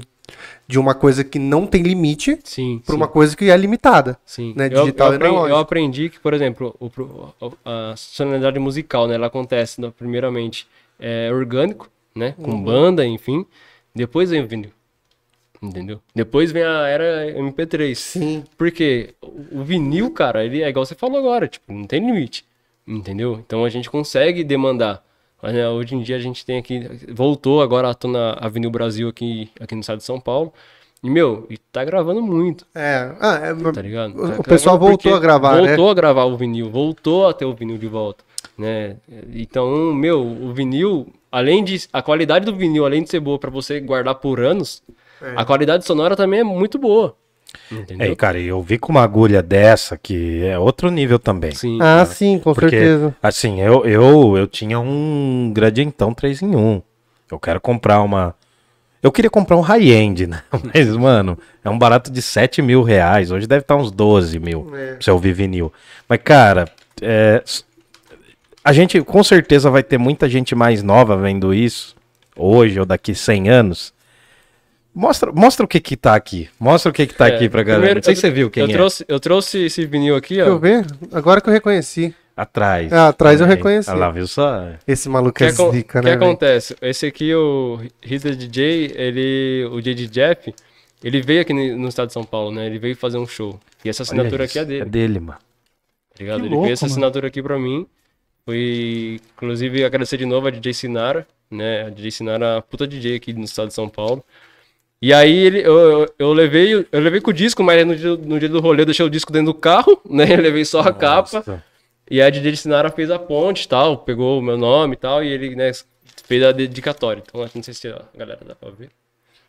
de 0.67 0.79
uma 0.79 0.95
coisa 0.95 1.25
que 1.25 1.39
não 1.39 1.67
tem 1.67 1.81
limite 1.83 2.39
Sim. 2.45 2.83
para 2.85 2.93
sim. 2.93 2.97
uma 3.01 3.09
coisa 3.09 3.35
que 3.35 3.51
é 3.51 3.57
limitada. 3.57 4.19
Sim. 4.27 4.53
né, 4.55 4.67
Eu- 4.67 4.83
digital 4.83 5.07
eu, 5.09 5.13
e 5.15 5.17
aprendi, 5.17 5.37
eu 5.51 5.57
aprendi 5.57 6.09
que, 6.11 6.21
por 6.21 6.35
exemplo, 6.35 6.77
o, 6.79 6.91
a 7.65 7.95
sonoridade 7.97 8.59
musical, 8.59 9.09
né? 9.09 9.15
Ela 9.15 9.29
acontece, 9.29 9.81
primeiramente, 9.93 10.69
é 11.01 11.31
orgânico, 11.33 11.89
né? 12.15 12.35
Com 12.43 12.51
Uhum. 12.51 12.63
banda, 12.63 13.07
enfim. 13.07 13.47
Depois 13.95 14.29
vem. 14.29 14.71
Entendeu? 15.61 16.01
Depois 16.15 16.53
vem 16.53 16.63
a 16.63 16.87
era 16.87 17.33
MP3. 17.39 17.95
Sim. 17.97 18.45
Porque 18.57 19.15
o 19.51 19.63
vinil, 19.63 20.11
cara, 20.13 20.45
ele 20.45 20.63
é 20.63 20.69
igual 20.69 20.87
você 20.87 20.95
falou 20.95 21.19
agora, 21.19 21.49
tipo, 21.49 21.73
não 21.73 21.85
tem 21.85 22.05
limite. 22.05 22.45
Entendeu? 22.87 23.43
Então 23.45 23.65
a 23.65 23.69
gente 23.69 23.91
consegue 23.91 24.45
demandar. 24.45 25.03
Mas, 25.43 25.55
né, 25.55 25.69
hoje 25.69 25.95
em 25.95 26.03
dia 26.03 26.17
a 26.17 26.21
gente 26.21 26.45
tem 26.45 26.59
aqui. 26.59 26.89
Voltou 27.13 27.61
agora 27.63 27.91
à 27.91 27.95
tona 27.95 28.37
a 28.41 28.49
Vinil 28.49 28.71
Brasil 28.71 29.09
aqui, 29.09 29.51
aqui 29.61 29.75
no 29.75 29.81
estado 29.81 29.99
de 29.99 30.05
São 30.05 30.19
Paulo. 30.21 30.53
E, 31.03 31.09
meu, 31.09 31.47
e 31.49 31.57
tá 31.59 31.85
gravando 31.85 32.21
muito, 32.21 32.67
É, 32.75 33.13
ah, 33.21 33.35
é, 33.41 33.73
tá 33.73 33.81
ligado? 33.83 34.17
O- 34.21 34.29
Tá 34.33 34.41
o 34.41 34.43
pessoal 34.43 34.77
voltou 34.77 35.15
a 35.15 35.21
gravar, 35.21 35.61
né? 35.63 35.69
Voltou 35.69 35.91
a 35.91 35.95
gravar 35.95 36.25
o 36.25 36.37
vinil, 36.37 36.71
voltou 36.71 37.29
a 37.29 37.33
ter 37.33 37.45
o 37.45 37.55
vinil 37.55 37.79
de 37.79 37.87
volta, 37.87 38.25
né? 38.59 38.97
Então, 39.33 39.95
meu, 39.95 40.21
o 40.21 40.53
vinil, 40.53 41.07
além 41.31 41.63
de. 41.63 41.87
A 41.93 42.03
qualidade 42.03 42.47
do 42.47 42.57
vinil, 42.57 42.85
além 42.85 43.05
de 43.05 43.11
ser 43.11 43.21
boa 43.21 43.39
pra 43.39 43.49
você 43.49 43.79
guardar 43.79 44.17
por 44.17 44.41
anos, 44.41 44.83
É. 45.23 45.33
a 45.37 45.45
qualidade 45.45 45.85
sonora 45.85 46.15
também 46.17 46.41
é 46.41 46.45
muito 46.45 46.79
boa. 46.79 47.15
É, 47.73 47.75
Entendeu? 47.75 48.13
e, 48.13 48.17
cara, 48.17 48.39
eu 48.39 48.61
vi 48.63 48.79
com 48.79 48.93
uma 48.93 49.03
agulha 49.03 49.43
dessa 49.43 49.97
que 49.97 50.45
é 50.45 50.59
outro 50.59 50.91
nível 50.91 51.19
também. 51.19 51.53
Sim. 51.55 51.79
ah, 51.81 52.05
sim, 52.05 52.39
com 52.39 52.53
Porque, 52.53 52.71
certeza. 52.71 53.17
assim, 53.23 53.61
eu, 53.61 53.85
eu, 53.87 54.37
eu 54.37 54.47
tinha 54.47 54.79
um 54.79 55.51
gradientão 55.55 56.13
3 56.13 56.43
em 56.43 56.55
1. 56.55 56.83
Eu 57.31 57.39
quero 57.39 57.61
comprar 57.61 58.03
uma. 58.03 58.35
Eu 59.03 59.13
queria 59.13 59.31
comprar 59.31 59.57
um 59.57 59.61
high-end, 59.61 60.27
né? 60.29 60.43
Mas, 60.75 60.89
mano, 60.97 61.39
é 61.65 61.71
um 61.71 61.79
barato 61.79 62.11
de 62.11 62.21
7 62.21 62.61
mil 62.61 62.83
reais. 62.83 63.31
Hoje 63.31 63.47
deve 63.47 63.63
estar 63.63 63.77
uns 63.77 63.91
12 63.91 64.39
mil 64.39 64.71
É. 64.75 64.93
pra 64.95 64.97
você 65.03 65.11
ouvir 65.11 65.33
vinil. 65.33 65.73
Mas, 66.09 66.21
cara, 66.23 66.67
é, 67.01 67.43
a 68.63 68.73
gente 68.73 69.01
com 69.03 69.23
certeza 69.25 69.71
vai 69.71 69.83
ter 69.83 69.97
muita 69.99 70.29
gente 70.29 70.55
mais 70.55 70.83
nova 70.83 71.17
vendo 71.17 71.55
isso, 71.55 71.95
hoje 72.37 72.79
ou 72.79 72.85
daqui 72.85 73.15
100 73.15 73.49
anos. 73.49 73.95
Mostra, 74.95 75.31
mostra 75.33 75.65
o 75.65 75.69
que 75.69 75.81
que 75.81 75.97
tá 75.97 76.15
aqui. 76.15 76.49
Mostra 76.59 76.91
o 76.91 76.93
que 76.95 77.07
que 77.07 77.15
tá 77.15 77.29
É, 77.29 77.35
aqui 77.37 77.49
pra 77.49 77.63
galera. 77.63 77.81
primeiro, 77.81 77.99
Não 78.01 78.03
sei 78.03 78.13
eu- 78.13 78.17
se 78.17 78.21
você 78.23 78.31
viu 78.31 78.51
quem 78.51 78.63
eu 78.65 78.69
é. 78.69 78.73
Trouxe, 78.73 79.05
eu 79.07 79.21
trouxe 79.21 79.59
esse 79.67 79.87
vinil 79.87 80.17
aqui, 80.17 80.35
Deixa 80.37 80.49
eu 80.51 80.57
ó. 80.57 80.59
ver. 80.59 80.85
Agora 81.13 81.41
que 81.41 81.49
eu 81.49 81.53
reconheci. 81.53 82.15
Atrás. 82.37 82.93
Ah, 82.93 83.09
atrás 83.09 83.41
eu 83.41 83.47
Também. 83.47 83.57
reconheci. 83.57 83.91
Olha 83.91 83.99
lá, 83.99 84.11
viu 84.11 84.27
só? 84.27 84.71
Esse 84.87 85.09
maluco 85.09 85.31
O 85.31 85.33
que, 85.33 85.45
é 85.45 85.51
zica, 85.51 86.01
que 86.01 86.05
né? 86.05 86.13
velho? 86.17 86.25
acontece? 86.25 86.77
Esse 86.81 87.07
aqui, 87.07 87.35
o 87.35 87.81
Hitler 88.03 88.37
DJ, 88.37 88.93
ele, 88.95 89.69
o 89.73 89.81
DJ 89.81 90.07
Jeff, 90.07 90.55
ele 91.03 91.21
veio 91.21 91.41
aqui 91.43 91.53
no 91.53 91.89
estado 91.89 92.07
de 92.09 92.13
São 92.13 92.23
Paulo, 92.25 92.53
né? 92.55 92.67
Ele 92.67 92.79
veio 92.79 92.95
fazer 92.97 93.19
um 93.19 93.27
show. 93.27 93.59
E 93.85 93.89
essa 93.89 94.05
assinatura 94.05 94.45
aqui 94.45 94.59
é 94.59 94.65
dele. 94.65 94.83
É 94.83 94.85
dele, 94.85 95.19
mano. 95.21 95.39
Tá 95.39 96.17
ligado? 96.21 96.41
Que 96.41 96.47
ele 96.47 96.55
louco, 96.55 96.67
fez 96.67 96.79
essa 96.79 96.87
mano. 96.87 96.93
assinatura 96.95 97.27
aqui 97.27 97.43
pra 97.43 97.59
mim. 97.59 97.87
Foi, 98.45 99.21
inclusive, 99.37 99.85
agradecer 99.85 100.17
de 100.17 100.25
novo 100.25 100.47
a 100.47 100.51
DJ 100.51 100.73
Sinara, 100.73 101.27
né? 101.51 101.87
A 101.87 101.91
DJ 101.91 102.11
Sinara, 102.13 102.63
puta 102.63 102.87
DJ 102.87 103.17
aqui 103.17 103.33
no 103.33 103.45
estado 103.45 103.69
de 103.69 103.75
São 103.75 103.89
Paulo. 103.89 104.25
E 105.01 105.13
aí 105.13 105.37
ele, 105.37 105.61
eu, 105.61 105.79
eu, 105.79 106.15
eu 106.19 106.33
levei, 106.33 106.75
eu 106.91 107.01
levei 107.01 107.21
com 107.21 107.31
o 107.31 107.35
disco, 107.35 107.63
mas 107.63 107.87
no 107.87 107.95
dia, 107.95 108.17
no 108.17 108.39
dia 108.39 108.49
do 108.49 108.61
rolê 108.61 108.83
eu 108.83 108.87
deixei 108.87 109.07
o 109.07 109.11
disco 109.11 109.33
dentro 109.33 109.53
do 109.53 109.59
carro, 109.59 110.01
né? 110.09 110.25
Eu 110.33 110.41
levei 110.43 110.65
só 110.65 110.81
a 110.81 110.93
capa. 110.93 111.39
Nossa. 111.39 111.63
E 112.11 112.21
a 112.23 112.31
DJ 112.31 112.57
Sinara 112.57 112.91
fez 112.91 113.11
a 113.11 113.19
ponte 113.19 113.65
e 113.65 113.69
tal, 113.69 113.99
pegou 113.99 114.39
o 114.39 114.43
meu 114.43 114.57
nome 114.57 114.95
e 114.95 114.97
tal, 114.97 115.23
e 115.23 115.29
ele, 115.29 115.55
né, 115.55 115.71
fez 116.25 116.43
a 116.43 116.53
dedicatória. 116.53 117.23
Então, 117.25 117.49
não 117.55 117.63
sei 117.63 117.75
se 117.75 117.87
a 117.89 118.03
galera 118.17 118.41
dá 118.47 118.55
pra 118.55 118.71
ver. 118.71 118.89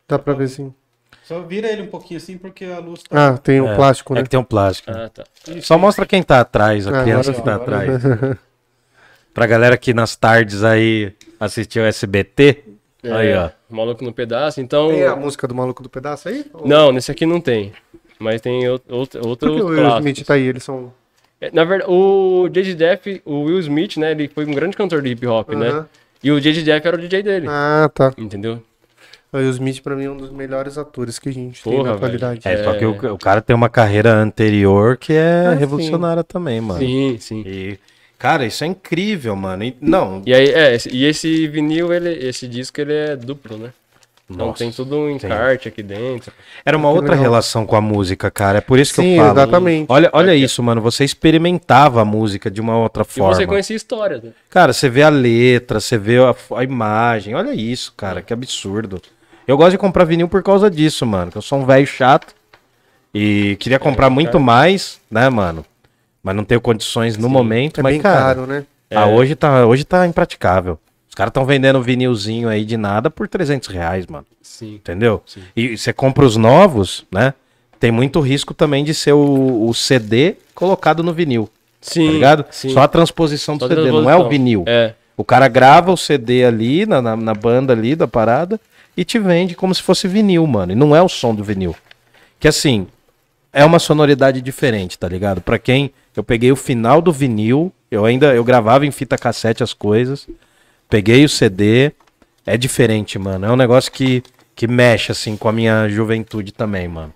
Dá 0.08 0.20
pra 0.20 0.34
ver 0.34 0.50
sim. 0.50 0.74
Só 1.24 1.39
vira 1.41 1.68
ele 1.72 1.84
um 1.84 1.88
pouquinho 1.88 2.18
assim, 2.18 2.38
porque 2.38 2.66
a 2.66 2.80
luz 2.80 3.02
tá. 3.04 3.30
Ah, 3.30 3.38
tem 3.38 3.62
um 3.62 3.70
É, 3.72 3.76
plástico, 3.76 4.14
É 4.14 4.18
né? 4.18 4.24
que 4.24 4.30
tem 4.30 4.39
um 4.39 4.43
plástico. 4.43 4.91
Ah, 4.91 5.10
tá. 5.10 5.24
Só 5.62 5.78
mostra 5.78 6.06
quem 6.06 6.22
tá 6.22 6.41
atrás, 6.41 6.86
a 6.86 7.00
Ah, 7.00 7.04
criança 7.04 7.32
agora 7.32 7.41
que 7.41 7.50
tá 7.50 7.56
sim. 7.58 7.62
atrás. 7.64 8.38
pra 9.34 9.45
galera 9.47 9.78
que 9.78 9.93
nas 9.93 10.16
tardes 10.16 10.64
aí 10.64 11.14
assistiu 11.39 11.84
SBT. 11.86 12.64
Aí, 13.04 13.34
ó. 13.36 13.50
É, 13.72 13.76
Maluco 13.76 14.03
no 14.03 14.11
pedaço, 14.13 14.59
então... 14.61 14.89
Tem 14.89 15.05
a 15.05 15.15
música 15.15 15.47
do 15.47 15.53
maluco 15.55 15.84
do 15.84 15.89
pedaço 15.89 16.28
aí? 16.30 16.45
Ou- 16.53 16.67
Não, 16.67 16.91
nesse 16.91 17.11
aqui 17.11 17.26
não 17.26 17.39
tem. 17.39 17.72
Mas 18.20 18.41
tem 18.41 18.67
outro, 18.67 18.95
outro, 18.95 19.49
Por 19.49 19.55
que 19.55 19.61
o 19.61 19.67
Will 19.67 19.78
clássico. 19.80 19.99
Smith 20.09 20.26
tá 20.26 20.34
aí? 20.34 20.47
Eles 20.47 20.63
são. 20.63 20.91
É, 21.39 21.49
Na 21.51 21.63
verdade, 21.63 21.89
o 21.91 22.49
J.J. 22.49 22.74
Jeff, 22.76 23.22
o 23.24 23.43
Will 23.43 23.59
Smith, 23.59 23.95
né, 23.97 24.11
ele 24.11 24.28
foi 24.28 24.45
um 24.45 24.51
grande 24.53 24.76
cantor 24.76 25.01
de 25.01 25.09
hip 25.09 25.26
hop, 25.26 25.49
né? 25.51 25.86
E 26.22 26.32
o 26.32 26.39
J.J. 26.41 26.63
Jeff 26.63 26.86
era 26.86 26.97
o 26.97 26.99
DJ 26.99 27.24
dele, 27.24 27.45
Ah, 27.49 27.89
tá. 27.93 28.13
entendeu? 28.17 28.61
O 29.32 29.38
Will 29.38 29.51
Smith, 29.51 29.82
pra 29.82 29.95
mim, 29.95 30.05
é 30.05 30.09
um 30.09 30.17
dos 30.17 30.32
melhores 30.32 30.78
atores 30.78 31.17
que 31.20 31.30
a 31.30 31.32
gente 31.32 31.63
tem 31.63 31.72
Porra, 31.72 31.89
na 31.91 31.95
atualidade. 31.95 32.41
É, 32.43 32.63
só 32.63 32.74
que 32.74 32.84
o, 32.84 33.13
o 33.13 33.17
cara 33.17 33.41
tem 33.41 33.55
uma 33.55 33.70
carreira 33.70 34.11
anterior 34.15 34.97
que 34.97 35.13
é 35.13 35.45
Ah, 35.47 35.53
sim. 35.53 35.59
revolucionária 35.59 36.24
também, 36.24 36.59
mano. 36.59 36.80
Sim, 36.80 37.17
sim. 37.20 37.43
E, 37.45 37.80
cara, 38.20 38.45
isso 38.45 38.63
é 38.63 38.67
incrível, 38.67 39.36
mano. 39.36 39.63
E- 39.63 39.76
não, 39.82 40.22
E 40.26 40.34
aí, 40.34 40.49
é, 40.49 40.76
esse- 40.76 40.89
e 40.93 41.05
esse 41.05 41.47
vinil, 41.47 41.91
ele, 41.91 42.09
esse 42.28 42.47
disco, 42.47 42.80
ele 42.80 42.93
é 42.93 43.15
duplo, 43.15 43.57
né? 43.57 43.70
Então 44.32 44.45
Nossa, 44.45 44.59
tem 44.59 44.72
tudo 44.72 44.95
um 44.95 45.09
encarte 45.09 45.67
aqui 45.67 45.82
dentro. 45.82 46.32
Era 46.63 46.78
uma 46.78 46.88
Que 46.89 46.95
outra 46.97 47.11
legal. 47.15 47.24
relação 47.24 47.65
com 47.65 47.76
a 47.76 47.82
música, 47.82 48.30
cara. 48.30 48.59
É 48.59 48.61
por 48.61 48.78
isso 48.78 48.93
que 48.93 49.01
Sim, 49.01 49.13
eu 49.17 49.24
falo. 49.26 49.39
exatamente. 49.39 49.86
Olha, 49.89 50.07
olha 50.13 50.36
isso, 50.36 50.61
mano. 50.61 50.82
Você 50.82 51.03
experimentava 51.03 52.03
a 52.03 52.05
música 52.05 52.51
de 52.51 52.61
uma 52.61 52.78
outra 52.78 53.01
E 53.01 53.05
forma. 53.11 53.34
você 53.34 53.47
conhecia 53.47 53.76
histórias, 53.76 54.22
né? 54.22 54.30
Cara, 54.47 54.72
você 54.72 54.88
vê 54.88 55.01
a 55.01 55.09
letra, 55.09 55.80
você 55.80 55.97
vê 55.97 56.17
a, 56.20 56.36
a 56.57 56.63
imagem. 56.63 57.34
Olha 57.34 57.55
isso, 57.55 57.91
cara. 57.97 58.22
Que 58.22 58.32
absurdo. 58.32 59.01
Eu 59.47 59.57
gosto 59.57 59.72
de 59.72 59.78
comprar 59.80 60.03
vinil 60.05 60.30
por 60.30 60.43
causa 60.43 60.70
disso, 60.70 61.07
mano. 61.07 61.32
Que 61.32 61.38
eu 61.39 61.41
sou 61.41 61.57
um 61.57 61.65
velho 61.65 61.88
chato. 61.88 62.36
E 63.11 63.57
queria 63.59 63.80
comprar 63.80 64.11
muito 64.11 64.34
cara. 64.34 64.43
mais, 64.43 64.99
né, 65.09 65.28
mano? 65.28 65.65
Mas 66.24 66.36
não 66.36 66.43
tenho 66.43 66.61
condições 66.61 67.17
no 67.17 67.30
momento. 67.30 67.80
É 67.80 67.84
mas, 67.84 67.93
bem 67.93 68.01
cara, 68.01 68.36
caro, 68.36 68.47
né? 68.47 68.65
ah, 68.93 69.07
hoje, 69.07 69.36
tá, 69.36 69.65
hoje 69.65 69.84
tá 69.84 70.05
impraticável. 70.05 70.78
Os 71.07 71.15
caras 71.15 71.32
estão 71.32 71.45
vendendo 71.45 71.82
vinilzinho 71.82 72.47
aí 72.47 72.63
de 72.63 72.78
nada 72.78 73.09
por 73.09 73.28
300 73.28 73.67
reais, 73.70 74.05
mano. 74.07 74.26
Sim. 74.41 74.76
Entendeu? 74.76 75.22
Sim. 75.26 75.41
E 75.55 75.78
você 75.78 75.91
compra 75.91 76.26
os 76.26 76.36
novos, 76.38 77.05
né? 77.11 77.34
Tem 77.80 77.91
muito 77.91 78.20
risco 78.20 78.53
também 78.53 78.84
de 78.84 78.93
ser 78.93 79.13
o, 79.13 79.67
o 79.67 79.74
CD 79.74 80.36
colocado 80.53 81.01
no 81.01 81.13
vinil. 81.13 81.49
Sim. 81.82 82.05
Tá 82.05 82.11
ligado? 82.11 82.45
Sim. 82.51 82.70
Só 82.70 82.82
a 82.82 82.88
transposição 82.88 83.57
do 83.57 83.61
Só 83.61 83.70
CD, 83.70 83.82
não 83.82 83.88
é 83.88 83.91
transposição. 83.91 84.26
o 84.26 84.30
vinil. 84.30 84.63
É. 84.67 84.93
O 85.15 85.24
cara 85.24 85.47
grava 85.47 85.91
o 85.91 85.97
CD 85.97 86.45
ali 86.45 86.86
na, 86.86 87.01
na, 87.01 87.15
na 87.15 87.34
banda 87.34 87.74
ali 87.74 87.95
da 87.95 88.07
parada 88.07 88.59
e 88.95 89.03
te 89.03 89.17
vende 89.17 89.55
como 89.55 89.74
se 89.74 89.82
fosse 89.82 90.07
vinil, 90.07 90.45
mano. 90.45 90.72
E 90.74 90.76
não 90.76 90.95
é 90.95 91.01
o 91.01 91.09
som 91.09 91.34
do 91.34 91.43
vinil. 91.43 91.76
Que 92.39 92.47
assim, 92.47 92.88
é 93.52 93.64
uma 93.66 93.80
sonoridade 93.80 94.41
diferente, 94.41 94.97
tá 94.97 95.08
ligado? 95.08 95.41
Pra 95.41 95.58
quem 95.60 95.91
eu 96.16 96.24
peguei 96.24 96.52
o 96.52 96.56
final 96.56 97.02
do 97.02 97.12
vinil, 97.12 97.72
eu 97.89 98.06
ainda 98.06 98.34
eu 98.34 98.43
gravava 98.43 98.86
em 98.86 98.91
fita 98.91 99.18
cassete 99.18 99.64
as 99.64 99.74
coisas, 99.74 100.28
peguei 100.89 101.24
o 101.26 101.30
CD, 101.30 101.91
é 102.45 102.58
diferente, 102.58 103.18
mano. 103.20 103.45
É 103.45 103.52
um 103.52 103.56
negócio 103.56 103.91
que 103.91 104.24
que 104.56 104.68
mexe 104.68 105.12
assim 105.14 105.38
com 105.38 105.47
a 105.47 105.54
minha 105.54 105.88
juventude 105.88 106.52
também, 106.52 106.86
mano. 106.88 107.14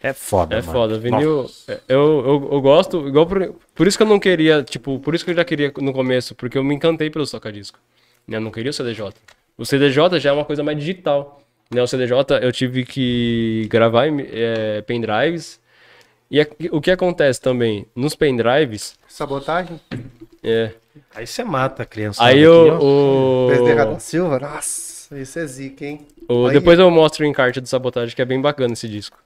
É 0.00 0.12
foda, 0.12 0.54
É 0.56 0.60
mano. 0.60 0.72
foda, 0.72 0.98
vinil. 1.00 1.50
Eu, 1.66 1.80
eu, 1.88 2.48
eu 2.52 2.60
gosto, 2.60 3.08
igual 3.08 3.26
por, 3.26 3.54
por 3.74 3.88
isso 3.88 3.96
que 3.96 4.04
eu 4.04 4.06
não 4.06 4.20
queria, 4.20 4.62
tipo, 4.62 5.00
por 5.00 5.12
isso 5.12 5.24
que 5.24 5.32
eu 5.32 5.34
já 5.34 5.44
queria 5.44 5.72
no 5.80 5.92
começo, 5.92 6.32
porque 6.36 6.56
eu 6.56 6.62
me 6.62 6.74
encantei 6.76 7.10
pelo 7.10 7.26
toca-disco. 7.26 7.76
né? 8.28 8.36
Eu 8.36 8.40
não 8.40 8.52
queria 8.52 8.70
o 8.70 8.72
CDJ. 8.72 9.12
O 9.58 9.64
CDJ 9.66 10.20
já 10.20 10.30
é 10.30 10.32
uma 10.32 10.44
coisa 10.44 10.62
mais 10.62 10.78
digital. 10.78 11.42
Né? 11.74 11.82
O 11.82 11.88
CDJ 11.88 12.14
eu 12.40 12.52
tive 12.52 12.84
que 12.84 13.66
gravar 13.68 14.06
em 14.06 14.24
é, 14.30 14.80
pendrives. 14.82 15.58
E 16.30 16.40
é- 16.40 16.48
o 16.72 16.80
que 16.80 16.90
acontece 16.90 17.40
também? 17.40 17.86
Nos 17.94 18.14
pendrives, 18.14 18.94
Sabotagem? 19.08 19.80
é, 20.42 20.72
Aí 21.14 21.26
você 21.26 21.44
mata 21.44 21.82
a 21.82 21.86
criança. 21.86 22.22
aí 22.22 22.40
aqui, 22.40 22.46
ó. 22.46 22.78
o, 22.78 23.46
o, 23.48 23.74
da 23.74 23.98
Silva? 24.00 24.38
Nossa, 24.40 25.18
isso 25.20 25.38
é 25.38 25.46
zica, 25.46 25.84
hein? 25.84 26.00
o- 26.28 26.48
depois 26.50 26.78
eu 26.78 26.90
mostro 26.90 27.24
o 27.24 27.28
encarte 27.28 27.60
do 27.60 27.68
Sabotagem, 27.68 28.14
que 28.14 28.20
é 28.22 28.24
bem 28.24 28.40
bacana 28.40 28.72
esse 28.72 28.88
disco. 28.88 29.16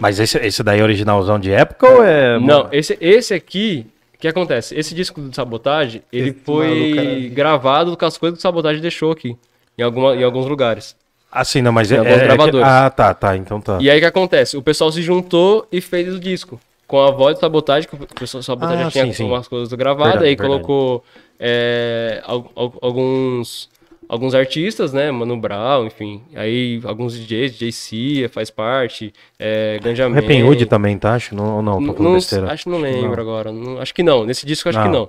Mas 0.00 0.20
esse, 0.20 0.36
esse 0.38 0.62
daí 0.62 0.80
é 0.80 0.82
originalzão 0.82 1.38
de 1.38 1.50
época 1.50 1.88
ou 1.88 2.04
é. 2.04 2.38
Não, 2.38 2.68
esse, 2.70 2.96
esse 3.00 3.32
aqui, 3.32 3.86
que 4.18 4.28
acontece? 4.28 4.74
Esse 4.74 4.94
disco 4.94 5.20
do 5.20 5.34
Sabotagem, 5.34 6.02
ele 6.12 6.30
Esse 6.30 6.40
foi 6.40 6.92
maluco 6.94 7.34
gravado 7.34 7.96
com 7.96 8.04
as 8.04 8.18
coisas 8.18 8.36
que 8.36 8.40
o 8.40 8.42
Sabotagem 8.42 8.82
deixou 8.82 9.10
aqui. 9.12 9.36
Em, 9.78 9.82
alguma, 9.82 10.14
em 10.14 10.22
alguns 10.22 10.44
lugares. 10.46 10.94
Assim, 11.30 11.62
não, 11.62 11.70
mas 11.72 11.92
é, 11.92 11.98
alguns 11.98 12.10
é- 12.12 12.16
é 12.16 12.18
que- 12.20 12.24
gravadores. 12.26 12.66
Ah, 12.66 12.90
tá, 12.90 13.14
tá. 13.14 13.36
Então 13.36 13.60
tá. 13.60 13.78
E 13.80 13.88
aí 13.90 13.98
o 13.98 14.00
que 14.00 14.06
acontece? 14.06 14.56
O 14.56 14.62
pessoal 14.62 14.90
se 14.90 15.00
juntou 15.02 15.66
e 15.70 15.80
fez 15.80 16.12
o 16.14 16.18
disco. 16.18 16.58
Com 16.86 17.00
a 17.00 17.10
voz 17.12 17.36
do 17.36 17.40
Sabotagem, 17.40 17.88
que 17.88 17.94
o 17.94 17.98
pessoal 18.18 18.42
Sabotagem 18.42 18.80
Ah, 18.80 18.84
já 18.84 18.90
tinha 18.90 19.06
sim, 19.06 19.12
sim. 19.12 19.24
umas 19.24 19.46
coisas 19.46 19.72
gravadas, 19.74 20.14
Verdade, 20.14 20.28
aí 20.30 20.34
verdade. 20.36 20.62
colocou 20.64 21.04
é, 21.38 22.20
al- 22.24 22.50
al- 22.56 22.74
alguns, 22.82 23.70
alguns 24.08 24.34
artistas, 24.34 24.92
né? 24.92 25.08
Mano 25.12 25.36
Brown, 25.36 25.86
enfim. 25.86 26.20
Aí 26.34 26.80
alguns 26.84 27.14
DJs, 27.16 27.52
DJ 27.52 27.70
Cia 27.72 28.28
faz 28.28 28.50
parte, 28.50 29.12
é, 29.38 29.78
Ganja 29.82 30.08
Man. 30.08 30.18
Hood 30.46 30.66
também, 30.66 30.98
tá? 30.98 31.14
Acho 31.14 31.34
não, 31.36 31.56
ou 31.58 31.62
não, 31.62 31.74
tô 31.74 31.80
Não- 31.80 31.94
falando 31.94 32.04
não- 32.08 32.14
besteira. 32.14 32.52
acho 32.52 32.64
que 32.64 32.70
não 32.70 32.78
lembro 32.78 33.20
agora. 33.20 33.52
não- 33.52 33.78
acho 33.80 33.94
que 33.94 34.02
não. 34.02 34.26
Nesse 34.26 34.44
disco, 34.44 34.68
acho 34.68 34.78
que 34.82 34.84
Não. 34.88 34.92
não. 34.92 35.08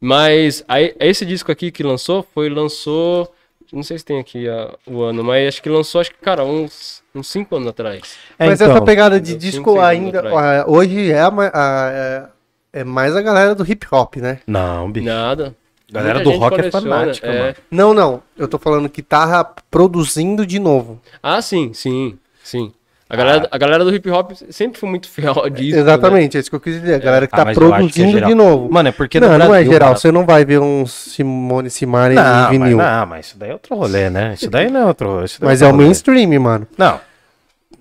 Mas 0.00 0.64
aí, 0.66 0.94
esse 0.98 1.26
disco 1.26 1.50
aqui 1.52 1.70
que 1.70 1.82
lançou, 1.82 2.22
foi 2.34 2.48
lançou. 2.48 3.30
Não 3.72 3.82
sei 3.82 3.98
se 3.98 4.04
tem 4.04 4.18
aqui 4.18 4.48
a- 4.48 4.74
o 4.86 5.02
ano, 5.02 5.22
mas 5.22 5.46
acho 5.48 5.62
que 5.62 5.68
lançou, 5.68 6.00
acho 6.00 6.10
que, 6.10 6.18
cara, 6.18 6.44
uns 6.44 7.02
5 7.22 7.54
anos 7.56 7.68
atrás. 7.68 8.16
É, 8.38 8.46
Mas 8.46 8.60
então, 8.60 8.72
essa 8.74 8.84
pegada 8.84 9.20
de 9.20 9.36
disco 9.36 9.70
cinco, 9.70 9.80
ainda. 9.80 10.22
ah, 10.28 10.64
hoje 10.66 11.10
é, 11.12 11.20
a 11.20 11.28
a- 11.28 11.90
é, 11.92 12.80
é 12.80 12.84
mais 12.84 13.14
a 13.14 13.22
galera 13.22 13.54
do 13.54 13.64
hip 13.70 13.86
hop, 13.90 14.16
né? 14.16 14.40
Não, 14.46 14.90
bicho. 14.90 15.06
Nada. 15.06 15.54
Galera 15.92 16.20
Muita 16.20 16.30
do 16.30 16.36
rock 16.38 16.54
é 16.54 16.70
coleciona, 16.70 16.96
fanática, 16.96 17.26
é. 17.26 17.38
mano. 17.42 17.54
Não, 17.70 17.94
não. 17.94 18.22
Eu 18.36 18.46
tô 18.46 18.58
falando 18.58 18.88
que 18.88 19.02
tá 19.02 19.44
produzindo 19.70 20.46
de 20.46 20.58
novo. 20.60 21.00
Ah, 21.22 21.42
sim, 21.42 21.72
sim, 21.74 22.16
sim. 22.44 22.72
A 23.12 23.16
galera, 23.16 23.48
a 23.50 23.58
galera 23.58 23.84
do 23.84 23.92
hip 23.92 24.08
hop 24.08 24.30
sempre 24.50 24.78
foi 24.78 24.88
muito 24.88 25.08
fiel 25.08 25.34
disco. 25.50 25.74
né? 25.74 25.80
Exatamente, 25.82 26.36
é 26.36 26.40
isso 26.40 26.48
que 26.48 26.54
eu 26.54 26.60
quis 26.60 26.80
dizer. 26.80 26.94
A 26.94 26.98
galera 26.98 27.26
que 27.26 27.34
Ah, 27.34 27.38
tá 27.38 27.44
mas 27.44 27.56
é 27.56 27.60
produzindo 27.60 28.12
geral. 28.12 28.28
de 28.28 28.34
novo. 28.36 28.72
Mano, 28.72 28.88
é 28.88 28.92
porque 28.92 29.18
não, 29.18 29.30
no 29.32 29.38
não 29.38 29.46
é 29.46 29.48
Brasil, 29.48 29.72
geral. 29.72 29.88
mano, 29.88 29.98
Você 30.00 30.12
não 30.12 30.24
vai 30.24 30.44
ver 30.44 30.60
um 30.60 30.86
Simone 30.86 31.68
Simari 31.70 32.14
Não, 32.14 32.22
em 32.22 32.24
mas, 32.24 32.50
vinil. 32.50 32.76
Mas, 32.76 32.86
não, 32.86 33.06
mas 33.06 33.26
isso 33.26 33.36
daí 33.38 33.50
é 33.50 33.52
outro 33.52 33.74
rolê, 33.74 34.08
né? 34.10 34.34
Isso 34.34 34.48
daí 34.48 34.70
não 34.70 34.80
é 34.80 34.84
outro. 34.86 35.08
daí 35.08 35.48
é 35.48 35.50
outro 35.50 35.66
o 35.66 35.70
rolê. 35.72 35.84
mainstream, 35.84 36.40
mano. 36.40 36.68
Não. 36.78 37.00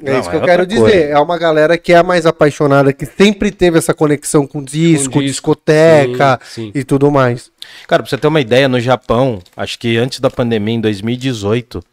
É 0.04 0.12
Não, 0.14 0.20
isso 0.20 0.30
que 0.32 0.36
é 0.36 0.40
eu 0.40 0.44
quero 0.44 0.66
dizer. 0.66 0.82
coisa. 0.82 0.98
É 0.98 1.20
uma 1.20 1.38
galera 1.38 1.78
que 1.78 1.94
é 1.94 2.02
mais 2.02 2.26
apaixonada, 2.26 2.92
que 2.92 3.06
sempre 3.06 3.52
teve 3.52 3.78
essa 3.78 3.94
conexão 3.94 4.48
com 4.48 4.64
disco, 4.64 5.20
disco, 5.20 5.22
discoteca 5.22 6.40
sim, 6.44 6.64
sim. 6.68 6.72
e 6.74 6.84
tudo 6.84 7.12
mais. 7.12 7.52
Cara, 7.88 8.02
pra 8.02 8.10
você 8.10 8.18
ter 8.18 8.28
uma 8.28 8.42
ideia, 8.42 8.68
no 8.68 8.80
Japão, 8.80 9.40
acho 9.56 9.78
que 9.78 9.96
antes 9.98 10.20
da 10.20 10.30
pandemia, 10.32 10.74
em 10.74 10.82
2018, 10.82 11.84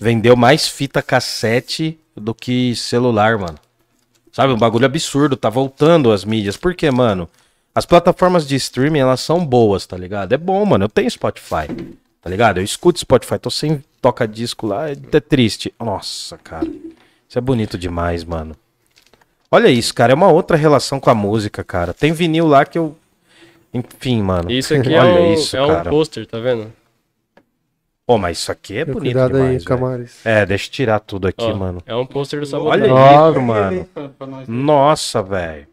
vendeu 0.00 0.34
mais 0.34 0.66
fita 0.66 1.02
cassete 1.02 1.98
do 2.16 2.34
que 2.34 2.74
celular, 2.74 3.38
mano. 3.38 3.58
Sabe, 4.32 4.52
um 4.52 4.58
bagulho 4.58 4.86
absurdo, 4.86 5.36
tá 5.36 5.48
voltando 5.50 6.12
as 6.12 6.24
mídias. 6.24 6.56
Por 6.56 6.74
quê, 6.74 6.90
mano? 6.90 7.28
As 7.74 7.86
plataformas 7.86 8.46
de 8.46 8.56
streaming, 8.56 9.00
elas 9.00 9.20
são 9.20 9.44
boas, 9.44 9.86
tá 9.86 9.96
ligado? 9.96 10.32
É 10.32 10.36
bom, 10.36 10.64
mano. 10.64 10.84
Eu 10.84 10.88
tenho 10.88 11.10
Spotify, 11.10 11.66
tá 12.20 12.30
ligado? 12.30 12.58
Eu 12.58 12.64
escuto 12.64 13.00
Spotify, 13.00 13.38
tô 13.38 13.50
sem 13.50 13.82
toca-disco 14.00 14.66
lá, 14.66 14.88
é 14.90 14.96
é 15.12 15.20
triste. 15.20 15.72
Nossa, 15.78 16.38
cara. 16.38 16.66
Isso 17.28 17.38
é 17.38 17.40
bonito 17.40 17.78
demais, 17.78 18.24
mano. 18.24 18.56
Olha 19.50 19.68
isso, 19.68 19.92
cara, 19.94 20.12
é 20.12 20.14
uma 20.14 20.28
outra 20.28 20.56
relação 20.56 21.00
com 21.00 21.10
a 21.10 21.14
música, 21.14 21.64
cara. 21.64 21.92
Tem 21.92 22.12
vinil 22.12 22.46
lá 22.46 22.64
que 22.64 22.78
eu... 22.78 22.96
Enfim, 23.74 24.22
mano. 24.22 24.50
Isso 24.50 24.74
aqui 24.74 24.94
é, 24.94 24.98
Olha 25.00 25.20
um, 25.20 25.34
isso, 25.34 25.56
é 25.56 25.62
um 25.62 25.68
cara. 25.68 25.90
pôster, 25.90 26.26
tá 26.26 26.38
vendo? 26.38 26.72
Pô, 28.10 28.18
mas 28.18 28.38
isso 28.38 28.50
aqui 28.50 28.76
é 28.78 28.84
bonito 28.84 29.02
Cuidado 29.02 29.34
demais, 29.34 29.62
aí. 29.62 29.64
Camares. 29.64 30.26
É, 30.26 30.44
deixa 30.44 30.66
eu 30.66 30.72
tirar 30.72 30.98
tudo 30.98 31.28
aqui, 31.28 31.44
Ó, 31.44 31.54
mano. 31.54 31.80
É 31.86 31.94
um 31.94 32.04
pôster 32.04 32.40
do 32.40 32.56
Olha 32.66 32.88
Sabotagem. 32.88 33.30
isso, 33.30 33.40
mano. 33.40 33.88
Nossa, 34.48 35.22
velho. 35.22 35.68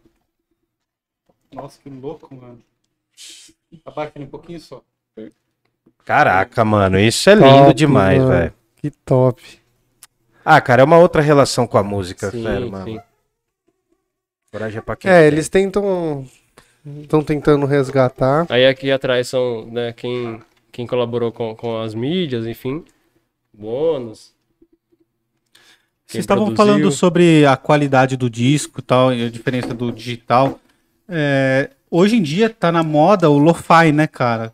Nossa, 1.52 1.80
que 1.82 1.90
louco, 1.90 2.36
mano. 2.36 2.60
Abaixa 3.84 4.12
ele 4.18 4.26
um 4.26 4.30
pouquinho 4.30 4.60
só. 4.60 4.84
Caraca, 6.06 6.64
mano, 6.64 7.00
isso 7.00 7.28
é 7.28 7.34
lindo 7.34 7.48
Top, 7.66 7.74
demais, 7.74 8.20
mano. 8.20 8.30
velho. 8.32 8.54
Que 8.76 8.92
top. 8.92 9.60
Ah, 10.46 10.62
cara, 10.62 10.84
é 10.84 10.86
uma 10.86 11.00
outra 11.00 11.24
relação 11.24 11.66
com 11.66 11.80
a 11.80 11.84
música, 11.84 12.30
Sim, 12.30 12.44
sério, 12.44 12.72
mano. 12.72 12.86
sim. 12.86 13.00
Coragem 14.52 14.78
é 14.78 14.82
pra 14.82 14.96
quem 14.96 15.10
É, 15.10 15.22
tem. 15.22 15.28
eles 15.28 15.50
tentam. 15.50 16.24
Estão 17.02 17.24
tentando 17.24 17.66
resgatar. 17.66 18.46
Aí 18.48 18.68
aqui 18.68 18.92
atrás 18.92 19.28
são 19.28 19.66
né, 19.66 19.92
quem, 19.92 20.40
quem 20.78 20.86
colaborou 20.86 21.32
com, 21.32 21.56
com 21.56 21.82
as 21.82 21.96
mídias, 21.96 22.46
enfim. 22.46 22.86
Bônus. 23.52 24.32
Vocês 26.06 26.22
estavam 26.22 26.46
produziu. 26.46 26.66
falando 26.68 26.92
sobre 26.92 27.48
a 27.48 27.58
qualidade 27.58 28.16
do 28.16 28.30
disco 28.30 28.80
e 28.80 28.84
tal, 28.84 29.12
e 29.12 29.26
a 29.26 29.30
diferença 29.32 29.74
do 29.74 29.92
digital. 29.92 30.60
É, 31.10 31.72
hoje 31.90 32.18
em 32.18 32.22
dia 32.22 32.48
tá 32.48 32.72
na 32.72 32.84
moda 32.84 33.28
o 33.28 33.40
lo-fi, 33.40 33.92
né, 33.92 34.06
cara? 34.06 34.54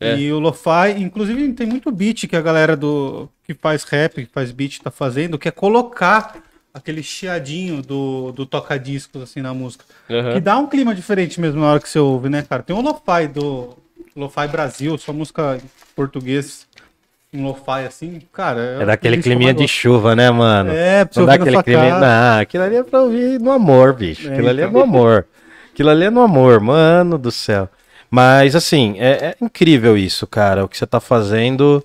É. 0.00 0.18
E 0.18 0.32
o 0.32 0.40
lo-fi, 0.40 0.98
inclusive 0.98 1.52
tem 1.52 1.68
muito 1.68 1.92
beat 1.92 2.26
que 2.26 2.34
a 2.34 2.42
galera 2.42 2.76
do 2.76 3.28
que 3.44 3.54
faz 3.54 3.84
rap, 3.84 4.26
que 4.26 4.32
faz 4.32 4.50
beat 4.50 4.80
tá 4.80 4.90
fazendo, 4.90 5.38
que 5.38 5.46
é 5.46 5.52
colocar 5.52 6.42
aquele 6.74 7.00
chiadinho 7.00 7.80
do, 7.80 8.32
do 8.32 8.44
toca-discos 8.44 9.22
assim 9.22 9.40
na 9.40 9.54
música. 9.54 9.84
Aham. 10.10 10.32
Que 10.32 10.40
dá 10.40 10.58
um 10.58 10.66
clima 10.66 10.92
diferente 10.96 11.40
mesmo 11.40 11.60
na 11.60 11.68
hora 11.68 11.80
que 11.80 11.88
você 11.88 12.00
ouve, 12.00 12.28
né, 12.28 12.42
cara? 12.42 12.64
Tem 12.64 12.74
o 12.74 12.80
lo-fi 12.80 13.28
do 13.32 13.79
Lo-Fi 14.16 14.48
Brasil, 14.48 14.96
sua 14.98 15.14
música 15.14 15.56
em 15.62 15.68
português, 15.94 16.66
um 17.32 17.44
lo-fi 17.46 17.86
assim, 17.86 18.20
cara. 18.32 18.78
É 18.80 18.84
daquele 18.86 19.22
climinha 19.22 19.54
de 19.54 19.68
chuva, 19.68 20.16
né, 20.16 20.30
mano? 20.30 20.72
É, 20.72 21.04
pra 21.04 21.22
você 21.24 21.30
aquele 21.30 21.62
climinha. 21.62 21.98
Não, 21.98 22.40
aquilo 22.40 22.64
ali 22.64 22.76
é 22.76 22.82
pra 22.82 23.02
ouvir 23.02 23.38
no 23.40 23.52
amor, 23.52 23.92
bicho. 23.94 24.28
É, 24.28 24.32
Aquilo 24.32 24.48
ali 24.48 24.62
é 24.62 24.66
então. 24.66 24.78
no 24.78 24.82
amor. 24.84 25.26
Aquilo 25.72 25.90
ali 25.90 26.04
é 26.06 26.10
no 26.10 26.20
amor, 26.20 26.58
mano 26.60 27.16
do 27.16 27.30
céu. 27.30 27.68
Mas, 28.10 28.56
assim, 28.56 28.96
é, 28.98 29.10
é 29.10 29.36
incrível 29.40 29.96
isso, 29.96 30.26
cara. 30.26 30.64
O 30.64 30.68
que 30.68 30.76
você 30.76 30.84
tá 30.86 30.98
fazendo. 30.98 31.84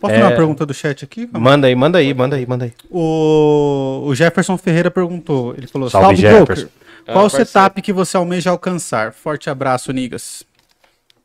Posso 0.00 0.14
É. 0.14 0.18
fazer 0.20 0.30
uma 0.30 0.36
pergunta 0.36 0.64
do 0.64 0.72
chat 0.72 1.04
aqui? 1.04 1.28
Manda 1.32 1.66
aí, 1.66 1.74
manda 1.74 1.98
aí, 1.98 2.14
manda 2.14 2.36
aí, 2.36 2.46
manda 2.46 2.64
aí. 2.64 2.72
O, 2.90 4.04
o 4.06 4.14
Jefferson 4.14 4.56
Ferreira 4.56 4.90
perguntou. 4.90 5.54
Ele 5.56 5.66
falou: 5.66 5.90
Salve, 5.90 6.06
Salve, 6.16 6.20
Jefferson." 6.22 6.62
Joker. 6.64 6.78
Qual 7.04 7.18
o 7.18 7.20
parceiro. 7.22 7.46
setup 7.46 7.82
que 7.82 7.92
você 7.92 8.16
almeja 8.16 8.50
alcançar? 8.50 9.12
Forte 9.12 9.48
abraço, 9.50 9.92
Nigas. 9.92 10.42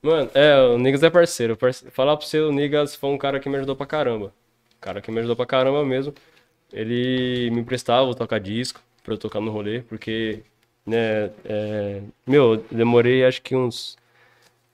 Mano, 0.04 0.30
é, 0.34 0.60
o 0.62 0.78
Nigas 0.78 1.01
é 1.04 1.10
parceiro. 1.10 1.56
Parce- 1.58 1.89
Falar 1.91 2.18
pra 2.18 2.26
você, 2.26 2.39
o 2.39 2.51
Nigas 2.51 2.95
foi 2.95 3.10
um 3.10 3.18
cara 3.18 3.39
que 3.39 3.49
me 3.49 3.56
ajudou 3.58 3.76
pra 3.76 3.86
caramba. 3.86 4.34
Cara 4.82 5.01
que 5.01 5.10
me 5.12 5.20
ajudou 5.20 5.36
pra 5.36 5.45
caramba 5.45 5.84
mesmo. 5.86 6.14
Ele 6.72 7.49
me 7.51 7.62
emprestava 7.62 8.04
o 8.10 8.16
toca-disco 8.16 8.82
pra 9.04 9.14
eu 9.14 9.18
tocar 9.18 9.39
no 9.41 9.51
rolê, 9.51 9.82
porque, 9.82 10.43
né, 10.86 11.32
é, 11.45 12.01
meu, 12.28 12.56
eu 12.56 12.66
demorei 12.72 13.24
acho 13.26 13.41
que 13.41 13.56
uns. 13.56 13.97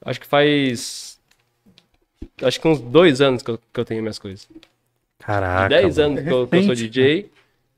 Acho 0.03 0.19
que 0.19 0.27
faz. 0.27 1.19
Acho 2.41 2.59
que 2.59 2.67
uns 2.67 2.79
dois 2.79 3.21
anos 3.21 3.41
que 3.43 3.51
eu, 3.51 3.57
que 3.57 3.79
eu 3.79 3.85
tenho 3.85 4.01
minhas 4.01 4.19
coisas. 4.19 4.47
Caraca. 5.19 5.69
10 5.69 5.97
mano. 5.97 6.11
anos 6.19 6.23
que 6.23 6.33
eu, 6.33 6.47
que 6.47 6.55
eu 6.57 6.63
sou 6.63 6.75
DJ, 6.75 7.31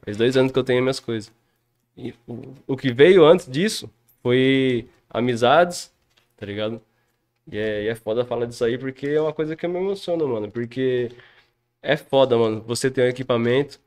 faz 0.03 0.17
dois 0.17 0.37
anos 0.37 0.51
que 0.51 0.59
eu 0.59 0.63
tenho 0.63 0.81
minhas 0.81 0.99
coisas. 0.99 1.31
E 1.97 2.13
o, 2.27 2.53
o 2.67 2.77
que 2.77 2.93
veio 2.93 3.25
antes 3.25 3.47
disso 3.49 3.89
foi 4.23 4.87
amizades, 5.09 5.91
tá 6.37 6.45
ligado? 6.45 6.81
E 7.51 7.57
é, 7.57 7.83
e 7.83 7.87
é 7.89 7.95
foda 7.95 8.23
falar 8.25 8.45
disso 8.45 8.63
aí 8.63 8.77
porque 8.77 9.07
é 9.07 9.21
uma 9.21 9.33
coisa 9.33 9.55
que 9.55 9.65
eu 9.65 9.69
me 9.69 9.77
emociono, 9.77 10.27
mano. 10.27 10.49
Porque 10.49 11.11
é 11.81 11.97
foda, 11.97 12.37
mano, 12.37 12.63
você 12.65 12.89
ter 12.89 13.01
um 13.03 13.07
equipamento 13.09 13.79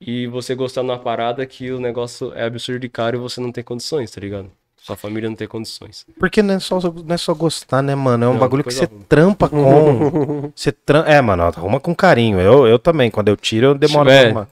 e 0.00 0.26
você 0.28 0.54
gostar 0.54 0.82
de 0.82 0.88
uma 0.88 0.98
parada 0.98 1.44
que 1.44 1.70
o 1.72 1.80
negócio 1.80 2.32
é 2.34 2.44
absurdo 2.44 2.80
de 2.80 2.88
caro 2.88 3.16
e 3.16 3.20
você 3.20 3.40
não 3.40 3.50
tem 3.50 3.64
condições, 3.64 4.10
tá 4.10 4.20
ligado? 4.20 4.50
Sua 4.80 4.96
família 4.96 5.28
não 5.28 5.36
tem 5.36 5.48
condições. 5.48 6.06
Porque 6.18 6.40
não 6.40 6.54
é, 6.54 6.60
só, 6.60 6.78
não 6.80 7.14
é 7.14 7.18
só 7.18 7.34
gostar, 7.34 7.82
né, 7.82 7.94
mano? 7.96 8.24
É 8.24 8.28
um 8.28 8.32
Não, 8.34 8.38
bagulho 8.40 8.62
que 8.62 8.72
você 8.72 8.84
ruim. 8.84 9.02
trampa 9.08 9.48
com. 9.48 10.52
você 10.54 10.70
tram... 10.70 11.04
É, 11.04 11.20
mano, 11.20 11.42
arruma 11.42 11.80
com 11.80 11.94
carinho. 11.94 12.40
Eu, 12.40 12.66
eu 12.66 12.78
também, 12.78 13.10
quando 13.10 13.28
eu 13.28 13.36
tiro, 13.36 13.66
eu 13.66 13.74
demoro 13.74 14.08
pra 14.08 14.20
arrumar. 14.20 14.48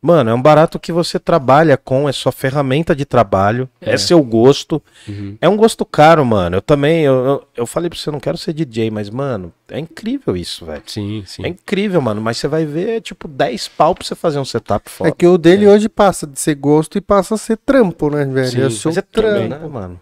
Mano, 0.00 0.30
é 0.30 0.34
um 0.34 0.40
barato 0.40 0.78
que 0.78 0.92
você 0.92 1.18
trabalha 1.18 1.76
com, 1.76 2.08
é 2.08 2.12
sua 2.12 2.30
ferramenta 2.30 2.94
de 2.94 3.04
trabalho, 3.04 3.68
é, 3.80 3.94
É. 3.94 3.96
seu 3.96 4.22
gosto. 4.22 4.80
Uhum. 5.08 5.36
É 5.40 5.48
um 5.48 5.56
gosto 5.56 5.84
caro, 5.84 6.24
mano. 6.24 6.56
Eu 6.56 6.62
também, 6.62 7.02
eu, 7.02 7.14
eu, 7.26 7.48
eu 7.56 7.66
falei 7.66 7.90
pra 7.90 7.98
você, 7.98 8.08
eu 8.08 8.12
não 8.12 8.20
quero 8.20 8.38
ser 8.38 8.52
DJ, 8.52 8.92
mas, 8.92 9.10
mano, 9.10 9.52
é 9.68 9.76
incrível 9.80 10.36
isso, 10.36 10.64
velho. 10.64 10.82
Sim, 10.86 11.24
sim. 11.26 11.44
É 11.44 11.48
incrível, 11.48 12.00
mano. 12.00 12.20
Mas 12.20 12.36
você 12.36 12.46
vai 12.46 12.64
ver, 12.64 12.88
é, 12.98 13.00
tipo, 13.00 13.26
10 13.26 13.66
pau 13.66 13.92
pra 13.92 14.04
você 14.06 14.14
fazer 14.14 14.38
um 14.38 14.44
setup 14.44 14.88
foda. 14.88 15.10
É 15.10 15.12
que 15.12 15.26
o 15.26 15.36
dele 15.36 15.66
hoje 15.66 15.88
passa 15.88 16.28
de 16.28 16.38
ser 16.38 16.54
gosto 16.54 16.96
e 16.96 17.00
passa 17.00 17.34
a 17.34 17.38
ser 17.38 17.56
trampo, 17.56 18.08
né, 18.08 18.24
velho? 18.24 18.48
Sim, 18.48 18.62
é 18.62 18.66
o 18.66 18.70
seu 18.70 18.90
Mas 18.90 18.98
é 18.98 19.02
trampo. 19.02 19.48
né, 19.48 19.58
mano? 19.66 20.00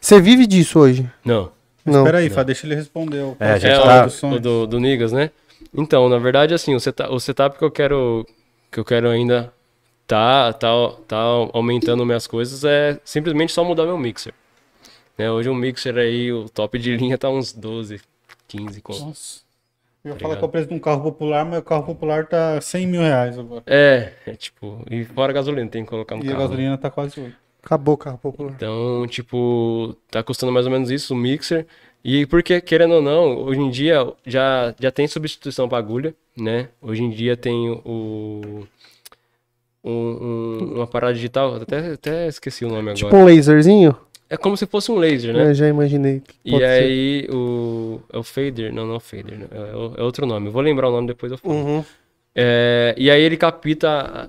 Você 0.00 0.20
vive 0.20 0.46
disso 0.46 0.78
hoje? 0.78 1.10
Não. 1.24 1.50
Não. 1.84 1.98
Espera 2.02 2.18
aí, 2.18 2.30
Fá, 2.30 2.44
deixa 2.44 2.68
ele 2.68 2.76
responder. 2.76 3.18
o- 3.18 3.36
É, 3.40 3.50
a 3.54 3.58
gente 3.58 3.72
É, 3.72 3.78
tá- 3.80 4.08
o, 4.22 4.30
o 4.34 4.38
do, 4.40 4.66
do 4.68 4.78
Nigas, 4.78 5.10
né? 5.10 5.30
Então, 5.76 6.08
na 6.08 6.18
verdade, 6.18 6.54
assim, 6.54 6.72
o 6.74 6.78
setup, 6.78 7.12
o 7.12 7.18
setup 7.18 7.58
que 7.58 7.64
eu 7.64 7.70
quero 7.70 8.24
que 8.74 8.80
eu 8.80 8.84
quero 8.84 9.08
ainda 9.08 9.52
tá, 10.06 10.52
tá, 10.52 10.68
tá 11.06 11.16
aumentando 11.52 12.04
minhas 12.04 12.26
coisas 12.26 12.64
é 12.64 12.98
simplesmente 13.04 13.52
só 13.52 13.64
mudar 13.64 13.84
meu 13.86 13.96
mixer. 13.96 14.34
Né? 15.16 15.30
Hoje 15.30 15.48
um 15.48 15.54
mixer 15.54 15.96
aí, 15.96 16.32
o 16.32 16.48
top 16.48 16.78
de 16.78 16.96
linha 16.96 17.16
tá 17.16 17.28
uns 17.30 17.52
12, 17.52 18.00
15 18.48 18.82
conto. 18.82 19.04
Nossa. 19.06 19.44
Eu 20.04 20.10
ia 20.10 20.14
Tá 20.16 20.20
falar 20.20 20.34
ligado? 20.34 20.38
que 20.40 20.44
é 20.44 20.48
o 20.48 20.50
preço 20.50 20.68
de 20.68 20.74
um 20.74 20.78
carro 20.80 21.02
popular, 21.02 21.44
mas 21.46 21.60
o 21.60 21.62
carro 21.62 21.84
popular 21.84 22.26
tá 22.26 22.60
100 22.60 22.86
mil 22.86 23.00
reais 23.00 23.38
agora. 23.38 23.62
É, 23.66 24.12
é 24.26 24.34
tipo, 24.34 24.84
e 24.90 25.04
fora 25.04 25.32
a 25.32 25.34
gasolina, 25.34 25.70
tem 25.70 25.84
que 25.84 25.88
colocar 25.88 26.16
no 26.16 26.22
E 26.24 26.26
a 26.26 26.32
carro. 26.32 26.40
né? 26.42 26.48
gasolina 26.48 26.78
tá 26.78 26.90
quase 26.90 27.20
8. 27.20 27.36
Acabou 27.62 27.94
o 27.94 27.98
carro 27.98 28.18
popular. 28.18 28.52
Então, 28.52 29.06
tipo, 29.06 29.96
tá 30.10 30.22
custando 30.22 30.52
mais 30.52 30.66
ou 30.66 30.72
menos 30.72 30.90
isso, 30.90 31.14
o 31.14 31.16
mixer. 31.16 31.66
E 32.04 32.26
porque, 32.26 32.60
querendo 32.60 32.96
ou 32.96 33.02
não, 33.02 33.38
hoje 33.44 33.60
em 33.60 33.70
dia 33.70 34.06
já, 34.26 34.74
já 34.78 34.90
tem 34.90 35.06
substituição 35.06 35.68
pra 35.68 35.78
agulha, 35.78 36.14
né? 36.36 36.68
Hoje 36.82 37.02
em 37.02 37.08
dia 37.10 37.36
tem 37.36 37.70
o. 37.70 38.66
um- 39.82 39.90
um- 39.90 40.72
uma 40.76 40.86
parada 40.86 41.14
digital, 41.14 41.56
até, 41.56 41.92
até 41.92 42.28
esqueci 42.28 42.64
o 42.64 42.68
nome 42.68 42.80
agora. 42.90 42.94
Tipo 42.94 43.16
um 43.16 43.24
laserzinho? 43.24 43.96
É 44.28 44.36
como 44.36 44.56
se 44.56 44.66
fosse 44.66 44.90
um 44.90 44.96
laser, 44.96 45.32
né? 45.34 45.50
Eu 45.50 45.54
já 45.54 45.68
imaginei. 45.68 46.20
que 46.20 46.34
E 46.44 46.50
pode 46.50 46.64
ser. 46.64 46.70
aí 46.70 47.28
o. 47.30 48.00
É 48.12 48.18
o 48.18 48.22
fader? 48.22 48.72
Não, 48.72 48.86
não 48.86 48.94
é 48.94 48.96
o 48.96 49.00
fader. 49.00 49.38
né? 49.38 49.46
É, 49.52 50.00
é 50.00 50.02
outro 50.02 50.26
nome. 50.26 50.46
Eu 50.48 50.52
vou 50.52 50.62
lembrar 50.62 50.88
o 50.88 50.92
nome 50.92 51.06
depois 51.06 51.30
eu 51.30 51.38
falo. 51.38 51.54
Uhum. 51.54 51.84
É, 52.36 52.94
e 52.98 53.10
aí 53.10 53.22
ele 53.22 53.36
capta 53.36 53.88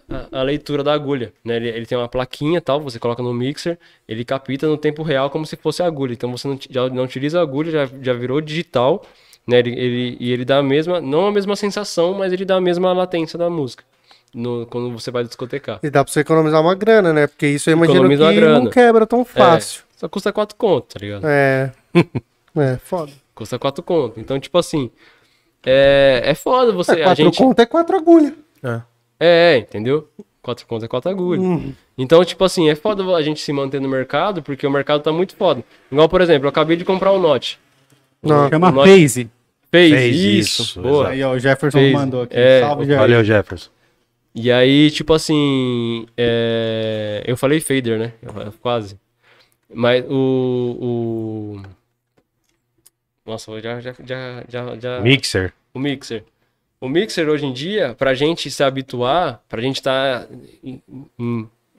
a, 0.09 0.15
a- 0.15 0.39
a 0.39 0.43
leitura 0.43 0.83
da 0.83 0.93
agulha, 0.93 1.33
né? 1.43 1.55
Ele, 1.55 1.69
ele 1.69 1.85
tem 1.85 1.97
uma 1.97 2.07
plaquinha 2.07 2.61
tal, 2.61 2.79
você 2.79 2.99
coloca 2.99 3.23
no 3.23 3.33
mixer, 3.33 3.79
ele 4.07 4.23
capta 4.23 4.67
no 4.67 4.77
tempo 4.77 5.01
real 5.01 5.29
como 5.29 5.45
se 5.45 5.55
fosse 5.55 5.81
a 5.81 5.87
agulha. 5.87 6.13
Então 6.13 6.31
você 6.31 6.47
não, 6.47 6.59
já 6.69 6.87
não 6.89 7.03
utiliza 7.03 7.39
a 7.39 7.41
agulha, 7.41 7.71
já, 7.71 7.89
já 8.01 8.13
virou 8.13 8.39
digital, 8.41 9.03
né? 9.47 9.57
Ele, 9.59 9.71
ele- 9.71 10.17
e 10.19 10.31
ele 10.31 10.45
dá 10.45 10.57
a 10.59 10.63
mesma, 10.63 11.01
não 11.01 11.25
a 11.27 11.31
mesma 11.31 11.55
sensação, 11.55 12.13
mas 12.13 12.31
ele 12.31 12.45
dá 12.45 12.55
a 12.57 12.61
mesma 12.61 12.93
latência 12.93 13.37
da 13.39 13.49
música. 13.49 13.83
no- 14.33 14.65
quando 14.65 14.91
você 14.91 15.09
vai 15.11 15.23
discotecar. 15.23 15.79
E 15.81 15.89
dá 15.89 16.03
pra 16.03 16.11
você 16.11 16.19
economizar 16.19 16.61
uma 16.61 16.75
grana, 16.75 17.13
né? 17.13 17.25
Porque 17.25 17.47
isso 17.47 17.69
eu 17.69 17.73
imagino 17.73 17.99
Economiza 17.99 18.33
que 18.33 18.41
não 18.41 18.69
quebra 18.69 19.07
tão 19.07 19.23
fácil. 19.23 19.83
Só 19.95 20.09
custa 20.09 20.33
4 20.33 20.57
conto, 20.57 20.93
tá 20.93 20.99
ligado? 20.99 21.25
É. 21.25 21.71
É, 22.57 22.77
foda. 22.77 23.11
Custa 23.33 23.59
4 23.59 23.83
conto. 23.83 24.17
Então, 24.19 24.39
tipo 24.39 24.57
assim, 24.57 24.89
é, 25.65 26.21
é 26.23 26.35
foda 26.35 26.71
você. 26.71 26.99
É, 26.99 27.01
a 27.01 27.03
quatro 27.05 27.23
gente... 27.23 27.37
conto 27.37 27.59
é 27.59 27.65
quatro 27.65 27.95
agulhas. 27.97 28.33
É, 29.19 29.57
entendeu? 29.57 30.07
Quatro 30.41 30.65
contas 30.67 30.83
é 30.83 30.87
quatro 30.87 31.09
agulhas. 31.09 31.43
Uhum. 31.43 31.73
Então, 31.97 32.23
tipo 32.23 32.43
assim, 32.43 32.69
é 32.69 32.75
foda 32.75 33.03
a 33.15 33.21
gente 33.21 33.41
se 33.41 33.51
manter 33.51 33.81
no 33.81 33.89
mercado, 33.89 34.43
porque 34.43 34.67
o 34.67 34.71
mercado 34.71 35.01
tá 35.01 35.11
muito 35.11 35.35
foda. 35.35 35.63
Igual, 35.91 36.07
por 36.07 36.21
exemplo, 36.21 36.45
eu 36.45 36.49
acabei 36.49 36.77
de 36.77 36.85
comprar 36.85 37.11
o 37.11 37.19
Note. 37.19 37.59
Não. 38.21 38.49
Chama 38.49 38.71
Nós- 38.71 38.89
Phase. 38.89 39.29
Fez, 39.71 39.91
Fez 39.91 40.15
isso, 40.15 40.61
isso, 40.61 40.81
boa. 40.81 41.09
Aí, 41.09 41.21
ó, 41.21 41.33
o 41.33 41.39
Jefferson 41.39 41.79
Fez. 41.79 41.93
mandou 41.93 42.21
aqui. 42.21 42.35
É, 42.37 42.61
Salve, 42.61 42.85
Jefferson. 42.85 43.01
Valeu, 43.01 43.23
Jefferson. 43.23 43.69
E 44.33 44.51
aí, 44.51 44.91
tipo 44.91 45.13
assim, 45.13 46.05
é, 46.15 47.23
eu 47.25 47.35
falei 47.35 47.59
fader, 47.59 47.97
né? 47.97 48.13
Quase. 48.61 48.97
Mas 49.73 50.05
o. 50.07 50.77
o... 50.79 51.61
Nossa, 53.25 53.59
já, 53.61 53.79
já, 53.81 53.95
já, 54.05 54.43
já, 54.47 54.75
já... 54.79 54.99
Mixer. 55.01 55.53
O 55.73 55.79
mixer. 55.79 56.23
O 56.79 56.87
mixer 56.87 57.27
hoje 57.27 57.45
em 57.45 57.53
dia, 57.53 57.95
pra 57.97 58.13
gente 58.13 58.51
se 58.51 58.63
habituar, 58.63 59.41
pra 59.49 59.61
gente 59.61 59.77
estar 59.77 60.27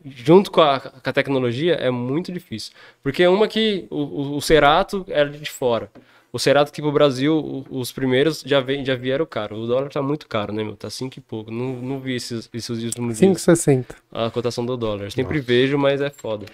junto 0.04 0.50
com 0.50 0.60
a, 0.60 0.80
com 0.80 1.10
a 1.10 1.12
tecnologia, 1.12 1.74
é 1.74 1.90
muito 1.90 2.32
difícil. 2.32 2.72
Porque 3.02 3.22
é 3.22 3.28
uma 3.28 3.46
que 3.48 3.86
o, 3.90 3.96
o, 4.02 4.36
o 4.36 4.40
Cerato 4.40 5.04
era 5.08 5.28
de 5.30 5.50
fora. 5.50 5.90
O 6.32 6.38
Cerato 6.38 6.70
aqui 6.70 6.82
pro 6.82 6.92
Brasil, 6.92 7.34
o- 7.36 7.64
os 7.70 7.92
primeiros 7.92 8.42
já, 8.44 8.60
vem, 8.60 8.84
já 8.84 8.94
vieram 8.94 9.24
caro. 9.24 9.56
O 9.56 9.66
dólar 9.66 9.88
tá 9.88 10.02
muito 10.02 10.26
caro, 10.28 10.52
né, 10.52 10.62
meu? 10.62 10.76
Tá 10.76 10.90
5 10.90 11.18
e 11.18 11.20
pouco. 11.22 11.50
Não, 11.50 11.74
não 11.76 11.98
vi 12.00 12.14
esses, 12.14 12.48
esses 12.52 12.82
últimos 12.84 13.18
dias 13.18 13.32
5,60. 13.38 13.84
a 14.12 14.30
cotação 14.30 14.66
do 14.66 14.76
dólar. 14.76 15.04
Eu 15.04 15.10
sempre 15.10 15.40
vejo, 15.40 15.78
mas 15.78 16.00
é 16.00 16.10
foda. 16.10 16.46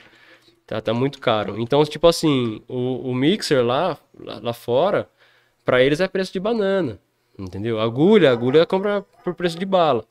Tá, 0.73 0.81
tá 0.81 0.95
muito 0.95 1.19
caro. 1.19 1.61
Então, 1.61 1.85
tipo 1.85 2.07
assim, 2.07 2.63
o, 2.67 3.11
o 3.11 3.15
mixer 3.15 3.63
lá, 3.63 3.99
lá, 4.19 4.41
lá 4.43 4.53
fora, 4.55 5.07
pra 5.67 5.83
eles 5.83 6.01
é 6.01 6.09
preço 6.09 6.33
de 6.33 6.41
banana. 6.41 6.99
Entendeu? 7.39 7.79
Agulha, 7.79 8.33
agulha 8.33 8.65
compra 8.65 9.05
por 9.23 9.35
preço 9.35 9.59
de 9.59 9.67
bala. 9.67 10.03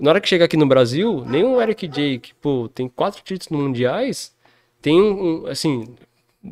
Na 0.00 0.08
hora 0.08 0.20
que 0.20 0.26
chega 0.30 0.46
aqui 0.46 0.56
no 0.56 0.64
Brasil, 0.64 1.22
nem 1.26 1.44
o 1.44 1.60
Eric 1.60 1.86
J, 1.86 2.18
que, 2.20 2.34
pô, 2.36 2.70
tem 2.72 2.88
quatro 2.88 3.22
títulos 3.22 3.62
mundiais, 3.62 4.34
tem 4.80 4.98
um, 4.98 5.46
assim, 5.46 5.94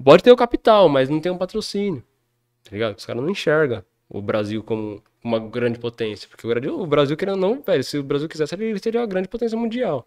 pode 0.04 0.22
ter 0.22 0.32
o 0.32 0.36
capital, 0.36 0.86
mas 0.90 1.08
não 1.08 1.18
tem 1.18 1.32
um 1.32 1.38
patrocínio. 1.38 2.02
Tá 2.62 2.72
ligado? 2.72 2.98
Os 2.98 3.06
caras 3.06 3.22
não 3.22 3.30
enxergam 3.30 3.82
o 4.06 4.20
Brasil 4.20 4.62
como 4.62 5.02
uma 5.24 5.38
grande 5.38 5.78
potência. 5.78 6.28
Porque 6.28 6.46
o 6.46 6.50
Brasil, 6.50 6.78
o 6.78 6.86
Brasil 6.86 7.16
querendo 7.16 7.38
não, 7.38 7.62
velho, 7.62 7.82
se 7.82 7.96
o 7.96 8.02
Brasil 8.02 8.28
quisesse, 8.28 8.54
ele 8.54 8.78
seria 8.78 9.00
uma 9.00 9.06
grande 9.06 9.28
potência 9.28 9.56
mundial. 9.56 10.06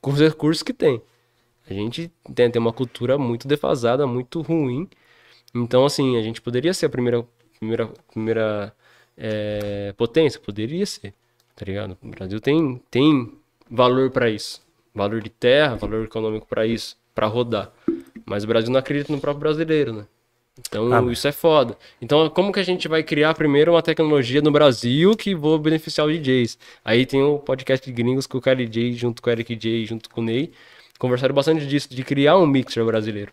Com 0.00 0.10
os 0.10 0.20
recursos 0.20 0.62
que 0.62 0.72
tem. 0.72 1.02
A 1.72 1.74
gente 1.74 2.10
tem, 2.34 2.50
tem 2.50 2.60
uma 2.60 2.72
cultura 2.72 3.16
muito 3.16 3.48
defasada, 3.48 4.06
muito 4.06 4.40
ruim. 4.42 4.88
Então, 5.54 5.84
assim, 5.84 6.16
a 6.16 6.22
gente 6.22 6.40
poderia 6.40 6.72
ser 6.74 6.86
a 6.86 6.88
primeira, 6.88 7.24
primeira, 7.58 7.86
primeira 8.10 8.74
é, 9.16 9.94
potência? 9.96 10.40
Poderia 10.40 10.84
ser, 10.84 11.14
tá 11.56 11.64
ligado? 11.64 11.96
O 12.02 12.08
Brasil 12.08 12.40
tem, 12.40 12.80
tem 12.90 13.32
valor 13.70 14.10
pra 14.10 14.30
isso. 14.30 14.60
Valor 14.94 15.22
de 15.22 15.30
terra, 15.30 15.76
valor 15.76 16.04
econômico 16.04 16.46
pra 16.46 16.66
isso, 16.66 16.96
pra 17.14 17.26
rodar. 17.26 17.72
Mas 18.26 18.44
o 18.44 18.46
Brasil 18.46 18.70
não 18.70 18.78
acredita 18.78 19.12
no 19.12 19.20
próprio 19.20 19.40
brasileiro, 19.40 19.92
né? 19.92 20.06
Então, 20.58 20.92
Ah, 20.92 21.10
isso 21.10 21.26
é 21.26 21.32
foda. 21.32 21.76
Então, 22.00 22.28
como 22.28 22.52
que 22.52 22.60
a 22.60 22.62
gente 22.62 22.86
vai 22.86 23.02
criar 23.02 23.32
primeiro 23.34 23.72
uma 23.72 23.82
tecnologia 23.82 24.42
no 24.42 24.50
Brasil 24.50 25.16
que 25.16 25.34
vou 25.34 25.58
beneficiar 25.58 26.06
os 26.06 26.12
DJs? 26.12 26.58
Aí 26.84 27.06
tem 27.06 27.22
o 27.22 27.38
podcast 27.38 27.86
de 27.86 27.92
gringos 27.92 28.26
com 28.26 28.36
o 28.36 28.40
Kelly 28.40 28.66
J, 28.66 28.92
junto 28.92 29.22
com 29.22 29.30
o 29.30 29.32
Eric 29.32 29.56
J, 29.56 29.86
junto 29.86 30.10
com 30.10 30.20
o 30.20 30.24
Ney. 30.24 30.52
Conversaram 31.02 31.34
bastante 31.34 31.66
disso, 31.66 31.88
de 31.92 32.04
criar 32.04 32.38
um 32.38 32.46
mixer 32.46 32.84
brasileiro, 32.84 33.32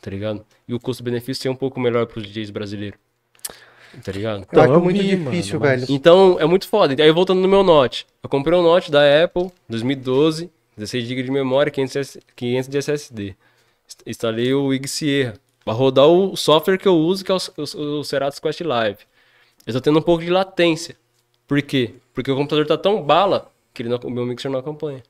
tá 0.00 0.10
ligado? 0.10 0.42
E 0.66 0.72
o 0.72 0.80
custo-benefício 0.80 1.42
ser 1.42 1.48
um 1.50 1.54
pouco 1.54 1.78
melhor 1.78 2.06
pros 2.06 2.26
DJs 2.26 2.48
brasileiros. 2.48 2.98
Tá 4.02 4.10
ligado? 4.10 4.46
Acho 4.50 4.72
eu 4.72 4.80
muito 4.80 5.02
vi, 5.02 5.16
difícil, 5.16 5.60
mano, 5.60 5.72
mas- 5.72 5.80
velho. 5.82 5.92
Então, 5.94 6.38
é 6.40 6.46
muito 6.46 6.66
foda. 6.66 6.94
Aí, 7.02 7.10
voltando 7.10 7.42
no 7.42 7.46
meu 7.48 7.62
Note. 7.62 8.06
Eu 8.22 8.28
comprei 8.30 8.58
um 8.58 8.62
Note 8.62 8.90
da 8.90 9.00
Apple, 9.22 9.50
2012, 9.68 10.50
16 10.78 11.04
GB 11.04 11.22
de 11.24 11.30
memória, 11.30 11.70
500, 11.70 11.96
S- 11.96 12.20
500 12.34 12.68
de 12.70 12.78
SSD. 12.78 13.36
Inst- 13.86 14.02
Instalei 14.06 14.54
o 14.54 14.72
IG 14.72 14.88
Sierra, 14.88 15.34
pra 15.62 15.74
rodar 15.74 16.06
o 16.06 16.34
software 16.36 16.78
que 16.78 16.88
eu 16.88 16.96
uso, 16.96 17.22
que 17.22 17.30
é 17.30 17.34
o, 17.34 17.38
o, 17.58 17.98
o 18.00 18.02
Ceratus 18.04 18.38
Quest 18.38 18.62
Live. 18.62 19.00
Eu 19.66 19.74
tô 19.74 19.80
tendo 19.82 19.98
um 19.98 20.02
pouco 20.02 20.24
de 20.24 20.30
latência. 20.30 20.96
Por 21.46 21.60
quê? 21.60 21.96
Porque 22.14 22.30
o 22.30 22.36
computador 22.36 22.64
tá 22.66 22.78
tão 22.78 23.02
bala 23.02 23.50
que 23.74 23.82
ele 23.82 23.90
não- 23.90 23.98
o 24.04 24.10
meu 24.10 24.24
mixer 24.24 24.50
não 24.50 24.60
acompanha. 24.60 25.02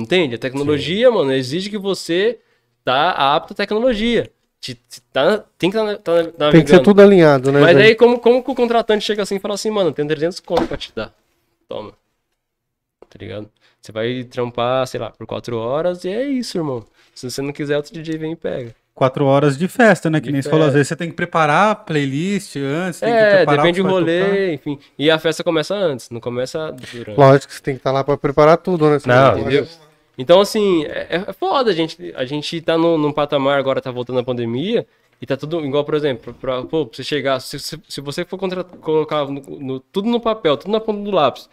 Entende? 0.00 0.34
A 0.34 0.38
tecnologia, 0.38 1.10
mano, 1.10 1.32
exige 1.32 1.70
que 1.70 1.78
você 1.78 2.38
tá 2.84 3.10
apto 3.10 3.52
à 3.52 3.56
tecnologia. 3.56 4.30
Te- 4.60 4.74
te- 4.74 5.00
tá- 5.12 5.44
tem 5.56 5.70
que 5.70 5.76
estar 5.76 5.96
tá, 5.98 6.24
tá 6.24 6.50
Tem 6.50 6.62
que 6.62 6.68
ser 6.68 6.74
navegando. 6.76 6.82
tudo 6.82 7.00
alinhado, 7.02 7.52
né? 7.52 7.60
Mas 7.60 7.76
velho? 7.76 7.88
aí, 7.88 7.94
como, 7.94 8.18
como 8.18 8.42
que 8.42 8.50
o 8.50 8.54
contratante 8.54 9.04
chega 9.04 9.22
assim 9.22 9.36
e 9.36 9.40
fala 9.40 9.54
assim, 9.54 9.70
mano, 9.70 9.92
tem 9.92 10.06
300 10.06 10.40
conto 10.40 10.66
pra 10.66 10.76
te 10.76 10.92
dar. 10.94 11.14
Toma. 11.68 11.92
Tá 13.10 13.16
ligado? 13.20 13.48
Você 13.80 13.92
vai 13.92 14.24
trampar, 14.24 14.86
sei 14.86 14.98
lá, 15.00 15.10
por 15.10 15.26
4 15.26 15.56
horas 15.56 16.04
e 16.04 16.08
é 16.08 16.24
isso, 16.24 16.58
irmão. 16.58 16.84
Se 17.14 17.30
você 17.30 17.40
não 17.40 17.52
quiser, 17.52 17.76
outro 17.76 17.92
DJ 17.92 18.18
vem 18.18 18.32
e 18.32 18.36
pega. 18.36 18.74
Quatro 18.94 19.24
horas 19.26 19.56
de 19.56 19.68
festa, 19.68 20.10
né? 20.10 20.20
Que 20.20 20.26
De 20.26 20.32
nem 20.32 20.42
você 20.42 20.50
falou. 20.50 20.66
Às 20.66 20.72
vezes 20.72 20.88
você 20.88 20.96
tem 20.96 21.08
que 21.08 21.14
preparar 21.14 21.70
a 21.70 21.74
playlist 21.76 22.56
antes, 22.56 22.98
tem 22.98 23.08
que 23.12 23.16
É, 23.16 23.36
preparar 23.36 23.62
depende 23.64 23.80
o 23.80 23.84
do 23.84 23.88
que 23.88 23.94
vai 23.94 24.02
tocar. 24.18 24.26
rolê, 24.28 24.54
enfim. 24.54 24.78
E 24.98 25.08
a 25.08 25.18
festa 25.20 25.44
começa 25.44 25.74
antes, 25.76 26.10
não 26.10 26.20
começa 26.20 26.72
durante. 26.72 27.16
Lógico 27.16 27.46
que 27.46 27.54
você 27.54 27.62
tem 27.62 27.74
que 27.74 27.78
estar 27.80 27.92
lá 27.92 28.02
pra 28.02 28.16
preparar 28.16 28.56
tudo, 28.58 28.86
né? 28.86 28.92
Não, 28.94 28.98
Senão- 29.00 29.38
Entendeu? 29.38 29.68
Então, 30.18 30.40
assim, 30.40 30.84
é, 30.84 31.24
é 31.28 31.32
foda, 31.32 31.70
a 31.70 31.74
gente. 31.74 32.12
A 32.16 32.24
gente 32.24 32.60
tá 32.60 32.76
num, 32.76 32.98
num 32.98 33.12
patamar 33.12 33.58
agora, 33.58 33.80
tá 33.80 33.90
voltando 33.92 34.18
a 34.18 34.24
pandemia, 34.24 34.84
e 35.22 35.26
tá 35.26 35.36
tudo 35.36 35.64
igual, 35.64 35.84
por 35.84 35.94
exemplo, 35.94 36.34
pra, 36.34 36.62
pô, 36.62 36.84
pra 36.86 36.96
você 36.96 37.04
chegar. 37.04 37.38
Se, 37.40 37.58
se, 37.58 37.80
se 37.88 38.00
você 38.00 38.24
for 38.24 38.36
colocar 38.80 39.26
no- 39.26 39.40
no- 39.60 39.80
tudo 39.80 40.08
no 40.08 40.20
papel, 40.20 40.56
tudo 40.56 40.72
na 40.72 40.80
ponta 40.80 41.00
do 41.02 41.10
lápis, 41.12 41.48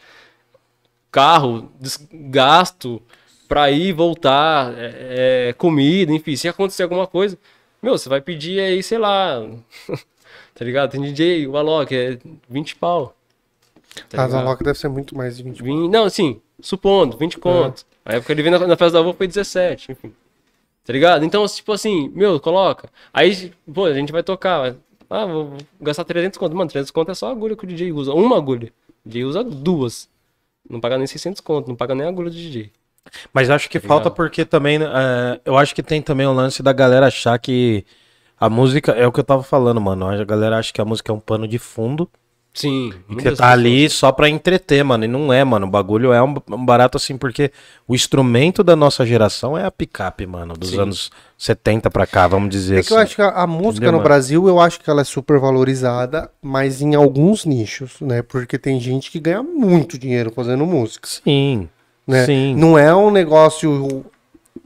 carro, 1.12 1.72
gasto 2.12 3.02
pra 3.48 3.70
ir 3.72 3.94
voltar, 3.94 4.74
é, 4.78 5.50
é, 5.50 5.54
comida, 5.54 6.12
enfim, 6.12 6.36
se 6.36 6.48
acontecer 6.48 6.84
alguma 6.84 7.06
coisa, 7.08 7.38
meu, 7.82 7.98
você 7.98 8.10
vai 8.10 8.20
pedir 8.22 8.60
aí, 8.60 8.82
sei 8.82 8.98
lá. 8.98 9.42
tá 10.56 10.66
ligado? 10.66 10.92
Tem 10.92 11.02
DJ, 11.02 11.48
o 11.48 11.56
Alok, 11.58 11.96
é 11.96 12.18
20 12.50 12.76
pau. 12.76 13.16
Tá 14.10 14.24
A 14.24 14.26
ligado? 14.26 14.32
Zaloca 14.32 14.64
deve 14.64 14.80
ser 14.80 14.90
muito 14.90 15.16
mais 15.16 15.38
de 15.38 15.44
20 15.44 15.62
Vim- 15.64 15.88
não, 15.90 16.06
assim, 16.06 16.42
supondo, 16.60 17.18
20 17.18 17.38
conto. 17.38 17.86
A 18.06 18.14
época 18.16 18.32
ele 18.34 18.44
veio 18.44 18.60
na, 18.60 18.68
na 18.68 18.78
festa 18.78 18.92
da 18.94 19.00
avó 19.00 19.14
foi 19.14 19.28
17, 19.28 19.92
enfim. 19.92 20.14
Tá 20.86 20.94
ligado? 20.94 21.26
Então, 21.26 21.46
tipo 21.48 21.72
assim, 21.72 22.10
meu, 22.10 22.40
coloca. 22.40 22.90
Aí, 23.12 23.52
pô, 23.74 23.86
a 23.86 23.94
gente 23.94 24.12
vai 24.12 24.22
tocar. 24.22 24.76
Ah, 25.10 25.26
vou, 25.26 25.54
gastar 25.82 26.04
300 26.04 26.38
conto. 26.38 26.56
Mano, 26.56 26.70
300 26.70 26.92
conto 26.92 27.12
é 27.12 27.16
só 27.16 27.30
a 27.30 27.32
agulha 27.32 27.56
que 27.56 27.64
o 27.64 27.68
DJ 27.68 27.92
usa. 27.92 28.14
Uma 28.14 28.38
agulha. 28.38 28.72
O 29.06 29.10
DJ 29.10 29.26
usa 29.26 29.44
duas. 29.44 30.08
Não 30.70 30.80
paga 30.80 30.98
nem 30.98 31.08
600 31.08 31.42
conto, 31.42 31.68
não 31.68 31.76
paga 31.76 31.94
nem 31.96 32.08
agulha 32.08 32.30
do 32.30 32.36
DJ. 32.36 32.72
Mas 33.34 33.50
acho 33.50 33.70
que 33.70 33.80
Tá 33.80 33.88
falta 33.88 34.10
porque 34.12 34.46
também. 34.46 34.80
é, 34.82 35.40
eu 35.46 35.58
acho 35.58 35.74
que 35.76 35.84
tem 35.84 36.02
também 36.02 36.26
o 36.26 36.34
lance 36.34 36.62
da 36.64 36.74
galera 36.74 37.08
achar 37.08 37.38
que 37.40 37.86
a 38.40 38.50
música. 38.50 38.92
É 38.94 39.08
o 39.08 39.12
que 39.12 39.20
eu 39.20 39.24
tava 39.24 39.44
falando, 39.44 39.80
mano. 39.82 40.08
A 40.08 40.24
galera 40.24 40.58
acha 40.58 40.74
que 40.74 40.82
a 40.82 40.86
música 40.86 41.12
é 41.12 41.16
um 41.16 41.20
pano 41.20 41.48
de 41.48 41.58
fundo. 41.60 42.10
Sim. 42.56 42.94
E 43.10 43.16
que 43.18 43.24
você 43.24 43.36
tá 43.36 43.52
ali 43.52 43.84
pessoas- 43.84 43.94
só 44.00 44.12
pra 44.14 44.30
entreter, 44.30 44.84
mano. 44.84 45.04
E 45.04 45.08
não 45.08 45.32
é, 45.32 45.44
mano. 45.44 45.68
O 45.68 45.70
bagulho 45.70 46.14
é 46.14 46.24
um, 46.24 46.34
um 46.52 46.66
barato 46.66 46.98
assim, 46.98 47.18
porque 47.18 47.52
o 47.88 47.94
instrumento 47.94 48.64
da 48.64 48.76
nossa 48.76 49.06
geração 49.06 49.58
é 49.58 49.66
a 49.66 49.70
picape, 49.72 50.26
mano. 50.26 50.54
Dos 50.54 50.70
Sim. 50.70 50.80
anos 50.80 51.12
70 51.38 51.92
pra 51.92 52.08
cá, 52.08 52.28
vamos 52.28 52.50
dizer 52.50 52.78
É 52.78 52.80
assim. 52.80 52.88
que 52.88 52.94
eu 52.94 52.98
acho 53.00 53.16
que 53.16 53.22
a, 53.22 53.30
a 53.30 53.46
música 53.46 53.72
Entendeu, 53.86 53.92
no 53.92 53.98
mano? 53.98 54.04
Brasil, 54.08 54.48
eu 54.48 54.60
acho 54.60 54.80
que 54.80 54.90
ela 54.90 55.02
é 55.02 55.04
super 55.04 55.38
valorizada, 55.40 56.32
mas 56.42 56.82
em 56.82 56.96
alguns 56.96 57.46
nichos, 57.46 57.98
né? 58.00 58.22
Porque 58.22 58.58
tem 58.58 58.80
gente 58.80 59.12
que 59.12 59.20
ganha 59.20 59.44
muito 59.44 59.98
dinheiro 59.98 60.32
fazendo 60.34 60.66
música, 60.66 61.08
Sim. 61.08 61.68
né? 62.08 62.26
Sim. 62.26 62.56
Não 62.56 62.78
é 62.80 62.96
um 62.96 63.12
negócio 63.12 64.06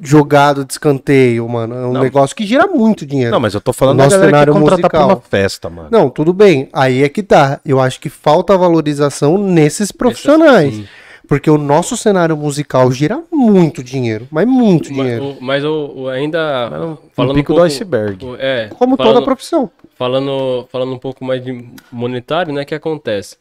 jogado 0.01 0.63
de 0.65 0.73
escanteio, 0.73 1.47
mano. 1.47 1.75
É 1.75 1.85
um 1.87 1.93
Não. 1.93 2.01
negócio 2.01 2.35
que 2.35 2.45
gira 2.45 2.67
muito 2.67 3.05
dinheiro. 3.05 3.31
Não, 3.31 3.39
mas 3.39 3.53
eu 3.53 3.61
tô 3.61 3.73
falando 3.73 3.95
O 3.95 3.97
da 3.97 4.03
nosso 4.05 4.15
galera 4.15 4.31
que 4.31 4.35
cenário 4.37 4.53
contrata 4.53 4.89
pra 4.89 5.05
uma 5.05 5.19
festa, 5.21 5.69
mano. 5.69 5.89
Não, 5.91 6.09
tudo 6.09 6.33
bem. 6.33 6.69
Aí 6.71 7.03
é 7.03 7.09
que 7.09 7.21
tá. 7.23 7.59
Eu 7.65 7.79
acho 7.79 7.99
que 7.99 8.09
falta 8.09 8.57
valorização 8.57 9.37
nesses 9.37 9.91
profissionais. 9.91 10.73
Sim. 10.75 10.87
Porque 11.27 11.49
o 11.49 11.59
nosso 11.59 11.95
cenário 11.95 12.35
musical 12.35 12.91
gira 12.91 13.21
muito 13.31 13.83
dinheiro. 13.83 14.27
Mas 14.31 14.47
muito 14.47 14.89
Mas, 14.91 14.97
dinheiro. 14.97 15.23
o- 15.25 15.37
mas 15.39 15.63
o, 15.63 15.91
o 15.95 16.09
ainda. 16.09 16.69
Mas 16.71 16.79
não- 16.79 16.97
falando 17.13 17.29
no 17.29 17.35
pico 17.35 17.51
um 17.53 17.55
do 17.55 17.59
pouco- 17.59 17.71
iceberg. 17.73 18.25
o- 18.25 18.35
É. 18.39 18.69
Como 18.69 18.97
falando, 18.97 19.13
toda 19.13 19.25
profissão. 19.25 19.69
falando, 19.95 20.65
falando 20.71 20.91
um 20.93 20.97
pouco 20.97 21.23
mais 21.23 21.43
de 21.43 21.69
monetário, 21.91 22.51
né? 22.51 22.63
O 22.63 22.65
que 22.65 22.73
acontece? 22.73 23.37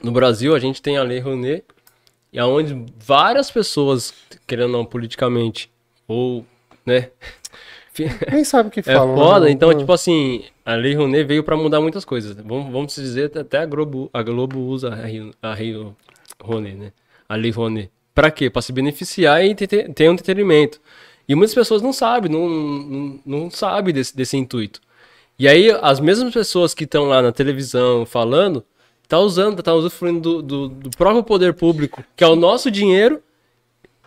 No 0.00 0.12
Brasil, 0.12 0.54
a 0.54 0.60
gente 0.60 0.80
tem 0.80 0.96
a 0.96 1.02
Lei 1.02 1.18
Rouanet, 1.18 1.64
e 2.32 2.38
aonde 2.38 2.86
várias 2.98 3.50
pessoas, 3.50 4.12
querendo 4.46 4.66
ou 4.66 4.78
não, 4.78 4.84
politicamente, 4.84 5.70
ou, 6.08 6.44
né? 6.86 7.10
Nem 8.32 8.42
sabe 8.42 8.68
o 8.68 8.72
que 8.72 8.80
É 8.80 8.82
falam. 8.82 9.14
foda, 9.14 9.44
né? 9.46 9.50
então, 9.50 9.68
Ah. 9.70 9.74
tipo 9.74 9.92
assim, 9.92 10.44
a 10.64 10.74
Lei 10.74 10.94
Rouanet 10.94 11.24
veio 11.24 11.44
pra 11.44 11.56
mudar 11.56 11.80
muitas 11.80 12.04
coisas. 12.04 12.34
Vamos, 12.36 12.72
vamos 12.72 12.94
dizer, 12.94 13.36
até 13.36 13.58
a 13.58 13.66
Globo, 13.66 14.08
a 14.12 14.22
Globo 14.22 14.58
usa 14.60 14.88
a 14.92 15.04
Rio- 15.06 15.34
a 15.42 15.52
Rio 15.54 15.94
Rouanet, 16.42 16.74
né? 16.76 16.92
A 17.28 17.36
Lei 17.36 17.50
Rouanet. 17.50 17.90
Pra 18.14 18.30
quê? 18.30 18.48
Pra 18.48 18.62
se 18.62 18.72
beneficiar 18.72 19.44
e 19.44 19.54
ter, 19.54 19.92
ter 19.92 20.08
um 20.08 20.14
entretenimento. 20.14 20.80
E 21.28 21.34
muitas 21.34 21.54
pessoas 21.54 21.82
não 21.82 21.92
sabem, 21.92 22.30
não, 22.30 22.48
não, 22.48 23.20
não 23.26 23.50
sabem 23.50 23.92
desse, 23.94 24.16
desse 24.16 24.36
intuito. 24.36 24.80
E 25.38 25.46
aí, 25.48 25.70
as 25.82 26.00
mesmas 26.00 26.32
pessoas 26.32 26.74
que 26.74 26.84
estão 26.84 27.04
lá 27.04 27.20
na 27.22 27.32
televisão 27.32 28.04
falando, 28.06 28.64
tá 29.12 29.18
usando, 29.18 29.62
tá 29.62 29.74
usufruindo 29.74 30.20
do, 30.20 30.42
do, 30.42 30.68
do 30.68 30.90
próprio 30.96 31.22
poder 31.22 31.52
público, 31.52 32.02
que 32.16 32.24
é 32.24 32.26
o 32.26 32.34
nosso 32.34 32.70
dinheiro, 32.70 33.22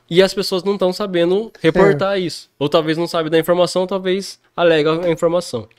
e 0.09 0.19
as 0.19 0.33
pessoas 0.33 0.63
não 0.63 0.73
estão 0.73 0.91
sabendo 0.91 1.51
reportar 1.61 2.19
isso. 2.19 2.49
Ou 2.57 2.67
talvez 2.67 2.97
não 2.97 3.05
sabem 3.05 3.29
da 3.31 3.37
informação, 3.37 3.85
talvez 3.85 4.39
alega 4.57 5.05
a 5.05 5.11
informação. 5.11 5.69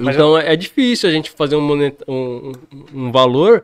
então 0.00 0.38
é 0.38 0.56
difícil 0.56 1.10
a 1.10 1.12
gente 1.12 1.30
fazer 1.30 1.56
um, 1.56 1.60
monet- 1.60 2.02
um, 2.08 2.52
um- 2.94 3.12
valor 3.12 3.62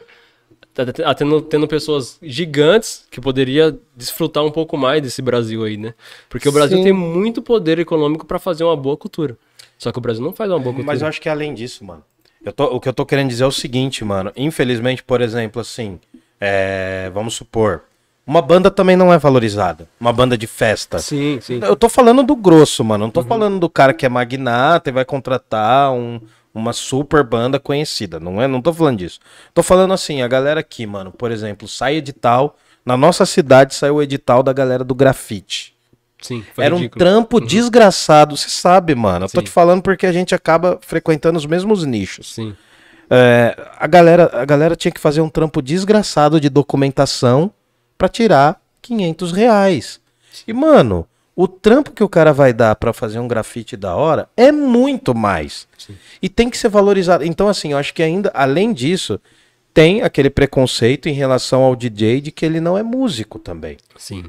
tá- 0.75 0.85
tá- 0.93 1.15
tendo, 1.15 1.41
tendo 1.41 1.67
pessoas 1.67 2.19
gigantes 2.23 3.07
que 3.11 3.23
poderia 3.23 3.75
desfrutar 3.97 4.45
um 4.45 4.51
pouco 4.51 4.77
mais 4.77 5.01
desse 5.01 5.23
Brasil 5.23 5.65
aí, 5.65 5.79
né? 5.79 5.95
Porque 6.29 6.47
o 6.47 6.53
Brasil 6.53 6.77
Sim. 6.77 6.85
tem 6.85 6.93
muito 6.93 7.41
poder 7.41 7.79
econômico 7.79 8.27
para 8.27 8.39
fazer 8.39 8.65
uma 8.65 8.77
boa 8.77 8.99
cultura. 8.99 9.35
Só 9.79 9.91
que 9.91 9.97
o 9.97 10.03
Brasil 10.03 10.23
não 10.23 10.35
faz 10.35 10.51
uma 10.51 10.59
boa 10.59 10.75
cultura. 10.75 10.87
Mas 10.93 11.01
eu 11.01 11.09
acho 11.09 11.19
que 11.23 11.29
é 11.31 11.33
além 11.33 11.55
disso, 11.55 11.83
mano. 11.87 12.05
Eu 12.45 12.53
tô- 12.53 12.65
o 12.67 12.81
que 12.81 12.89
eu 12.89 12.93
tô 12.93 13.05
querendo 13.05 13.29
dizer 13.29 13.45
é 13.45 13.47
o 13.47 13.53
seguinte, 13.53 14.05
mano. 14.05 14.33
Infelizmente, 14.37 15.03
por 15.03 15.21
exemplo, 15.21 15.61
assim, 15.61 15.99
é, 16.41 17.11
vamos 17.13 17.35
supor, 17.35 17.83
uma 18.27 18.41
banda 18.41 18.71
também 18.71 18.97
não 18.97 19.13
é 19.13 19.19
valorizada. 19.19 19.89
Uma 20.01 20.13
banda 20.13 20.39
de 20.39 20.47
festa. 20.47 20.99
Sim, 20.99 21.39
sim. 21.43 21.61
Eu 21.63 21.77
tô 21.77 21.89
falando 21.89 22.23
do 22.23 22.35
grosso, 22.37 22.83
mano. 22.85 23.05
Não 23.05 23.11
tô 23.11 23.23
falando 23.23 23.59
do 23.59 23.69
cara 23.69 23.93
que 23.93 24.07
é 24.07 24.09
magnata 24.09 24.89
e 24.89 24.93
vai 24.93 25.05
contratar 25.05 25.93
um- 25.93 26.21
uma 26.55 26.73
super 26.73 27.23
banda 27.25 27.59
conhecida. 27.61 28.19
Não 28.19 28.41
é? 28.41 28.47
Não 28.49 28.63
tô 28.63 28.73
falando 28.73 28.99
disso. 28.99 29.21
Tô 29.53 29.63
falando 29.63 29.93
assim, 29.93 30.23
a 30.23 30.29
galera 30.29 30.61
aqui, 30.61 30.87
mano, 30.87 31.11
por 31.13 31.31
exemplo, 31.31 31.69
sai 31.69 31.97
edital. 31.97 32.57
Na 32.85 32.97
nossa 32.97 33.27
cidade 33.27 33.75
saiu 33.75 33.97
o 33.97 34.03
edital 34.03 34.43
da 34.43 34.53
galera 34.53 34.83
do 34.83 34.95
grafite. 34.95 35.75
Sim, 36.21 36.45
Era 36.59 36.75
um 36.75 36.79
ridículo. 36.79 36.99
trampo 36.99 37.41
desgraçado, 37.41 38.37
você 38.37 38.49
sabe, 38.49 38.95
mano. 38.95 39.25
Eu 39.27 39.31
tô 39.31 39.41
Sim. 39.41 39.45
te 39.45 39.51
falando 39.51 39.83
porque 39.83 40.07
a 40.07 40.13
gente 40.13 40.35
acaba 40.35 40.79
frequentando 40.83 41.39
os 41.39 41.47
mesmos 41.47 41.85
nichos. 41.85 42.35
Sim, 42.35 42.55
É, 43.11 43.57
a, 43.79 43.87
galera, 43.87 44.31
a 44.33 44.45
galera 44.45 44.77
tinha 44.77 44.93
que 44.93 45.01
fazer 45.01 45.21
um 45.21 45.29
trampo 45.29 45.61
desgraçado 45.61 46.41
de 46.41 46.49
documentação 46.49 47.51
pra 47.99 48.09
tirar 48.09 48.61
500 48.83 49.33
reais. 49.33 50.01
E, 50.47 50.53
mano, 50.53 51.07
o 51.35 51.49
trampo 51.49 51.91
que 51.91 52.05
o 52.05 52.09
cara 52.09 52.33
vai 52.33 52.53
dar 52.53 52.77
pra 52.77 52.93
fazer 52.93 53.19
um 53.19 53.27
grafite 53.27 53.77
da 53.77 53.97
hora 53.97 54.29
é 54.37 54.53
muito 54.53 55.15
mais. 55.15 55.67
E 56.23 56.29
tem 56.29 56.49
que 56.49 56.57
ser 56.57 56.69
valorizado. 56.69 57.25
Então, 57.25 57.49
assim, 57.49 57.73
eu 57.73 57.79
acho 57.79 57.93
que 57.95 58.03
ainda, 58.03 58.31
além 58.35 58.73
disso, 58.73 59.19
tem 59.73 60.03
aquele 60.03 60.31
preconceito 60.31 61.09
em 61.09 61.13
relação 61.13 61.63
ao 61.63 61.77
DJ 61.77 62.21
de 62.21 62.31
que 62.31 62.45
ele 62.45 62.61
não 62.61 62.77
é 62.77 62.83
músico 62.83 63.39
também. 63.39 63.77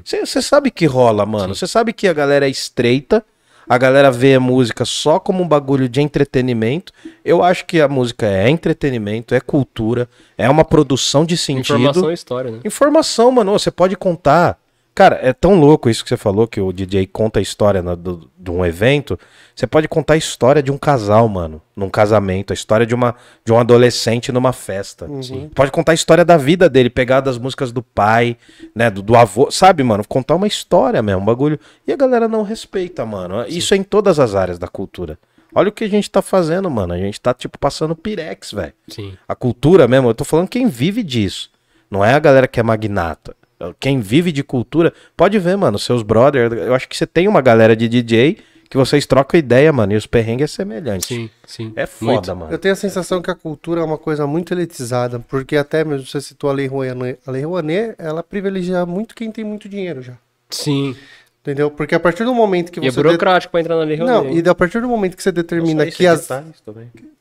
sim. 0.04 0.20
Você 0.24 0.40
sabe 0.40 0.70
que 0.70 0.86
rola, 0.86 1.26
mano. 1.26 1.54
Você 1.54 1.66
sabe 1.66 1.92
que 1.92 2.06
a 2.06 2.12
galera 2.12 2.46
é 2.46 2.50
estreita, 2.50 3.24
a 3.68 3.78
galera 3.78 4.10
vê 4.10 4.34
a 4.34 4.40
música 4.40 4.84
só 4.84 5.18
como 5.18 5.42
um 5.42 5.48
bagulho 5.48 5.88
de 5.88 6.00
entretenimento. 6.00 6.92
Eu 7.24 7.42
acho 7.42 7.64
que 7.66 7.80
a 7.80 7.88
música 7.88 8.26
é 8.26 8.48
entretenimento, 8.48 9.34
é 9.34 9.40
cultura, 9.40 10.08
é 10.36 10.48
uma 10.48 10.64
produção 10.64 11.24
de 11.24 11.36
sentido. 11.36 11.78
Informação 11.78 12.10
e 12.10 12.14
história, 12.14 12.50
né? 12.50 12.60
Informação, 12.64 13.30
mano, 13.30 13.52
você 13.52 13.70
pode 13.70 13.96
contar. 13.96 14.58
Cara, 14.94 15.18
é 15.22 15.32
tão 15.32 15.58
louco 15.58 15.88
isso 15.88 16.02
que 16.02 16.08
você 16.10 16.18
falou, 16.18 16.46
que 16.46 16.60
o 16.60 16.70
DJ 16.70 17.06
conta 17.06 17.38
a 17.38 17.42
história 17.42 17.80
na- 17.80 17.94
do- 17.94 18.30
de 18.38 18.50
um 18.50 18.62
evento. 18.64 19.18
Você 19.56 19.66
pode 19.66 19.88
contar 19.88 20.14
a 20.14 20.16
história 20.18 20.62
de 20.62 20.70
um 20.70 20.76
casal, 20.76 21.26
mano, 21.30 21.62
num 21.74 21.88
casamento, 21.88 22.52
a 22.52 22.54
história 22.54 22.84
de, 22.84 22.94
uma, 22.94 23.14
de 23.42 23.52
um 23.54 23.58
adolescente 23.58 24.30
numa 24.30 24.52
festa. 24.52 25.06
Pode 25.54 25.70
contar 25.70 25.92
a 25.92 25.94
história 25.94 26.26
da 26.26 26.36
vida 26.36 26.68
dele, 26.68 26.90
pegar 26.90 27.20
das 27.20 27.38
músicas 27.38 27.72
do 27.72 27.82
pai, 27.82 28.36
né, 28.74 28.90
do, 28.90 29.00
do 29.00 29.16
avô, 29.16 29.50
sabe, 29.50 29.82
mano? 29.82 30.04
Contar 30.06 30.34
uma 30.34 30.46
história 30.46 31.00
mesmo, 31.02 31.22
um 31.22 31.24
bagulho. 31.24 31.58
E 31.86 31.92
a 31.92 31.96
galera 31.96 32.28
não 32.28 32.42
respeita, 32.42 33.06
mano. 33.06 33.46
Isso 33.48 33.72
é 33.72 33.78
em 33.78 33.82
todas 33.82 34.18
as 34.20 34.34
áreas 34.34 34.58
da 34.58 34.68
cultura. 34.68 35.18
Olha 35.54 35.70
o 35.70 35.72
que 35.72 35.84
a 35.84 35.88
gente 35.88 36.10
tá 36.10 36.20
fazendo, 36.20 36.70
mano. 36.70 36.92
A 36.92 36.98
gente 36.98 37.18
tá, 37.18 37.32
tipo, 37.32 37.58
passando 37.58 37.96
pirex, 37.96 38.52
velho. 38.52 38.72
Sim. 38.88 39.14
A 39.26 39.34
cultura 39.34 39.88
mesmo, 39.88 40.08
eu 40.10 40.14
tô 40.14 40.24
falando 40.24 40.48
quem 40.48 40.66
vive 40.66 41.02
disso. 41.02 41.50
Não 41.90 42.04
é 42.04 42.12
a 42.14 42.18
galera 42.18 42.46
que 42.48 42.60
é 42.60 42.62
magnata. 42.62 43.34
Quem 43.78 44.00
vive 44.00 44.32
de 44.32 44.42
cultura, 44.42 44.92
pode 45.16 45.38
ver, 45.38 45.56
mano, 45.56 45.78
seus 45.78 46.02
brothers. 46.02 46.52
Eu 46.52 46.74
acho 46.74 46.88
que 46.88 46.96
você 46.96 47.06
tem 47.06 47.28
uma 47.28 47.40
galera 47.40 47.74
de 47.76 47.88
DJ 47.88 48.38
que 48.70 48.76
vocês 48.78 49.04
trocam 49.04 49.38
ideia, 49.38 49.70
mano, 49.70 49.92
e 49.92 49.96
os 49.96 50.06
perrengues 50.06 50.44
é 50.44 50.46
semelhante. 50.56 51.06
Sim, 51.06 51.30
sim. 51.46 51.72
É 51.76 51.84
foda, 51.84 52.12
Muito. 52.12 52.36
mano. 52.36 52.52
Eu 52.52 52.58
tenho 52.58 52.72
a 52.72 52.76
sensação 52.76 53.20
que 53.20 53.30
a 53.30 53.34
cultura 53.34 53.82
é 53.82 53.84
uma 53.84 53.98
coisa 53.98 54.26
muito 54.26 54.54
elitizada, 54.54 55.20
porque 55.28 55.56
até 55.58 55.84
mesmo 55.84 56.06
você 56.06 56.22
citou 56.22 56.48
a 56.48 56.54
Lei 56.54 56.66
Rouanet, 56.66 57.18
a 57.26 57.30
Lei 57.30 57.44
Rouanet, 57.44 57.94
ela 57.98 58.22
privilegia 58.22 58.86
muito 58.86 59.14
quem 59.14 59.30
tem 59.30 59.44
muito 59.44 59.68
dinheiro 59.68 60.00
já, 60.00 60.14
Sim. 60.48 60.96
entendeu? 61.42 61.70
Porque 61.70 61.94
a 61.94 62.00
partir 62.00 62.24
do 62.24 62.34
momento 62.34 62.72
que 62.72 62.80
E 62.80 62.86
é 62.86 62.90
você... 62.90 62.96
de- 62.96 63.02
burocrático 63.02 63.50
pra 63.52 63.60
entrar 63.60 63.76
na 63.76 63.82
lei 63.84 63.98
Não, 63.98 64.20
Rouanet. 64.22 64.42
e 64.42 64.48
a 64.48 64.54
partir 64.54 64.80
do 64.80 64.88
momento 64.88 65.18
que 65.18 65.22
você 65.22 65.32
determina 65.32 65.84
que 65.84 66.06
é 66.06 66.08
as, 66.08 66.26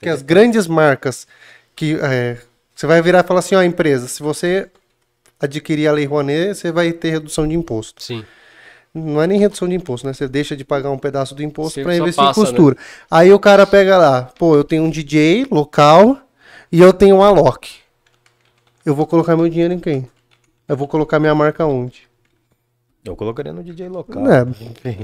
que 0.01 0.07
as 0.07 0.22
grandes 0.22 0.68
marcas 0.68 1.27
que 1.76 1.97
é, 2.01 2.38
você 2.73 2.88
vai 2.88 3.01
virar 3.01 3.26
e 3.26 3.27
falar 3.27 3.39
assim, 3.39 3.55
ó, 3.55 3.61
empresa, 3.61 4.07
se 4.07 4.23
você 4.23 4.69
adquirir 5.41 5.88
a 5.88 5.91
Lei 5.91 6.05
Rouanet, 6.05 6.55
você 6.55 6.72
vai 6.72 6.91
ter 6.91 7.09
redução 7.09 7.47
de 7.47 7.55
imposto. 7.55 8.03
Sim. 8.03 8.23
Não 8.93 9.22
é 9.22 9.27
nem 9.27 9.39
redução 9.39 9.68
de 9.68 9.76
imposto, 9.76 10.05
né? 10.05 10.13
Você 10.13 10.27
deixa 10.27 10.55
de 10.55 10.65
pagar 10.65 10.91
um 10.91 10.97
pedaço 10.97 11.34
do 11.34 11.41
imposto 11.41 11.81
para 11.81 11.95
investir 11.95 12.23
passa, 12.23 12.39
em 12.39 12.43
costura. 12.43 12.76
Aí 13.09 13.31
o 13.31 13.39
cara 13.39 13.65
pega 13.65 13.97
lá, 13.97 14.23
pô, 14.38 14.55
eu 14.55 14.63
tenho 14.63 14.84
um 14.84 14.89
DJ 14.89 15.47
local 15.49 16.18
e 16.72 16.81
eu 16.81 16.91
tenho 16.91 17.15
um 17.15 17.23
Alok. 17.23 17.69
Eu 18.85 18.93
vou 18.93 19.07
colocar 19.07 19.35
meu 19.38 19.47
dinheiro 19.47 19.73
em 19.73 19.80
quem? 19.80 20.07
Eu 20.68 20.76
vou 20.76 20.88
colocar 20.88 21.19
minha 21.19 21.34
marca 21.34 21.65
onde? 21.65 22.09
Eu 23.03 23.15
colocaria 23.15 23.51
no 23.51 23.63
DJ 23.63 23.89
local. 23.89 24.23
É, 24.30 24.45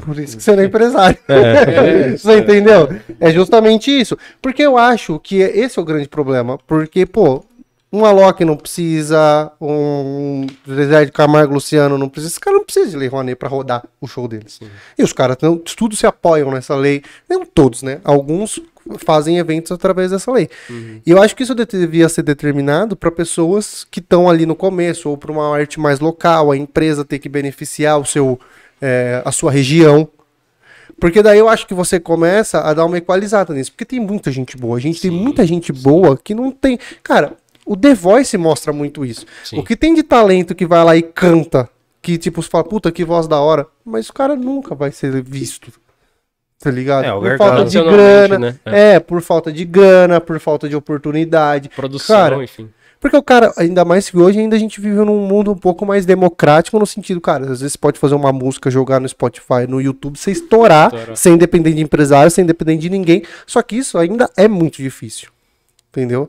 por 0.05 0.19
isso 0.19 0.38
que 0.38 0.43
você 0.43 0.55
não 0.55 0.64
é 0.64 0.65
empresário. 0.65 1.18
É. 1.27 2.11
você 2.15 2.39
entendeu? 2.39 2.88
É 3.19 3.31
justamente 3.31 3.89
isso. 3.89 4.18
Porque 4.39 4.61
eu 4.61 4.77
acho 4.77 5.19
que 5.19 5.38
esse 5.38 5.80
é 5.80 5.81
o 5.81 5.85
grande 5.85 6.07
problema. 6.07 6.59
Porque, 6.68 7.05
pô, 7.07 7.43
um 7.91 8.03
Alok 8.05 8.43
não 8.43 8.57
precisa, 8.57 9.51
um 9.61 10.45
Zezé 10.69 11.05
de 11.05 11.11
Camargo 11.11 11.53
Luciano 11.53 11.97
não 11.97 12.09
precisa. 12.09 12.34
Esse 12.34 12.39
cara 12.39 12.57
não 12.57 12.64
precisa 12.65 12.89
de 12.91 12.97
lei 12.97 13.07
Rouanet 13.07 13.35
pra 13.38 13.47
rodar 13.49 13.84
o 14.01 14.07
show 14.07 14.27
deles. 14.27 14.59
E 14.97 15.03
os 15.03 15.14
caras, 15.14 15.38
todos 15.38 15.97
se 15.99 16.05
apoiam 16.05 16.51
nessa 16.51 16.76
lei. 16.76 17.01
Não 17.30 17.45
todos, 17.45 17.84
né? 17.84 17.99
Alguns 18.03 18.59
fazem 19.05 19.38
eventos 19.38 19.72
através 19.72 20.11
dessa 20.11 20.31
lei. 20.31 20.49
E 21.05 21.11
eu 21.11 21.22
acho 21.22 21.35
que 21.35 21.43
isso 21.43 21.53
de- 21.55 21.65
devia 21.65 22.07
ser 22.09 22.23
determinado 22.23 22.95
para 22.95 23.11
pessoas 23.11 23.85
que 23.89 23.99
estão 23.99 24.30
ali 24.30 24.45
no 24.45 24.55
começo, 24.55 25.09
ou 25.09 25.18
para 25.18 25.31
uma 25.31 25.53
arte 25.55 25.80
mais 25.80 25.99
local, 25.99 26.51
a 26.51 26.57
empresa 26.57 27.03
ter 27.05 27.19
que 27.19 27.27
beneficiar 27.30 27.99
o 27.99 28.05
seu, 28.05 28.39
é, 28.81 29.22
a 29.26 29.31
sua 29.31 29.51
região. 29.51 30.07
Porque 30.99 31.22
daí 31.22 31.38
eu 31.38 31.47
acho 31.47 31.68
que 31.68 31.73
você 31.76 31.99
começa 31.99 32.59
a 32.61 32.73
dar 32.73 32.85
uma 32.85 32.97
equalizada 32.97 33.53
nisso. 33.53 33.72
Porque 33.72 33.85
tem 33.85 33.99
muita 33.99 34.31
gente 34.31 34.57
boa. 34.57 34.77
A 34.77 34.81
gente 34.81 34.99
tem 34.99 35.11
muita 35.11 35.45
gente 35.45 35.72
boa 35.72 36.18
que 36.18 36.34
não 36.34 36.49
tem. 36.49 36.80
Cara, 37.03 37.34
o 37.68 37.76
The 37.77 37.94
Voice 37.94 38.38
mostra 38.38 38.72
muito 38.73 39.06
isso. 39.06 39.26
Sim. 39.44 39.60
O 39.60 39.64
que 39.64 39.76
tem 39.76 39.94
de 39.94 40.03
talento 40.03 40.56
que 40.56 40.65
vai 40.65 40.84
lá 40.84 40.95
e 40.95 41.02
canta, 41.02 41.69
que 42.02 42.18
tipo, 42.18 42.41
você 42.41 42.49
fala, 42.49 42.64
puta, 42.64 42.91
que 42.91 43.03
voz 43.06 43.27
da 43.27 43.39
hora. 43.39 43.68
Mas 43.85 44.10
o 44.10 44.14
cara 44.14 44.35
nunca 44.35 44.73
vai 44.73 44.91
ser 44.91 45.22
visto. 45.22 45.72
Tá 46.60 46.72
ligado? 46.72 47.06
É, 47.06 47.14
o 47.14 47.22
por 47.22 47.38
falta 47.38 47.65
de 47.65 47.80
grana. 47.84 48.39
né? 48.39 48.56
É. 48.65 48.99
por 48.99 49.22
falta 49.22 49.52
de 49.52 49.64
grana, 49.64 50.19
por 50.19 50.39
falta 50.39 50.68
de 50.68 50.76
oportunidade. 50.76 51.69
Produção, 51.69 52.15
Cara, 52.18 52.44
enfim. 52.44 52.68
porque 52.99 53.15
o 53.15 53.22
cara, 53.22 53.53
ainda 53.57 53.85
mais 53.85 54.10
que 54.10 54.18
hoje 54.18 54.39
ainda 54.39 54.56
a 54.56 54.60
gente 54.60 54.81
vive 54.81 54.95
num 54.95 55.19
mundo 55.27 55.52
um 55.52 55.56
pouco 55.56 55.85
mais 55.85 56.03
democrático 56.03 56.80
no 56.80 56.85
sentido, 56.88 57.22
cara, 57.22 57.44
às 57.44 57.60
vezes 57.61 57.73
você 57.73 57.77
pode 57.77 57.99
fazer 57.99 58.15
uma 58.15 58.34
música, 58.34 58.72
jogar 58.72 58.99
no 58.99 59.07
Spotify, 59.07 59.68
no 59.69 59.80
YouTube, 59.80 60.18
você 60.18 60.31
estourar, 60.31 60.88
Estourar. 60.91 61.15
sem 61.15 61.38
depender 61.38 61.73
de 61.73 61.81
empresário, 61.81 62.31
sem 62.31 62.44
depender 62.44 62.77
de 62.77 62.89
ninguém. 62.89 63.22
Só 63.45 63.61
que 63.61 63.76
isso 63.76 63.95
ainda 63.99 64.27
é 64.35 64.48
muito 64.48 64.77
difícil. 64.81 65.30
Entendeu? 65.91 66.27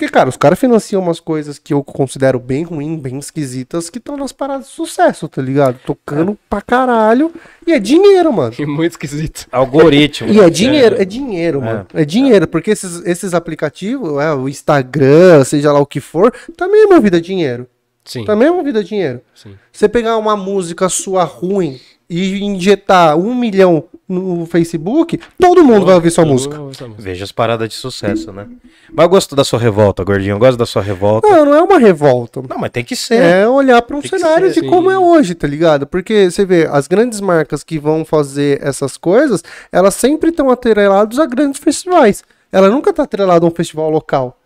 Porque, 0.00 0.14
cara, 0.14 0.30
os 0.30 0.36
caras 0.38 0.58
financiam 0.58 1.02
umas 1.02 1.20
coisas 1.20 1.58
que 1.58 1.74
eu 1.74 1.84
considero 1.84 2.38
bem 2.38 2.62
ruim, 2.62 2.96
bem 2.96 3.18
esquisitas, 3.18 3.90
que 3.90 3.98
estão 3.98 4.16
nas 4.16 4.32
paradas 4.32 4.68
de 4.68 4.72
sucesso, 4.72 5.28
tá 5.28 5.42
ligado? 5.42 5.78
Tocando 5.84 6.38
pra 6.48 6.62
caralho. 6.62 7.30
E 7.66 7.72
é 7.74 7.78
dinheiro, 7.78 8.32
mano. 8.32 8.54
E 8.58 8.64
muito 8.64 8.92
esquisito. 8.92 9.46
Algoritmo. 9.52 10.32
E 10.32 10.40
é 10.40 10.48
dinheiro, 10.48 10.96
é 10.98 11.04
dinheiro, 11.04 11.60
mano. 11.60 11.86
É 11.92 12.02
dinheiro, 12.02 12.48
porque 12.48 12.70
esses, 12.70 13.04
esses 13.04 13.34
aplicativos, 13.34 14.18
é, 14.22 14.32
o 14.32 14.48
Instagram, 14.48 15.44
seja 15.44 15.70
lá 15.70 15.80
o 15.80 15.84
que 15.84 16.00
for, 16.00 16.32
também 16.56 16.84
é 16.84 16.86
movida 16.86 17.20
dinheiro. 17.20 17.66
Sim. 18.02 18.24
Também 18.24 18.48
é 18.48 18.50
movida 18.50 18.82
dinheiro. 18.82 19.20
Sim. 19.34 19.54
Você 19.70 19.86
pegar 19.86 20.16
uma 20.16 20.34
música 20.34 20.88
sua 20.88 21.24
ruim 21.24 21.78
e 22.08 22.42
injetar 22.42 23.18
um 23.18 23.34
milhão 23.34 23.84
no 24.10 24.44
Facebook, 24.44 25.20
todo 25.38 25.62
mundo 25.62 25.86
vai 25.86 25.94
ouvir 25.94 26.10
sua 26.10 26.24
música. 26.24 26.58
Veja 26.98 27.24
as 27.24 27.30
paradas 27.30 27.68
de 27.68 27.74
sucesso, 27.74 28.32
né? 28.32 28.48
Mas 28.92 29.04
eu 29.04 29.08
gosto 29.08 29.36
da 29.36 29.44
sua 29.44 29.58
revolta, 29.58 30.02
gordinho. 30.02 30.34
Eu 30.34 30.38
gosto 30.38 30.58
da 30.58 30.66
sua 30.66 30.82
revolta. 30.82 31.28
Não, 31.28 31.44
não 31.44 31.54
é 31.54 31.62
uma 31.62 31.78
revolta. 31.78 32.42
Não, 32.48 32.58
mas 32.58 32.70
tem 32.70 32.84
que 32.84 32.96
ser. 32.96 33.22
É 33.22 33.48
olhar 33.48 33.80
para 33.82 33.96
um 33.96 34.00
Tem 34.00 34.10
cenário 34.10 34.52
ser, 34.52 34.62
de 34.62 34.68
como 34.68 34.90
sim. 34.90 34.96
é 34.96 34.98
hoje, 34.98 35.34
tá 35.34 35.46
ligado? 35.46 35.86
Porque 35.86 36.30
você 36.30 36.44
vê, 36.44 36.68
as 36.70 36.88
grandes 36.88 37.20
marcas 37.20 37.62
que 37.62 37.78
vão 37.78 38.04
fazer 38.04 38.60
essas 38.62 38.96
coisas, 38.96 39.44
elas 39.70 39.94
sempre 39.94 40.30
estão 40.30 40.50
atreladas 40.50 41.18
a 41.18 41.26
grandes 41.26 41.60
festivais. 41.60 42.24
Ela 42.50 42.68
nunca 42.68 42.92
tá 42.92 43.04
atrelada 43.04 43.46
a 43.46 43.48
um 43.48 43.52
festival 43.52 43.90
local. 43.90 44.36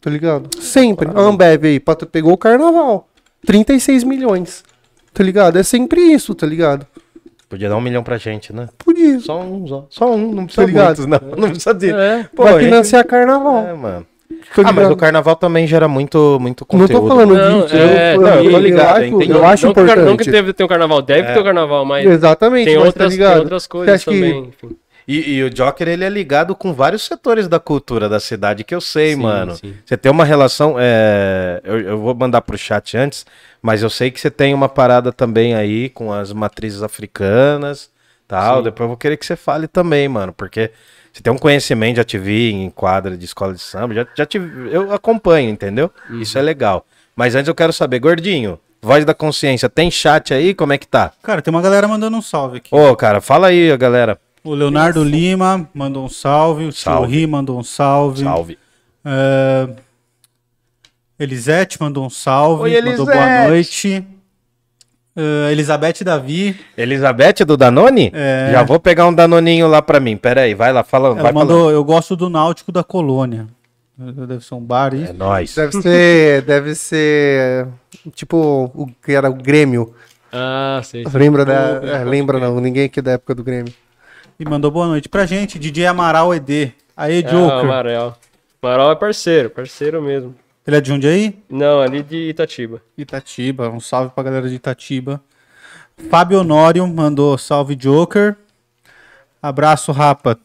Tá 0.00 0.10
ligado? 0.10 0.50
Sempre. 0.60 1.08
A 1.08 1.20
Ambev 1.20 1.64
aí, 1.64 1.82
pegou 2.12 2.32
o 2.32 2.38
carnaval. 2.38 3.08
36 3.46 4.04
milhões. 4.04 4.62
Tá 5.12 5.24
ligado? 5.24 5.58
É 5.58 5.62
sempre 5.62 6.00
isso, 6.00 6.34
tá 6.34 6.46
ligado? 6.46 6.86
Podia 7.48 7.68
dar 7.68 7.76
um 7.76 7.80
milhão 7.80 8.02
pra 8.02 8.18
gente, 8.18 8.52
né? 8.52 8.68
Isso. 8.94 9.26
Só 9.26 9.40
um, 9.40 9.66
só, 9.66 9.86
só 9.88 10.12
um. 10.14 10.34
Não 10.34 10.44
precisa 10.44 10.62
Tá 10.62 10.66
ligado? 10.66 10.86
muitos, 10.98 11.06
não. 11.06 11.20
Não 11.36 11.48
precisa 11.50 11.72
de... 11.74 11.90
É. 11.90 12.26
Pô, 12.36 12.42
Vai 12.42 12.52
a 12.52 12.58
gente- 12.58 12.68
financiar 12.68 13.04
carnaval. 13.06 13.66
É, 13.66 13.72
mano. 13.72 14.06
tá 14.54 14.62
Ah, 14.66 14.72
mas 14.72 14.90
o 14.90 14.96
carnaval 14.96 15.34
também 15.36 15.66
gera 15.66 15.88
muito, 15.88 16.38
muito 16.40 16.66
Não 16.70 16.80
conteúdo. 16.80 17.00
tô 17.02 17.08
falando 17.08 17.34
Não, 17.34 17.62
disso. 17.62 17.74
é, 17.76 18.14
eu, 18.16 18.20
não, 18.20 18.28
eu, 18.28 18.44
eu 18.44 18.50
tô 18.50 18.56
eu 18.56 18.60
ligado, 18.62 18.96
acho, 18.98 19.04
entendi. 19.06 19.30
eu 19.32 19.46
acho 19.46 19.66
não, 19.66 19.72
que 19.72 19.80
o 19.80 19.82
car- 19.86 19.92
importante. 19.92 20.10
não 20.10 20.16
que 20.18 20.30
deve 20.30 20.52
ter 20.52 20.64
um 20.64 20.68
carnaval, 20.68 21.00
deve 21.02 21.32
ter 21.32 21.40
o 21.40 21.44
carnaval, 21.44 21.84
mas 21.86 22.06
Exatamente, 22.06 22.66
tem 22.66 22.76
mas 22.76 22.86
outras, 22.86 23.16
tá 23.16 23.28
tem 23.30 23.38
outras 23.38 23.62
Você 23.62 23.68
coisas 23.68 23.94
acha 23.94 24.10
que- 24.10 24.16
também. 24.16 24.38
enfim. 24.62 24.76
E, 25.08 25.36
e 25.36 25.42
o 25.42 25.48
Joker, 25.48 25.88
ele 25.88 26.04
é 26.04 26.08
ligado 26.10 26.54
com 26.54 26.74
vários 26.74 27.02
setores 27.02 27.48
da 27.48 27.58
cultura 27.58 28.10
da 28.10 28.20
cidade, 28.20 28.62
que 28.62 28.74
eu 28.74 28.80
sei, 28.80 29.14
Sim, 29.14 29.22
mano. 29.22 29.56
sim. 29.56 29.74
Você 29.82 29.96
tem 29.96 30.12
uma 30.12 30.22
relação. 30.24 30.76
é, 30.78 31.62
Eu, 31.64 31.80
eu 31.80 31.98
vou 31.98 32.14
mandar 32.14 32.42
pro 32.42 32.58
chat 32.58 32.94
antes, 32.94 33.24
mas 33.62 33.82
eu 33.82 33.88
sei 33.88 34.10
que 34.10 34.20
você 34.20 34.30
tem 34.30 34.52
uma 34.52 34.68
parada 34.68 35.10
também 35.10 35.54
aí 35.54 35.88
com 35.88 36.12
as 36.12 36.30
matrizes 36.32 36.82
africanas 36.82 37.90
tal. 38.28 38.58
Sim. 38.58 38.64
Depois 38.64 38.84
eu 38.84 38.88
vou 38.88 38.96
querer 38.98 39.16
que 39.16 39.24
você 39.24 39.34
fale 39.34 39.66
também, 39.66 40.06
mano, 40.08 40.30
porque 40.34 40.70
você 41.10 41.22
tem 41.22 41.32
um 41.32 41.38
conhecimento, 41.38 41.96
já 41.96 42.04
te 42.04 42.18
vi 42.18 42.52
em 42.52 42.68
quadra 42.68 43.16
de 43.16 43.24
escola 43.24 43.54
de 43.54 43.60
samba, 43.62 43.94
já, 43.94 44.06
já 44.14 44.26
te, 44.26 44.36
eu 44.70 44.92
acompanho, 44.92 45.48
entendeu? 45.48 45.90
Uhum. 46.10 46.20
Isso 46.20 46.36
é 46.38 46.42
legal. 46.42 46.84
Mas 47.16 47.34
antes 47.34 47.48
eu 47.48 47.54
quero 47.54 47.72
saber, 47.72 47.98
gordinho, 47.98 48.60
voz 48.82 49.06
da 49.06 49.14
consciência, 49.14 49.70
tem 49.70 49.90
chat 49.90 50.34
aí? 50.34 50.54
Como 50.54 50.74
é 50.74 50.78
que 50.78 50.86
tá? 50.86 51.12
Cara, 51.22 51.40
tem 51.40 51.50
uma 51.50 51.62
galera 51.62 51.88
mandando 51.88 52.14
um 52.16 52.22
salve 52.22 52.58
aqui. 52.58 52.68
Ô, 52.74 52.94
cara, 52.94 53.22
fala 53.22 53.46
aí, 53.46 53.74
galera. 53.78 54.18
O 54.44 54.54
Leonardo 54.54 55.02
Lima 55.02 55.68
mandou 55.74 56.04
um 56.04 56.08
salve. 56.08 56.66
O 56.66 56.72
Salve. 56.72 57.08
Thierry 57.08 57.26
mandou 57.26 57.58
um 57.58 57.62
salve. 57.62 58.22
Salve. 58.22 58.58
É, 59.04 59.68
Elisete 61.18 61.80
mandou 61.80 62.06
um 62.06 62.10
salve. 62.10 62.64
Oi, 62.64 62.70
mandou 62.74 62.88
Elisete. 62.92 63.12
boa 63.18 63.48
noite. 63.48 64.04
É, 65.16 65.50
Elizabeth 65.52 66.04
Davi. 66.04 66.56
Elizabeth 66.76 67.44
do 67.44 67.56
Danone? 67.56 68.10
É. 68.14 68.50
Já 68.52 68.62
vou 68.62 68.78
pegar 68.78 69.06
um 69.06 69.12
Danoninho 69.14 69.66
lá 69.66 69.82
pra 69.82 69.98
mim. 69.98 70.16
Pera 70.16 70.42
aí, 70.42 70.54
vai 70.54 70.72
lá, 70.72 70.84
fala, 70.84 71.08
Ela 71.08 71.22
vai 71.22 71.32
mandou, 71.32 71.70
eu 71.70 71.82
gosto 71.82 72.14
do 72.14 72.30
Náutico 72.30 72.70
da 72.70 72.84
Colônia. 72.84 73.48
Deve 73.98 74.44
ser 74.44 74.54
um 74.54 74.60
bar 74.60 74.92
falando. 74.92 75.02
isso. 75.02 75.10
É 75.10 75.16
nóis. 75.16 75.54
Deve 75.56 75.82
ser, 75.82 76.42
deve 76.42 76.74
ser 76.76 77.66
tipo 78.14 78.70
o 78.72 78.88
que 79.04 79.10
era 79.12 79.28
o 79.28 79.34
Grêmio. 79.34 79.92
Ah, 80.32 80.80
sei. 80.84 81.04
Lembra 81.12 81.44
da, 81.44 81.80
Pô, 81.80 81.86
é, 81.86 82.04
lembra 82.04 82.38
não, 82.38 82.60
ninguém 82.60 82.84
aqui 82.84 83.02
da 83.02 83.12
época 83.12 83.34
do 83.34 83.42
Grêmio. 83.42 83.72
E 84.38 84.44
mandou 84.48 84.70
boa 84.70 84.86
noite 84.86 85.08
pra 85.08 85.26
gente, 85.26 85.58
DJ 85.58 85.86
Amaral 85.86 86.32
ED. 86.34 86.72
Aí, 86.96 87.18
Ah, 87.26 87.30
Joker. 87.30 87.58
Amaral. 87.58 88.18
Amaral 88.62 88.92
é 88.92 88.94
parceiro, 88.96 89.50
parceiro 89.50 90.00
mesmo. 90.02 90.34
Ele 90.66 90.76
é 90.76 90.80
de 90.80 90.92
onde 90.92 91.08
aí? 91.08 91.36
Não, 91.48 91.80
ali 91.80 92.02
de 92.02 92.28
Itatiba. 92.28 92.80
Itatiba. 92.96 93.68
Um 93.70 93.80
salve 93.80 94.10
pra 94.14 94.22
galera 94.22 94.48
de 94.48 94.54
Itatiba. 94.54 95.20
Fábio 96.10 96.40
Honório 96.40 96.86
mandou 96.86 97.36
salve 97.38 97.74
Joker. 97.74 98.36
Abraço, 99.42 99.90
Rapa. 99.92 100.38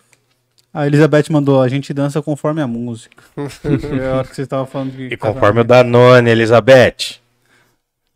A 0.74 0.88
Elizabeth 0.88 1.26
mandou, 1.30 1.61
a 1.61 1.68
gente 1.68 1.94
dança 1.94 2.20
conforme 2.22 2.61
a 2.61 2.68
música. 2.68 3.22
é 3.38 4.10
a 4.10 4.15
hora 4.15 4.28
que 4.28 4.34
vocês 4.36 4.45
estavam 4.45 4.65
falando 4.65 4.91
de. 4.91 5.14
E 5.14 5.18
conforme 5.18 5.61
o 5.61 5.64
Danone, 5.64 6.32
Elizabeth. 6.32 7.20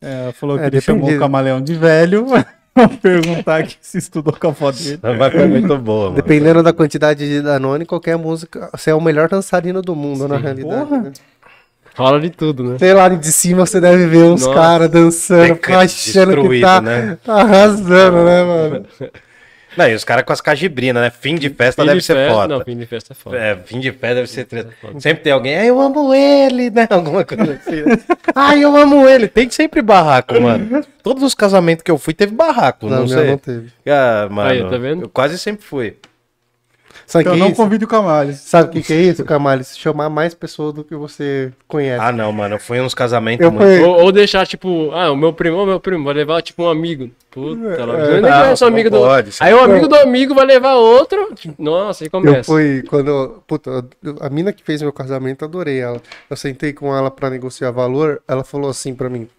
É, 0.01 0.23
ela 0.23 0.33
falou 0.33 0.57
que 0.57 0.63
É, 0.63 0.67
ele 0.67 0.81
chamou 0.81 1.09
o 1.11 1.19
camaleão 1.19 1.61
de 1.61 1.75
velho. 1.75 2.25
Vou 2.77 2.89
perguntar 3.01 3.57
aqui 3.57 3.75
se 3.81 3.97
estudou 3.97 4.33
com 4.33 4.47
a 4.47 4.49
avó 4.51 4.71
dele. 4.71 4.99
Vai 5.01 5.31
ficar 5.31 5.47
muito 5.47 5.77
boa, 5.79 6.05
mano. 6.05 6.15
Dependendo 6.15 6.61
da 6.61 6.71
quantidade 6.71 7.27
de 7.27 7.41
Danone, 7.41 7.85
qualquer 7.85 8.17
música, 8.17 8.69
você 8.71 8.91
é 8.91 8.93
o 8.93 9.01
melhor 9.01 9.27
dançarino 9.27 9.81
do 9.81 9.95
mundo, 9.95 10.27
na 10.27 10.37
realidade. 10.37 10.85
Porra. 10.85 11.01
né? 11.01 11.11
Rola 11.95 12.19
de 12.19 12.29
tudo, 12.29 12.63
né? 12.63 12.77
Sei 12.77 12.93
lá, 12.93 13.09
de 13.09 13.31
cima 13.31 13.65
você 13.65 13.81
deve 13.81 14.05
ver 14.05 14.25
uns 14.25 14.45
caras 14.45 14.87
dançando, 14.87 15.59
achando 15.63 16.27
que 16.29 16.35
destruído, 16.35 16.61
tá 16.61 16.79
né? 16.79 17.17
arrasando, 17.27 18.23
né, 18.23 18.43
mano? 18.43 18.85
Não, 19.77 19.87
e 19.87 19.93
os 19.93 20.03
caras 20.03 20.23
com 20.25 20.33
as 20.33 20.41
cajibrinas, 20.41 21.01
né? 21.03 21.09
Fim 21.11 21.35
de 21.35 21.49
festa 21.49 21.81
Fim 21.83 21.87
deve 21.87 21.99
de 21.99 22.05
ser 22.05 22.15
festa- 22.15 22.33
foda. 22.33 22.57
Não, 22.57 22.65
fim 22.65 22.77
de 22.77 22.85
festa 22.85 23.13
é 23.13 23.15
foda. 23.15 23.37
É, 23.37 23.55
fim 23.63 23.79
de 23.79 23.91
festa 23.91 24.15
deve 24.15 24.27
ser 24.27 24.45
treta. 24.45 24.69
Sempre 24.99 25.23
tem 25.23 25.31
alguém, 25.31 25.55
ai, 25.57 25.69
eu 25.69 25.79
amo 25.79 26.13
ele, 26.13 26.69
né? 26.69 26.87
Alguma 26.91 27.23
coisa 27.23 27.53
assim. 27.53 27.83
né? 27.83 27.97
ai, 28.35 28.63
eu 28.63 28.75
amo 28.75 29.07
ele. 29.07 29.27
Tem 29.27 29.49
sempre 29.49 29.81
barraco, 29.81 30.39
mano. 30.41 30.83
Todos 31.03 31.21
os 31.23 31.33
casamentos 31.35 31.83
que 31.83 31.91
eu 31.91 31.97
fui 31.97 32.13
teve 32.13 32.33
barraco, 32.33 32.87
não, 32.89 33.01
Não, 33.01 33.07
sei. 33.07 33.27
não 33.27 33.37
teve. 33.37 33.69
Ah, 33.87 34.27
mano, 34.29 34.49
Aí, 34.49 34.69
tá 34.69 34.77
vendo? 34.77 35.03
eu 35.03 35.09
quase 35.09 35.37
sempre 35.37 35.63
fui. 35.63 35.95
Sabe 37.09 37.21
Então 37.23 37.33
que 37.35 37.39
é 37.39 37.41
não 37.41 37.47
isso? 37.47 37.55
convide 37.55 37.85
o 37.85 37.87
Camales. 37.87 38.39
Sabe 38.41 38.67
o 38.67 38.71
que, 38.73 38.81
que 38.81 38.91
é 38.91 38.97
isso, 39.01 39.23
Camales? 39.23 39.77
Chamar 39.77 40.09
mais 40.09 40.33
pessoas 40.33 40.73
do 40.73 40.83
que 40.83 40.93
você 40.93 41.53
conhece. 41.65 42.03
Ah, 42.03 42.11
não, 42.11 42.33
mano, 42.33 42.55
eu 42.55 42.59
fui 42.59 42.77
em 42.79 42.81
uns 42.81 42.93
casamentos 42.93 43.45
Eu 43.45 43.51
fui- 43.53 43.79
Ou, 43.81 44.01
ou 44.03 44.11
deixar, 44.11 44.45
tipo, 44.45 44.91
ah, 44.91 45.09
o 45.09 45.15
meu 45.15 45.31
primo, 45.31 45.55
o 45.63 45.65
meu 45.65 45.79
primo, 45.79 46.03
vai 46.03 46.13
levar, 46.13 46.41
tipo, 46.41 46.63
um 46.63 46.69
amigo. 46.69 47.09
Puta, 47.31 47.85
lá. 47.85 47.97
É, 47.97 48.17
eu 48.17 48.21
nem 48.21 48.29
não, 48.29 48.67
amigo 48.67 48.89
não 48.89 48.99
do. 48.99 49.05
pode, 49.05 49.29
isso 49.29 49.41
Aí 49.41 49.53
o 49.53 49.59
amigo 49.63 49.87
do 49.87 49.95
amigo 49.95 50.35
vai 50.35 50.45
levar 50.45 50.73
outro. 50.75 51.33
Nossa, 51.57 52.03
aí 52.03 52.07
Eu 52.07 52.11
começa. 52.11 52.43
fui, 52.43 52.83
quando. 52.89 53.07
eu- 53.07 53.43
Puta, 53.47 53.85
eu- 54.03 54.17
a 54.19 54.29
mina 54.29 54.51
que 54.51 54.61
fez 54.61 54.81
meu 54.81 54.91
casamento, 54.91 55.45
adorei 55.45 55.79
ela. 55.79 56.01
Eu 56.29 56.35
sentei 56.35 56.73
com 56.73 56.93
ela 56.93 57.09
pra 57.09 57.29
negociar 57.29 57.71
valor, 57.71 58.21
ela 58.27 58.43
falou 58.43 58.69
assim 58.69 58.93
pra 58.93 59.09
mim. 59.09 59.29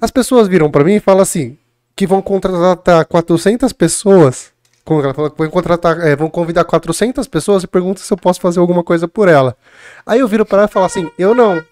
As 0.00 0.10
pessoas 0.10 0.48
viram 0.48 0.70
pra 0.70 0.82
mim 0.82 0.94
e 0.94 1.00
falam 1.00 1.20
assim: 1.20 1.58
que 1.94 2.06
vão 2.06 2.22
contratar 2.22 3.04
400 3.04 3.70
pessoas. 3.74 4.53
Como 4.84 5.00
ela 5.00 5.14
falou 5.14 5.30
que 5.30 5.38
vão 5.38 5.48
contratar, 5.48 5.98
é, 6.06 6.14
vão 6.14 6.28
convidar 6.28 6.64
400 6.64 7.26
pessoas 7.26 7.62
e 7.62 7.66
perguntam 7.66 8.04
se 8.04 8.12
eu 8.12 8.16
posso 8.18 8.40
fazer 8.40 8.60
alguma 8.60 8.82
coisa 8.84 9.08
por 9.08 9.28
ela. 9.28 9.56
Aí 10.04 10.20
eu 10.20 10.28
viro 10.28 10.44
pra 10.44 10.58
ela 10.58 10.68
e 10.68 10.72
falo 10.72 10.84
assim: 10.86 11.10
eu 11.18 11.34
não. 11.34 11.62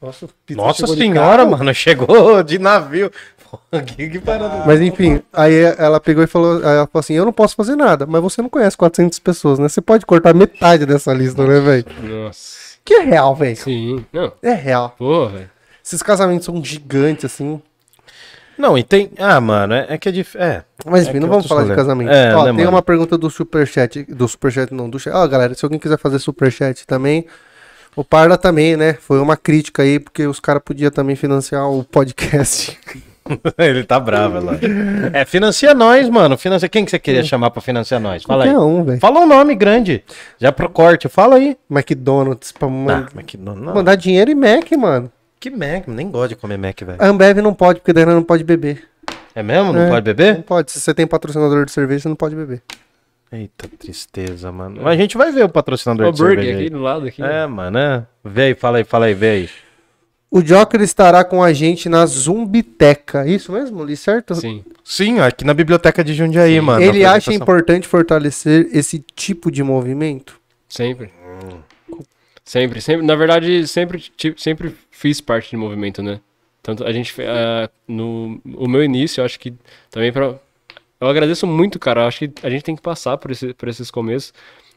Nossa, 0.00 0.28
Nossa 0.50 0.86
senhora, 0.86 1.44
mano, 1.44 1.74
chegou 1.74 2.42
de 2.42 2.58
navio. 2.58 3.10
Mas 4.64 4.80
enfim, 4.80 5.20
aí 5.32 5.54
ela 5.76 5.98
pegou 6.00 6.22
e 6.22 6.26
falou, 6.28 6.62
ela 6.62 6.86
falou 6.86 7.00
assim: 7.00 7.14
Eu 7.14 7.24
não 7.24 7.32
posso 7.32 7.56
fazer 7.56 7.74
nada, 7.74 8.06
mas 8.06 8.22
você 8.22 8.40
não 8.40 8.48
conhece 8.48 8.76
400 8.76 9.18
pessoas, 9.18 9.58
né? 9.58 9.68
Você 9.68 9.80
pode 9.80 10.06
cortar 10.06 10.32
metade 10.32 10.86
dessa 10.86 11.12
lista, 11.12 11.44
né, 11.44 11.58
velho? 11.58 11.84
Nossa. 12.00 12.78
Que 12.84 12.94
é 12.94 13.00
real, 13.00 13.34
velho. 13.34 13.56
Sim. 13.56 14.06
Não, 14.12 14.32
É 14.40 14.52
real. 14.52 14.94
pô, 14.96 15.28
velho. 15.28 15.50
Esses 15.84 16.00
casamentos 16.02 16.46
são 16.46 16.64
gigantes, 16.64 17.24
assim. 17.24 17.60
Não, 18.60 18.76
e 18.78 18.82
tem... 18.84 19.10
Ah, 19.18 19.40
mano, 19.40 19.74
é, 19.74 19.86
é 19.90 19.98
que 19.98 20.08
é 20.08 20.12
difícil... 20.12 20.40
É, 20.40 20.62
Mas 20.84 21.00
É 21.00 21.02
enfim, 21.04 21.12
que 21.14 21.20
não 21.20 21.28
vamos 21.28 21.46
falar 21.46 21.64
de 21.64 21.74
casamento. 21.74 22.10
É, 22.10 22.34
Ó, 22.34 22.40
né, 22.44 22.44
tem 22.50 22.52
mano? 22.64 22.70
uma 22.70 22.82
pergunta 22.82 23.16
do 23.18 23.30
superchat. 23.30 24.04
Do 24.04 24.28
superchat, 24.28 24.72
não, 24.72 24.88
do 24.88 24.98
chat. 24.98 25.12
Ó, 25.14 25.26
galera, 25.26 25.54
se 25.54 25.64
alguém 25.64 25.78
quiser 25.80 25.98
fazer 25.98 26.18
superchat 26.18 26.86
também. 26.86 27.26
O 27.96 28.04
Parla 28.04 28.38
também, 28.38 28.76
né? 28.76 28.92
Foi 29.00 29.18
uma 29.20 29.36
crítica 29.36 29.82
aí, 29.82 29.98
porque 29.98 30.24
os 30.26 30.38
caras 30.38 30.62
podiam 30.64 30.90
também 30.92 31.16
financiar 31.16 31.68
o 31.68 31.82
podcast. 31.82 32.78
ele 33.58 33.82
tá 33.84 33.98
bravo 33.98 34.44
lá. 34.44 34.52
É, 35.12 35.24
financia 35.24 35.74
nós, 35.74 36.08
mano. 36.08 36.36
Financia... 36.38 36.68
Quem 36.68 36.84
que 36.84 36.90
você 36.90 36.98
queria 36.98 37.24
chamar 37.24 37.50
pra 37.50 37.60
financiar 37.60 38.00
nós? 38.00 38.22
Fala 38.22 38.44
aí. 38.44 38.56
Um. 38.56 38.98
Fala 39.00 39.20
um 39.20 39.26
nome 39.26 39.54
grande. 39.56 40.04
Já 40.38 40.52
pro 40.52 40.68
corte, 40.70 41.08
fala 41.08 41.36
aí. 41.36 41.56
McDonald's 41.68 42.52
pra 42.52 42.68
Ah, 42.68 42.70
man- 42.70 43.06
mas 43.14 43.24
que, 43.24 43.36
não, 43.36 43.56
não. 43.56 43.74
mandar 43.74 43.96
dinheiro 43.96 44.30
e 44.30 44.34
Mac, 44.34 44.70
mano. 44.78 45.10
Que 45.40 45.50
Mac, 45.50 45.88
nem 45.88 46.10
gosto 46.10 46.30
de 46.30 46.36
comer 46.36 46.58
Mac, 46.58 46.78
velho. 46.82 46.98
A 47.02 47.06
Ambev 47.08 47.38
não 47.38 47.54
pode, 47.54 47.80
porque 47.80 47.92
daí 47.92 48.04
não 48.04 48.22
pode 48.22 48.44
beber. 48.44 48.84
É 49.34 49.42
mesmo? 49.42 49.72
Não 49.72 49.80
É. 49.82 49.88
pode 49.88 50.08
Não 50.10 50.14
beber? 50.14 50.42
pode. 50.42 50.70
Se 50.70 50.80
você 50.80 50.92
tem 50.92 51.06
patrocinador 51.06 51.64
de 51.64 51.72
cerveja, 51.72 52.02
você 52.02 52.08
não 52.08 52.16
pode 52.16 52.36
beber. 52.36 52.62
Eita, 53.32 53.68
tristeza, 53.78 54.50
mano. 54.50 54.80
Mas 54.82 54.92
a 54.92 54.96
gente 55.00 55.16
vai 55.16 55.30
ver 55.32 55.44
o 55.44 55.48
patrocinador 55.48 56.08
O 56.08 56.12
de 56.12 56.18
burger 56.18 56.36
cerveja 56.38 56.56
aqui 56.56 56.64
aí. 56.64 56.70
do 56.70 56.78
lado 56.80 57.06
aqui. 57.06 57.22
É, 57.22 57.46
mano, 57.46 57.78
é. 57.78 58.04
Vê 58.24 58.42
aí, 58.42 58.54
fala 58.54 58.78
aí, 58.78 58.84
fala 58.84 59.06
aí, 59.06 59.14
vê 59.14 59.30
aí. 59.30 59.48
O 60.32 60.42
Joker 60.42 60.80
estará 60.80 61.24
com 61.24 61.42
a 61.42 61.52
gente 61.52 61.88
na 61.88 62.04
Zumbiteca. 62.06 63.26
Isso 63.26 63.52
mesmo, 63.52 63.84
Li, 63.84 63.96
certo? 63.96 64.34
Sim. 64.34 64.64
Sim, 64.84 65.20
aqui 65.20 65.44
na 65.44 65.54
biblioteca 65.54 66.02
de 66.04 66.12
Jundiaí, 66.14 66.60
mano. 66.60 66.82
Ele 66.82 67.04
acha 67.04 67.32
importante 67.32 67.86
fortalecer 67.88 68.68
esse 68.72 69.04
tipo 69.14 69.50
de 69.50 69.62
movimento? 69.62 70.38
Sempre. 70.68 71.12
Hum. 71.24 71.58
Sempre, 72.50 72.80
sempre. 72.80 73.06
Na 73.06 73.14
verdade, 73.14 73.64
sempre, 73.68 74.10
sempre 74.36 74.74
fiz 74.90 75.20
parte 75.20 75.50
de 75.50 75.56
movimento, 75.56 76.02
né? 76.02 76.20
Tanto 76.60 76.82
a 76.84 76.90
gente, 76.90 77.14
ah, 77.22 77.70
no 77.86 78.42
o 78.44 78.66
meu 78.66 78.82
início, 78.82 79.20
eu 79.20 79.24
acho 79.24 79.38
que 79.38 79.54
também 79.88 80.12
pra. 80.12 80.34
Eu 81.00 81.06
agradeço 81.06 81.46
muito, 81.46 81.78
cara. 81.78 82.00
Eu 82.00 82.06
acho 82.08 82.18
que 82.18 82.32
a 82.42 82.50
gente 82.50 82.64
tem 82.64 82.74
que 82.74 82.82
passar 82.82 83.16
por, 83.18 83.30
esse, 83.30 83.54
por 83.54 83.68
esses 83.68 83.88
começos. 83.88 84.34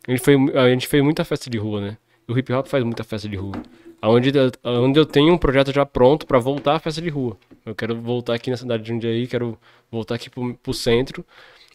A 0.07 0.11
gente, 0.11 0.21
foi, 0.21 0.35
a 0.55 0.69
gente 0.69 0.87
fez 0.87 1.03
muita 1.03 1.25
festa 1.25 1.49
de 1.49 1.57
rua, 1.57 1.81
né? 1.81 1.97
O 2.27 2.37
hip 2.37 2.53
hop 2.53 2.67
faz 2.67 2.83
muita 2.83 3.03
festa 3.03 3.27
de 3.27 3.35
rua. 3.35 3.55
Onde, 4.03 4.31
onde 4.63 4.99
eu 4.99 5.05
tenho 5.07 5.33
um 5.33 5.37
projeto 5.39 5.73
já 5.73 5.83
pronto 5.83 6.27
pra 6.27 6.37
voltar 6.37 6.75
à 6.75 6.79
festa 6.79 7.01
de 7.01 7.09
rua. 7.09 7.35
Eu 7.65 7.73
quero 7.73 7.99
voltar 7.99 8.35
aqui 8.35 8.51
na 8.51 8.57
cidade 8.57 8.83
de 8.83 8.89
Jundiaí, 8.89 9.25
quero 9.25 9.57
voltar 9.91 10.13
aqui 10.13 10.29
pro, 10.29 10.53
pro 10.61 10.75
centro. 10.75 11.25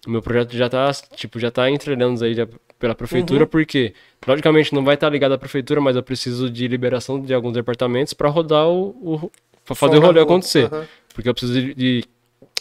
O 0.08 0.10
meu 0.10 0.22
projeto 0.22 0.56
já 0.56 0.70
tá, 0.70 0.90
tipo, 1.14 1.38
já 1.38 1.50
tá 1.50 1.70
entrelhando 1.70 2.24
aí 2.24 2.32
já 2.34 2.48
pela 2.78 2.94
prefeitura, 2.94 3.46
porque, 3.46 3.92
logicamente, 4.26 4.74
não 4.74 4.82
vai 4.82 4.94
estar 4.94 5.10
ligado 5.10 5.32
à 5.32 5.38
prefeitura, 5.38 5.82
mas 5.82 5.96
eu 5.96 6.02
preciso 6.02 6.48
de 6.48 6.66
liberação 6.66 7.20
de 7.20 7.34
alguns 7.34 7.52
departamentos 7.52 8.14
pra 8.14 8.30
rodar 8.30 8.66
o. 8.68 9.30
o 9.66 9.74
fazer 9.74 9.98
o 9.98 10.00
rolê 10.00 10.20
acontecer. 10.20 10.64
aham. 10.72 10.86
Porque 11.14 11.28
eu 11.28 11.34
preciso 11.34 11.52
de, 11.60 11.74
de 11.74 12.04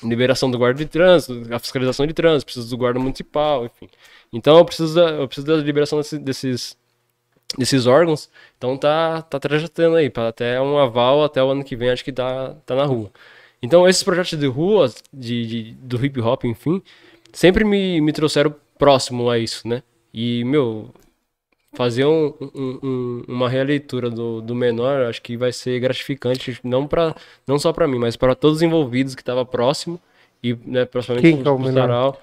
liberação 0.03 0.51
do 0.51 0.57
guarda 0.57 0.77
de 0.77 0.85
trânsito, 0.87 1.41
a 1.53 1.57
fiscalização 1.59 2.05
de 2.05 2.13
trânsito, 2.13 2.45
preciso 2.45 2.69
do 2.69 2.77
guarda 2.77 2.99
municipal, 2.99 3.65
enfim. 3.65 3.87
Então 4.33 4.57
eu 4.57 4.65
preciso 4.65 4.93
da, 4.93 5.09
eu 5.11 5.27
preciso 5.27 5.47
da 5.47 5.55
liberação 5.55 5.99
desse- 5.99 6.19
desses, 6.19 6.75
desses 7.57 7.85
órgãos. 7.87 8.29
Então 8.57 8.77
tá, 8.77 9.21
tá 9.21 9.39
trajetando 9.39 9.95
aí, 9.95 10.09
para 10.09 10.27
até 10.29 10.59
um 10.59 10.77
aval 10.77 11.23
até 11.23 11.41
o 11.41 11.49
ano 11.49 11.63
que 11.63 11.75
vem, 11.77 11.89
acho 11.91 12.03
que 12.03 12.11
tá, 12.11 12.55
tá 12.65 12.75
na 12.75 12.83
rua. 12.85 13.09
Então 13.61 13.87
esses 13.87 14.03
projetos 14.03 14.37
de 14.37 14.47
rua, 14.47 14.91
de, 15.13 15.45
de- 15.47 15.71
do 15.81 16.03
hip 16.05 16.19
hop, 16.21 16.43
enfim, 16.45 16.81
sempre 17.33 17.63
me, 17.63 17.99
me 18.01 18.11
trouxeram 18.11 18.53
próximo 18.77 19.29
a 19.29 19.37
isso, 19.37 19.67
né? 19.67 19.81
E, 20.13 20.43
meu, 20.43 20.89
fazer 21.73 22.05
um- 22.05 22.33
um- 22.41 22.79
um- 22.83 23.23
uma 23.27 23.49
releitura 23.49 24.09
do, 24.09 24.41
do 24.41 24.55
menor, 24.55 25.03
acho 25.03 25.21
que 25.21 25.37
vai 25.37 25.51
ser 25.51 25.79
gratificante, 25.79 26.59
não, 26.63 26.87
pra, 26.87 27.15
não 27.45 27.59
só 27.59 27.71
para 27.71 27.87
mim, 27.87 27.99
mas 27.99 28.15
para 28.15 28.33
todos 28.35 28.57
os 28.57 28.61
envolvidos 28.63 29.13
que 29.15 29.21
estavam 29.21 29.45
próximo, 29.45 29.99
e 30.43 30.57
né, 30.65 30.85
principalmente 30.85 31.23
Quem 31.23 31.41
que 31.41 31.47
é 31.47 31.51
o 31.51 31.55
pro 31.55 31.65
menor? 31.65 31.81
Sarau. 31.81 32.21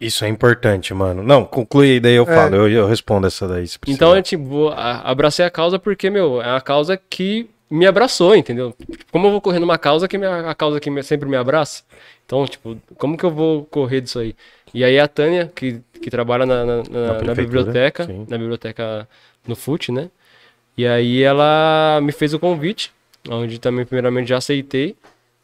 Isso 0.00 0.24
é 0.24 0.28
importante, 0.28 0.92
mano. 0.94 1.22
Não, 1.22 1.44
conclui 1.44 1.92
aí, 1.92 2.00
daí 2.00 2.14
eu 2.14 2.24
falo. 2.26 2.56
Eu, 2.56 2.68
eu 2.68 2.86
respondo 2.86 3.26
essa 3.26 3.46
daí. 3.46 3.66
Então, 3.86 4.16
é 4.16 4.22
tipo, 4.22 4.68
abracei 4.70 5.44
a 5.44 5.50
causa 5.50 5.78
porque, 5.78 6.08
meu, 6.08 6.40
é 6.40 6.56
a 6.56 6.60
causa 6.60 6.96
que 6.96 7.48
me 7.70 7.86
abraçou, 7.86 8.34
entendeu? 8.34 8.74
Como 9.12 9.26
eu 9.26 9.30
vou 9.30 9.40
correr 9.40 9.58
numa 9.60 9.78
causa 9.78 10.08
que 10.08 10.18
me, 10.18 10.26
a 10.26 10.54
causa 10.54 10.80
que 10.80 11.02
sempre 11.02 11.28
me 11.28 11.36
abraça? 11.36 11.82
Então, 12.26 12.44
tipo, 12.46 12.76
como 12.96 13.16
que 13.16 13.24
eu 13.24 13.30
vou 13.30 13.64
correr 13.66 14.00
disso 14.00 14.18
aí? 14.18 14.34
E 14.74 14.84
aí 14.84 14.98
a 14.98 15.06
Tânia, 15.08 15.50
que, 15.54 15.80
que 16.02 16.10
trabalha 16.10 16.44
na, 16.46 16.64
na, 16.64 16.76
na- 16.82 17.22
na 17.22 17.34
biblioteca, 17.34 18.06
sim. 18.06 18.26
na 18.28 18.36
biblioteca 18.38 19.08
no 19.46 19.54
FUT, 19.56 19.90
né? 19.92 20.10
E 20.76 20.86
aí 20.86 21.22
ela 21.22 22.00
me 22.02 22.12
fez 22.12 22.32
o 22.34 22.38
convite, 22.38 22.92
onde 23.28 23.58
também 23.58 23.84
primeiramente 23.84 24.28
já 24.28 24.38
aceitei. 24.38 24.96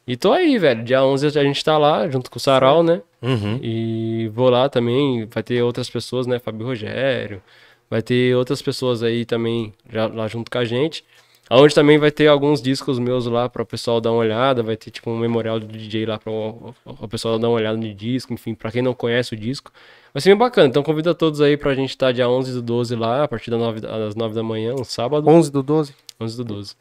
E 0.06 0.16
tô 0.16 0.32
aí, 0.32 0.56
velho. 0.58 0.84
Dia 0.84 1.02
11 1.04 1.26
a 1.26 1.42
gente 1.42 1.62
tá 1.64 1.76
lá, 1.76 2.08
junto 2.08 2.30
com 2.30 2.38
o 2.38 2.40
Sarau, 2.40 2.82
né? 2.82 3.02
Uhum. 3.20 3.58
E 3.60 4.30
vou 4.32 4.48
lá 4.48 4.68
também, 4.68 5.26
vai 5.26 5.42
ter 5.42 5.62
outras 5.62 5.90
pessoas, 5.90 6.26
né? 6.26 6.38
Fábio 6.38 6.64
Rogério, 6.66 7.42
vai 7.90 8.00
ter 8.02 8.36
outras 8.36 8.62
pessoas 8.62 9.02
aí 9.02 9.24
também 9.24 9.74
já, 9.92 10.06
lá 10.06 10.28
junto 10.28 10.50
com 10.50 10.58
a 10.58 10.64
gente. 10.64 11.04
Aonde 11.48 11.74
também 11.74 11.96
vai 11.96 12.10
ter 12.10 12.26
alguns 12.26 12.60
discos 12.60 12.98
meus 12.98 13.26
lá 13.26 13.48
para 13.48 13.62
o 13.62 13.66
pessoal 13.66 14.00
dar 14.00 14.10
uma 14.10 14.18
olhada, 14.18 14.62
vai 14.64 14.76
ter 14.76 14.90
tipo 14.90 15.08
um 15.10 15.16
memorial 15.18 15.60
do 15.60 15.66
DJ 15.66 16.04
lá 16.04 16.18
para 16.18 16.32
o 16.32 16.74
pessoal 17.08 17.38
dar 17.38 17.48
uma 17.48 17.54
olhada 17.56 17.76
no 17.76 17.94
disco, 17.94 18.32
enfim, 18.32 18.52
para 18.54 18.72
quem 18.72 18.82
não 18.82 18.92
conhece 18.92 19.32
o 19.34 19.36
disco. 19.36 19.70
Vai 20.12 20.20
ser 20.20 20.30
bem 20.30 20.38
bacana, 20.38 20.66
então 20.68 20.82
convido 20.82 21.10
a 21.10 21.14
todos 21.14 21.40
aí 21.40 21.56
pra 21.56 21.74
gente 21.74 21.90
estar 21.90 22.10
dia 22.10 22.28
11 22.28 22.52
do 22.52 22.62
12 22.62 22.96
lá, 22.96 23.22
a 23.24 23.28
partir 23.28 23.50
das 23.50 23.60
9, 23.60 23.80
das 23.80 24.14
9 24.16 24.34
da 24.34 24.42
manhã, 24.42 24.74
um 24.74 24.82
sábado, 24.82 25.28
11 25.28 25.52
do 25.52 25.62
12? 25.62 25.94
11 26.20 26.36
do 26.36 26.44
12. 26.44 26.74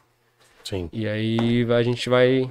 Sim. 0.64 0.88
E 0.92 1.06
aí 1.06 1.62
vai- 1.64 1.78
a 1.78 1.82
gente 1.84 2.08
vai 2.08 2.50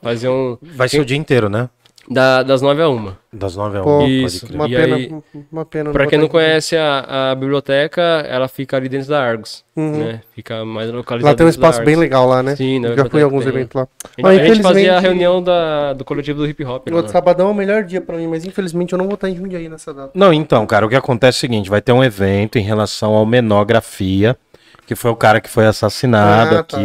fazer 0.00 0.28
um... 0.30 0.56
Vai 0.62 0.88
ser 0.88 1.00
o 1.00 1.04
dia 1.04 1.16
inteiro, 1.16 1.50
né? 1.50 1.68
Da, 2.08 2.42
das 2.42 2.60
9 2.60 2.82
a 2.82 2.88
1. 2.88 3.12
Das 3.32 3.54
nove 3.54 3.78
a 3.78 3.82
Pô, 3.82 3.98
uma. 3.98 4.08
Isso. 4.08 4.46
Uma 4.52 4.66
E 4.66 4.74
pena, 4.74 4.96
aí- 4.96 5.14
uma 5.52 5.64
pena. 5.64 5.90
Pra 5.92 6.06
quem 6.08 6.18
não 6.18 6.24
aqui. 6.24 6.32
conhece 6.32 6.76
a, 6.76 7.30
a 7.30 7.34
biblioteca, 7.36 8.00
ela 8.02 8.48
fica 8.48 8.76
ali 8.76 8.88
dentro 8.88 9.08
da 9.10 9.22
Argos, 9.22 9.64
né? 9.76 10.20
Fica 10.34 10.64
mais 10.64 10.90
localizada 10.90 11.30
Lá 11.32 11.36
tem 11.36 11.46
um 11.46 11.50
espaço 11.50 11.82
bem 11.84 11.94
legal 11.94 12.26
lá, 12.26 12.42
né? 12.42 12.56
Sim, 12.56 12.80
na 12.80 12.96
Já 12.96 13.04
fui 13.04 13.20
em 13.20 13.24
alguns 13.24 13.44
tem. 13.44 13.52
eventos 13.52 13.74
lá. 13.74 13.82
A 13.82 14.22
Mas, 14.22 14.40
a 14.40 14.44
gente 14.44 14.62
fazia 14.62 14.96
a 14.96 15.00
reunião 15.00 15.40
da, 15.40 15.92
do 15.92 16.04
coletivo 16.04 16.40
do 16.40 16.46
hip 16.48 16.64
hop. 16.64 16.88
O 16.88 17.02
Né? 17.02 17.08
sabadão 17.08 17.48
é 17.48 17.50
o 17.52 17.54
melhor 17.54 17.84
dia 17.84 18.00
pra 18.00 18.16
mim, 18.16 18.26
mas 18.26 18.44
infelizmente 18.44 18.92
eu 18.92 18.98
não 18.98 19.04
vou 19.06 19.14
estar 19.14 19.28
em 19.28 19.36
Jundiaí 19.36 19.68
nessa 19.68 19.94
data. 19.94 20.10
Não, 20.14 20.32
então, 20.32 20.66
cara, 20.66 20.84
o 20.84 20.88
que 20.88 20.96
acontece 20.96 21.36
é 21.36 21.38
o 21.38 21.40
seguinte: 21.42 21.70
vai 21.70 21.80
ter 21.80 21.92
um 21.92 22.02
evento 22.02 22.58
em 22.58 22.62
relação 22.62 23.12
ao 23.12 23.24
Menografia, 23.24 24.36
que 24.84 24.96
foi 24.96 25.10
o 25.12 25.16
cara 25.16 25.40
que 25.40 25.48
foi 25.48 25.66
assassinado 25.66 26.56
Ah, 26.56 26.62
tá. 26.64 26.78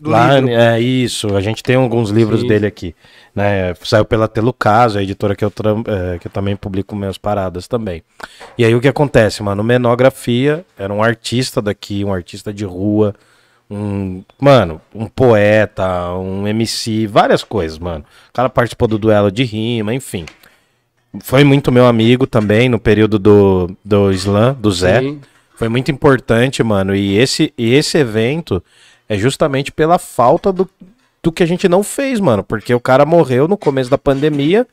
Do 0.00 0.10
lá, 0.10 0.38
livro. 0.38 0.50
é 0.50 0.80
isso, 0.80 1.36
a 1.36 1.40
gente 1.40 1.62
tem 1.62 1.76
alguns 1.76 2.10
livros 2.10 2.42
Sim. 2.42 2.48
dele 2.48 2.66
aqui. 2.66 2.94
Né? 3.34 3.74
Saiu 3.82 4.04
pela 4.04 4.28
Telucaso, 4.28 4.98
a 4.98 5.02
editora 5.02 5.34
que 5.34 5.44
eu, 5.44 5.52
é, 5.86 6.18
que 6.18 6.28
eu 6.28 6.30
também 6.30 6.54
publico 6.54 6.94
minhas 6.94 7.18
paradas 7.18 7.66
também. 7.66 8.02
E 8.56 8.64
aí 8.64 8.74
o 8.74 8.80
que 8.80 8.88
acontece, 8.88 9.42
mano? 9.42 9.64
Menografia 9.64 10.64
era 10.78 10.92
um 10.92 11.02
artista 11.02 11.60
daqui, 11.60 12.04
um 12.04 12.12
artista 12.12 12.52
de 12.52 12.64
rua, 12.64 13.14
um, 13.70 14.22
mano, 14.40 14.80
um 14.94 15.06
poeta, 15.06 16.12
um 16.14 16.46
MC, 16.46 17.06
várias 17.06 17.42
coisas, 17.42 17.78
mano. 17.78 18.04
O 18.30 18.32
cara 18.32 18.48
participou 18.48 18.88
do 18.88 18.98
duelo 18.98 19.30
de 19.30 19.44
rima, 19.44 19.92
enfim. 19.92 20.24
Foi 21.20 21.42
muito 21.42 21.72
meu 21.72 21.86
amigo 21.86 22.26
também 22.26 22.68
no 22.68 22.78
período 22.78 23.18
do, 23.18 23.70
do 23.84 24.12
Slam, 24.12 24.54
do 24.54 24.70
Zé. 24.70 25.00
Sim. 25.00 25.20
Foi 25.56 25.68
muito 25.68 25.90
importante, 25.90 26.62
mano. 26.62 26.94
E 26.94 27.16
esse, 27.16 27.52
e 27.58 27.74
esse 27.74 27.98
evento 27.98 28.62
é 29.08 29.16
justamente 29.16 29.72
pela 29.72 29.98
falta 29.98 30.52
do, 30.52 30.68
do 31.22 31.32
que 31.32 31.42
a 31.42 31.46
gente 31.46 31.68
não 31.68 31.82
fez, 31.82 32.20
mano. 32.20 32.42
Porque 32.44 32.74
o 32.74 32.80
cara 32.80 33.04
morreu 33.06 33.48
no 33.48 33.56
começo 33.56 33.90
da 33.90 33.98
pandemia. 33.98 34.66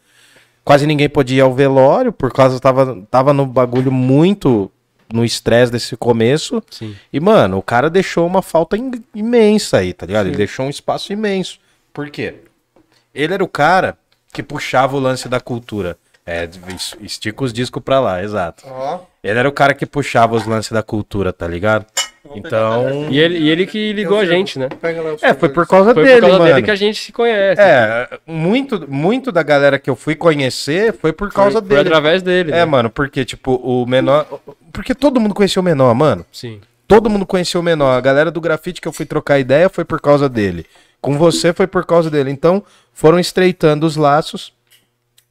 Quase 0.64 0.88
ninguém 0.88 1.07
podia 1.07 1.38
ir 1.38 1.41
ao 1.41 1.53
velório, 1.53 2.12
por 2.12 2.32
causa 2.34 2.60
tava, 2.60 3.02
tava 3.12 3.32
no 3.34 3.45
bagulho 3.45 3.91
muito 3.91 4.72
no 5.14 5.24
estresse 5.24 5.72
desse 5.72 5.95
começo. 5.95 6.62
Sim. 6.72 6.95
E, 7.14 7.20
mano, 7.20 7.57
o 7.60 7.62
cara 7.62 7.90
deixou 7.90 8.26
uma 8.26 8.41
falta 8.41 8.76
im- 8.76 9.03
imensa 9.14 9.78
aí, 9.78 9.94
tá 9.94 10.06
ligado? 10.07 10.26
Ele 10.28 10.36
deixou 10.38 10.66
um 10.66 10.70
espaço 10.70 11.14
imenso. 11.14 11.60
Por 11.94 12.10
quê? 12.10 12.36
Ele 13.14 13.34
era 13.34 13.44
o 13.44 13.48
cara 13.48 13.95
que 14.34 14.41
puxava 14.41 14.98
o 14.98 14.99
lance 14.99 15.30
da 15.30 15.40
cultura. 15.40 15.98
É, 16.26 16.49
es- 16.76 16.95
estica 16.99 17.44
os 17.44 17.53
discos 17.53 17.84
pra 17.84 17.99
lá, 17.99 18.24
exato. 18.24 18.64
Ó. 18.68 19.02
Ele 19.24 19.38
era 19.38 19.48
o 19.48 19.52
cara 19.52 19.76
que 19.76 19.86
puxava 19.86 20.36
os 20.36 20.48
lances 20.48 20.72
da 20.72 20.82
cultura, 20.82 21.32
tá 21.32 21.48
ligado? 21.48 21.86
Então. 22.34 23.07
E 23.10 23.19
ele, 23.19 23.38
e 23.38 23.49
ele 23.49 23.65
que 23.65 23.93
ligou 23.93 24.18
a 24.18 24.26
gente, 24.26 24.57
né? 24.57 24.69
É, 25.22 25.34
foi 25.34 25.49
por 25.49 25.68
causa 25.68 25.93
Foi 25.93 26.03
dele, 26.03 26.22
por 26.22 26.22
causa 26.22 26.39
mano. 26.39 26.53
dele 26.53 26.65
que 26.65 26.72
a 26.72 26.76
gente 26.76 26.99
se 26.99 27.11
conhece. 27.11 27.61
É, 27.61 28.19
muito, 28.26 28.89
muito 28.89 29.31
da 29.31 29.43
galera 29.43 29.77
que 29.77 29.89
eu 29.89 29.95
fui 29.95 30.15
conhecer 30.15 30.93
foi 30.93 31.14
por 31.14 31.31
causa 31.31 31.60
foi, 31.60 31.68
foi 31.68 31.77
dele. 31.77 31.89
através 31.89 32.23
dele. 32.23 32.52
É, 32.52 32.56
né? 32.56 32.65
mano, 32.65 32.89
porque, 32.89 33.23
tipo, 33.23 33.56
o 33.56 33.85
menor. 33.85 34.26
Porque 34.72 34.95
todo 34.95 35.19
mundo 35.19 35.35
conhecia 35.35 35.61
o 35.61 35.65
menor, 35.65 35.93
mano. 35.93 36.26
Sim. 36.31 36.60
Todo 36.88 37.10
mundo 37.10 37.26
conhecia 37.26 37.60
o 37.60 37.64
menor. 37.64 37.97
A 37.97 38.02
galera 38.02 38.31
do 38.31 38.41
grafite 38.41 38.81
que 38.81 38.88
eu 38.88 38.93
fui 38.93 39.06
trocar 39.06 39.39
ideia 39.39 39.69
foi 39.69 39.85
por 39.85 39.99
causa 39.99 40.30
dele. 40.30 40.65
Com 41.02 41.18
você 41.18 41.53
foi 41.53 41.68
por 41.68 41.85
causa 41.85 42.10
dele. 42.10 42.31
Então, 42.31 42.64
foram 42.93 43.19
estreitando 43.19 43.85
os 43.85 43.95
laços. 43.95 44.53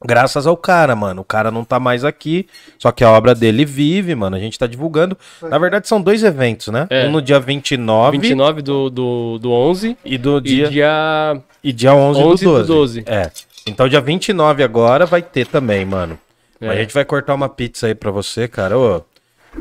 Graças 0.03 0.45
ao 0.45 0.57
cara, 0.57 0.95
mano. 0.95 1.21
O 1.21 1.25
cara 1.25 1.49
não 1.49 1.63
tá 1.63 1.79
mais 1.79 2.03
aqui. 2.03 2.47
Só 2.77 2.91
que 2.91 3.03
a 3.03 3.09
obra 3.09 3.33
dele 3.33 3.65
vive, 3.65 4.13
mano. 4.13 4.35
A 4.35 4.39
gente 4.39 4.59
tá 4.59 4.67
divulgando. 4.67 5.17
Na 5.41 5.57
verdade, 5.57 5.87
são 5.87 6.01
dois 6.01 6.23
eventos, 6.23 6.67
né? 6.67 6.87
É. 6.89 7.07
Um 7.07 7.11
no 7.11 7.21
dia 7.21 7.39
29, 7.39 8.17
29 8.17 8.61
do, 8.61 8.89
do, 8.89 9.39
do 9.39 9.51
11 9.51 9.97
e 10.03 10.17
do 10.17 10.37
e 10.37 10.41
dia, 10.41 10.69
dia... 10.69 11.41
e 11.63 11.73
dia 11.73 11.95
11, 11.95 12.19
11 12.19 12.43
do 12.45 12.51
do 12.51 12.57
12. 12.57 13.01
12. 13.01 13.03
É. 13.07 13.31
Então, 13.67 13.87
dia 13.89 14.01
29 14.01 14.63
agora 14.63 15.05
vai 15.05 15.21
ter 15.21 15.47
também, 15.47 15.85
mano. 15.85 16.19
É. 16.61 16.69
A 16.69 16.75
gente 16.75 16.93
vai 16.93 17.03
cortar 17.03 17.33
uma 17.33 17.49
pizza 17.49 17.87
aí 17.87 17.95
pra 17.95 18.11
você, 18.11 18.47
cara. 18.47 18.77
Ô, 18.77 19.01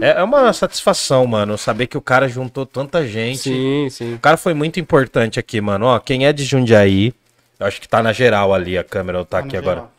é, 0.00 0.10
é 0.10 0.22
uma 0.22 0.52
satisfação, 0.52 1.26
mano, 1.26 1.56
saber 1.56 1.86
que 1.86 1.96
o 1.96 2.00
cara 2.00 2.28
juntou 2.28 2.66
tanta 2.66 3.06
gente. 3.06 3.38
Sim, 3.38 3.88
sim. 3.90 4.14
O 4.14 4.18
cara 4.18 4.36
foi 4.36 4.52
muito 4.52 4.78
importante 4.80 5.38
aqui, 5.38 5.60
mano. 5.60 5.86
Ó, 5.86 5.98
quem 5.98 6.26
é 6.26 6.32
de 6.32 6.44
Jundiaí, 6.44 7.14
eu 7.58 7.66
acho 7.66 7.80
que 7.80 7.88
tá 7.88 8.02
na 8.02 8.12
geral 8.12 8.52
ali 8.52 8.76
a 8.76 8.84
câmera, 8.84 9.18
ou 9.18 9.24
tá, 9.24 9.38
aqui 9.38 9.56
agora. 9.56 9.93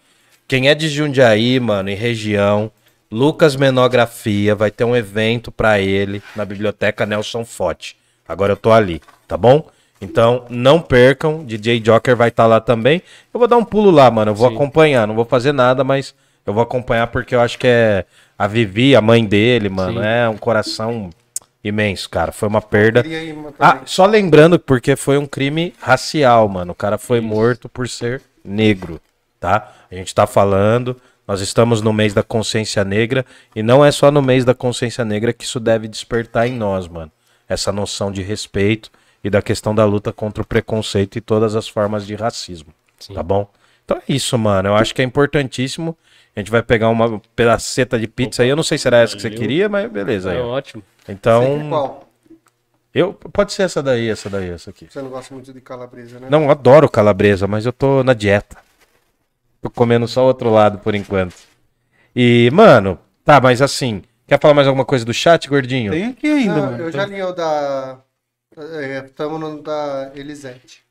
Quem 0.47 0.69
é 0.69 0.75
de 0.75 0.87
Jundiaí, 0.87 1.59
mano, 1.59 1.89
e 1.89 1.95
região, 1.95 2.71
Lucas 3.11 3.55
Menografia, 3.55 4.53
vai 4.53 4.69
ter 4.69 4.83
um 4.83 4.95
evento 4.95 5.51
pra 5.51 5.79
ele 5.79 6.21
na 6.35 6.45
Biblioteca 6.45 7.05
Nelson 7.05 7.43
Fote. 7.43 7.97
Agora 8.27 8.53
eu 8.53 8.57
tô 8.57 8.71
ali, 8.71 9.01
tá 9.27 9.35
bom? 9.35 9.67
Então, 9.99 10.45
não 10.49 10.79
percam, 10.79 11.43
DJ 11.43 11.79
Joker 11.79 12.15
vai 12.15 12.29
estar 12.29 12.45
lá 12.45 12.59
também. 12.59 13.01
Eu 13.33 13.39
vou 13.39 13.47
dar 13.47 13.57
um 13.57 13.65
pulo 13.65 13.89
lá, 13.89 14.11
mano, 14.11 14.31
eu 14.31 14.35
vou 14.35 14.49
Sim. 14.49 14.55
acompanhar, 14.55 15.07
não 15.07 15.15
vou 15.15 15.25
fazer 15.25 15.51
nada, 15.51 15.83
mas 15.83 16.13
eu 16.45 16.53
vou 16.53 16.61
acompanhar 16.61 17.07
porque 17.07 17.33
eu 17.33 17.41
acho 17.41 17.57
que 17.57 17.67
é 17.67 18.05
a 18.37 18.45
Vivi, 18.45 18.95
a 18.95 19.01
mãe 19.01 19.25
dele, 19.25 19.69
mano, 19.69 19.99
Sim. 20.01 20.07
é 20.07 20.29
um 20.29 20.37
coração 20.37 21.09
imenso, 21.63 22.07
cara. 22.09 22.31
Foi 22.31 22.47
uma 22.47 22.61
perda. 22.61 23.03
Ah, 23.59 23.79
só 23.85 24.05
lembrando, 24.05 24.59
porque 24.59 24.95
foi 24.95 25.17
um 25.17 25.25
crime 25.25 25.73
racial, 25.79 26.47
mano. 26.47 26.73
O 26.73 26.75
cara 26.75 26.97
foi 26.97 27.19
morto 27.19 27.67
por 27.67 27.89
ser 27.89 28.21
negro, 28.43 29.01
tá? 29.45 29.71
A 29.91 29.95
gente 29.95 30.13
tá 30.13 30.25
falando, 30.25 30.99
nós 31.27 31.39
estamos 31.39 31.81
no 31.81 31.93
mês 31.93 32.13
da 32.13 32.23
consciência 32.23 32.83
negra, 32.83 33.25
e 33.55 33.61
não 33.61 33.85
é 33.85 33.91
só 33.91 34.09
no 34.09 34.21
mês 34.21 34.43
da 34.43 34.55
consciência 34.55 35.05
negra 35.05 35.31
que 35.31 35.45
isso 35.45 35.59
deve 35.59 35.87
despertar 35.87 36.47
em 36.47 36.53
nós, 36.53 36.87
mano. 36.87 37.11
essa 37.47 37.71
noção 37.71 38.11
de 38.11 38.23
respeito 38.23 38.89
e 39.23 39.29
da 39.29 39.41
questão 39.41 39.75
da 39.75 39.85
luta 39.85 40.11
contra 40.11 40.41
o 40.41 40.45
preconceito 40.45 41.17
e 41.17 41.21
todas 41.21 41.55
as 41.55 41.67
formas 41.67 42.07
de 42.07 42.15
racismo. 42.15 42.73
Sim. 42.99 43.13
Tá 43.13 43.21
bom? 43.21 43.47
Então 43.83 43.97
é 43.97 44.03
isso, 44.11 44.35
mano. 44.35 44.69
Eu 44.69 44.75
acho 44.75 44.95
que 44.95 45.01
é 45.01 45.05
importantíssimo. 45.05 45.95
A 46.35 46.39
gente 46.39 46.49
vai 46.49 46.63
pegar 46.63 46.89
uma 46.89 47.21
pedaceta 47.35 47.99
de 47.99 48.07
pizza 48.07 48.41
aí. 48.41 48.49
Eu 48.49 48.55
não 48.55 48.63
sei 48.63 48.79
se 48.79 48.87
era 48.87 48.97
essa 48.97 49.15
que 49.15 49.21
você 49.21 49.29
queria, 49.29 49.69
mas 49.69 49.89
beleza. 49.91 50.33
É 50.33 50.37
Aí. 50.37 50.41
ótimo. 50.41 50.83
Então, 51.07 51.69
qual? 51.69 52.09
eu 52.93 53.13
pode 53.13 53.53
ser 53.53 53.63
essa 53.63 53.81
daí, 53.83 54.09
essa 54.09 54.27
daí, 54.27 54.49
essa 54.49 54.71
aqui. 54.71 54.87
Você 54.89 55.01
não 55.01 55.09
gosta 55.09 55.33
muito 55.33 55.53
de 55.53 55.61
calabresa, 55.61 56.19
né? 56.19 56.27
Não, 56.29 56.45
eu 56.45 56.51
adoro 56.51 56.89
calabresa, 56.89 57.45
mas 57.45 57.65
eu 57.65 57.71
tô 57.71 58.03
na 58.03 58.13
dieta. 58.13 58.64
Tô 59.65 59.69
comendo 59.71 60.07
só 60.07 60.23
o 60.23 60.27
outro 60.27 60.51
lado 60.51 60.77
por 60.77 60.93
enquanto. 60.93 61.33
E, 62.15 62.51
mano, 62.53 62.99
tá, 63.23 63.41
mas 63.41 63.63
assim, 63.63 64.03
quer 64.27 64.39
falar 64.39 64.53
mais 64.53 64.67
alguma 64.67 64.85
coisa 64.85 65.03
do 65.03 65.11
chat, 65.11 65.49
gordinho? 65.49 65.91
Tem 65.91 66.05
aqui 66.05 66.27
ainda, 66.27 66.53
Não, 66.55 66.65
mano. 66.67 66.83
eu 66.83 66.91
já 66.91 67.03
li 67.03 67.19
o 67.23 67.31
da. 67.31 67.97
Estamos 69.05 69.39
no 69.39 69.63
da 69.63 70.11
Elisete. 70.13 70.83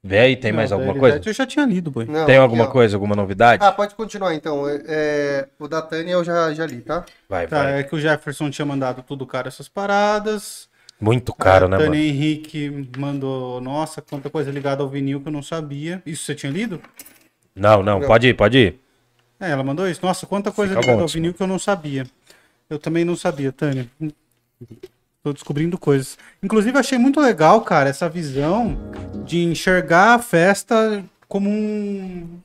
Vê 0.00 0.20
aí, 0.20 0.36
tem 0.36 0.52
Não, 0.52 0.58
mais 0.58 0.70
da 0.70 0.76
alguma 0.76 0.92
Elisete 0.92 1.10
coisa? 1.24 1.28
Eu 1.30 1.34
já 1.34 1.44
tinha 1.44 1.66
lido, 1.66 1.90
boi. 1.90 2.04
Não, 2.04 2.24
Tem 2.24 2.36
aqui, 2.36 2.42
alguma 2.42 2.64
ó. 2.64 2.66
coisa, 2.68 2.94
alguma 2.94 3.16
novidade? 3.16 3.64
Ah, 3.64 3.72
pode 3.72 3.96
continuar 3.96 4.32
então. 4.32 4.68
É, 4.68 4.80
é, 4.86 5.48
o 5.58 5.66
da 5.66 5.82
Tânia 5.82 6.12
eu 6.12 6.22
já, 6.22 6.54
já 6.54 6.64
li, 6.64 6.82
tá? 6.82 7.04
Vai, 7.28 7.48
Tá, 7.48 7.64
vai. 7.64 7.80
é 7.80 7.82
que 7.82 7.96
o 7.96 8.00
Jefferson 8.00 8.48
tinha 8.48 8.64
mandado 8.64 9.02
tudo 9.02 9.26
caro 9.26 9.48
essas 9.48 9.68
paradas. 9.68 10.68
Muito 11.00 11.34
caro, 11.34 11.66
a 11.66 11.68
né, 11.68 11.78
Tânia 11.78 11.90
mano? 11.98 12.00
Henrique 12.04 12.88
mandou, 12.96 13.60
nossa, 13.60 14.00
quanta 14.00 14.30
coisa 14.30 14.52
ligada 14.52 14.84
ao 14.84 14.88
vinil 14.88 15.20
que 15.20 15.26
eu 15.26 15.32
não 15.32 15.42
sabia. 15.42 16.00
Isso 16.06 16.22
você 16.24 16.32
tinha 16.36 16.52
lido? 16.52 16.80
Não, 17.54 17.82
não, 17.82 18.00
pode 18.00 18.28
ir, 18.28 18.34
pode 18.34 18.58
ir. 18.58 18.80
É, 19.38 19.50
ela 19.50 19.64
mandou 19.64 19.88
isso. 19.88 20.04
Nossa, 20.04 20.26
quanta 20.26 20.52
coisa 20.52 20.74
Fica 20.80 20.94
bom, 20.94 21.00
ao 21.00 21.08
vinil 21.08 21.34
que 21.34 21.42
eu 21.42 21.46
não 21.46 21.58
sabia. 21.58 22.06
Eu 22.70 22.78
também 22.78 23.04
não 23.04 23.16
sabia, 23.16 23.52
Tânia. 23.52 23.88
Tô 25.22 25.32
descobrindo 25.32 25.76
coisas. 25.78 26.18
Inclusive, 26.42 26.78
achei 26.78 26.98
muito 26.98 27.20
legal, 27.20 27.60
cara, 27.60 27.88
essa 27.88 28.08
visão 28.08 28.76
de 29.24 29.42
enxergar 29.44 30.14
a 30.14 30.18
festa 30.18 31.04
como 31.28 31.48
um, 31.48 32.40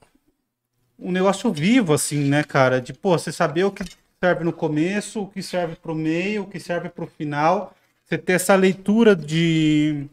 um 0.99 1.11
negócio 1.11 1.51
vivo, 1.51 1.93
assim, 1.93 2.25
né, 2.25 2.43
cara? 2.43 2.79
De, 2.79 2.93
pô, 2.93 3.17
você 3.17 3.31
saber 3.31 3.63
o 3.63 3.71
que 3.71 3.83
serve 4.19 4.43
no 4.43 4.53
começo, 4.53 5.21
o 5.21 5.27
que 5.27 5.41
serve 5.41 5.75
pro 5.75 5.95
meio, 5.95 6.43
o 6.43 6.47
que 6.47 6.59
serve 6.59 6.89
pro 6.89 7.07
final. 7.07 7.73
Você 8.03 8.17
ter 8.17 8.33
essa 8.33 8.55
leitura 8.55 9.15
de. 9.15 10.05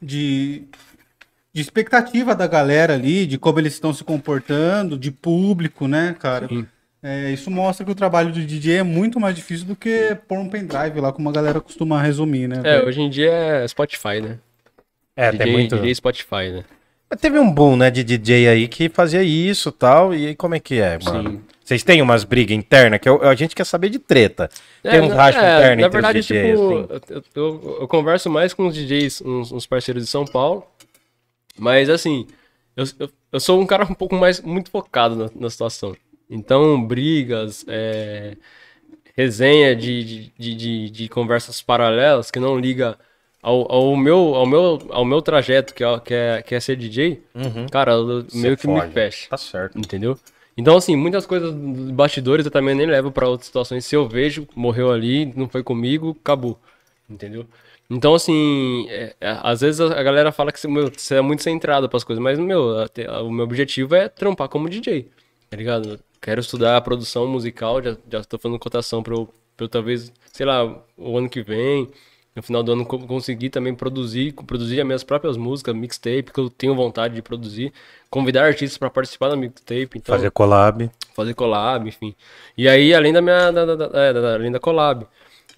de 0.00 0.64
de 1.52 1.60
expectativa 1.60 2.34
da 2.34 2.46
galera 2.46 2.94
ali, 2.94 3.26
de 3.26 3.38
como 3.38 3.58
eles 3.58 3.72
estão 3.74 3.92
se 3.92 4.04
comportando, 4.04 4.98
de 4.98 5.10
público, 5.10 5.86
né, 5.88 6.14
cara? 6.18 6.48
Sim. 6.48 6.66
É, 7.02 7.30
isso 7.30 7.48
mostra 7.50 7.86
que 7.86 7.92
o 7.92 7.94
trabalho 7.94 8.32
do 8.32 8.40
DJ 8.44 8.78
é 8.78 8.82
muito 8.82 9.20
mais 9.20 9.34
difícil 9.36 9.66
do 9.66 9.76
que 9.76 10.16
pôr 10.26 10.38
um 10.38 10.48
pendrive 10.48 11.00
lá, 11.00 11.12
como 11.12 11.28
a 11.28 11.32
galera 11.32 11.60
costuma 11.60 12.02
resumir, 12.02 12.48
né? 12.48 12.60
É, 12.64 12.82
hoje 12.84 13.00
em 13.00 13.08
dia 13.08 13.30
é 13.30 13.68
Spotify, 13.68 14.20
né? 14.20 14.38
É, 15.16 15.30
DJ, 15.30 15.44
tem 15.44 15.52
muito. 15.52 15.76
DJ 15.76 15.94
Spotify, 15.94 16.50
né? 16.52 16.64
Mas 17.08 17.20
Teve 17.20 17.38
um 17.38 17.50
boom, 17.50 17.76
né, 17.76 17.90
de 17.90 18.02
DJ 18.04 18.48
aí 18.48 18.68
que 18.68 18.88
fazia 18.88 19.22
isso 19.22 19.68
e 19.70 19.72
tal. 19.72 20.12
E 20.14 20.26
aí, 20.26 20.34
como 20.34 20.54
é 20.56 20.60
que 20.60 20.78
é, 20.80 20.98
mano? 21.02 21.30
Sim. 21.30 21.40
Vocês 21.64 21.82
têm 21.82 22.02
umas 22.02 22.24
brigas 22.24 22.56
internas 22.56 22.98
que 23.00 23.08
eu- 23.08 23.22
a 23.22 23.34
gente 23.34 23.54
quer 23.54 23.64
saber 23.64 23.90
de 23.90 23.98
treta. 23.98 24.50
Tem 24.82 25.00
uns 25.00 25.08
na- 25.10 25.14
rachas 25.16 25.40
internos 25.42 25.76
Na 25.80 25.86
entre 25.86 25.90
verdade, 25.90 26.18
os 26.18 26.26
DJs, 26.26 26.58
tipo, 26.58 26.94
assim. 26.94 27.22
eu, 27.34 27.42
eu- 27.44 27.78
eu 27.82 27.88
converso 27.88 28.28
mais 28.28 28.52
com 28.52 28.66
os 28.66 28.74
DJs, 28.74 29.22
uns, 29.24 29.52
uns 29.52 29.66
parceiros 29.66 30.02
de 30.04 30.10
São 30.10 30.24
Paulo. 30.26 30.66
Mas 31.58 31.88
assim, 31.90 32.26
eu, 32.76 32.84
eu, 32.98 33.10
eu 33.32 33.40
sou 33.40 33.60
um 33.60 33.66
cara 33.66 33.84
um 33.84 33.94
pouco 33.94 34.14
mais 34.14 34.40
muito 34.40 34.70
focado 34.70 35.16
na, 35.16 35.30
na 35.34 35.50
situação. 35.50 35.94
Então, 36.30 36.82
brigas, 36.86 37.64
é, 37.68 38.36
resenha 39.16 39.74
de, 39.74 40.30
de, 40.38 40.54
de, 40.54 40.90
de- 40.90 41.08
conversas 41.08 41.60
paralelas 41.62 42.30
que 42.30 42.38
não 42.38 42.58
liga 42.58 42.98
ao, 43.42 43.70
ao, 43.72 43.96
meu, 43.96 44.34
ao, 44.34 44.46
meu, 44.46 44.78
ao 44.90 45.04
meu 45.04 45.22
trajeto, 45.22 45.74
que 45.74 45.82
é, 45.82 46.00
que 46.00 46.14
é, 46.14 46.42
que 46.42 46.54
é 46.54 46.60
ser 46.60 46.76
DJ, 46.76 47.22
cara, 47.70 47.92
eu 47.92 48.26
meio 48.34 48.56
que 48.56 48.66
me 48.66 48.80
foge. 48.80 48.92
fecha. 48.92 49.28
Tá 49.28 49.36
certo. 49.36 49.78
Entendeu? 49.78 50.18
Então, 50.56 50.76
assim, 50.76 50.96
muitas 50.96 51.24
coisas 51.24 51.52
dos 51.54 51.90
bastidores 51.92 52.44
eu 52.44 52.50
também 52.50 52.74
nem 52.74 52.86
levo 52.86 53.12
pra 53.12 53.28
outras 53.28 53.46
situações. 53.46 53.84
Se 53.84 53.94
eu 53.94 54.08
vejo, 54.08 54.46
morreu 54.56 54.90
ali, 54.90 55.32
não 55.36 55.48
foi 55.48 55.62
comigo, 55.62 56.16
acabou. 56.20 56.58
Entendeu? 57.08 57.46
Então, 57.90 58.14
assim, 58.14 58.86
é- 58.90 59.14
é, 59.20 59.38
às 59.42 59.60
vezes 59.62 59.80
a 59.80 60.02
galera 60.02 60.30
fala 60.30 60.52
que 60.52 60.68
meu, 60.68 60.90
você 60.94 61.16
é 61.16 61.20
muito 61.22 61.42
centrado 61.42 61.88
pras 61.88 62.04
coisas, 62.04 62.22
mas, 62.22 62.38
meu, 62.38 62.78
até- 62.80 63.10
o 63.20 63.30
meu 63.30 63.44
objetivo 63.44 63.94
é 63.94 64.08
trampar 64.08 64.48
como 64.48 64.68
DJ, 64.68 65.08
tá 65.48 65.56
ligado? 65.56 65.98
Quero 66.20 66.40
estudar 66.40 66.76
a 66.76 66.80
produção 66.80 67.26
musical, 67.26 67.82
já, 67.82 67.96
já 68.10 68.22
tô 68.24 68.38
fazendo 68.38 68.58
cotação 68.58 69.02
pra 69.02 69.14
eu, 69.14 69.26
pra 69.56 69.64
eu 69.64 69.68
talvez, 69.68 70.12
sei 70.32 70.44
lá, 70.44 70.64
o 70.98 71.16
ano 71.16 71.30
que 71.30 71.40
vem, 71.42 71.88
no 72.36 72.42
final 72.42 72.62
do 72.62 72.72
ano, 72.72 72.84
co- 72.84 72.98
conseguir 73.06 73.48
também 73.50 73.74
produzir, 73.74 74.32
produzir 74.32 74.80
as 74.80 74.86
minhas 74.86 75.02
próprias 75.02 75.36
músicas, 75.38 75.74
mixtape, 75.74 76.24
que 76.32 76.38
eu 76.38 76.50
tenho 76.50 76.74
vontade 76.74 77.14
de 77.14 77.22
produzir, 77.22 77.72
convidar 78.10 78.44
artistas 78.44 78.76
pra 78.76 78.90
participar 78.90 79.30
da 79.30 79.36
mixtape, 79.36 79.96
então 79.96 80.14
Fazer 80.14 80.30
collab. 80.30 80.90
fazer 81.14 81.34
collab, 81.34 81.88
enfim. 81.88 82.14
E 82.56 82.68
aí, 82.68 82.92
além 82.94 83.12
da 83.12 83.22
minha. 83.22 83.50
Da, 83.50 83.64
da- 83.64 83.74
da- 83.76 83.98
é, 83.98 84.12
da- 84.12 84.20
da- 84.20 84.34
além 84.34 84.52
da 84.52 84.60
collab. 84.60 85.06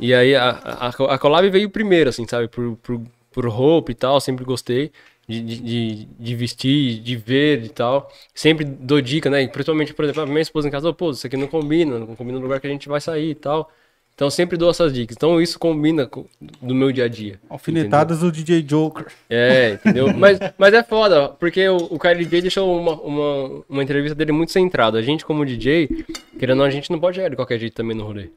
E 0.00 0.14
aí, 0.14 0.34
a, 0.34 0.50
a, 0.50 0.88
a 0.88 1.18
collab 1.18 1.48
veio 1.50 1.68
primeiro, 1.70 2.10
assim, 2.10 2.26
sabe? 2.26 2.48
Por, 2.48 2.76
por, 2.76 3.00
por 3.32 3.48
roupa 3.48 3.92
e 3.92 3.94
tal, 3.94 4.20
sempre 4.20 4.44
gostei 4.44 4.90
de, 5.30 5.40
de, 5.42 6.08
de, 6.18 6.34
vestir, 6.34 7.00
de 7.00 7.16
ver 7.16 7.64
e 7.64 7.68
tal. 7.68 8.10
Sempre 8.34 8.64
dou 8.64 9.00
dica, 9.00 9.30
né? 9.30 9.46
Principalmente, 9.46 9.94
por 9.94 10.04
exemplo, 10.04 10.22
a 10.22 10.26
minha 10.26 10.40
esposa 10.40 10.66
em 10.66 10.70
casa, 10.70 10.88
"Ô, 10.88 10.94
pô, 10.94 11.10
isso 11.10 11.26
aqui 11.26 11.36
não 11.36 11.46
combina, 11.46 11.98
não 11.98 12.16
combina 12.16 12.38
no 12.38 12.44
lugar 12.44 12.60
que 12.60 12.66
a 12.66 12.70
gente 12.70 12.88
vai 12.88 13.00
sair 13.00 13.30
e 13.30 13.34
tal. 13.34 13.70
Então, 14.14 14.28
sempre 14.28 14.58
dou 14.58 14.68
essas 14.68 14.92
dicas. 14.92 15.16
Então, 15.16 15.40
isso 15.40 15.58
combina 15.58 16.06
com, 16.06 16.26
do 16.60 16.74
meu 16.74 16.92
dia 16.92 17.04
a 17.04 17.08
dia. 17.08 17.40
Alfinetadas 17.48 18.18
do 18.18 18.30
DJ 18.30 18.60
Joker. 18.62 19.06
É, 19.30 19.74
entendeu? 19.74 20.12
mas, 20.18 20.38
mas 20.58 20.74
é 20.74 20.82
foda, 20.82 21.30
porque 21.30 21.66
o, 21.68 21.76
o 21.76 21.98
Kylie 21.98 22.26
J 22.26 22.42
deixou 22.42 22.78
uma, 22.78 23.00
uma, 23.00 23.64
uma 23.66 23.82
entrevista 23.82 24.14
dele 24.14 24.32
muito 24.32 24.52
centrado. 24.52 24.98
A 24.98 25.02
gente, 25.02 25.24
como 25.24 25.46
DJ, 25.46 26.04
querendo 26.38 26.50
ou 26.50 26.56
não, 26.56 26.64
a 26.64 26.70
gente 26.70 26.90
não 26.90 27.00
pode 27.00 27.16
chegar 27.16 27.30
de 27.30 27.36
qualquer 27.36 27.58
jeito 27.58 27.72
também 27.72 27.96
no 27.96 28.04
rolê. 28.04 28.28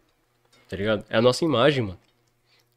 Tá 0.74 0.78
ligado? 0.78 1.06
É 1.08 1.18
a 1.18 1.22
nossa 1.22 1.46
imagem, 1.46 1.84
mano. 1.84 2.00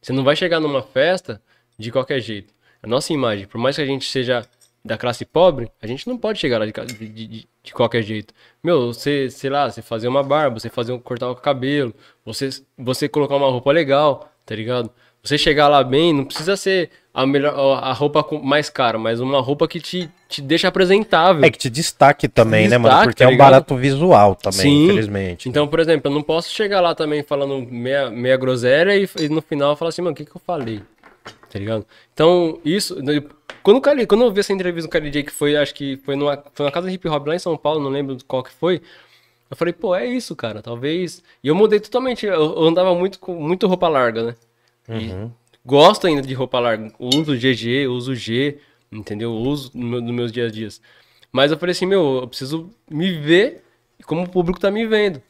Você 0.03 0.13
não 0.13 0.23
vai 0.23 0.37
chegar 0.37 0.61
numa 0.61 0.83
festa 0.83 1.41
de 1.79 1.91
qualquer 1.91 2.21
jeito. 2.21 2.53
É 2.83 2.87
a 2.87 2.89
nossa 2.91 3.11
imagem. 3.11 3.47
Por 3.47 3.57
mais 3.57 3.77
que 3.77 3.81
a 3.81 3.87
gente 3.87 4.07
seja 4.07 4.47
da 4.85 4.99
classe 4.99 5.25
pobre, 5.25 5.73
a 5.81 5.87
gente 5.87 6.07
não 6.07 6.19
pode 6.19 6.39
chegar 6.39 6.59
lá 6.59 6.67
de, 6.67 6.73
de, 6.73 7.09
de- 7.27 7.49
de 7.63 7.73
qualquer 7.73 8.03
jeito. 8.03 8.35
Meu, 8.63 8.93
você, 8.93 9.31
sei 9.31 9.49
lá, 9.49 9.71
você 9.71 9.81
fazer 9.81 10.09
uma 10.09 10.23
barba, 10.23 10.61
você 10.61 10.69
fazer 10.69 10.93
um, 10.93 10.99
cortar 10.99 11.31
o 11.31 11.37
cabelo, 11.37 11.95
você, 12.23 12.51
você 12.77 13.09
colocar 13.09 13.37
uma 13.37 13.49
roupa 13.51 13.73
legal, 13.73 14.31
tá 14.45 14.55
ligado? 14.55 14.91
Você 15.27 15.37
chegar 15.37 15.67
lá 15.69 15.83
bem, 15.83 16.13
não 16.13 16.25
precisa 16.25 16.57
ser 16.57 16.91
a 17.13 17.27
melhor 17.27 17.55
a 17.83 17.93
roupa 17.93 18.25
mais 18.43 18.71
cara, 18.71 18.99
mas 18.99 19.21
uma 19.21 19.41
roupa 19.41 19.67
que 19.67 19.81
te, 19.81 20.09
te 20.29 20.41
deixa 20.41 20.69
apresentável. 20.69 21.45
É 21.45 21.51
que 21.51 21.59
te 21.59 21.69
destaque 21.69 22.29
também, 22.29 22.69
né, 22.69 22.79
mano? 22.79 23.03
Porque 23.03 23.17
tá 23.19 23.25
é 23.25 23.27
um 23.27 23.31
ligado? 23.31 23.51
barato 23.51 23.77
visual 23.77 24.35
também, 24.35 24.61
Sim. 24.61 24.85
infelizmente. 24.85 25.49
Então, 25.49 25.67
por 25.67 25.81
exemplo, 25.81 26.11
eu 26.11 26.15
não 26.15 26.23
posso 26.23 26.51
chegar 26.51 26.81
lá 26.81 26.95
também 26.95 27.23
falando 27.23 27.59
meia, 27.69 28.11
meia 28.11 28.37
groselha 28.37 28.95
e, 28.95 29.09
e 29.19 29.29
no 29.29 29.43
final 29.43 29.75
falar 29.77 29.89
assim, 29.89 30.03
mano, 30.03 30.13
o 30.13 30.17
que, 30.17 30.25
que 30.25 30.37
eu 30.37 30.41
falei? 30.47 30.81
Tá 31.51 31.59
ligado? 31.59 31.87
Então, 32.13 32.61
isso. 32.65 33.03
né, 33.03 33.23
Quando, 33.63 33.79
o 33.79 33.81
Kali, 33.81 34.07
quando 34.07 34.23
eu 34.23 34.31
vi 34.31 34.41
essa 34.41 34.53
entrevista 34.53 34.87
do 34.87 34.93
Kali 34.93 35.11
J, 35.11 35.23
que 35.25 35.33
foi, 35.33 35.57
acho 35.57 35.75
que 35.75 35.97
foi 36.05 36.15
numa, 36.15 36.37
foi 36.37 36.65
numa 36.65 36.73
casa 36.73 36.87
de 36.87 36.95
hip 36.95 37.09
hop 37.09 37.27
lá 37.27 37.35
em 37.35 37.39
São 37.41 37.57
Paulo, 37.57 37.83
não 37.83 37.91
lembro 37.91 38.17
qual 38.29 38.45
que 38.45 38.53
foi. 38.53 38.81
Eu 39.51 39.57
falei, 39.57 39.73
pô, 39.73 39.95
é 39.95 40.05
isso, 40.05 40.37
cara, 40.37 40.61
talvez. 40.61 41.23
E 41.43 41.49
eu 41.49 41.55
mudei 41.55 41.81
totalmente. 41.81 42.27
Eu, 42.27 42.35
eu 42.35 42.65
andava 42.65 42.95
muito 42.95 43.19
com 43.19 43.35
muito 43.35 43.67
roupa 43.67 43.89
larga, 43.89 44.23
né? 44.23 44.35
E 44.89 45.31
gosto 45.65 46.07
ainda 46.07 46.23
de 46.23 46.35
roupa 46.35 46.59
larga. 46.61 46.93
Uso 46.99 47.37
GG, 47.37 47.87
uso 47.89 48.15
G, 48.15 48.59
entendeu? 48.91 49.33
Uso 49.33 49.71
no 49.75 49.87
meu- 49.87 50.01
nos 50.01 50.15
meus 50.15 50.33
dias 50.33 50.49
a 50.49 50.53
dias. 50.55 50.81
Mas 51.33 51.51
eu 51.51 51.59
falei 51.59 51.73
assim, 51.73 51.87
meu, 51.87 52.21
eu 52.23 52.29
preciso 52.29 52.71
me 52.91 53.13
ver 53.13 53.63
como 54.05 54.23
o 54.23 54.29
público 54.29 54.61
tá 54.61 54.71
me 54.71 54.87
vendo. 54.87 55.21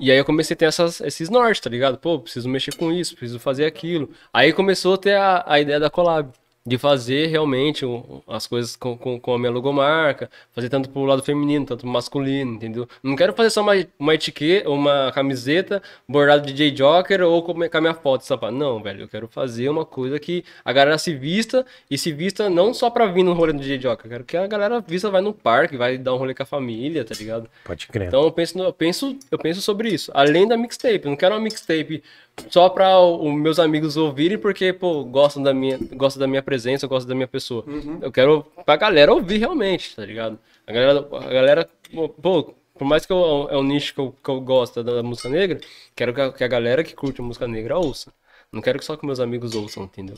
E 0.00 0.10
aí 0.10 0.18
eu 0.18 0.24
comecei 0.24 0.54
a 0.54 0.56
ter 0.56 0.66
essas, 0.66 1.00
esses 1.00 1.28
nortes, 1.30 1.60
tá 1.60 1.70
ligado? 1.70 1.98
Pô, 1.98 2.18
preciso 2.18 2.48
mexer 2.48 2.74
com 2.76 2.92
isso, 2.92 3.16
preciso 3.16 3.38
fazer 3.38 3.64
aquilo. 3.66 4.10
Aí 4.32 4.52
começou 4.52 4.94
a 4.94 4.98
ter 4.98 5.14
a, 5.16 5.42
a 5.46 5.60
ideia 5.60 5.80
da 5.80 5.88
collab. 5.90 6.30
De 6.66 6.78
fazer 6.78 7.26
realmente 7.26 7.84
as 8.26 8.46
coisas 8.46 8.74
com, 8.74 8.96
com, 8.96 9.20
com 9.20 9.34
a 9.34 9.38
minha 9.38 9.50
logomarca, 9.50 10.30
fazer 10.54 10.70
tanto 10.70 10.88
pro 10.88 11.04
lado 11.04 11.22
feminino, 11.22 11.66
tanto 11.66 11.80
pro 11.80 11.90
masculino, 11.90 12.54
entendeu? 12.54 12.88
Não 13.02 13.14
quero 13.14 13.34
fazer 13.34 13.50
só 13.50 13.60
uma, 13.60 13.72
uma 13.98 14.14
etiqueta, 14.14 14.70
uma 14.70 15.12
camiseta 15.14 15.82
bordada 16.08 16.40
de 16.40 16.54
DJ 16.54 16.70
Joker 16.70 17.20
ou 17.20 17.42
com 17.42 17.52
a 17.52 17.54
minha- 17.54 17.68
com 17.68 17.76
a 17.76 17.80
minha 17.82 17.92
foto 17.92 18.22
de 18.22 18.26
sapato. 18.28 18.54
Não, 18.54 18.82
velho, 18.82 19.02
eu 19.02 19.08
quero 19.08 19.28
fazer 19.28 19.68
uma 19.68 19.84
coisa 19.84 20.18
que 20.18 20.42
a 20.64 20.72
galera 20.72 20.96
se 20.96 21.14
vista 21.14 21.66
e 21.90 21.98
se 21.98 22.10
vista 22.12 22.48
não 22.48 22.72
só 22.72 22.88
pra 22.88 23.04
vir 23.08 23.24
no 23.24 23.34
rolê 23.34 23.52
do 23.52 23.58
DJ 23.58 23.76
Joker. 23.76 24.06
Eu 24.06 24.10
quero 24.10 24.24
que 24.24 24.36
a 24.38 24.46
galera 24.46 24.80
vista 24.80 25.10
vai 25.10 25.20
no 25.20 25.34
parque, 25.34 25.76
vai 25.76 25.98
dar 25.98 26.14
um 26.14 26.16
rolê 26.16 26.32
com 26.34 26.44
a 26.44 26.46
família, 26.46 27.04
tá 27.04 27.14
ligado? 27.14 27.46
Pode 27.62 27.86
crer. 27.88 28.08
Então 28.08 28.22
eu 28.22 28.32
penso, 28.32 28.58
eu 28.58 28.72
penso, 28.72 29.18
eu 29.30 29.38
penso 29.38 29.60
sobre 29.60 29.90
isso. 29.90 30.10
Além 30.14 30.48
da 30.48 30.56
mixtape, 30.56 31.02
eu 31.04 31.10
não 31.10 31.16
quero 31.16 31.34
uma 31.34 31.40
mixtape 31.42 32.02
só 32.48 32.68
para 32.68 32.98
os 33.00 33.32
meus 33.34 33.60
amigos 33.60 33.96
ouvirem 33.96 34.36
porque, 34.38 34.72
pô, 34.72 35.04
gostam 35.04 35.40
da 35.40 35.54
minha, 35.54 35.78
gostam 35.92 36.18
da 36.20 36.26
minha 36.26 36.42
presença, 36.42 36.53
gostam 36.88 37.08
da 37.08 37.14
minha 37.14 37.28
pessoa. 37.28 37.64
Eu 38.00 38.12
quero 38.12 38.42
pra 38.64 38.76
galera 38.76 39.12
ouvir 39.12 39.38
realmente, 39.38 39.94
tá 39.96 40.04
ligado? 40.04 40.38
A 40.66 40.72
galera, 40.72 41.08
a 41.12 41.32
galera 41.32 41.70
pô, 42.20 42.54
por 42.74 42.84
mais 42.84 43.06
que 43.06 43.12
eu, 43.12 43.48
é 43.50 43.56
um 43.56 43.62
nicho 43.62 43.94
que 43.94 44.00
eu, 44.00 44.14
que 44.22 44.30
eu 44.30 44.40
gosto 44.40 44.82
da, 44.82 44.96
da 44.96 45.02
música 45.02 45.28
negra, 45.28 45.60
quero 45.94 46.12
que 46.14 46.20
a, 46.20 46.32
que 46.32 46.44
a 46.44 46.48
galera 46.48 46.82
que 46.84 46.94
curte 46.94 47.20
a 47.20 47.24
música 47.24 47.46
negra 47.46 47.78
ouça. 47.78 48.12
Não 48.52 48.60
quero 48.60 48.78
que 48.78 48.84
só 48.84 48.96
que 48.96 49.06
meus 49.06 49.20
amigos 49.20 49.54
ouçam, 49.54 49.84
entendeu? 49.84 50.16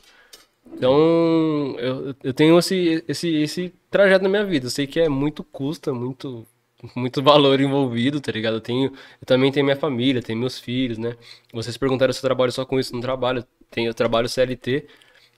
Então, 0.72 1.76
eu, 1.78 2.14
eu 2.22 2.34
tenho 2.34 2.58
esse, 2.58 3.04
esse, 3.08 3.34
esse 3.36 3.74
trajeto 3.90 4.22
na 4.24 4.28
minha 4.28 4.44
vida. 4.44 4.66
Eu 4.66 4.70
sei 4.70 4.86
que 4.86 5.00
é 5.00 5.08
muito 5.08 5.44
custa, 5.44 5.92
muito 5.92 6.46
muito 6.94 7.22
valor 7.22 7.60
envolvido, 7.60 8.20
tá 8.20 8.30
ligado? 8.32 8.54
Eu 8.54 8.60
tenho, 8.60 8.86
eu 8.86 9.26
também 9.26 9.50
tenho 9.50 9.64
minha 9.64 9.76
família, 9.76 10.22
tenho 10.22 10.38
meus 10.38 10.58
filhos, 10.58 10.98
né? 10.98 11.16
Vocês 11.52 11.76
perguntaram 11.76 12.12
se 12.12 12.18
eu 12.18 12.22
trabalho 12.22 12.52
só 12.52 12.64
com 12.66 12.78
isso, 12.78 12.92
não 12.94 13.00
trabalho, 13.00 13.44
tenho, 13.70 13.88
eu 13.88 13.94
trabalho 13.94 14.28
CLT. 14.28 14.86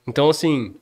Então, 0.07 0.29
assim, 0.29 0.75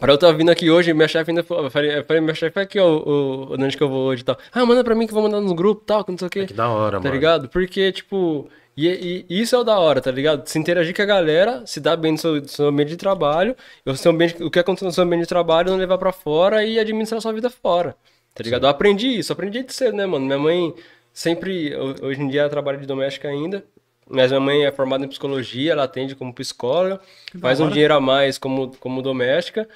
para 0.00 0.12
eu 0.12 0.14
estar 0.16 0.32
vindo 0.32 0.50
aqui 0.50 0.70
hoje, 0.70 0.92
minha 0.94 1.06
chefe 1.06 1.30
ainda 1.30 1.42
falou, 1.44 1.64
eu 1.64 1.70
falei, 1.70 1.98
eu 1.98 2.04
falei, 2.04 2.20
minha 2.22 2.34
chefe 2.34 2.58
é 2.58 2.62
aqui, 2.62 2.78
ó, 2.80 2.88
o, 2.88 3.52
onde 3.54 3.76
que 3.76 3.82
eu 3.82 3.88
vou 3.88 4.06
hoje 4.06 4.22
e 4.22 4.24
tal. 4.24 4.36
Ah, 4.52 4.64
manda 4.66 4.82
pra 4.82 4.94
mim 4.94 5.06
que 5.06 5.12
eu 5.12 5.14
vou 5.14 5.22
mandar 5.22 5.40
nos 5.40 5.52
grupos 5.52 5.82
e 5.84 5.86
tal, 5.86 6.04
que 6.04 6.10
não 6.10 6.18
sei 6.18 6.26
o 6.26 6.30
quê. 6.30 6.46
Que 6.46 6.54
da 6.54 6.68
hora, 6.68 6.98
Tá 6.98 7.04
mano. 7.04 7.14
ligado? 7.14 7.48
Porque, 7.48 7.92
tipo, 7.92 8.48
e, 8.76 9.24
e 9.28 9.40
isso 9.40 9.54
é 9.54 9.58
o 9.58 9.64
da 9.64 9.78
hora, 9.78 10.00
tá 10.00 10.10
ligado? 10.10 10.46
Se 10.48 10.58
interagir 10.58 10.94
com 10.96 11.02
a 11.02 11.04
galera, 11.06 11.62
se 11.66 11.80
dar 11.80 11.96
bem 11.96 12.12
no 12.12 12.18
seu, 12.18 12.36
no 12.40 12.48
seu 12.48 12.66
ambiente 12.68 12.88
de 12.90 12.96
trabalho, 12.96 13.54
o, 13.86 13.94
seu 13.94 14.10
ambiente, 14.10 14.42
o 14.42 14.50
que 14.50 14.58
acontece 14.58 14.84
no 14.84 14.92
seu 14.92 15.04
ambiente 15.04 15.22
de 15.22 15.28
trabalho, 15.28 15.70
não 15.70 15.78
levar 15.78 15.98
pra 15.98 16.12
fora 16.12 16.64
e 16.64 16.78
administrar 16.78 17.20
sua 17.20 17.32
vida 17.32 17.50
fora. 17.50 17.94
Tá 18.34 18.42
ligado? 18.42 18.64
Eu 18.64 18.70
aprendi 18.70 19.08
isso, 19.18 19.32
aprendi 19.32 19.62
de 19.62 19.72
cedo, 19.74 19.96
né, 19.96 20.06
mano? 20.06 20.24
Minha 20.24 20.38
mãe 20.38 20.74
sempre, 21.12 21.74
ho- 21.76 22.06
hoje 22.06 22.20
em 22.22 22.28
dia, 22.28 22.42
ela 22.42 22.50
trabalha 22.50 22.78
de 22.78 22.86
doméstica 22.86 23.28
ainda. 23.28 23.64
Mas 24.12 24.30
minha 24.32 24.40
mãe 24.40 24.64
é 24.66 24.72
formada 24.72 25.04
em 25.04 25.08
psicologia, 25.08 25.70
ela 25.70 25.84
atende 25.84 26.16
como 26.16 26.34
psicóloga, 26.34 27.00
faz 27.40 27.60
um 27.60 27.68
dinheiro 27.68 27.94
a 27.94 28.00
mais 28.00 28.38
como, 28.38 28.72
como 28.80 29.02
doméstica. 29.02 29.68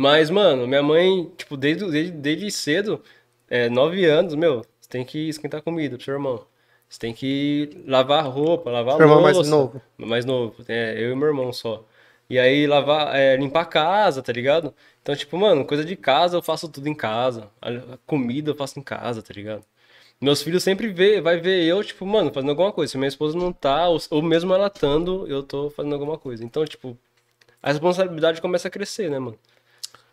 Mas, 0.00 0.30
mano, 0.30 0.64
minha 0.68 0.80
mãe, 0.80 1.28
tipo, 1.36 1.56
desde, 1.56 1.90
desde, 1.90 2.12
desde 2.12 2.50
cedo, 2.52 3.02
é, 3.50 3.68
nove 3.68 4.04
anos, 4.04 4.36
meu, 4.36 4.64
você 4.80 4.88
tem 4.88 5.04
que 5.04 5.28
esquentar 5.28 5.60
comida 5.60 5.96
pro 5.96 6.04
seu 6.04 6.14
irmão. 6.14 6.46
Você 6.88 7.00
tem 7.00 7.12
que 7.12 7.82
lavar 7.84 8.24
roupa, 8.28 8.70
lavar 8.70 8.94
Seu 8.94 9.06
irmão 9.06 9.20
mais 9.20 9.34
louça. 9.34 9.50
novo? 9.50 9.82
Mais 9.96 10.24
novo, 10.24 10.54
é, 10.68 10.94
eu 11.02 11.10
e 11.10 11.16
meu 11.16 11.26
irmão 11.26 11.52
só. 11.52 11.84
E 12.30 12.38
aí 12.38 12.64
lavar, 12.64 13.16
é, 13.16 13.36
limpar 13.36 13.62
a 13.62 13.64
casa, 13.64 14.22
tá 14.22 14.32
ligado? 14.32 14.72
Então, 15.02 15.16
tipo, 15.16 15.36
mano, 15.36 15.64
coisa 15.64 15.84
de 15.84 15.96
casa 15.96 16.36
eu 16.36 16.42
faço 16.42 16.68
tudo 16.68 16.88
em 16.88 16.94
casa. 16.94 17.50
A 17.60 17.98
comida 18.06 18.52
eu 18.52 18.54
faço 18.54 18.78
em 18.78 18.82
casa, 18.84 19.20
tá 19.20 19.34
ligado? 19.34 19.64
Meus 20.20 20.42
filhos 20.42 20.62
sempre 20.62 20.86
vê, 20.92 21.20
vai 21.20 21.38
ver 21.40 21.64
eu, 21.64 21.82
tipo, 21.82 22.06
mano, 22.06 22.32
fazendo 22.32 22.50
alguma 22.50 22.70
coisa. 22.70 22.92
Se 22.92 22.96
minha 22.98 23.08
esposa 23.08 23.36
não 23.36 23.52
tá, 23.52 23.88
ou, 23.88 23.98
ou 24.10 24.22
mesmo 24.22 24.54
ela 24.54 24.68
estando, 24.68 25.26
eu 25.26 25.42
tô 25.42 25.70
fazendo 25.70 25.94
alguma 25.94 26.16
coisa. 26.16 26.44
Então, 26.44 26.64
tipo, 26.64 26.96
a 27.60 27.72
responsabilidade 27.72 28.40
começa 28.40 28.68
a 28.68 28.70
crescer, 28.70 29.10
né, 29.10 29.18
mano? 29.18 29.36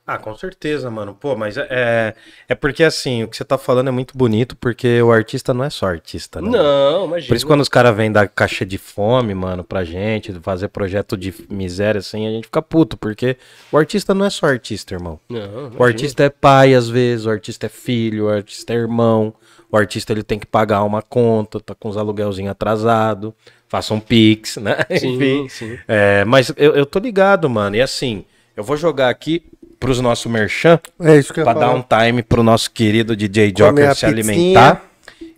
Ah, 0.07 0.19
com 0.19 0.35
certeza, 0.35 0.91
mano. 0.91 1.15
Pô, 1.19 1.35
mas 1.35 1.57
é, 1.57 1.67
é, 1.69 2.15
é 2.49 2.53
porque 2.55 2.83
assim, 2.83 3.23
o 3.23 3.27
que 3.27 3.35
você 3.35 3.43
tá 3.43 3.57
falando 3.57 3.87
é 3.87 3.91
muito 3.91 4.15
bonito, 4.15 4.55
porque 4.55 5.01
o 5.01 5.11
artista 5.11 5.51
não 5.51 5.63
é 5.63 5.69
só 5.71 5.87
artista, 5.87 6.39
né? 6.39 6.49
Não, 6.51 7.05
imagina. 7.05 7.27
Por 7.29 7.35
isso, 7.35 7.47
quando 7.47 7.61
os 7.61 7.69
caras 7.69 7.95
vêm 7.95 8.11
dar 8.11 8.27
caixa 8.27 8.63
de 8.63 8.77
fome, 8.77 9.33
mano, 9.33 9.63
pra 9.63 9.83
gente, 9.83 10.31
fazer 10.41 10.67
projeto 10.67 11.17
de 11.17 11.33
miséria 11.49 11.97
assim, 11.99 12.27
a 12.27 12.29
gente 12.29 12.43
fica 12.45 12.61
puto, 12.61 12.95
porque 12.97 13.35
o 13.71 13.77
artista 13.79 14.13
não 14.13 14.25
é 14.25 14.29
só 14.29 14.45
artista, 14.45 14.93
irmão. 14.93 15.19
Não, 15.27 15.39
O 15.39 15.67
imagina. 15.69 15.85
artista 15.87 16.23
é 16.23 16.29
pai, 16.29 16.75
às 16.75 16.87
vezes, 16.87 17.25
o 17.25 17.31
artista 17.31 17.65
é 17.65 17.69
filho, 17.69 18.25
o 18.25 18.29
artista 18.29 18.73
é 18.73 18.75
irmão, 18.75 19.33
o 19.71 19.75
artista 19.77 20.13
ele 20.13 20.21
tem 20.21 20.37
que 20.37 20.45
pagar 20.45 20.83
uma 20.83 21.01
conta, 21.01 21.59
tá 21.59 21.73
com 21.73 21.89
os 21.89 21.97
aluguelzinhos 21.97 22.51
atrasados, 22.51 23.33
faça 23.67 23.91
um 23.91 23.99
pix, 23.99 24.57
né? 24.57 24.77
Sim, 24.99 25.15
Enfim. 25.15 25.49
sim. 25.49 25.79
É, 25.87 26.23
mas 26.25 26.53
eu, 26.57 26.75
eu 26.75 26.85
tô 26.85 26.99
ligado, 26.99 27.49
mano, 27.49 27.75
e 27.75 27.81
assim, 27.81 28.23
eu 28.55 28.63
vou 28.63 28.77
jogar 28.77 29.09
aqui 29.09 29.43
pros 29.85 30.01
nossos 30.01 30.31
merchan, 30.31 30.79
É 30.99 31.15
isso 31.17 31.33
que 31.33 31.39
eu 31.39 31.43
Pra 31.43 31.53
dar 31.53 31.71
um 31.73 31.83
time 31.83 32.23
pro 32.23 32.41
nosso 32.41 32.71
querido 32.71 33.15
DJ 33.15 33.51
Comer 33.53 33.69
Joker 33.71 33.95
se 33.95 34.05
pizzinha. 34.07 34.59
alimentar. 34.59 34.81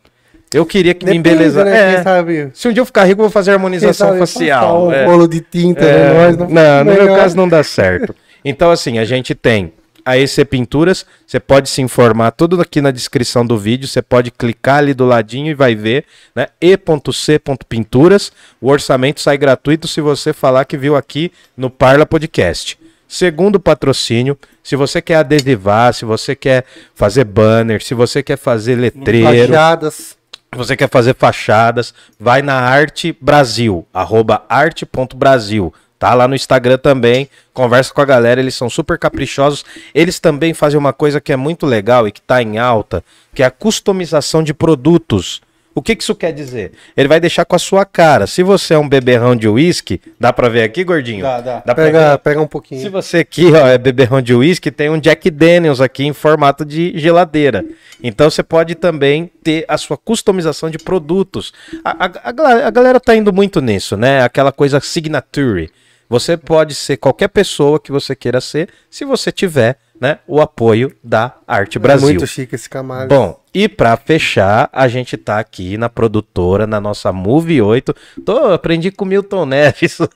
Eu 0.55 0.65
queria 0.65 0.95
que 0.95 1.05
me 1.05 1.13
Depende, 1.13 1.29
embelezar. 1.35 1.65
né? 1.65 1.77
É, 1.77 1.95
Quem 1.97 2.05
sabe... 2.05 2.51
se 2.55 2.69
um 2.69 2.73
dia 2.73 2.81
eu 2.81 2.87
ficar 2.87 3.05
rico, 3.05 3.21
eu 3.21 3.25
vou 3.25 3.31
fazer 3.31 3.51
harmonização 3.51 4.17
facial. 4.19 4.87
passar 4.87 4.97
é. 4.99 5.03
Um 5.07 5.11
bolo 5.11 5.27
de 5.27 5.41
tinta, 5.41 5.85
É, 5.85 5.93
né? 6.13 6.15
Nós 6.15 6.37
não, 6.37 6.49
não, 6.49 6.85
no 6.85 6.93
meu 7.05 7.17
caso 7.17 7.37
não 7.37 7.49
dá 7.49 7.65
certo. 7.65 8.15
Então, 8.49 8.71
assim, 8.71 9.01
a 9.01 9.05
gente 9.05 9.35
tem 9.35 9.73
a 10.05 10.17
EC 10.17 10.45
Pinturas, 10.45 11.05
você 11.27 11.41
pode 11.41 11.69
se 11.69 11.83
informar 11.83 12.31
tudo 12.31 12.61
aqui 12.61 12.81
na 12.81 12.93
descrição 12.93 13.45
do 13.45 13.59
vídeo, 13.59 13.89
você 13.89 14.01
pode 14.01 14.31
clicar 14.31 14.77
ali 14.77 14.95
do 14.95 15.05
ladinho 15.05 15.51
e 15.51 15.55
vai 15.55 15.75
ver, 15.75 16.05
né? 16.33 16.47
e.c.pinturas, 16.61 18.31
o 18.61 18.71
orçamento 18.71 19.21
sai 19.21 19.37
gratuito 19.37 19.89
se 19.89 20.01
você 20.01 20.33
falar 20.33 20.65
que 20.65 20.77
viu 20.77 20.95
aqui 20.95 21.33
no 21.57 21.69
Parla 21.69 22.07
Podcast. 22.07 22.79
Segundo 23.09 23.59
patrocínio, 23.59 24.39
se 24.63 24.77
você 24.77 25.03
quer 25.03 25.17
adesivar, 25.17 25.93
se 25.93 26.05
você 26.05 26.37
quer 26.37 26.65
fazer 26.95 27.25
banner, 27.25 27.83
se 27.83 27.95
você 27.95 28.23
quer 28.23 28.39
fazer 28.39 28.77
letreiro, 28.77 29.53
Fachadas. 29.53 30.17
você 30.55 30.77
quer 30.77 30.89
fazer 30.89 31.17
fachadas, 31.17 31.93
vai 32.19 32.43
na 32.43 32.55
Arte 32.55 33.17
Brasil, 33.21 33.85
arroba 33.93 34.45
arte.brasil. 34.49 35.75
Tá 35.99 36.13
lá 36.13 36.29
no 36.29 36.35
Instagram 36.35 36.77
também, 36.77 37.29
conversa 37.55 37.93
com 37.93 38.01
a 38.03 38.05
galera, 38.05 38.39
eles 38.41 38.55
são 38.55 38.69
super 38.69 38.99
caprichosos. 38.99 39.65
Eles 39.95 40.19
também 40.21 40.53
fazem 40.53 40.79
uma 40.79 40.93
coisa 40.93 41.21
que 41.21 41.33
é 41.33 41.37
muito 41.37 41.65
legal 41.65 42.07
e 42.07 42.13
que 42.13 42.21
tá 42.21 42.43
em 42.43 42.59
alta, 42.59 43.03
que 43.35 43.43
é 43.43 43.47
a 43.47 43.51
customização 43.51 44.43
de 44.43 44.53
produtos. 44.53 45.41
O 45.75 45.83
que, 45.83 45.95
que 45.95 46.03
isso 46.03 46.15
quer 46.15 46.33
dizer? 46.33 46.73
Ele 46.97 47.07
vai 47.07 47.21
deixar 47.21 47.45
com 47.45 47.55
a 47.55 47.59
sua 47.59 47.85
cara. 47.85 48.27
Se 48.27 48.43
você 48.43 48.73
é 48.73 48.79
um 48.79 48.89
beberrão 48.89 49.37
de 49.37 49.47
uísque, 49.47 50.01
dá 50.19 50.33
pra 50.33 50.49
ver 50.49 50.63
aqui, 50.63 50.83
gordinho? 50.83 51.23
Dá, 51.23 51.39
dá. 51.41 51.63
Dá 51.67 51.75
pra 51.75 51.85
Pega, 51.85 52.11
ver? 52.13 52.19
pega 52.19 52.41
um 52.41 52.45
Se 52.45 52.49
pouquinho. 52.49 52.91
você 52.91 53.19
aqui, 53.19 53.53
ó, 53.53 53.67
é 53.67 53.77
beberrão 53.77 54.23
de 54.23 54.35
uísque, 54.35 54.71
tem 54.71 54.89
um 54.89 54.99
Jack 54.99 55.31
Daniels 55.31 55.83
aqui 55.83 56.05
em 56.07 56.15
formato 56.15 56.65
de 56.65 56.99
geladeira. 56.99 57.63
Então 58.03 58.31
você 58.31 58.43
pode 58.43 58.75
também 58.75 59.31
ter 59.43 59.67
a 59.69 59.77
sua 59.77 59.99
customização 59.99 60.71
de 60.71 60.79
produtos. 60.79 61.53
A, 61.85 62.07
a- 62.07 62.11
a 62.25 62.67
a 62.69 62.71
galera 62.71 62.99
tá 62.99 63.15
indo 63.15 63.31
muito 63.31 63.61
nisso, 63.61 63.99
né? 63.99 64.23
Aquela 64.23 64.53
coisa 64.53 64.81
signature. 64.81 65.71
Você 66.09 66.37
pode 66.37 66.75
ser 66.75 66.97
qualquer 66.97 67.29
pessoa 67.29 67.81
que 67.81 67.91
você 67.91 68.15
queira 68.15 68.41
ser, 68.41 68.69
se 68.89 69.05
você 69.05 69.33
tiver, 69.33 69.79
né, 70.01 70.19
o 70.27 70.41
apoio 70.43 70.95
da 71.03 71.35
Arte 71.49 71.79
Brasil. 71.79 72.09
É 72.09 72.13
muito 72.13 72.27
chique 72.27 72.55
esse 72.55 72.69
Camargo. 72.69 73.09
Bom, 73.15 73.41
e 73.55 73.67
pra 73.67 73.97
fechar, 73.97 74.69
a 74.71 74.87
gente 74.89 75.17
tá 75.17 75.39
aqui 75.39 75.79
na 75.79 75.89
produtora, 75.89 76.67
na 76.67 76.79
nossa 76.79 77.11
Move 77.13 77.63
8. 77.63 77.95
Tô, 78.25 78.53
aprendi 78.53 78.91
com 78.91 79.05
o 79.07 79.09
Milton 79.09 79.47
Neves. 79.47 79.99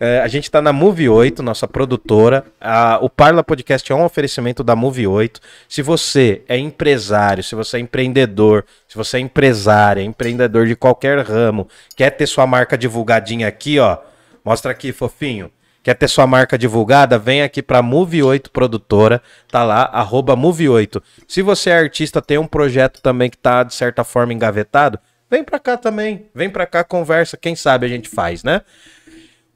É, 0.00 0.20
a 0.20 0.28
gente 0.28 0.50
tá 0.50 0.62
na 0.62 0.72
Move 0.72 1.08
8, 1.10 1.42
nossa 1.42 1.68
produtora. 1.68 2.44
A- 2.58 2.98
o 3.02 3.10
Parla 3.10 3.44
Podcast 3.44 3.90
é 3.92 3.94
um 3.94 4.02
oferecimento 4.04 4.64
da 4.64 4.74
Move 4.74 5.06
8. 5.06 5.40
Se 5.68 5.82
você 5.82 6.42
é 6.48 6.56
empresário, 6.56 7.42
se 7.44 7.54
você 7.54 7.76
é 7.76 7.80
empreendedor, 7.80 8.64
se 8.88 8.96
você 8.96 9.18
é 9.18 9.20
empresária, 9.20 10.02
empreendedor 10.02 10.66
de 10.66 10.74
qualquer 10.74 11.18
ramo, 11.24 11.68
quer 11.94 12.10
ter 12.10 12.26
sua 12.26 12.46
marca 12.46 12.78
divulgadinha 12.78 13.46
aqui, 13.46 13.78
ó. 13.78 13.98
Mostra 14.44 14.72
aqui, 14.72 14.92
fofinho. 14.92 15.50
Quer 15.82 15.94
ter 15.94 16.08
sua 16.08 16.26
marca 16.26 16.58
divulgada? 16.58 17.18
Vem 17.18 17.42
aqui 17.42 17.62
para 17.62 17.80
Move 17.82 18.22
8 18.22 18.50
Produtora, 18.50 19.22
tá 19.50 19.64
lá, 19.64 19.84
arroba 19.84 20.36
Move 20.36 20.68
8. 20.68 21.02
Se 21.26 21.40
você 21.40 21.70
é 21.70 21.78
artista, 21.78 22.20
tem 22.20 22.36
um 22.36 22.46
projeto 22.46 23.00
também 23.00 23.30
que 23.30 23.38
tá, 23.38 23.62
de 23.62 23.74
certa 23.74 24.04
forma, 24.04 24.34
engavetado, 24.34 24.98
vem 25.30 25.42
pra 25.42 25.58
cá 25.58 25.78
também. 25.78 26.26
Vem 26.34 26.50
pra 26.50 26.66
cá, 26.66 26.84
conversa, 26.84 27.36
quem 27.38 27.56
sabe 27.56 27.86
a 27.86 27.88
gente 27.88 28.10
faz, 28.10 28.44
né? 28.44 28.60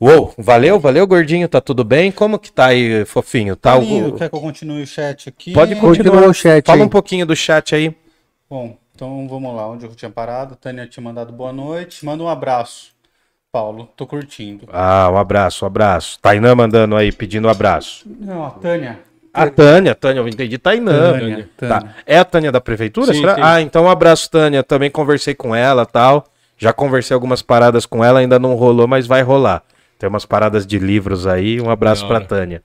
Uou, 0.01 0.35
valeu, 0.39 0.81
valeu, 0.81 1.07
gordinho, 1.07 1.47
tá 1.47 1.61
tudo 1.61 1.85
bem? 1.85 2.11
Como 2.11 2.39
que 2.39 2.51
tá 2.51 2.67
aí, 2.67 3.05
fofinho? 3.05 3.55
Tá 3.55 3.77
o-. 3.77 4.13
Quer 4.17 4.29
que 4.31 4.35
eu 4.35 4.41
continue 4.41 4.83
o 4.83 4.87
chat 4.87 5.29
aqui? 5.29 5.53
Pode 5.53 5.75
Continua 5.77 5.93
continuar. 5.97 6.29
o 6.31 6.35
chat 6.35 6.67
Fala 6.67 6.81
aí. 6.81 6.85
um 6.87 6.89
pouquinho 6.89 7.27
do 7.27 7.37
chat 7.37 7.75
aí. 7.75 7.95
Bom, 8.49 8.77
então 8.95 9.27
vamos 9.29 9.55
lá. 9.55 9.69
Onde 9.69 9.85
eu 9.87 9.95
tinha 9.95 10.11
parado? 10.11 10.57
Tânia 10.57 10.87
tinha 10.87 11.03
mandado 11.03 11.33
boa 11.33 11.53
noite. 11.53 12.05
Manda 12.05 12.23
um 12.23 12.29
abraço. 12.29 12.94
Paulo, 13.55 13.89
tô 13.97 14.05
curtindo. 14.05 14.67
Ah, 14.73 15.09
um 15.13 15.17
abraço, 15.17 15.65
um 15.65 15.69
abraço. 15.69 16.19
Tainã 16.21 16.57
mandando 16.57 16.97
aí, 16.97 17.13
pedindo 17.13 17.47
um 17.47 17.51
abraço. 17.51 18.05
Não, 18.05 18.45
a 18.45 18.51
Tânia. 18.51 18.99
A 19.33 19.49
Tânia, 19.49 19.95
Tânia, 19.95 20.19
eu 20.19 20.27
entendi, 20.27 20.59
Tainã. 20.59 21.13
Tânia, 21.13 21.49
Tá. 21.57 21.69
Tânia. 21.79 21.95
É 22.05 22.19
a 22.19 22.25
Tânia 22.25 22.51
da 22.51 22.61
prefeitura? 22.61 23.15
Sim, 23.15 23.21
será? 23.21 23.37
sim. 23.37 23.41
Ah, 23.45 23.61
então 23.61 23.85
um 23.85 23.89
abraço, 23.89 24.29
Tânia. 24.29 24.65
Também 24.65 24.91
conversei 24.91 25.37
com 25.37 25.55
ela 25.55 25.87
tal. 25.87 26.25
Já 26.59 26.73
conversei 26.73 27.15
algumas 27.15 27.43
paradas 27.43 27.87
com 27.87 28.03
ela, 28.05 28.19
ainda 28.19 28.41
não 28.41 28.57
rolou, 28.57 28.89
mas 28.89 29.07
vai 29.07 29.23
rolar. 29.23 29.63
Tem 30.01 30.09
umas 30.09 30.27
paradas 30.27 30.67
de 30.67 30.81
livros 30.81 31.25
aí. 31.25 31.61
Um 31.61 31.71
abraço 31.71 32.09
pra. 32.09 32.21
Tânia. 32.21 32.61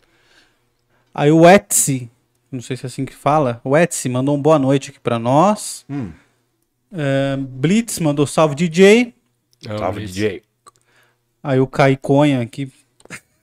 Aí 1.13 1.31
o 1.31 1.47
Etsy, 1.47 2.09
não 2.51 2.61
sei 2.61 2.75
se 2.75 2.83
é 2.83 2.87
assim 2.87 3.05
que 3.05 3.13
fala, 3.13 3.61
o 3.63 3.77
Etsy 3.77 4.09
mandou 4.09 4.35
um 4.35 4.41
boa 4.41 4.57
noite 4.57 4.89
aqui 4.89 4.99
pra 4.99 5.19
nós. 5.19 5.85
Hum. 5.87 6.09
É, 6.91 7.37
Blitz 7.37 7.99
mandou 7.99 8.25
salve 8.25 8.55
DJ. 8.55 9.13
Não, 9.67 9.77
Salve, 9.77 10.03
DJ. 10.05 10.41
Aí 11.43 11.59
o 11.59 11.67
Caiconha 11.67 12.41
aqui. 12.41 12.71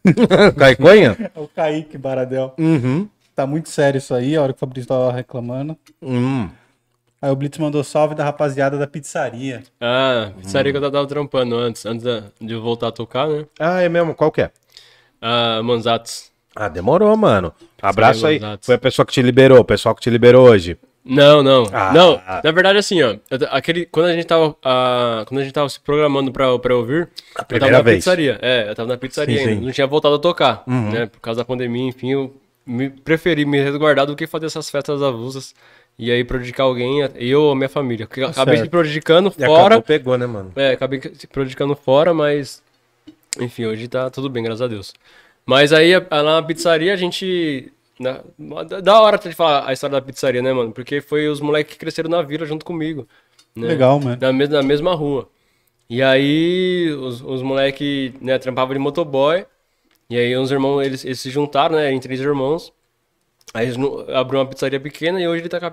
Caiconha? 0.56 1.16
É 1.34 1.38
o 1.40 1.48
Kaique 1.48 1.98
Baradel. 1.98 2.54
Uhum. 2.58 3.08
Tá 3.34 3.46
muito 3.46 3.68
sério 3.68 3.98
isso 3.98 4.14
aí, 4.14 4.36
a 4.36 4.42
hora 4.42 4.52
que 4.52 4.56
o 4.56 4.60
Fabrício 4.60 4.88
tava 4.88 5.12
reclamando. 5.12 5.76
Hum. 6.00 6.48
Aí 7.20 7.30
o 7.30 7.36
Blitz 7.36 7.58
mandou 7.58 7.82
salve 7.82 8.14
da 8.14 8.24
rapaziada 8.24 8.78
da 8.78 8.86
pizzaria. 8.86 9.62
Ah, 9.80 10.30
pizzaria 10.40 10.72
que 10.72 10.78
eu 10.78 10.90
tava 10.90 11.06
trampando 11.06 11.56
antes, 11.56 11.84
antes 11.84 12.04
de 12.40 12.54
eu 12.54 12.62
voltar 12.62 12.88
a 12.88 12.92
tocar, 12.92 13.28
né? 13.28 13.46
Ah, 13.58 13.82
é 13.82 13.88
mesmo? 13.88 14.14
Qual 14.14 14.30
que 14.30 14.42
é? 14.42 14.50
Ah, 15.20 15.60
Manzatos. 15.62 16.30
Ah, 16.54 16.68
demorou, 16.68 17.14
mano. 17.16 17.52
Abraço 17.80 18.26
aí. 18.26 18.40
Foi 18.62 18.76
a 18.76 18.78
pessoa 18.78 19.04
que 19.04 19.12
te 19.12 19.20
liberou, 19.20 19.58
o 19.58 19.64
pessoal 19.64 19.94
que 19.94 20.00
te 20.00 20.08
liberou 20.08 20.48
hoje. 20.48 20.78
Não, 21.08 21.42
não. 21.42 21.64
Ah. 21.72 21.92
Não, 21.94 22.20
na 22.42 22.50
verdade, 22.50 22.78
assim, 22.78 23.00
ó. 23.02 23.16
eu 23.30 23.38
Aquele, 23.50 23.86
quando 23.86 24.06
a 24.06 24.12
gente 24.12 24.24
tava. 24.26 24.56
ah, 24.64 25.24
quando 25.26 25.40
a 25.40 25.44
gente 25.44 25.52
tava 25.52 25.68
se 25.68 25.78
programando 25.80 26.32
pra, 26.32 26.58
pra 26.58 26.76
ouvir, 26.76 27.02
eu 27.02 27.08
tava 27.34 27.46
primeira 27.46 27.76
na 27.78 27.82
vez. 27.82 27.98
pizzaria. 27.98 28.38
É, 28.42 28.68
eu 28.68 28.74
tava 28.74 28.88
na 28.88 28.96
pizzaria 28.98 29.36
Sim, 29.36 29.40
ainda. 29.42 29.52
sim. 29.52 29.58
Uhum. 29.60 29.66
Não 29.66 29.72
tinha 29.72 29.86
voltado 29.86 30.14
a 30.16 30.18
tocar, 30.18 30.64
né? 30.66 31.06
Por 31.06 31.20
causa 31.20 31.40
da 31.40 31.44
pandemia, 31.44 31.88
enfim, 31.88 32.12
eu 32.12 32.34
me, 32.66 32.90
preferi 32.90 33.44
me 33.46 33.60
resguardar 33.62 34.04
do 34.06 34.16
que 34.16 34.26
fazer 34.26 34.46
essas 34.46 34.68
festas 34.68 35.00
avulsas 35.00 35.54
e 35.98 36.10
aí 36.10 36.24
prejudicar 36.24 36.64
alguém, 36.64 37.08
eu 37.14 37.42
ou 37.42 37.52
a 37.52 37.56
minha 37.56 37.68
família. 37.68 38.08
Eu 38.16 38.26
acabei 38.28 38.56
certo. 38.56 38.66
se 38.66 38.70
prejudicando 38.70 39.32
E 39.38 39.46
fora. 39.46 39.80
pegou, 39.80 40.18
né, 40.18 40.26
mano? 40.26 40.50
É, 40.56 40.72
acabei 40.72 41.00
se 41.14 41.26
prejudicando 41.28 41.76
fora, 41.76 42.12
mas. 42.12 42.60
Enfim, 43.40 43.66
hoje 43.66 43.86
tá 43.86 44.10
tudo 44.10 44.28
bem, 44.28 44.42
graças 44.42 44.62
a 44.62 44.66
Deus. 44.66 44.92
Mas 45.44 45.72
aí, 45.72 45.94
a- 45.94 46.04
lá 46.10 46.40
na 46.40 46.42
pizzaria, 46.42 46.92
a 46.92 46.96
gente. 46.96 47.72
Na- 47.98 48.22
da- 48.64 48.80
da 48.80 49.00
hora 49.00 49.18
de 49.18 49.32
falar 49.34 49.68
a 49.68 49.72
história 49.72 49.94
da 50.00 50.02
pizzaria, 50.06 50.42
né, 50.42 50.52
mano? 50.52 50.72
Porque 50.72 51.00
foi 51.00 51.28
os 51.28 51.40
moleques 51.40 51.74
que 51.74 51.78
cresceram 51.80 52.10
na 52.10 52.22
vila 52.22 52.46
junto 52.46 52.64
comigo. 52.64 53.08
né? 53.56 53.68
Legal, 53.68 54.00
mano. 54.00 54.20
Na, 54.20 54.32
mes 54.32 54.48
na 54.48 54.62
mesma 54.62 54.94
rua. 54.94 55.28
E 55.90 56.02
aí, 56.02 56.90
os, 57.00 57.22
os 57.22 57.42
moleques, 57.42 58.12
né, 58.20 58.38
trampavam 58.38 58.74
de 58.74 58.80
motoboy. 58.80 59.46
E 60.10 60.16
aí, 60.18 60.36
uns 60.38 60.50
irmãos, 60.52 60.82
eles, 60.82 61.04
eles 61.04 61.20
se 61.20 61.30
juntaram, 61.30 61.76
né, 61.76 61.92
em 61.92 62.00
três 62.00 62.20
irmãos. 62.20 62.72
Aí 63.54 63.66
eles 63.66 63.76
abriu 64.14 64.40
uma 64.40 64.46
pizzaria 64.46 64.78
pequena 64.80 65.20
e 65.20 65.26
hoje 65.26 65.42
ele 65.42 65.48
tá 65.48 65.58
com 65.60 65.66
a, 65.66 65.70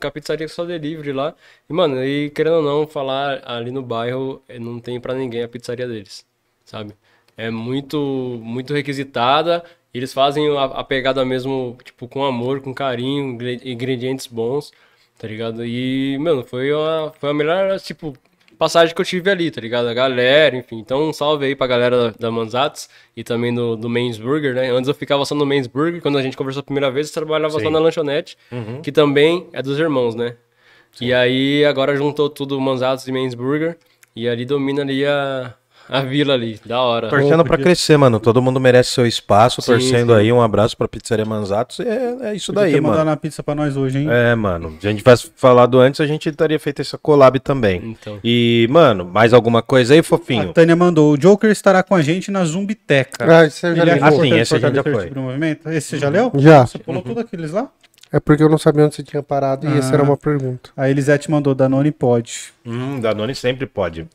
com 0.00 0.06
a 0.06 0.10
pizzaria 0.10 0.48
só 0.48 0.64
delivery 0.64 1.12
lá. 1.12 1.34
E, 1.68 1.72
mano, 1.72 2.02
e 2.04 2.30
querendo 2.30 2.56
ou 2.56 2.62
não, 2.62 2.86
falar 2.86 3.42
ali 3.44 3.70
no 3.70 3.82
bairro, 3.82 4.42
eh, 4.48 4.58
não 4.58 4.80
tem 4.80 5.00
pra 5.00 5.14
ninguém 5.14 5.42
a 5.42 5.48
pizzaria 5.48 5.86
deles, 5.86 6.24
sabe? 6.64 6.94
É 7.36 7.50
muito, 7.50 7.98
muito 8.42 8.72
requisitada. 8.72 9.62
Eles 9.98 10.12
fazem 10.12 10.48
a, 10.56 10.64
a 10.64 10.84
pegada 10.84 11.24
mesmo, 11.24 11.76
tipo, 11.84 12.08
com 12.08 12.24
amor, 12.24 12.60
com 12.60 12.72
carinho, 12.72 13.24
ingre- 13.34 13.60
ingredientes 13.64 14.26
bons, 14.26 14.72
tá 15.18 15.26
ligado? 15.28 15.64
E, 15.64 16.16
mano, 16.18 16.42
foi 16.44 16.70
a, 16.72 17.12
foi 17.18 17.30
a 17.30 17.34
melhor, 17.34 17.78
tipo, 17.80 18.14
passagem 18.58 18.94
que 18.94 19.00
eu 19.00 19.04
tive 19.04 19.30
ali, 19.30 19.50
tá 19.50 19.60
ligado? 19.60 19.88
A 19.88 19.94
galera, 19.94 20.56
enfim. 20.56 20.78
Então, 20.78 21.08
um 21.08 21.12
salve 21.12 21.46
aí 21.46 21.54
pra 21.54 21.66
galera 21.66 22.10
da, 22.10 22.14
da 22.18 22.30
Manzatos 22.30 22.88
e 23.16 23.22
também 23.22 23.54
do, 23.54 23.76
do 23.76 23.88
Burger, 23.88 24.54
né? 24.54 24.70
Antes 24.70 24.88
eu 24.88 24.94
ficava 24.94 25.24
só 25.24 25.34
no 25.34 25.46
Men's 25.46 25.66
Burger, 25.66 26.00
quando 26.02 26.18
a 26.18 26.22
gente 26.22 26.36
conversou 26.36 26.60
a 26.60 26.64
primeira 26.64 26.90
vez, 26.90 27.08
eu 27.08 27.14
trabalhava 27.14 27.52
só 27.60 27.70
na 27.70 27.78
lanchonete, 27.78 28.36
que 28.82 28.90
também 28.92 29.46
é 29.52 29.62
dos 29.62 29.78
irmãos, 29.78 30.14
né? 30.14 30.36
E 31.00 31.12
aí, 31.12 31.64
agora 31.64 31.94
juntou 31.96 32.28
tudo 32.30 32.60
Manzatos 32.60 33.06
e 33.06 33.12
Men's 33.12 33.34
Burger, 33.34 33.76
e 34.16 34.28
ali 34.28 34.44
domina 34.44 34.82
ali 34.82 35.04
a, 35.06 35.54
a 35.88 36.00
vila 36.02 36.34
ali, 36.34 36.60
da 36.64 36.80
hora. 36.80 37.08
Torcendo 37.08 37.44
pra 37.44 37.56
crescer, 37.56 37.96
mano. 37.96 38.20
Todo 38.20 38.42
mundo 38.42 38.60
merece 38.60 38.90
seu 38.90 39.06
espaço. 39.06 39.62
Sim, 39.62 39.72
torcendo 39.72 40.12
sim. 40.12 40.18
aí. 40.20 40.32
Um 40.32 40.42
abraço 40.42 40.76
pra 40.76 40.86
Pizzaria 40.86 41.24
Manzatos. 41.24 41.80
É, 41.80 42.16
é 42.22 42.34
isso 42.34 42.52
Podia 42.52 42.64
daí, 42.66 42.74
ter 42.74 42.80
mano. 42.80 42.92
mandado 42.94 43.08
uma 43.08 43.16
pizza 43.16 43.42
pra 43.42 43.54
nós 43.54 43.76
hoje, 43.76 43.98
hein? 43.98 44.08
É, 44.10 44.34
mano. 44.34 44.76
Se 44.80 44.86
a 44.86 44.90
gente 44.90 44.98
tivesse 44.98 45.30
falado 45.34 45.78
antes, 45.80 46.00
a 46.00 46.06
gente 46.06 46.30
teria 46.32 46.58
feito 46.58 46.80
essa 46.82 46.98
collab 46.98 47.38
também. 47.40 47.80
Então. 47.98 48.18
E, 48.22 48.66
mano, 48.70 49.04
mais 49.04 49.32
alguma 49.32 49.62
coisa 49.62 49.94
aí, 49.94 50.00
A 50.00 50.02
fofinho? 50.02 50.52
Tânia 50.52 50.76
mandou, 50.76 51.12
o 51.12 51.18
Joker 51.18 51.50
estará 51.50 51.82
com 51.82 51.94
a 51.94 52.02
gente 52.02 52.30
na 52.30 52.44
Zumbiteca. 52.44 53.24
Ah, 53.40 53.46
isso 53.46 53.66
eu 53.66 53.74
já 53.76 53.84
li. 53.84 53.90
é 53.90 53.98
Ah, 54.00 54.12
sim, 54.12 54.34
esse 54.38 54.54
a 54.54 54.58
gente 54.58 54.74
já 54.76 54.82
foi. 54.82 55.10
Esse 55.74 55.88
você 55.88 55.98
já 55.98 56.08
leu? 56.08 56.30
Já. 56.36 56.66
Você 56.66 56.78
pulou 56.78 57.02
tudo 57.02 57.20
aqueles 57.20 57.50
lá? 57.52 57.68
É 58.10 58.18
porque 58.18 58.42
eu 58.42 58.48
não 58.48 58.56
sabia 58.56 58.86
onde 58.86 58.94
você 58.94 59.02
tinha 59.02 59.22
parado 59.22 59.68
e 59.68 59.78
essa 59.78 59.92
era 59.92 60.02
uma 60.02 60.16
pergunta. 60.16 60.70
A 60.74 60.88
Elisete 60.88 61.30
mandou, 61.30 61.54
Danone 61.54 61.92
pode. 61.92 62.52
Hum, 62.64 63.00
Danone 63.00 63.34
sempre 63.34 63.66
pode. 63.66 64.06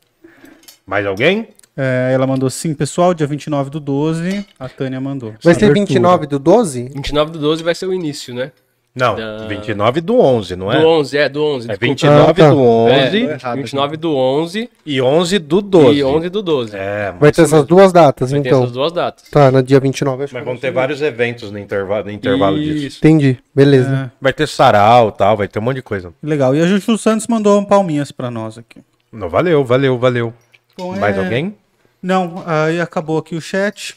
Mais 0.84 1.06
alguém? 1.06 1.48
É, 1.76 2.10
ela 2.14 2.26
mandou 2.26 2.48
sim, 2.50 2.72
pessoal, 2.74 3.12
dia 3.14 3.26
29 3.26 3.68
do 3.70 3.80
12. 3.80 4.46
A 4.58 4.68
Tânia 4.68 5.00
mandou. 5.00 5.34
Vai 5.42 5.54
ser 5.54 5.64
Abertura. 5.66 5.86
29 5.86 6.26
do 6.26 6.38
12? 6.38 6.90
29 6.94 7.32
do 7.32 7.38
12 7.40 7.62
vai 7.64 7.74
ser 7.74 7.86
o 7.86 7.92
início, 7.92 8.32
né? 8.34 8.52
Não, 8.96 9.16
Da- 9.16 9.48
29 9.48 10.00
do 10.00 10.20
11, 10.20 10.54
não 10.54 10.72
é? 10.72 10.78
Do 10.80 10.86
11, 10.86 11.18
é, 11.18 11.28
do 11.28 11.42
11. 11.42 11.64
É 11.68 11.72
desculpa. 11.76 11.86
29 11.86 12.30
Ah, 12.30 12.34
tá. 12.46 12.50
do 12.50 12.60
11 12.60 13.26
É, 13.26 13.54
29 13.56 13.96
do 13.96 14.14
11 14.14 14.70
e 14.86 15.02
11 15.02 15.38
do 15.40 15.60
12. 15.60 15.98
e 15.98 16.04
11 16.04 16.28
do 16.28 16.40
12. 16.40 16.76
É, 16.76 17.12
Vai 17.18 17.32
ter 17.32 17.42
essas 17.42 17.64
duas 17.66 17.92
datas, 17.92 18.30
Vai 18.30 18.40
ter 18.40 18.50
então. 18.50 18.60
essas 18.62 18.72
duas 18.72 18.92
datas. 18.92 19.28
Tá, 19.28 19.50
no 19.50 19.60
dia 19.64 19.80
29. 19.80 20.22
Acho 20.22 20.32
mas 20.34 20.44
que 20.44 20.48
vão 20.48 20.56
ter 20.56 20.70
vários 20.70 21.02
eventos 21.02 21.50
no 21.50 21.58
intervalo, 21.58 22.04
no 22.04 22.12
intervalo 22.12 22.56
disso. 22.56 22.86
Isso. 22.86 22.98
Entendi, 22.98 23.36
beleza. 23.52 24.12
É, 24.14 24.16
Vai 24.20 24.32
ter 24.32 24.46
sarau 24.46 25.10
tal, 25.10 25.36
vai 25.36 25.48
ter 25.48 25.58
um 25.58 25.62
monte 25.62 25.74
de 25.76 25.82
coisa. 25.82 26.12
legal. 26.22 26.54
E 26.54 26.60
a 26.62 26.66
Juju 26.66 26.96
Santos 26.96 27.26
mandou 27.26 27.58
um 27.58 27.64
palminhas 27.64 28.12
pra 28.12 28.30
nós 28.30 28.56
aqui. 28.58 28.78
Não, 29.12 29.28
valeu, 29.28 29.64
valeu, 29.64 29.98
valeu. 29.98 30.32
Bom, 30.78 30.96
Mais 30.96 31.16
é- 31.16 31.20
alguém? 31.20 31.56
Não, 32.04 32.42
aí 32.44 32.78
acabou 32.82 33.16
aqui 33.16 33.34
o 33.34 33.40
chat. 33.40 33.96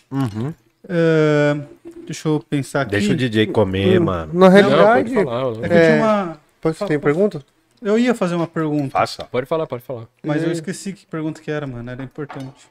É, 0.87 1.57
deixa 2.05 2.29
eu 2.29 2.39
pensar 2.49 2.83
aqui. 2.83 2.91
Deixa 2.91 3.11
o 3.11 3.15
DJ 3.15 3.47
comer, 3.47 3.99
mano. 3.99 4.33
Na 4.33 4.47
realidade, 4.47 5.11
pode 5.13 5.25
falar. 5.25 5.69
É 5.69 5.89
É. 5.89 5.95
uma. 6.01 6.39
Pode- 6.61 6.77
tem 6.87 6.97
pergunta? 6.97 7.43
Eu 7.81 7.99
ia 7.99 8.15
fazer 8.15 8.35
uma 8.35 8.47
pergunta, 8.47 8.91
Faça. 8.91 9.25
Pode 9.25 9.45
falar, 9.45 9.67
pode 9.67 9.83
falar. 9.83 10.05
mas 10.23 10.41
eu 10.41 10.51
esqueci 10.53 10.93
que 10.93 11.05
pergunta 11.05 11.41
que 11.41 11.51
era, 11.51 11.67
mano. 11.67 11.91
Era 11.91 12.01
importante. 12.01 12.65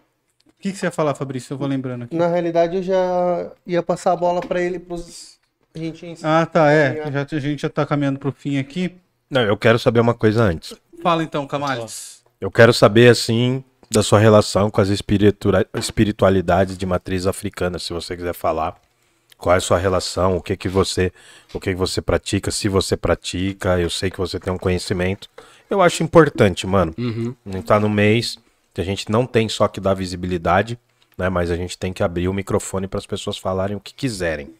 O 0.47 0.53
que, 0.59 0.73
que 0.73 0.79
você 0.79 0.87
ia 0.87 0.91
falar, 0.91 1.15
Fabrício? 1.15 1.53
Eu 1.53 1.59
vou 1.59 1.69
lembrando 1.69 2.05
aqui. 2.05 2.17
Na 2.17 2.27
realidade, 2.29 2.77
eu 2.77 2.83
já 2.83 3.53
ia 3.67 3.83
passar 3.83 4.13
a 4.13 4.17
bola 4.17 4.41
pra 4.41 4.59
ele 4.61 4.79
pros. 4.79 5.37
A 5.75 5.79
gente 5.79 6.07
ensinar. 6.07 6.41
Ah, 6.41 6.47
tá, 6.47 6.73
é. 6.73 7.11
Já, 7.13 7.27
a 7.31 7.39
gente 7.39 7.61
já 7.61 7.69
tá 7.69 7.85
caminhando 7.85 8.19
pro 8.19 8.33
fim 8.33 8.57
aqui. 8.57 8.97
Não, 9.31 9.43
eu 9.43 9.57
quero 9.59 9.79
saber 9.79 10.01
uma 10.01 10.15
coisa 10.15 10.43
antes. 10.43 10.75
Fala 11.03 11.23
então, 11.23 11.47
Camales. 11.47 12.23
Eu 12.41 12.51
quero 12.51 12.73
saber, 12.73 13.11
assim, 13.11 13.63
da 13.91 14.03
sua 14.03 14.19
relação 14.19 14.71
com 14.71 14.81
as 14.81 14.89
espiritua- 14.89 15.67
espiritualidades 15.75 16.77
de 16.77 16.85
matriz 16.87 17.27
africana, 17.27 17.79
se 17.79 17.93
você 17.93 18.17
quiser 18.17 18.35
falar. 18.35 18.77
Qual 19.39 19.55
é 19.55 19.59
a 19.59 19.61
sua 19.61 19.77
relação? 19.79 20.37
O 20.37 20.41
que 20.43 20.57
que 20.57 20.69
você, 20.69 21.13
o 21.53 21.61
que 21.61 21.71
que 21.71 21.77
você 21.77 22.01
pratica? 22.01 22.51
Se 22.51 22.69
você 22.69 22.97
pratica, 22.97 23.79
eu 23.79 23.91
sei 23.91 24.11
que 24.11 24.19
você 24.19 24.41
tem 24.41 24.53
um 24.53 24.57
conhecimento. 24.59 25.29
Eu 25.69 25.83
acho 25.83 26.03
importante, 26.03 26.67
mano. 26.67 26.95
Não 27.45 27.61
tá 27.61 27.79
no 27.79 27.89
mês, 27.89 28.39
que 28.73 28.81
a 28.81 28.85
gente 28.85 29.11
não 29.11 29.27
tem 29.27 29.49
só 29.49 29.69
que 29.69 29.79
dar 29.81 29.93
visibilidade, 29.95 30.79
né? 31.19 31.29
Mas 31.29 31.51
a 31.51 31.57
gente 31.57 31.77
tem 31.77 31.93
que 31.93 32.03
abrir 32.03 32.29
o 32.29 32.33
microfone 32.33 32.87
para 32.89 32.99
as 32.99 33.07
pessoas 33.07 33.37
falarem 33.37 33.77
o 33.77 33.81
que 33.81 33.93
quiserem. 33.93 34.55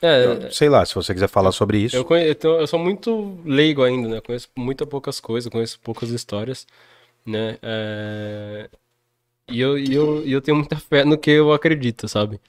É, 0.00 0.48
Sei 0.50 0.68
lá, 0.68 0.84
se 0.84 0.94
você 0.94 1.12
quiser 1.14 1.28
falar 1.28 1.52
sobre 1.52 1.78
isso. 1.78 1.96
Eu, 1.96 2.04
conhe- 2.04 2.28
eu, 2.30 2.34
tô- 2.34 2.58
eu 2.60 2.66
sou 2.66 2.78
muito 2.78 3.38
leigo 3.44 3.82
ainda, 3.82 4.08
né? 4.08 4.20
Conheço 4.20 4.48
muito 4.56 4.86
poucas 4.86 5.18
coisas, 5.20 5.50
conheço 5.50 5.78
poucas 5.80 6.10
histórias, 6.10 6.66
né? 7.26 7.58
É, 7.62 8.70
E 9.50 9.60
eu, 9.60 9.78
eu, 9.78 10.26
eu 10.26 10.40
tenho 10.42 10.56
muita 10.58 10.76
fé 10.78 11.04
no 11.04 11.18
que 11.18 11.30
eu 11.30 11.52
acredito, 11.52 12.08
sabe? 12.08 12.40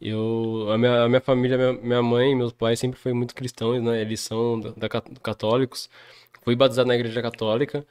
Eu, 0.00 0.68
a 0.72 0.78
minha, 0.78 1.04
a 1.04 1.08
minha 1.08 1.20
família, 1.20 1.56
minha, 1.58 1.72
minha 1.74 2.02
mãe 2.02 2.32
e 2.32 2.34
meus 2.36 2.52
pais 2.52 2.78
sempre 2.80 2.98
foram 3.00 3.16
muito 3.16 3.34
cristãos, 3.34 3.82
né? 3.82 4.00
Eles 4.00 4.20
são 4.20 4.60
da, 4.60 4.70
da 4.72 4.88
cat- 4.88 5.10
católicos. 5.22 5.90
Fui 6.44 6.56
batizado 6.56 6.88
na 6.88 6.94
igreja 6.96 7.22
católica. 7.22 7.86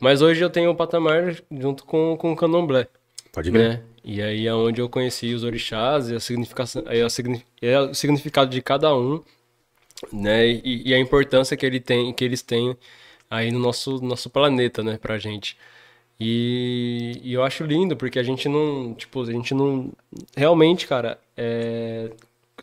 Mas 0.00 0.22
hoje 0.22 0.44
eu 0.44 0.50
tenho 0.50 0.70
um 0.70 0.76
patamar 0.76 1.34
junto 1.50 1.84
com, 1.86 2.16
com 2.18 2.32
o 2.32 2.36
candomblé 2.36 2.88
Pode 3.32 3.50
ver. 3.50 3.70
né? 3.70 3.82
E 4.04 4.22
aí 4.22 4.46
é 4.46 4.54
onde 4.54 4.80
eu 4.80 4.88
conheci 4.88 5.34
os 5.34 5.44
orixás 5.44 6.10
e 6.10 6.14
a 6.16 6.20
significação, 6.20 6.82
e 6.86 7.02
a 7.02 7.08
e 7.62 7.76
o 7.90 7.94
significado 7.94 8.50
de 8.50 8.62
cada 8.62 8.94
um, 8.96 9.22
né? 10.12 10.48
E, 10.48 10.88
e 10.90 10.94
a 10.94 10.98
importância 10.98 11.56
que 11.56 11.64
ele 11.66 11.80
tem, 11.80 12.12
que 12.12 12.24
eles 12.24 12.42
têm 12.42 12.76
aí 13.34 13.50
no 13.50 13.58
nosso 13.58 14.00
nosso 14.02 14.30
planeta, 14.30 14.82
né, 14.82 14.98
pra 14.98 15.18
gente. 15.18 15.56
E, 16.20 17.20
e 17.24 17.32
eu 17.34 17.42
acho 17.44 17.64
lindo 17.64 17.96
porque 17.96 18.18
a 18.18 18.22
gente 18.22 18.48
não, 18.48 18.94
tipo, 18.94 19.22
a 19.22 19.32
gente 19.32 19.54
não 19.54 19.92
realmente, 20.36 20.86
cara, 20.86 21.18
é 21.36 22.10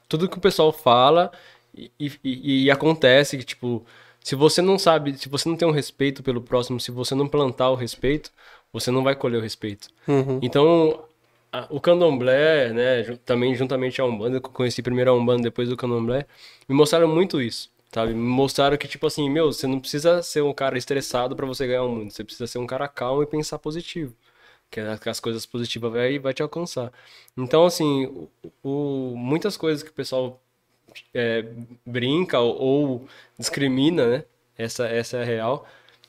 tudo 0.10 0.30
que 0.30 0.38
o 0.38 0.41
pessoal 0.41 0.72
fala 0.72 1.31
e, 1.76 1.91
e, 2.23 2.65
e 2.65 2.72
acontece 2.72 3.38
que, 3.38 3.43
tipo, 3.45 3.85
se 4.23 4.35
você 4.35 4.61
não 4.61 4.77
sabe, 4.80 5.18
se 5.18 5.30
você 5.30 5.49
não 5.49 5.56
tem 5.57 5.68
um 5.68 5.72
respeito 5.72 6.23
pelo 6.23 6.41
próximo, 6.41 6.80
se 6.80 6.91
você 6.91 7.15
não 7.15 7.27
plantar 7.27 7.69
o 7.69 7.76
respeito, 7.76 8.31
você 8.73 8.91
não 8.91 9.03
vai 9.03 9.15
colher 9.15 9.38
o 9.39 9.41
respeito. 9.41 9.89
Então, 10.41 11.03
a- 11.52 11.68
o 11.69 11.80
candomblé, 11.81 12.73
né, 12.73 13.03
também 13.26 13.56
juntamente 13.56 14.02
a 14.02 14.06
Umbanda, 14.06 14.39
que 14.41 14.48
eu 14.48 14.52
conheci 14.52 14.81
primeiro 14.81 15.11
a 15.11 15.14
Umbanda, 15.14 15.43
depois 15.43 15.72
o 15.72 15.77
candomblé, 15.77 16.26
me 16.68 16.76
mostraram 16.76 17.07
muito 17.07 17.41
isso, 17.41 17.70
sabe? 17.94 18.14
Me 18.14 18.20
mostraram 18.22 18.78
que, 18.78 18.88
tipo 18.88 19.06
assim, 19.08 19.30
meu, 19.30 19.52
você 19.52 19.68
não 19.68 19.80
precisa 19.80 20.22
ser 20.24 20.42
um 20.44 20.54
cara 20.54 20.78
estressado 20.78 21.36
pra 21.36 21.46
você 21.46 21.68
ganhar 21.68 21.84
o 21.84 21.90
mundo, 21.90 22.12
você 22.12 22.24
precisa 22.24 22.48
ser 22.48 22.60
um 22.60 22.68
cara 22.68 22.88
calmo 22.88 23.24
e 23.24 23.28
pensar 23.28 23.60
positivo, 23.60 24.16
que 24.72 24.80
a- 24.82 24.98
que 24.98 25.10
as 25.10 25.20
coisas 25.20 25.46
positivas 25.46 25.92
vai, 25.94 26.20
vai 26.20 26.34
te 26.34 26.42
alcançar. 26.44 26.92
Então, 27.38 27.66
assim, 27.66 28.06
o, 28.64 29.12
o- 29.14 29.16
muitas 29.18 29.58
coisas 29.58 29.84
que 29.84 29.90
o 29.92 29.94
pessoal 29.94 30.42
é, 31.14 31.44
brinca 31.86 32.40
ou, 32.40 32.56
ou 32.62 33.08
discrimina, 33.38 34.08
né? 34.20 34.26
Essa, 34.58 34.88
essa 34.88 35.18
é 35.18 35.22
a 35.22 35.26
real. 35.26 35.68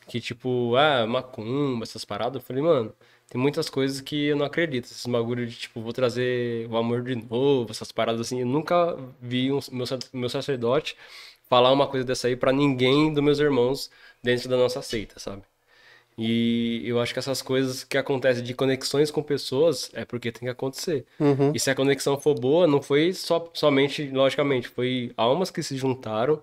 Que 0.09 0.21
tipo, 0.21 0.75
ah, 0.77 1.07
macumba, 1.07 1.85
essas 1.85 2.05
paradas. 2.05 2.43
Eu 2.43 2.47
falei, 2.47 2.63
mano, 2.63 2.93
tem 3.29 3.41
muitas 3.41 3.71
coisas 3.71 4.01
que 4.01 4.27
eu 4.27 4.37
não 4.37 4.45
acredito. 4.47 4.85
Esses 4.87 5.07
bagulho 5.07 5.47
de 5.47 5.57
tipo, 5.57 5.81
vou 5.81 5.93
trazer 5.93 6.69
o 6.69 6.77
amor 6.77 7.03
de 7.03 7.15
novo, 7.17 7.71
essas 7.71 7.93
paradas 7.93 8.21
assim. 8.21 8.41
Eu 8.41 8.47
nunca 8.47 8.97
vi 9.21 9.53
um, 9.53 9.61
meu, 9.71 9.87
meu 10.13 10.29
sacerdote 10.29 10.97
falar 11.53 11.71
uma 11.73 11.87
coisa 11.87 12.05
dessa 12.07 12.29
aí 12.29 12.37
pra 12.37 12.51
ninguém 12.53 13.13
dos 13.13 13.23
meus 13.23 13.39
irmãos 13.39 13.91
dentro 14.23 14.49
da 14.49 14.57
nossa 14.57 14.81
seita, 14.81 15.19
sabe? 15.21 15.43
E 16.17 16.83
eu 16.87 17.01
acho 17.01 17.13
que 17.13 17.19
essas 17.19 17.41
coisas 17.43 17.85
que 17.85 17.97
acontecem 17.99 18.45
de 18.45 18.55
conexões 18.55 19.11
com 19.11 19.23
pessoas 19.23 19.91
é 19.95 20.05
porque 20.05 20.31
tem 20.33 20.43
que 20.43 20.49
acontecer. 20.51 21.07
E 21.55 21.59
se 21.61 21.71
a 21.71 21.75
conexão 21.75 22.19
for 22.19 22.35
boa, 22.39 22.67
não 22.67 22.83
foi 22.83 23.13
só, 23.15 23.51
somente, 23.55 24.09
logicamente, 24.11 24.69
foi 24.69 25.13
almas 25.17 25.51
que 25.51 25.63
se 25.63 25.77
juntaram 25.77 26.41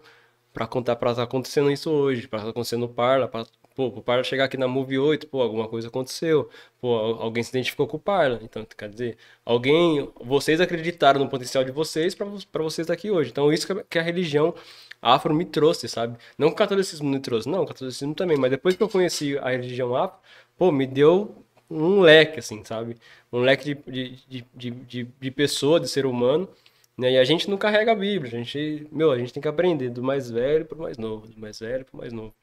pra 0.53 0.67
contar 0.67 0.95
para 0.95 1.11
estar 1.11 1.23
acontecendo 1.23 1.71
isso 1.71 1.89
hoje, 1.91 2.27
pra 2.27 2.39
estar 2.39 2.49
acontecendo 2.51 2.81
no 2.81 2.89
Parla, 2.89 3.27
pra, 3.27 3.45
pô, 3.75 3.91
pro 3.91 4.01
Parla 4.01 4.23
chegar 4.23 4.45
aqui 4.45 4.57
na 4.57 4.67
Move 4.67 4.97
8, 4.99 5.27
pô, 5.27 5.41
alguma 5.41 5.67
coisa 5.67 5.87
aconteceu, 5.87 6.49
pô, 6.81 6.95
al- 6.95 7.21
alguém 7.23 7.43
se 7.43 7.49
identificou 7.51 7.87
com 7.87 7.97
o 7.97 7.99
Parla. 7.99 8.39
Então, 8.43 8.65
quer 8.77 8.89
dizer, 8.89 9.17
alguém, 9.45 10.09
vocês 10.21 10.59
acreditaram 10.61 11.19
no 11.19 11.29
potencial 11.29 11.63
de 11.63 11.71
vocês 11.71 12.15
pra 12.15 12.25
vocês 12.63 12.79
estar 12.85 12.93
aqui 12.93 13.11
hoje. 13.11 13.29
Então, 13.31 13.53
isso 13.53 13.67
que 13.67 13.73
a- 13.73 13.83
que 13.89 13.99
a 13.99 14.01
religião 14.01 14.53
afro 15.01 15.33
me 15.33 15.45
trouxe, 15.45 15.87
sabe? 15.87 16.17
Não 16.37 16.49
que 16.49 16.53
o 16.53 16.57
catolicismo 16.57 17.09
me 17.09 17.19
trouxe, 17.19 17.49
não, 17.49 17.63
o 17.63 17.67
catolicismo 17.67 18.13
também, 18.15 18.37
mas 18.37 18.51
depois 18.51 18.75
que 18.75 18.83
eu 18.83 18.89
conheci 18.89 19.37
a 19.39 19.49
religião 19.49 19.95
afro, 19.95 20.19
pô, 20.57 20.71
me 20.71 20.85
deu 20.87 21.35
um 21.69 22.01
leque, 22.01 22.39
assim, 22.39 22.63
sabe? 22.63 22.97
Um 23.31 23.41
leque 23.41 23.75
de, 23.75 24.15
de, 24.27 24.45
de, 24.55 24.71
de, 24.71 25.03
de, 25.19 25.31
pessoa, 25.31 25.79
de 25.79 25.87
ser 25.87 26.05
humano, 26.05 26.49
né? 26.97 27.11
E 27.13 27.17
a 27.17 27.23
gente 27.23 27.49
não 27.49 27.57
carrega 27.57 27.91
a 27.91 27.95
Bíblia, 27.95 28.31
a 28.33 28.43
gente, 28.43 28.87
meu, 28.91 29.11
a 29.11 29.17
gente 29.17 29.33
tem 29.33 29.41
que 29.41 29.47
aprender 29.47 29.89
do 29.89 30.03
mais 30.03 30.29
velho 30.31 30.65
pro 30.65 30.79
mais 30.81 30.97
novo, 30.97 31.27
do 31.27 31.39
mais 31.39 31.59
velho 31.59 31.85
pro 31.85 31.97
mais 31.97 32.11
novo. 32.13 32.33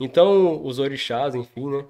Então, 0.00 0.64
os 0.64 0.78
orixás, 0.78 1.34
enfim, 1.34 1.68
né? 1.70 1.84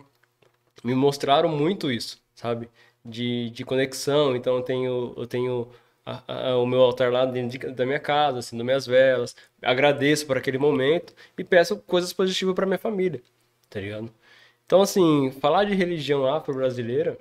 me 0.84 0.94
mostraram 0.94 1.48
muito 1.48 1.90
isso, 1.90 2.20
sabe? 2.34 2.68
De, 3.04 3.50
de 3.50 3.64
conexão. 3.64 4.36
Então 4.36 4.56
eu 4.56 4.62
tenho, 4.62 5.14
eu 5.16 5.26
tenho 5.26 5.68
a- 6.06 6.22
a- 6.52 6.58
o 6.58 6.66
meu 6.66 6.80
altar 6.82 7.12
lá 7.12 7.26
dentro 7.26 7.58
de- 7.58 7.72
da 7.74 7.84
minha 7.86 8.00
casa, 8.00 8.38
acendo 8.38 8.64
minhas 8.64 8.86
velas, 8.86 9.36
agradeço 9.62 10.26
por 10.26 10.38
aquele 10.38 10.58
momento 10.58 11.14
e 11.36 11.44
peço 11.44 11.76
coisas 11.78 12.12
positivas 12.12 12.54
para 12.54 12.66
minha 12.66 12.78
família, 12.78 13.20
tá 13.68 13.80
ligado? 13.80 14.10
Então, 14.66 14.82
assim, 14.82 15.32
falar 15.40 15.64
de 15.64 15.74
religião 15.74 16.26
afro-brasileira 16.26 17.18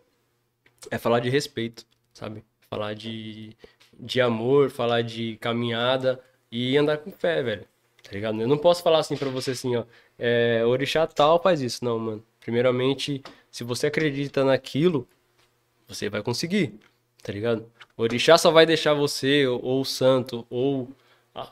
é 0.92 0.98
falar 0.98 1.20
de 1.20 1.30
respeito, 1.30 1.86
sabe? 2.14 2.44
Falar 2.70 2.94
de, 2.94 3.56
de 4.00 4.22
amor, 4.22 4.70
falar 4.70 5.02
de 5.02 5.38
caminhada 5.38 6.22
e 6.52 6.78
andar 6.78 6.98
com 7.00 7.12
fé, 7.12 7.42
velho. 7.44 7.66
Tá 8.04 8.12
ligado? 8.12 8.40
Eu 8.40 8.48
não 8.48 8.58
posso 8.58 8.84
falar 8.84 9.00
assim 9.00 9.18
pra 9.18 9.30
você 9.30 9.52
assim, 9.52 9.76
ó. 9.76 9.84
É, 10.18 10.64
orixá 10.66 11.08
tal 11.08 11.42
faz 11.42 11.62
isso. 11.62 11.84
Não, 11.84 11.98
mano. 11.98 12.24
Primeiramente, 12.40 13.24
se 13.50 13.64
você 13.64 13.88
acredita 13.88 14.44
naquilo, 14.44 15.08
você 15.88 16.10
vai 16.10 16.22
conseguir. 16.22 16.80
Tá 17.24 17.32
ligado? 17.32 17.66
Orixá 17.98 18.38
só 18.38 18.52
vai 18.52 18.66
deixar 18.66 18.94
você, 18.94 19.48
ou, 19.48 19.64
ou 19.64 19.82
o 19.82 19.86
santo, 19.86 20.46
ou 20.50 20.90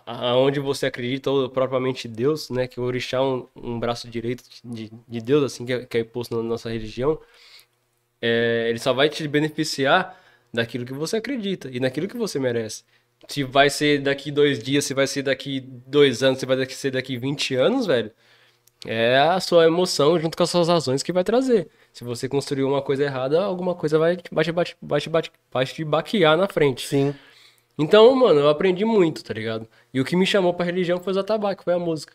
aonde 0.05 0.59
você 0.59 0.85
acredita, 0.87 1.29
ou 1.31 1.49
propriamente 1.49 2.07
Deus, 2.07 2.49
né? 2.49 2.67
Que 2.67 2.79
o 2.79 2.83
orixá 2.83 3.17
é 3.17 3.21
um, 3.21 3.47
um 3.55 3.79
braço 3.79 4.09
direito 4.09 4.43
de, 4.63 4.91
de 5.07 5.21
Deus, 5.21 5.43
assim, 5.43 5.65
que 5.65 5.73
é, 5.73 5.85
que 5.85 5.97
é 5.97 6.01
imposto 6.01 6.35
na 6.35 6.43
nossa 6.43 6.69
religião 6.69 7.19
é, 8.23 8.67
ele 8.69 8.79
só 8.79 8.93
vai 8.93 9.09
te 9.09 9.27
beneficiar 9.27 10.17
daquilo 10.53 10.85
que 10.85 10.93
você 10.93 11.17
acredita 11.17 11.69
e 11.69 11.79
naquilo 11.79 12.07
que 12.07 12.15
você 12.17 12.39
merece. 12.39 12.83
Se 13.27 13.43
vai 13.43 13.69
ser 13.69 14.01
daqui 14.01 14.31
dois 14.31 14.59
dias, 14.63 14.85
se 14.85 14.93
vai 14.93 15.07
ser 15.07 15.23
daqui 15.23 15.59
dois 15.61 16.23
anos, 16.23 16.39
se 16.39 16.45
vai 16.45 16.65
ser 16.69 16.91
daqui 16.91 17.17
20 17.17 17.55
anos, 17.55 17.85
velho, 17.85 18.11
é 18.85 19.17
a 19.19 19.39
sua 19.39 19.65
emoção 19.65 20.19
junto 20.19 20.37
com 20.37 20.43
as 20.43 20.49
suas 20.49 20.69
razões 20.69 21.03
que 21.03 21.13
vai 21.13 21.23
trazer. 21.23 21.69
Se 21.93 22.03
você 22.03 22.29
construiu 22.29 22.67
uma 22.67 22.81
coisa 22.81 23.03
errada, 23.05 23.43
alguma 23.43 23.75
coisa 23.75 23.99
vai 23.99 24.17
te, 24.17 24.23
vai 24.33 24.43
te, 24.45 24.51
vai 24.51 24.65
te, 24.65 24.77
vai 24.81 25.01
te, 25.01 25.31
vai 25.51 25.65
te, 25.67 25.85
baquear 25.85 26.37
na 26.37 26.47
frente. 26.49 26.91
Sim. 26.91 27.19
Então, 27.77 28.13
mano, 28.15 28.41
eu 28.41 28.49
aprendi 28.49 28.85
muito, 28.85 29.23
tá 29.23 29.33
ligado? 29.33 29.67
E 29.93 30.01
o 30.01 30.05
que 30.05 30.15
me 30.15 30.25
chamou 30.25 30.53
pra 30.53 30.65
religião 30.65 30.99
foi 31.01 31.13
o 31.13 31.19
Atabaque, 31.19 31.63
foi 31.63 31.73
a 31.73 31.79
música. 31.79 32.13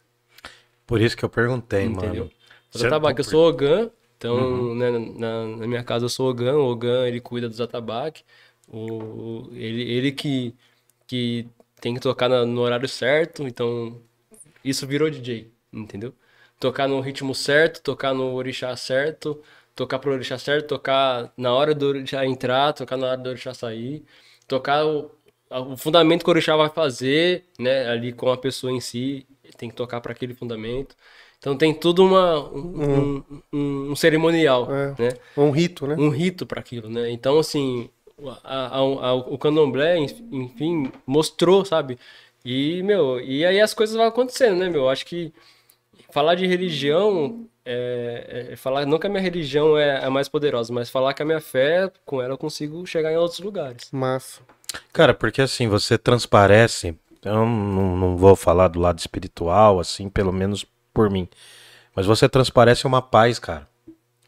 Por 0.87 1.01
isso 1.01 1.17
que 1.17 1.25
eu 1.25 1.29
perguntei, 1.31 1.89
Entendeu? 1.89 1.89
mano. 1.89 2.31
O 2.75 2.83
Certo? 2.83 2.83
atabaque, 2.83 3.21
eu 3.21 3.25
sou 3.25 3.49
Ogan, 3.49 3.91
então 4.17 4.75
né, 4.75 4.91
na, 4.91 5.47
na 5.59 5.67
minha 5.67 5.83
casa 5.85 6.05
eu 6.05 6.09
sou 6.09 6.29
Ogan, 6.31 6.57
o 6.57 6.67
Ogan 6.71 7.07
ele 7.07 7.21
cuida 7.21 7.49
dos 7.49 7.61
atabaque, 7.61 8.25
o, 8.67 9.49
ele, 9.53 9.83
ele 9.83 10.13
que, 10.13 10.55
que 11.07 11.49
tem 11.81 11.95
que 11.95 12.01
tocar 12.01 12.29
na- 12.29 12.45
no 12.47 12.61
horário 12.63 12.89
certo, 12.89 13.45
então 13.47 14.03
isso 14.65 14.87
virou 14.87 15.11
DJ, 15.11 15.53
entendeu? 15.73 16.15
Tocar 16.61 16.89
no 16.89 17.01
ritmo 17.01 17.35
certo, 17.35 17.83
tocar 17.83 18.15
no 18.15 18.35
orixá 18.35 18.77
certo, 18.77 19.43
tocar 19.79 20.01
pro 20.01 20.13
orixá 20.13 20.37
certo, 20.39 20.67
tocar 20.67 21.33
na 21.37 21.55
hora 21.55 21.73
do 21.73 21.87
orixá 21.87 22.27
entrar, 22.27 22.73
tocar 22.73 22.97
na 22.97 23.07
hora 23.07 23.17
do 23.17 23.29
orixá 23.31 23.55
sair, 23.55 24.05
tocar 24.49 24.85
o, 24.85 25.11
o 25.51 25.77
fundamento 25.77 26.25
que 26.25 26.29
o 26.29 26.33
orixá 26.33 26.57
vai 26.57 26.69
fazer, 26.69 27.45
né, 27.59 27.89
ali 27.89 28.13
com 28.13 28.29
a 28.31 28.37
pessoa 28.37 28.73
em 28.73 28.81
si, 28.81 29.25
tem 29.57 29.69
que 29.71 29.77
tocar 29.77 30.01
para 30.01 30.11
aquele 30.13 30.35
fundamento. 30.35 30.97
Então 31.39 31.57
tem 31.57 31.73
tudo 31.73 32.05
uma, 32.05 32.41
um, 32.51 32.83
um- 33.31 33.43
um- 33.53 33.91
um 33.93 33.97
cerimonial, 33.97 34.69
É. 34.75 34.95
né? 34.99 35.09
Um 35.37 35.51
rito, 35.53 35.87
né? 35.87 35.95
um 35.97 36.09
rito 36.09 36.45
para 36.45 36.59
aquilo, 36.59 36.89
né? 36.89 37.09
Então, 37.13 37.39
assim, 37.39 37.89
a- 38.45 38.79
a- 38.79 38.79
a- 38.81 39.15
o 39.15 39.39
candomblé, 39.39 39.97
enf- 39.99 40.21
enfim, 40.33 40.91
mostrou, 41.07 41.65
sabe? 41.65 41.97
E, 42.45 42.83
meu, 42.83 43.21
e 43.21 43.45
aí 43.47 43.61
as 43.61 43.73
coisas 43.73 43.95
vão 43.95 44.07
acontecendo, 44.07 44.57
né, 44.59 44.69
meu? 44.69 44.89
Acho 44.89 45.07
que 45.07 45.33
falar 46.11 46.35
de 46.35 46.47
religião 46.47 47.47
é, 47.65 48.49
é 48.53 48.57
falar 48.57 48.87
não 48.87 48.99
que 48.99 49.07
a 49.07 49.11
minha 49.11 49.23
religião 49.23 49.77
é 49.77 50.05
a 50.05 50.11
mais 50.11 50.29
poderosa, 50.29 50.73
mas 50.73 50.89
falar 50.89 51.13
que 51.13 51.23
a 51.23 51.25
minha 51.25 51.41
fé, 51.41 51.91
com 52.05 52.23
ela 52.23 52.33
eu 52.33 52.39
consigo 52.39 52.85
chegar 52.87 53.13
em 53.13 53.17
outros 53.17 53.41
lugares. 53.41 53.89
Massa. 53.93 54.41
Cara, 54.93 55.13
porque 55.13 55.43
assim, 55.43 55.69
você 55.69 55.99
transparece. 55.99 56.97
Eu 57.25 57.35
não, 57.35 57.97
não 57.97 58.17
vou 58.17 58.37
falar 58.37 58.69
do 58.69 58.81
lado 58.81 58.99
espiritual, 58.99 59.81
assim, 59.81 60.09
pelo 60.09 60.33
menos 60.33 60.65
por 60.95 61.11
mim. 61.11 61.29
Mas 61.95 62.07
você 62.07 62.29
transparece 62.29 62.87
uma 62.87 63.03
paz, 63.03 63.39
cara. 63.39 63.69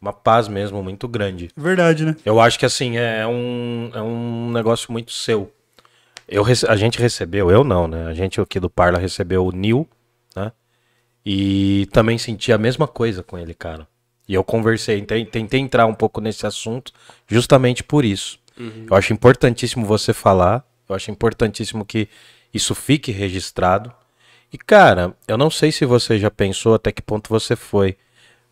Uma 0.01 0.13
paz 0.13 0.49
mesmo, 0.49 0.83
muito 0.83 1.07
grande. 1.07 1.51
Verdade, 1.57 2.05
né? 2.05 2.17
Eu 2.25 2.41
acho 2.41 2.59
que 2.59 2.67
assim, 2.67 2.97
é 2.97 3.27
um, 3.27 3.91
é 3.95 4.03
um 4.03 4.51
negócio 4.51 4.91
muito 4.91 5.13
seu. 5.13 5.53
Eu, 6.27 6.45
a 6.69 6.77
gente 6.77 6.99
recebeu, 6.99 7.51
eu 7.51 7.65
não, 7.65 7.87
né? 7.87 8.07
A 8.07 8.15
gente 8.15 8.41
aqui 8.41 8.59
do 8.59 8.71
Parla 8.71 8.99
recebeu 8.99 9.47
o 9.47 9.53
Nil, 9.53 9.89
né? 10.35 10.53
E 11.25 11.87
também 11.93 12.19
senti 12.19 12.53
a 12.53 12.59
mesma 12.59 12.89
coisa 12.89 13.23
com 13.23 13.39
ele, 13.39 13.55
cara. 13.55 13.87
E 14.29 14.35
eu 14.35 14.45
conversei, 14.45 15.03
tentei, 15.03 15.61
entrar 15.61 15.87
um 15.87 15.95
pouco 15.95 16.21
nesse 16.21 16.47
assunto 16.47 16.93
justamente 17.27 17.83
por 17.83 18.05
isso. 18.05 18.39
Eu 18.89 18.97
acho 18.97 19.13
importantíssimo 19.13 19.85
você 19.85 20.13
falar, 20.13 20.65
eu 20.89 20.95
acho 20.95 21.11
importantíssimo 21.11 21.85
que 21.85 22.09
isso 22.53 22.75
fique 22.75 23.11
registrado. 23.11 23.93
E, 24.53 24.59
cara, 24.59 25.17
eu 25.27 25.39
não 25.39 25.51
sei 25.51 25.73
se 25.73 25.85
você 25.85 26.19
já 26.19 26.31
pensou 26.31 26.75
até 26.75 26.93
que 26.93 27.03
ponto 27.03 27.29
você 27.29 27.55
foi, 27.57 27.97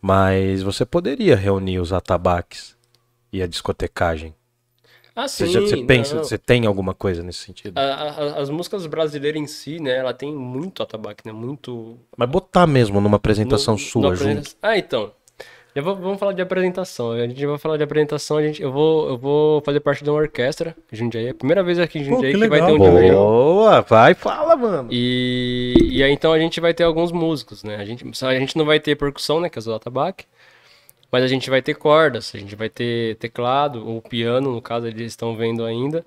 mas 0.00 0.62
você 0.62 0.84
poderia 0.84 1.36
reunir 1.36 1.80
os 1.80 1.92
atabaques 1.92 2.76
e 3.32 3.42
a 3.42 3.46
discotecagem. 3.46 4.34
Ah, 5.20 5.26
Você, 5.26 5.46
sim. 5.46 5.52
já, 5.52 5.60
você 5.60 5.76
pensa, 5.78 6.14
não. 6.14 6.22
você 6.22 6.38
tem 6.38 6.64
alguma 6.64 6.94
coisa 6.94 7.24
nesse 7.24 7.40
sentido? 7.40 7.76
A- 7.76 7.82
a- 7.82 8.40
as 8.40 8.48
músicas 8.50 8.86
brasileiras 8.86 9.40
em 9.42 9.46
si, 9.48 9.80
né, 9.80 9.96
ela 9.96 10.14
tem 10.14 10.32
muito 10.32 10.80
atabaque, 10.82 11.26
né, 11.26 11.32
muito... 11.32 11.98
Mas 12.16 12.28
botar 12.28 12.66
mesmo 12.68 13.00
numa 13.00 13.16
apresentação 13.16 13.74
no- 13.74 13.80
sua 13.80 14.02
no 14.10 14.14
junto. 14.14 14.28
apresenta- 14.30 14.56
Ah, 14.62 14.78
então. 14.78 15.10
Já 15.74 15.82
vou- 15.82 15.96
vamos 15.96 16.18
falar 16.18 16.32
de 16.32 16.40
apresentação. 16.42 17.12
A 17.12 17.26
gente 17.26 17.44
vai 17.46 17.58
falar 17.58 17.76
de 17.76 17.82
apresentação, 17.82 18.36
a 18.36 18.42
gente, 18.42 18.62
eu, 18.62 18.72
vou, 18.72 19.08
eu 19.10 19.18
vou 19.18 19.60
fazer 19.62 19.80
parte 19.80 20.02
de 20.02 20.10
uma 20.10 20.18
orquestra, 20.20 20.74
Jundiaí. 20.92 21.26
É 21.26 21.30
a 21.30 21.34
primeira 21.34 21.62
vez 21.62 21.78
aqui 21.78 21.98
em 21.98 22.04
Pô, 22.04 22.10
Jundiaí 22.14 22.32
que 22.34 22.40
que, 22.40 22.48
vai 22.48 22.64
ter 22.64 22.72
um 22.72 22.78
DJ. 22.78 23.10
Boa, 23.12 23.80
vai, 23.82 24.14
fala, 24.14 24.56
mano. 24.56 24.88
E, 24.90 25.74
e 25.92 26.02
aí 26.02 26.10
então 26.12 26.32
a 26.32 26.38
gente 26.38 26.60
vai 26.60 26.72
ter 26.74 26.84
alguns 26.84 27.12
músicos, 27.12 27.62
né? 27.64 27.76
A 27.76 27.84
gente, 27.84 28.04
a 28.24 28.34
gente 28.38 28.56
não 28.56 28.64
vai 28.64 28.80
ter 28.80 28.96
percussão, 28.96 29.40
né? 29.40 29.48
Que 29.48 29.58
é 29.58 29.62
o 29.62 29.74
atabaque. 29.74 30.24
Mas 31.10 31.22
a 31.24 31.26
gente 31.28 31.48
vai 31.48 31.62
ter 31.62 31.74
cordas, 31.74 32.32
a 32.34 32.38
gente 32.38 32.54
vai 32.54 32.68
ter 32.68 33.16
teclado, 33.16 33.86
ou 33.86 34.02
piano, 34.02 34.52
no 34.52 34.62
caso, 34.62 34.86
eles 34.86 35.12
estão 35.12 35.36
vendo 35.36 35.64
ainda. 35.64 36.04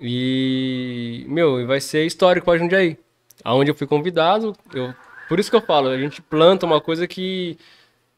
E, 0.00 1.24
meu, 1.28 1.66
vai 1.66 1.80
ser 1.80 2.06
histórico 2.06 2.46
pra 2.46 2.58
Jundiaí. 2.58 2.96
Aonde 3.44 3.70
eu 3.70 3.74
fui 3.74 3.86
convidado, 3.86 4.54
eu, 4.74 4.94
por 5.28 5.38
isso 5.40 5.50
que 5.50 5.56
eu 5.56 5.60
falo, 5.60 5.88
a 5.88 5.98
gente 5.98 6.22
planta 6.22 6.66
uma 6.66 6.80
coisa 6.80 7.06
que 7.06 7.58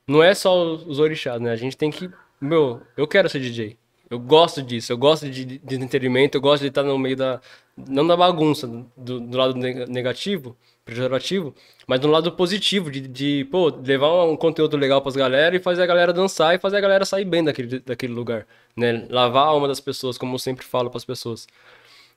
não 0.06 0.22
é 0.22 0.34
só 0.34 0.74
os 0.74 0.98
orixás, 0.98 1.40
né? 1.40 1.50
A 1.52 1.56
gente 1.56 1.76
tem 1.76 1.90
que, 1.90 2.10
meu, 2.40 2.82
eu 2.96 3.06
quero 3.06 3.28
ser 3.28 3.40
DJ. 3.40 3.76
Eu 4.10 4.18
gosto 4.18 4.62
disso, 4.62 4.92
eu 4.92 4.98
gosto 4.98 5.30
de, 5.30 5.44
de 5.44 5.76
entretenimento, 5.76 6.36
eu 6.36 6.40
gosto 6.40 6.62
de 6.62 6.68
estar 6.68 6.82
no 6.82 6.98
meio 6.98 7.16
da, 7.16 7.40
não 7.76 8.06
da 8.06 8.16
bagunça, 8.16 8.66
do, 8.96 9.20
do 9.20 9.38
lado 9.38 9.54
neg- 9.54 9.88
negativo, 9.88 10.56
pejorativo, 10.84 11.54
mas 11.86 12.00
do 12.00 12.08
lado 12.08 12.32
positivo, 12.32 12.90
de, 12.90 13.00
de 13.00 13.44
pô, 13.50 13.68
levar 13.68 14.24
um 14.24 14.36
conteúdo 14.36 14.76
legal 14.76 15.00
pras 15.02 15.14
galera 15.16 15.54
e 15.54 15.60
fazer 15.60 15.82
a 15.82 15.86
galera 15.86 16.12
dançar 16.12 16.54
e 16.54 16.58
fazer 16.58 16.76
a 16.78 16.80
galera 16.80 17.04
sair 17.04 17.24
bem 17.24 17.44
daquele, 17.44 17.78
daquele 17.80 18.12
lugar, 18.12 18.46
né? 18.76 19.06
Lavar 19.10 19.44
a 19.44 19.48
alma 19.48 19.68
das 19.68 19.80
pessoas, 19.80 20.18
como 20.18 20.34
eu 20.34 20.38
sempre 20.38 20.64
falo 20.64 20.90
pras 20.90 21.04
pessoas. 21.04 21.46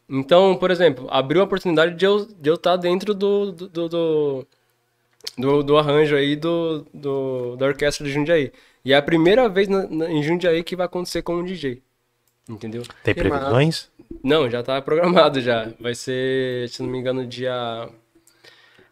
Então, 0.10 0.56
por 0.58 0.72
exemplo, 0.72 1.08
abriu 1.10 1.42
a 1.42 1.46
oportunidade 1.46 1.96
de 1.96 2.06
eu 2.06 2.26
de 2.26 2.50
eu 2.50 2.56
estar 2.56 2.76
dentro 2.78 3.14
do, 3.14 3.52
do, 3.52 3.68
do, 3.70 3.90
do, 3.90 4.48
do- 5.38 5.64
do 5.64 5.78
arranjo 5.78 6.16
aí 6.16 6.36
do, 6.36 6.86
do, 6.94 7.56
da 7.56 7.68
orquestra 7.68 8.06
de 8.06 8.12
Jundiaí. 8.12 8.52
E 8.84 8.92
é 8.94 8.98
a 8.98 9.02
primeira 9.02 9.48
vez 9.48 9.68
na- 9.68 9.88
na- 9.88 10.12
em 10.12 10.22
Jundiaí 10.22 10.64
que 10.64 10.76
vai 10.76 10.86
acontecer 10.86 11.22
com 11.22 11.36
um 11.36 11.44
DJ. 11.46 11.82
Entendeu? 12.50 12.84
Tem 13.04 13.14
previsões? 13.30 13.90
Não, 14.24 14.50
já 14.50 14.62
tá 14.62 14.82
programado 14.82 15.40
já. 15.40 15.72
Vai 15.80 15.96
ser, 15.96 16.68
se 16.70 16.84
não 16.84 16.90
me 16.90 16.98
engano, 16.98 17.26
dia. 17.26 17.88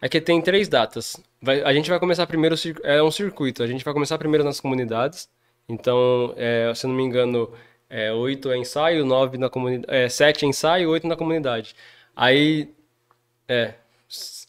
É 0.01 0.09
que 0.09 0.19
tem 0.19 0.41
três 0.41 0.67
datas. 0.67 1.15
Vai- 1.41 1.61
a 1.61 1.71
gente 1.73 1.89
vai 1.89 1.99
começar 1.99 2.25
primeiro, 2.25 2.55
é 2.83 3.01
um 3.03 3.11
circuito. 3.11 3.61
A 3.61 3.67
gente 3.67 3.85
vai 3.85 3.93
começar 3.93 4.17
primeiro 4.17 4.43
nas 4.43 4.59
comunidades. 4.59 5.29
Então, 5.69 6.33
é, 6.35 6.71
se 6.75 6.87
não 6.87 6.93
me 6.95 7.03
engano, 7.03 7.51
é, 7.89 8.11
oito 8.11 8.49
é 8.51 8.57
ensaio, 8.57 9.05
nove 9.05 9.37
na 9.37 9.49
comunidade. 9.49 9.93
É, 9.95 10.09
sete 10.09 10.43
é 10.43 10.47
ensaio, 10.47 10.89
oito 10.89 11.07
na 11.07 11.15
comunidade. 11.15 11.75
Aí. 12.15 12.69
É. 13.47 13.73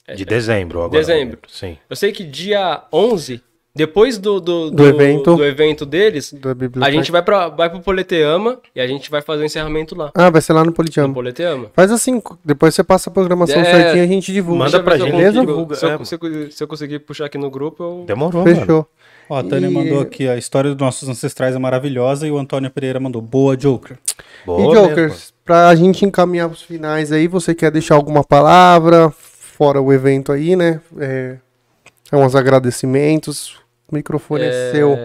é, 0.07 0.15
De 0.15 0.25
dezembro 0.25 0.83
agora. 0.83 0.99
Dezembro. 0.99 1.41
Sim. 1.49 1.77
Eu 1.89 1.97
sei 1.97 2.13
que 2.13 2.25
dia 2.25 2.85
11, 2.93 3.43
depois 3.75 4.19
do, 4.19 4.39
do, 4.39 4.71
Do 4.71 4.87
evento. 4.87 5.35
do 5.37 5.45
evento 5.45 5.87
deles, 5.87 6.33
Da 6.35 6.87
a 6.87 6.91
gente 6.91 7.11
vai, 7.11 7.23
pra, 7.23 7.49
vai 7.49 7.71
pro 7.71 7.81
Poleteama 7.81 8.59
e 8.75 8.81
a 8.81 8.87
gente 8.87 9.11
vai 9.11 9.23
fazer 9.23 9.43
o 9.43 9.47
encerramento 9.47 9.95
lá. 9.97 10.11
Ah, 10.15 10.29
vai 10.29 10.43
ser 10.43 10.53
lá 10.53 10.61
no 10.61 10.67
No 10.67 10.73
Politeama. 10.73 11.15
Poleteama. 11.15 11.71
Faz 11.75 11.91
assim, 11.91 12.21
depois 12.45 12.75
você 12.75 12.85
passa 12.85 13.09
a 13.09 13.13
programação 13.13 13.61
É, 13.61 13.65
certinha 13.65 14.03
e 14.03 14.07
a 14.07 14.09
gente 14.09 14.33
divulga. 14.33 14.65
Manda 14.65 14.83
pra 14.83 14.99
gente, 14.99 15.11
consigo- 15.13 15.41
divulga, 15.47 15.75
Se 15.77 15.85
eu, 15.87 15.91
é. 15.91 16.05
se 16.05 16.15
eu- 16.15 16.51
se 16.51 16.63
eu 16.65 16.69
conseguir 16.69 16.99
puxar 17.01 17.27
aqui 17.27 17.39
no 17.39 17.51
grupo, 17.51 17.83
eu. 17.83 18.05
Demorou, 18.07 18.45
mano. 18.45 18.57
Fechou. 18.57 18.87
Ó, 19.31 19.39
a 19.39 19.43
Tânia 19.45 19.69
E- 19.69 19.71
mandou 19.73 20.01
aqui, 20.01 20.29
a 20.29 20.37
história 20.37 20.71
dos 20.75 20.79
nossos 20.79 21.09
ancestrais 21.09 21.55
é 21.55 21.59
maravilhosa 21.59 22.27
e 22.27 22.31
o 22.31 22.37
Antônio 22.37 22.71
Pereira 22.71 23.01
mandou, 23.01 23.23
boa 23.23 23.57
Joker. 23.57 23.97
Boa 24.45 24.61
e 24.61 24.69
mesmo. 24.69 24.89
Jokers, 24.89 25.33
pra 25.45 25.75
gente 25.75 26.05
encaminhar 26.05 26.51
os 26.51 26.61
finais 26.61 27.11
aí, 27.13 27.27
você 27.29 27.55
quer 27.55 27.71
deixar 27.71 27.95
alguma 27.95 28.23
palavra, 28.23 29.11
fora 29.11 29.81
o 29.81 29.93
evento 29.93 30.31
aí, 30.33 30.55
né? 30.57 30.81
É, 30.99 31.37
é 32.11 32.17
uns 32.17 32.35
agradecimentos. 32.35 33.62
Microfone 33.93 34.45
é, 34.45 34.71
seu. 34.73 34.99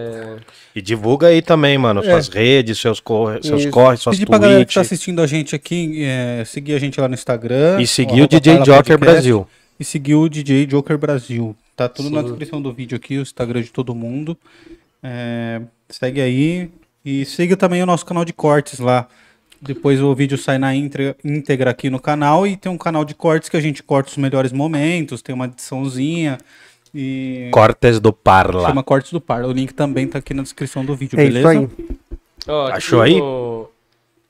E 0.74 0.80
divulga 0.80 1.28
aí 1.28 1.42
também, 1.42 1.76
mano, 1.76 2.00
É. 2.00 2.04
suas 2.04 2.28
redes, 2.28 2.78
seus, 2.78 3.00
corre, 3.00 3.42
seus 3.42 3.62
Isso. 3.62 3.70
corres, 3.70 4.00
suas 4.00 4.16
Pedir 4.16 4.26
pra 4.26 4.38
galera 4.38 4.64
que 4.64 4.72
tá 4.72 4.80
tweets. 4.80 4.92
assistindo 4.92 5.20
a 5.22 5.26
gente 5.26 5.54
aqui, 5.54 6.04
é, 6.04 6.44
seguir 6.46 6.74
a 6.74 6.78
gente 6.78 7.00
lá 7.00 7.08
no 7.08 7.14
Instagram. 7.14 7.80
E 7.80 7.86
seguir 7.86 8.22
o 8.22 8.28
DJ 8.28 8.58
Joker 8.58 8.74
Podcast, 8.74 8.98
Brasil. 8.98 9.46
E 9.78 9.84
seguir 9.84 10.14
o 10.14 10.28
DJ 10.28 10.66
Joker 10.66 10.96
Brasil. 10.98 11.56
Tá 11.76 11.88
tudo 11.88 12.10
na 12.10 12.20
Sim. 12.22 12.28
descrição 12.28 12.60
do 12.62 12.72
vídeo 12.72 12.96
aqui, 12.96 13.18
o 13.18 13.22
Instagram 13.22 13.62
de 13.62 13.70
todo 13.70 13.94
mundo. 13.94 14.36
É, 15.02 15.60
segue 15.88 16.20
aí. 16.20 16.70
E 17.04 17.24
siga 17.24 17.56
também 17.56 17.82
o 17.82 17.86
nosso 17.86 18.04
canal 18.04 18.24
de 18.24 18.32
cortes 18.32 18.78
lá. 18.78 19.06
Depois 19.60 20.00
o 20.00 20.14
vídeo 20.14 20.38
sai 20.38 20.56
na 20.58 20.72
íntegra 20.74 21.70
aqui 21.70 21.90
no 21.90 21.98
canal 21.98 22.46
e 22.46 22.56
tem 22.56 22.70
um 22.70 22.78
canal 22.78 23.04
de 23.04 23.14
cortes 23.14 23.48
que 23.48 23.56
a 23.56 23.60
gente 23.60 23.82
corta 23.82 24.10
os 24.10 24.16
melhores 24.16 24.52
momentos, 24.52 25.20
tem 25.20 25.34
uma 25.34 25.46
ediçãozinha 25.46 26.38
e 26.94 27.48
Cortes 27.52 28.00
do 28.00 28.12
Parla. 28.12 28.66
chama 28.68 28.82
Cortes 28.82 29.12
do 29.12 29.20
Par. 29.20 29.44
O 29.44 29.52
link 29.52 29.72
também 29.74 30.06
tá 30.06 30.18
aqui 30.18 30.32
na 30.34 30.42
descrição 30.42 30.84
do 30.84 30.94
vídeo, 30.94 31.18
É 31.18 31.24
beleza? 31.24 31.54
isso 31.54 31.58
aí. 31.60 31.64
Aqui 32.66 32.72
Achou 32.76 33.00
aí? 33.02 33.18
no- 33.20 33.68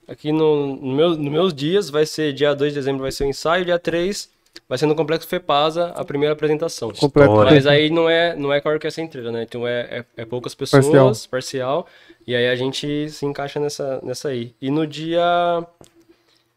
Aqui 0.09 0.32
no, 0.32 0.76
no 0.76 0.94
meu, 0.94 1.10
nos 1.10 1.30
meus 1.30 1.55
dias 1.55 1.90
vai 1.90 2.06
ser 2.06 2.32
dia 2.32 2.55
2 2.55 2.72
de 2.72 2.78
dezembro 2.78 3.02
vai 3.02 3.12
ser 3.12 3.24
o 3.24 3.26
ensaio, 3.26 3.64
dia 3.66 3.78
3 3.78 4.30
vai 4.66 4.78
ser 4.78 4.86
no 4.86 4.94
Complexo 4.94 5.28
Fepasa 5.28 5.93
a 5.94 6.02
primeira 6.02 6.32
apresentação. 6.32 6.90
Completo. 6.93 7.30
Estoura. 7.30 7.51
Mas 7.51 7.66
aí 7.66 7.90
não 7.90 8.09
é, 8.09 8.35
não 8.35 8.51
é 8.51 8.59
com 8.59 8.70
a 8.70 8.72
orquestra 8.72 9.05
inteira, 9.05 9.30
né? 9.30 9.43
Então 9.43 9.66
é, 9.68 9.80
é, 10.16 10.22
é 10.22 10.24
poucas 10.24 10.55
pessoas, 10.55 10.86
Parcial. 10.86 11.12
parcial. 11.30 11.86
e 12.26 12.35
aí 12.35 12.48
a 12.48 12.56
gente 12.56 13.10
se 13.10 13.26
encaixa 13.26 13.60
nessa, 13.60 14.01
nessa 14.02 14.28
aí. 14.28 14.55
E 14.62 14.70
no 14.70 14.86
dia. 14.86 15.62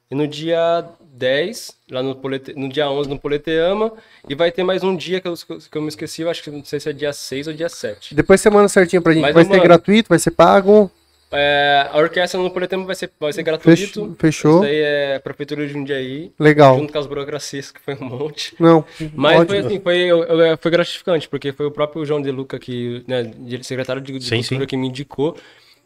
E 0.09 0.15
no 0.15 0.25
dia 0.27 0.85
10, 1.13 1.71
lá 1.91 2.01
no, 2.01 2.15
Polete, 2.15 2.53
no 2.55 2.69
dia 2.69 2.89
11 2.89 3.09
no 3.09 3.19
Poleteama, 3.19 3.91
e 4.29 4.33
vai 4.35 4.51
ter 4.51 4.63
mais 4.63 4.83
um 4.83 4.95
dia 4.95 5.19
que 5.19 5.27
eu, 5.27 5.33
que 5.35 5.77
eu 5.77 5.81
me 5.81 5.89
esqueci, 5.89 6.21
eu 6.21 6.29
acho 6.29 6.41
que 6.41 6.49
não 6.49 6.63
sei 6.63 6.79
se 6.79 6.89
é 6.89 6.93
dia 6.93 7.11
6 7.11 7.47
ou 7.47 7.53
dia 7.53 7.69
7. 7.69 8.15
Depois 8.15 8.39
você 8.39 8.49
manda 8.49 8.67
certinho 8.69 9.01
pra 9.01 9.11
gente. 9.13 9.21
Mas 9.21 9.33
vai 9.33 9.43
ser 9.43 9.49
mando. 9.51 9.63
gratuito, 9.63 10.09
vai 10.09 10.19
ser 10.19 10.31
pago. 10.31 10.89
É, 11.33 11.87
a 11.89 11.97
orquestra 11.97 12.37
no 12.41 12.51
Poleteama 12.51 12.85
vai 12.85 12.93
ser, 12.95 13.09
vai 13.17 13.31
ser 13.31 13.41
gratuito. 13.43 14.15
Fechou. 14.19 14.55
Isso 14.55 14.63
aí 14.65 14.75
é 14.81 15.15
a 15.15 15.19
Prefeitura 15.21 15.65
de 15.65 15.71
Jundiaí, 15.71 16.31
Legal. 16.37 16.77
junto 16.77 16.91
com 16.91 16.99
as 16.99 17.07
burocracias, 17.07 17.71
que 17.71 17.79
foi 17.79 17.95
um 17.95 18.03
monte. 18.05 18.53
Não, 18.59 18.83
Mas 19.15 19.39
ótimo. 19.39 19.47
foi 19.47 19.57
assim, 19.59 19.79
foi, 19.79 19.97
eu- 19.99 20.57
foi 20.59 20.71
gratificante, 20.71 21.29
porque 21.29 21.53
foi 21.53 21.65
o 21.67 21.71
próprio 21.71 22.05
João 22.05 22.21
De 22.21 22.29
Luca, 22.31 22.59
que, 22.59 23.01
né, 23.07 23.31
secretário 23.61 24.01
de, 24.01 24.11
de 24.19 24.25
Sim, 24.25 24.37
Cultura, 24.41 24.61
sim. 24.61 24.67
que 24.67 24.75
me 24.77 24.87
indicou. 24.89 25.37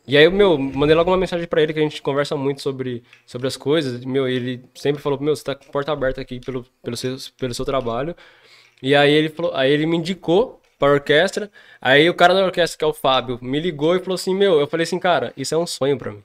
E 0.08 0.16
aí, 0.18 0.30
meu, 0.30 0.58
mandei 0.58 0.96
logo 0.96 1.10
uma 1.10 1.18
mensagem 1.18 1.48
pra 1.48 1.62
ele, 1.62 1.74
que 1.74 1.80
a 1.80 1.82
gente 1.82 2.02
conversa 2.02 2.36
muito 2.36 2.62
sobre, 2.62 3.04
sobre 3.26 3.48
as 3.48 3.58
coisas. 3.58 4.06
Meu, 4.06 4.28
ele 4.28 4.64
sempre 4.76 5.02
falou, 5.02 5.20
meu, 5.20 5.36
você 5.36 5.44
tá 5.44 5.56
com 5.56 5.66
porta 5.72 5.92
aberta 5.92 6.22
aqui 6.22 6.40
pelo, 6.40 6.66
pelo, 6.84 6.96
seu, 6.96 7.18
pelo 7.38 7.54
seu 7.54 7.66
trabalho. 7.66 8.16
E 8.82 8.96
aí 8.96 9.12
ele 9.12 9.30
falou, 9.30 9.56
aí 9.56 9.72
ele 9.72 9.86
me 9.86 9.98
indicou 9.98 10.62
pra 10.78 10.90
orquestra. 10.92 11.52
Aí 11.82 12.10
o 12.10 12.14
cara 12.14 12.34
da 12.34 12.46
orquestra, 12.46 12.78
que 12.78 12.84
é 12.84 12.88
o 12.88 12.94
Fábio, 12.94 13.40
me 13.42 13.60
ligou 13.60 13.96
e 13.96 14.00
falou 14.00 14.16
assim, 14.16 14.36
meu, 14.36 14.60
eu 14.60 14.68
falei 14.68 14.84
assim, 14.84 15.00
cara, 15.00 15.34
isso 15.36 15.56
é 15.56 15.58
um 15.58 15.66
sonho 15.66 15.98
pra 15.98 16.12
mim. 16.12 16.24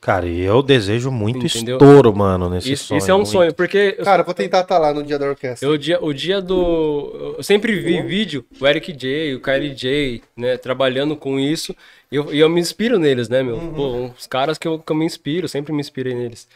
Cara, 0.00 0.26
e 0.26 0.40
eu 0.40 0.62
desejo 0.62 1.10
muito 1.10 1.44
Entendeu? 1.46 1.76
estouro, 1.76 2.14
mano, 2.14 2.48
nesse 2.48 2.72
Isso, 2.72 2.84
sonho. 2.84 2.98
isso 2.98 3.10
é 3.10 3.14
um 3.14 3.18
muito. 3.18 3.30
sonho, 3.30 3.54
porque 3.54 3.96
eu- 3.98 4.04
Cara, 4.04 4.22
eu 4.22 4.24
vou 4.26 4.34
tentar 4.34 4.60
estar 4.60 4.78
lá 4.78 4.92
no 4.94 5.02
dia 5.02 5.18
da 5.18 5.26
orquestra. 5.26 5.66
Eu, 5.68 5.72
o, 5.72 5.78
dia, 5.78 5.98
o 6.02 6.12
dia 6.12 6.40
do. 6.40 7.34
Eu 7.38 7.42
sempre 7.42 7.74
vi 7.80 8.00
vídeo, 8.02 8.44
o 8.60 8.66
Eric 8.66 8.92
J, 8.92 9.34
o 9.34 9.40
Kylie 9.40 9.74
J, 9.74 10.22
né, 10.36 10.56
trabalhando 10.56 11.16
com 11.16 11.38
isso. 11.40 11.74
E 12.10 12.16
eu, 12.16 12.32
e 12.34 12.38
eu 12.38 12.48
me 12.48 12.60
inspiro 12.60 12.98
neles, 12.98 13.28
né, 13.28 13.42
meu? 13.42 13.58
Pô, 13.74 13.88
uns 13.96 14.26
caras 14.26 14.58
que 14.58 14.68
eu, 14.68 14.78
que 14.78 14.90
eu 14.92 14.96
me 14.96 15.04
inspiro, 15.04 15.48
sempre 15.48 15.72
me 15.72 15.80
inspirei 15.80 16.14
neles. 16.14 16.46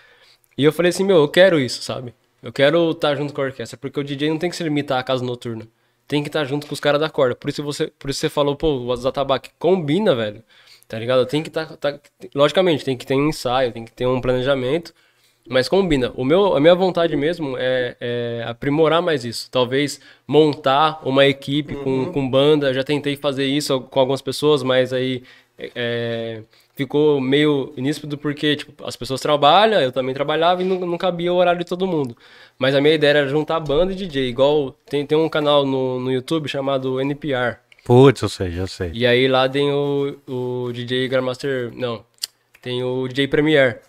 E 0.57 0.62
eu 0.65 0.73
falei 0.73 0.90
assim, 0.90 1.05
meu, 1.05 1.16
eu 1.16 1.28
quero 1.28 1.59
isso, 1.59 1.82
sabe? 1.82 2.12
Eu 2.43 2.53
quero 2.53 2.90
estar 2.93 3.15
junto 3.16 3.32
com 3.35 3.40
a 3.40 3.45
orquestra, 3.45 3.77
porque 3.77 3.99
o 3.99 4.05
DJ 4.05 4.28
não 4.31 4.39
tem 4.39 4.49
que 4.51 4.57
se 4.57 4.62
limitar 4.62 4.99
à 4.99 5.03
casa 5.03 5.24
noturna. 5.24 5.66
Tem 6.07 6.23
que 6.23 6.28
estar 6.28 6.45
junto 6.45 6.66
com 6.66 6.73
os 6.74 6.81
caras 6.81 7.01
da 7.01 7.11
corda. 7.11 7.35
Por 7.35 7.51
isso 7.51 7.62
você, 7.62 7.89
por 7.99 8.09
isso 8.11 8.20
você 8.20 8.28
falou, 8.28 8.55
pô, 8.57 8.69
o 8.74 8.97
Zatabaque 8.97 9.51
combina, 9.59 10.15
velho. 10.15 10.43
Tá 10.89 10.98
ligado? 10.98 11.27
Tem 11.27 11.43
que 11.43 11.51
estar. 11.51 11.69
logicamente, 12.35 12.85
tem 12.85 12.97
que 12.97 13.06
ter 13.06 13.15
um 13.15 13.28
ensaio, 13.28 13.73
tem 13.73 13.85
que 13.85 13.93
ter 13.93 14.06
um 14.06 14.20
planejamento. 14.20 14.94
mas 15.48 15.69
combina. 15.69 16.12
O 16.16 16.24
meu, 16.24 16.56
a 16.56 16.60
minha 16.60 16.74
vontade 16.74 17.15
mesmo 17.16 17.56
é, 17.59 17.97
é 18.01 18.44
aprimorar 18.47 19.02
mais 19.02 19.24
isso. 19.24 19.51
Talvez 19.51 20.01
montar 20.27 21.01
uma 21.05 21.27
equipe 21.27 21.74
com, 21.77 22.06
com 22.12 22.28
banda. 22.28 22.73
Já 22.74 22.82
tentei 22.82 23.16
fazer 23.16 23.47
isso 23.47 23.81
com 23.82 24.01
algumas 24.01 24.23
pessoas, 24.23 24.62
mas 24.62 24.93
aí 24.93 25.23
é, 25.74 26.43
ficou 26.77 27.20
meio 27.20 27.73
iníspido 27.77 28.16
porque 28.16 28.56
tipo, 28.56 28.85
as 28.86 28.97
pessoas 28.97 29.20
trabalham, 29.20 29.81
eu 29.81 29.93
também 29.93 30.15
trabalhava 30.15 30.62
e 30.62 30.65
não, 30.65 30.81
não 30.81 30.97
cabia 30.98 31.32
o 31.32 31.36
horário 31.36 31.59
de 31.59 31.66
todo 31.66 31.86
mundo. 31.86 32.16
Mas 32.59 32.74
a 32.74 32.81
minha 32.81 32.94
ideia 32.94 33.10
era 33.10 33.28
juntar 33.28 33.60
banda 33.60 33.93
e 33.93 33.97
DJ. 33.97 34.28
Igual 34.28 34.73
tem, 34.89 35.05
tem 35.06 35.19
um 35.19 35.28
canal 35.28 35.66
no, 35.66 36.01
no 36.01 36.12
YouTube 36.12 36.48
chamado 36.48 37.01
NPR. 37.01 37.59
Putz, 37.89 38.20
eu 38.20 38.28
sei, 38.28 38.60
eu 38.60 38.66
sei. 38.66 38.90
E 38.93 39.06
aí 39.06 39.27
lá 39.27 39.48
tem 39.48 39.73
o, 39.73 40.15
o 40.28 40.70
DJ 40.74 41.09
Grandmaster. 41.09 41.73
Não, 41.74 42.05
tem 42.60 42.82
o 42.85 43.09
DJ 43.09 43.27
Premier. 43.27 43.81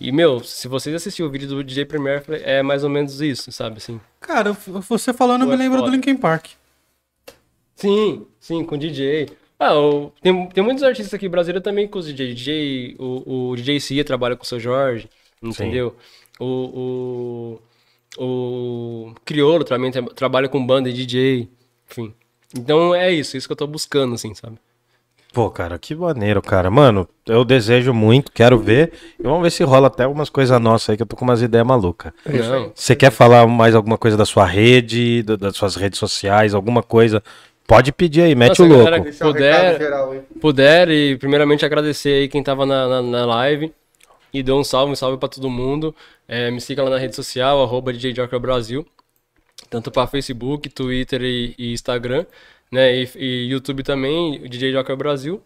E, 0.00 0.12
meu, 0.12 0.44
se 0.44 0.68
vocês 0.68 0.94
assistirem 0.94 1.28
o 1.28 1.32
vídeo 1.32 1.48
do 1.48 1.64
DJ 1.64 1.84
Premier, 1.84 2.22
é 2.44 2.62
mais 2.62 2.84
ou 2.84 2.90
menos 2.90 3.20
isso, 3.20 3.50
sabe? 3.50 3.78
Assim. 3.78 4.00
Cara, 4.20 4.52
você 4.52 5.12
falando, 5.12 5.40
Pô, 5.42 5.48
me 5.48 5.54
é 5.54 5.56
lembro 5.56 5.82
do. 5.82 5.90
Linkin 5.90 6.16
Park. 6.16 6.50
Sim, 7.74 8.26
sim, 8.38 8.64
com 8.64 8.78
DJ. 8.78 9.28
Ah, 9.58 9.74
o- 9.76 10.12
tem, 10.22 10.46
tem 10.50 10.62
muitos 10.62 10.84
artistas 10.84 11.12
aqui 11.12 11.28
brasileiros 11.28 11.64
também 11.64 11.88
com 11.88 11.98
os 11.98 12.06
DJ. 12.06 12.34
DJ 12.34 12.96
o, 12.96 13.50
o 13.50 13.56
DJ 13.56 13.80
Cia 13.80 14.04
trabalha 14.04 14.36
com 14.36 14.44
o 14.44 14.46
seu 14.46 14.60
Jorge, 14.60 15.08
entendeu? 15.42 15.96
O, 16.38 17.58
o, 18.16 19.08
o 19.10 19.14
Criolo 19.24 19.64
também 19.64 19.90
tra- 19.90 20.02
trabalha 20.14 20.48
com 20.48 20.64
banda 20.64 20.88
e 20.88 20.92
DJ, 20.92 21.48
enfim. 21.90 22.14
Então 22.56 22.94
é 22.94 23.10
isso, 23.12 23.36
isso 23.36 23.46
que 23.48 23.52
eu 23.52 23.56
tô 23.56 23.66
buscando, 23.66 24.14
assim, 24.14 24.34
sabe? 24.34 24.56
Pô, 25.32 25.50
cara, 25.50 25.78
que 25.78 25.94
maneiro, 25.94 26.40
cara. 26.40 26.70
Mano, 26.70 27.06
eu 27.26 27.44
desejo 27.44 27.92
muito, 27.92 28.32
quero 28.32 28.58
ver. 28.58 28.92
E 29.20 29.22
vamos 29.22 29.42
ver 29.42 29.50
se 29.50 29.62
rola 29.62 29.88
até 29.88 30.04
algumas 30.04 30.30
coisas 30.30 30.58
nossas 30.60 30.90
aí, 30.90 30.96
que 30.96 31.02
eu 31.02 31.06
tô 31.06 31.14
com 31.16 31.24
umas 31.24 31.42
ideias 31.42 31.66
malucas. 31.66 32.12
Não, 32.26 32.72
Você 32.74 32.96
quer 32.96 33.10
falar 33.10 33.46
mais 33.46 33.74
alguma 33.74 33.98
coisa 33.98 34.16
da 34.16 34.24
sua 34.24 34.46
rede, 34.46 35.22
da- 35.22 35.36
das 35.36 35.56
suas 35.56 35.76
redes 35.76 35.98
sociais, 35.98 36.54
alguma 36.54 36.82
coisa? 36.82 37.22
Pode 37.66 37.92
pedir 37.92 38.22
aí, 38.22 38.34
mete 38.34 38.60
Nossa, 38.60 38.62
o 38.62 38.66
louco. 38.66 39.04
Puder- 39.20 39.78
geral 39.78 40.14
puder 40.40 40.88
e 40.88 41.16
primeiramente 41.18 41.66
agradecer 41.66 42.20
aí 42.22 42.28
quem 42.28 42.42
tava 42.42 42.64
na, 42.64 42.88
na, 42.88 43.02
na 43.02 43.26
live 43.26 43.70
e 44.32 44.42
deu 44.42 44.56
um 44.56 44.64
salve, 44.64 44.92
um 44.92 44.96
salve 44.96 45.18
pra 45.18 45.28
todo 45.28 45.50
mundo. 45.50 45.94
É, 46.26 46.50
me 46.50 46.60
siga 46.60 46.82
lá 46.82 46.88
na 46.88 46.98
rede 46.98 47.14
social, 47.14 47.62
arroba 47.62 47.92
DJ 47.92 48.14
Joker 48.14 48.40
Brasil, 48.40 48.86
tanto 49.68 49.90
para 49.90 50.06
Facebook, 50.06 50.68
Twitter 50.68 51.22
e, 51.22 51.54
e 51.58 51.72
Instagram, 51.72 52.26
né? 52.70 52.94
E, 52.96 53.08
e 53.16 53.50
YouTube 53.50 53.82
também, 53.82 54.40
DJ 54.48 54.72
Joker 54.72 54.96
Brasil. 54.96 55.42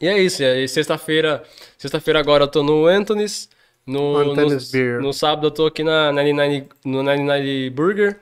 E 0.00 0.08
é 0.08 0.18
isso, 0.18 0.42
é, 0.42 0.66
sexta-feira, 0.66 1.42
sexta-feira 1.78 2.18
agora 2.18 2.44
eu 2.44 2.48
tô 2.48 2.62
no 2.62 2.86
Anthony's, 2.86 3.48
no, 3.86 4.24
no, 4.24 4.34
Beer. 4.72 5.00
no 5.00 5.12
sábado 5.12 5.48
eu 5.48 5.50
tô 5.50 5.66
aqui 5.66 5.82
na 5.84 6.12
99, 6.12 6.68
no 6.84 7.02
99 7.02 7.70
Burger. 7.70 8.20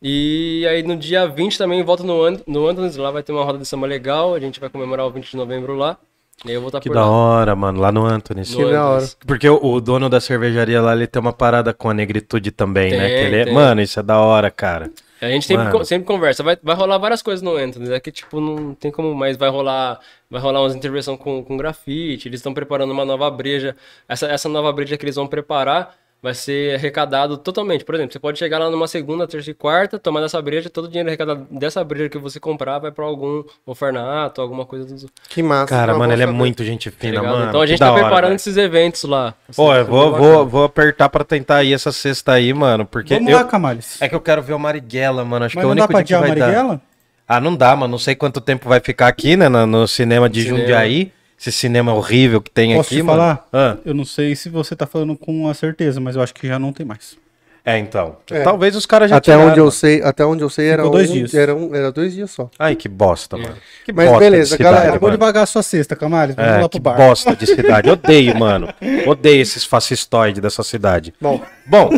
E 0.00 0.66
aí 0.68 0.82
no 0.82 0.96
dia 0.96 1.26
20 1.28 1.56
também 1.56 1.82
volto 1.84 2.02
no, 2.02 2.28
no 2.46 2.66
Anthony's, 2.66 2.96
lá 2.96 3.10
vai 3.10 3.22
ter 3.22 3.32
uma 3.32 3.44
roda 3.44 3.58
de 3.58 3.66
samba 3.66 3.86
legal, 3.86 4.34
a 4.34 4.40
gente 4.40 4.58
vai 4.58 4.68
comemorar 4.68 5.06
o 5.06 5.10
20 5.10 5.30
de 5.30 5.36
novembro 5.36 5.76
lá. 5.76 5.96
Eu 6.44 6.60
vou 6.60 6.68
estar 6.68 6.80
Que 6.80 6.88
por 6.88 6.94
da 6.94 7.02
lá. 7.02 7.10
hora, 7.10 7.54
mano, 7.54 7.80
lá 7.80 7.92
no 7.92 8.04
Anthony. 8.04 8.42
Que 8.42 8.70
da 8.72 8.88
hora. 8.88 9.08
Porque 9.26 9.48
o, 9.48 9.60
o 9.62 9.80
dono 9.80 10.08
da 10.08 10.20
cervejaria 10.20 10.80
lá, 10.82 10.92
ele 10.92 11.06
tem 11.06 11.20
uma 11.20 11.32
parada 11.32 11.72
com 11.72 11.88
a 11.88 11.94
negritude 11.94 12.50
também, 12.50 12.90
né? 12.92 13.06
Tem, 13.08 13.16
Que 13.16 13.22
ele 13.24 13.36
é- 13.36 13.44
tem. 13.44 13.54
Mano, 13.54 13.80
isso 13.80 14.00
é 14.00 14.02
da 14.02 14.18
hora, 14.18 14.50
cara. 14.50 14.90
A 15.20 15.28
gente 15.28 15.46
sempre, 15.46 15.84
sempre 15.84 16.04
conversa. 16.04 16.42
Vai, 16.42 16.58
vai 16.60 16.74
rolar 16.74 16.98
várias 16.98 17.22
coisas 17.22 17.42
no 17.42 17.54
Anthony's. 17.56 17.90
É 17.90 18.00
que, 18.00 18.10
tipo, 18.10 18.40
não 18.40 18.74
tem 18.74 18.90
como 18.90 19.14
mais. 19.14 19.36
Vai 19.36 19.50
rolar, 19.50 20.00
vai 20.28 20.40
rolar 20.40 20.60
umas 20.62 20.74
intervenções 20.74 21.16
com, 21.20 21.44
com 21.44 21.56
grafite. 21.56 22.26
Eles 22.26 22.40
estão 22.40 22.52
preparando 22.52 22.90
uma 22.90 23.04
nova 23.04 23.30
breja. 23.30 23.76
Essa, 24.08 24.26
essa 24.26 24.48
nova 24.48 24.72
breja 24.72 24.96
que 24.96 25.04
eles 25.04 25.14
vão 25.14 25.28
preparar 25.28 25.94
vai 26.22 26.34
ser 26.34 26.76
arrecadado 26.76 27.36
totalmente. 27.36 27.84
Por 27.84 27.94
exemplo, 27.96 28.12
você 28.12 28.18
pode 28.20 28.38
chegar 28.38 28.58
lá 28.58 28.70
numa 28.70 28.86
segunda, 28.86 29.26
terça 29.26 29.50
e 29.50 29.54
quarta, 29.54 29.98
tomar 29.98 30.20
dessa 30.20 30.40
breja. 30.40 30.70
Todo 30.70 30.84
o 30.84 30.88
dinheiro 30.88 31.08
arrecadado 31.08 31.46
dessa 31.50 31.82
breja 31.82 32.08
que 32.08 32.16
você 32.16 32.38
comprar 32.38 32.78
vai 32.78 32.92
pra 32.92 33.04
algum 33.04 33.42
orfanato, 33.66 34.40
alguma 34.40 34.64
coisa 34.64 34.84
do. 34.86 35.10
Que 35.28 35.42
massa. 35.42 35.66
Cara, 35.66 35.98
mano, 35.98 36.12
ele 36.12 36.22
é 36.22 36.26
muito 36.26 36.62
gente 36.64 36.90
tá 36.90 36.96
fina, 36.96 37.20
ligado? 37.20 37.32
mano. 37.32 37.48
então 37.48 37.60
a 37.60 37.66
gente 37.66 37.78
tá 37.80 37.90
hora, 37.90 38.02
preparando 38.02 38.28
velho. 38.28 38.36
esses 38.36 38.56
eventos 38.56 39.02
lá. 39.02 39.34
Pô, 39.56 39.74
eu 39.74 39.84
vou, 39.84 40.16
vou, 40.16 40.46
vou 40.46 40.64
apertar 40.64 41.08
pra 41.08 41.24
tentar 41.24 41.64
ir 41.64 41.72
essa 41.72 41.90
sexta 41.90 42.32
aí, 42.32 42.54
mano. 42.54 42.86
Porque 42.86 43.14
Vamos 43.14 43.30
eu... 43.30 43.36
lá, 43.36 43.44
Camales. 43.44 44.00
É 44.00 44.08
que 44.08 44.14
eu 44.14 44.20
quero 44.20 44.42
ver 44.42 44.52
o 44.52 44.58
Marighella, 44.58 45.24
mano. 45.24 45.46
Acho 45.46 45.56
Mas 45.56 45.62
que 45.62 45.66
é 45.66 45.66
o 45.66 45.74
não 45.74 45.76
dá 45.76 45.82
único 45.82 45.92
pra 45.92 46.02
dia 46.02 46.16
que 46.16 46.28
vai 46.28 46.36
dar. 46.36 46.46
Marighella? 46.46 46.80
Ah, 47.26 47.40
não 47.40 47.56
dá, 47.56 47.74
mano. 47.74 47.90
Não 47.90 47.98
sei 47.98 48.14
quanto 48.14 48.40
tempo 48.40 48.68
vai 48.68 48.78
ficar 48.78 49.08
aqui, 49.08 49.36
né? 49.36 49.48
No, 49.48 49.66
no 49.66 49.88
cinema 49.88 50.28
de 50.28 50.42
Cinema. 50.42 50.58
Jundiaí. 50.60 51.12
Esse 51.42 51.52
cinema 51.52 51.92
horrível 51.92 52.40
que 52.40 52.50
tem 52.50 52.74
Posso 52.76 52.88
aqui, 52.94 53.00
te 53.00 53.04
falar? 53.06 53.46
Ah, 53.52 53.76
Eu 53.84 53.92
não 53.94 54.04
sei 54.04 54.36
se 54.36 54.48
você 54.48 54.76
tá 54.76 54.86
falando 54.86 55.16
com 55.16 55.48
a 55.48 55.54
certeza, 55.54 56.00
mas 56.00 56.14
eu 56.14 56.22
acho 56.22 56.32
que 56.32 56.46
já 56.46 56.56
não 56.56 56.72
tem 56.72 56.86
mais. 56.86 57.16
é, 57.64 57.78
então. 57.78 58.16
É. 58.30 58.42
Talvez 58.42 58.76
os 58.76 58.86
caras 58.86 59.10
já 59.10 59.16
Até 59.16 59.32
tiraram, 59.32 59.50
onde 59.50 59.58
eu 59.58 59.64
mano. 59.64 59.72
sei, 59.72 60.02
até 60.02 60.24
onde 60.24 60.42
eu 60.44 60.48
sei 60.50 60.68
era 60.68 60.82
dois 60.88 61.10
um, 61.10 61.14
dias. 61.14 61.34
Era, 61.34 61.54
um, 61.54 61.74
era 61.74 61.90
dois 61.90 62.12
dias 62.12 62.30
só. 62.30 62.48
Ai, 62.58 62.76
que 62.76 62.88
bosta, 62.88 63.36
mano. 63.36 63.56
Que 63.84 63.92
Mas 63.92 64.06
bosta 64.08 64.20
beleza, 64.20 64.56
de 64.56 64.62
galera, 64.62 64.80
cidade, 64.82 64.96
Acabou 64.96 65.08
mano. 65.08 65.18
devagar 65.18 65.42
a 65.42 65.46
sua 65.46 65.62
cesta, 65.64 65.96
Camales. 65.96 66.36
Vamos 66.36 66.50
É, 66.52 66.54
lá 66.60 66.68
que 66.68 66.80
pro 66.80 66.92
bar. 66.92 66.96
bosta 66.96 67.34
de 67.34 67.46
cidade. 67.46 67.90
Odeio, 67.90 68.38
mano. 68.38 68.68
Odeio 69.06 69.42
esses 69.42 69.64
fascistoides 69.64 70.40
dessa 70.40 70.62
cidade. 70.62 71.12
Bom, 71.20 71.40
Bom, 71.66 71.90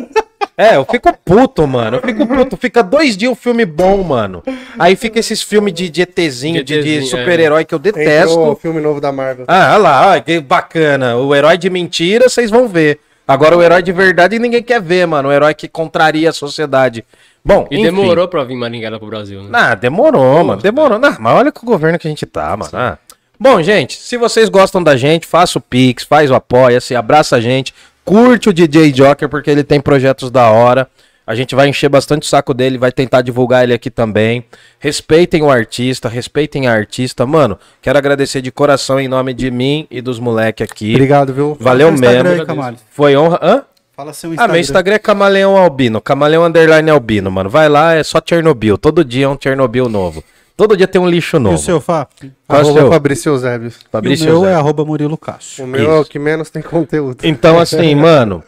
é, 0.57 0.77
eu 0.77 0.85
fico 0.85 1.13
puto, 1.25 1.67
mano. 1.67 1.97
Eu 1.99 2.03
fico 2.03 2.27
puto. 2.29 2.57
Fica 2.57 2.83
dois 2.83 3.17
dias 3.17 3.31
um 3.33 3.35
filme 3.35 3.65
bom, 3.65 4.03
mano. 4.03 4.43
Aí 4.79 4.95
fica 4.97 5.19
esses 5.19 5.43
filmes 5.43 5.73
de, 5.75 5.89
de 5.89 6.03
ETzinho, 6.03 6.63
de, 6.63 6.81
de 6.83 6.89
ETzinho, 6.91 7.07
super-herói 7.07 7.65
que 7.65 7.75
eu 7.75 7.79
entrou 7.79 7.93
o 7.93 7.97
detesto. 7.97 8.59
filme 8.63 8.81
novo 8.81 9.01
da 9.01 9.11
Marvel. 9.11 9.45
Ah, 9.49 9.71
olha 9.73 9.79
lá, 9.79 10.11
olha 10.11 10.21
que 10.21 10.41
bacana. 10.41 11.17
O 11.17 11.35
herói 11.35 11.59
de 11.59 11.69
mentira, 11.69 12.29
vocês 12.29 12.51
vão 12.51 12.69
ver. 12.69 13.01
Agora 13.27 13.57
o 13.57 13.63
herói 13.63 13.83
de 13.83 13.91
verdade 13.91 14.39
ninguém 14.39 14.63
quer 14.63 14.81
ver, 14.83 15.07
mano. 15.07 15.29
O 15.29 15.33
herói 15.33 15.55
que 15.55 15.67
contraria 15.67 16.31
a 16.31 16.33
sociedade. 16.33 17.05
Bom, 17.45 17.67
E 17.71 17.75
enfim. 17.75 17.85
demorou 17.85 18.29
pra 18.29 18.45
vir 18.45 18.55
Maringuela 18.57 18.99
pro 18.99 19.09
Brasil, 19.09 19.43
né? 19.43 19.49
Ah, 19.53 19.75
demorou, 19.75 20.45
mano. 20.45 20.63
Demorou. 20.63 20.99
Não, 20.99 21.17
mas 21.19 21.35
olha 21.35 21.51
com 21.53 21.67
o 21.67 21.69
governo 21.69 21.99
que 21.99 22.07
a 22.07 22.11
gente 22.11 22.25
tá, 22.27 22.57
mano. 22.57 22.71
Ah. 22.73 22.97
Bom, 23.39 23.61
gente, 23.63 23.97
se 23.99 24.17
vocês 24.17 24.49
gostam 24.49 24.83
da 24.83 24.97
gente, 24.97 25.27
faça 25.27 25.59
o 25.59 25.61
Pix, 25.61 26.05
faz 26.05 26.31
o 26.31 26.35
Apoia-se, 26.35 26.95
abraça 26.95 27.37
a 27.37 27.41
gente, 27.41 27.75
curte 28.05 28.49
o 28.49 28.53
DJ 28.53 28.93
Joker, 28.93 29.29
porque 29.29 29.51
ele 29.51 29.65
tem 29.65 29.81
projetos 29.81 30.31
da 30.31 30.49
hora. 30.51 30.89
A 31.27 31.35
gente 31.35 31.55
vai 31.55 31.69
encher 31.69 31.89
bastante 31.89 32.25
o 32.25 32.27
saco 32.27 32.53
dele, 32.53 32.77
vai 32.77 32.93
tentar 32.93 33.23
divulgar 33.23 33.65
ele 33.65 33.73
aqui 33.73 33.91
também. 33.91 34.45
Respeitem 34.79 35.43
o 35.43 35.51
artista, 35.51 36.07
respeitem 36.07 36.67
a 36.69 36.73
artista. 36.75 37.25
Mano, 37.25 37.59
quero 37.81 37.97
agradecer 37.97 38.43
de 38.43 38.51
coração 38.53 39.01
em 39.01 39.09
nome 39.09 39.33
de 39.33 39.51
mim 39.51 39.87
e 39.91 40.03
dos 40.03 40.19
moleque 40.19 40.63
aqui. 40.63 40.93
Obrigado, 40.93 41.33
viu? 41.33 41.57
Valeu 41.59 41.91
mesmo. 41.91 42.29
aí. 42.29 42.77
Foi 42.91 43.17
honra. 43.17 43.39
Hã? 43.43 43.63
Fala 43.97 44.13
seu 44.13 44.29
Ah, 44.31 44.33
Instagram. 44.35 44.53
meu 44.53 44.61
Instagram 44.61 44.95
é 44.97 44.99
Camaleão 44.99 45.57
Albino. 45.57 46.01
Camaleão 46.01 46.45
Underline 46.45 46.91
Albino, 46.91 47.31
mano. 47.31 47.49
Vai 47.49 47.69
lá, 47.71 47.95
é 47.95 48.03
só 48.03 48.21
Chernobyl. 48.23 48.77
Todo 48.77 49.03
dia 49.05 49.25
é 49.25 49.29
um 49.29 49.39
Chernobyl 49.41 49.89
novo. 49.89 50.23
Todo 50.57 50.77
dia 50.77 50.87
tem 50.87 51.01
um 51.01 51.09
lixo 51.09 51.37
E 51.37 51.41
novo. 51.41 51.57
o 51.57 51.59
seu, 51.59 51.81
Fá? 51.81 52.07
Qual 52.47 52.61
é 52.61 52.63
o 52.63 52.67
Arroba 52.67 52.81
seu? 52.81 52.89
Fabrício 52.91 53.31
Eusébio. 53.33 53.69
E 53.69 53.73
Fabrício 53.91 54.27
o 54.27 54.29
meu 54.31 54.41
Zé. 54.43 54.51
é 54.53 54.55
arroba 54.55 54.85
Murilo 54.85 55.19
Cássio. 55.19 55.65
O 55.65 55.67
meu 55.67 55.91
é 55.91 55.99
o 55.99 56.01
Isso. 56.03 56.11
que 56.11 56.19
menos 56.19 56.49
tem 56.51 56.63
conteúdo. 56.63 57.19
Então, 57.25 57.59
assim, 57.59 57.93
mano, 57.97 58.43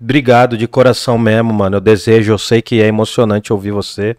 obrigado 0.00 0.56
de 0.56 0.66
coração 0.66 1.16
mesmo, 1.16 1.52
mano. 1.52 1.76
Eu 1.76 1.80
desejo, 1.80 2.32
eu 2.32 2.38
sei 2.38 2.60
que 2.60 2.82
é 2.82 2.86
emocionante 2.86 3.52
ouvir 3.52 3.70
você. 3.70 4.16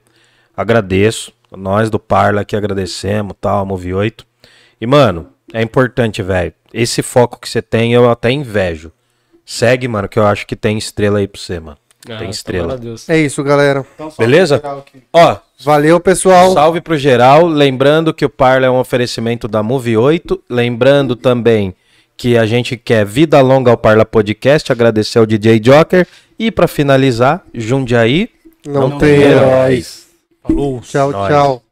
Agradeço. 0.56 1.34
Nós 1.56 1.90
do 1.90 2.00
Parla 2.00 2.42
aqui 2.42 2.56
agradecemos, 2.56 3.36
tal, 3.40 3.66
Move 3.66 3.94
8. 3.94 4.26
E, 4.82 4.88
mano, 4.88 5.28
é 5.54 5.62
importante, 5.62 6.24
velho. 6.24 6.54
Esse 6.74 7.02
foco 7.04 7.40
que 7.40 7.48
você 7.48 7.62
tem, 7.62 7.94
eu 7.94 8.10
até 8.10 8.32
invejo. 8.32 8.92
Segue, 9.46 9.88
mano, 9.88 10.08
que 10.08 10.18
eu 10.18 10.26
acho 10.26 10.48
que 10.48 10.56
tem 10.56 10.78
estrela 10.78 11.20
aí 11.20 11.28
pra 11.28 11.40
você, 11.40 11.60
mano. 11.60 11.78
Ah, 12.10 12.18
tem 12.18 12.30
estrela. 12.30 12.80
É 13.08 13.18
isso, 13.18 13.44
galera. 13.44 13.86
Beleza? 14.18 14.62
Ó, 15.12 15.38
Valeu, 15.64 16.00
pessoal. 16.00 16.54
Salve 16.54 16.82
pro 16.82 16.98
geral. 16.98 17.48
Lembrando 17.48 18.14
que 18.14 18.26
o 18.26 18.30
Parla 18.30 18.66
é 18.68 18.70
um 18.70 18.80
oferecimento 18.80 19.48
da 19.48 19.64
Move 19.64 19.96
8. 19.96 20.44
Lembrando 20.50 21.16
também 21.16 21.74
que 22.18 22.38
a 22.38 22.46
gente 22.46 22.76
quer 22.76 23.06
vida 23.06 23.40
longa 23.40 23.72
ao 23.72 23.78
Parla 23.78 24.04
Podcast. 24.04 24.72
Agradecer 24.72 25.20
ao 25.20 25.26
DJ 25.26 25.60
Joker. 25.60 26.06
E 26.38 26.52
pra 26.52 26.68
finalizar, 26.68 27.42
Jundiaí. 27.54 28.30
Não, 28.66 28.90
Não 28.90 28.98
tem 28.98 29.20
tem 29.20 29.30
heróis. 29.32 30.08
Falou. 30.42 30.82
Tchau, 30.82 31.12
Nós. 31.12 31.30
tchau. 31.30 31.64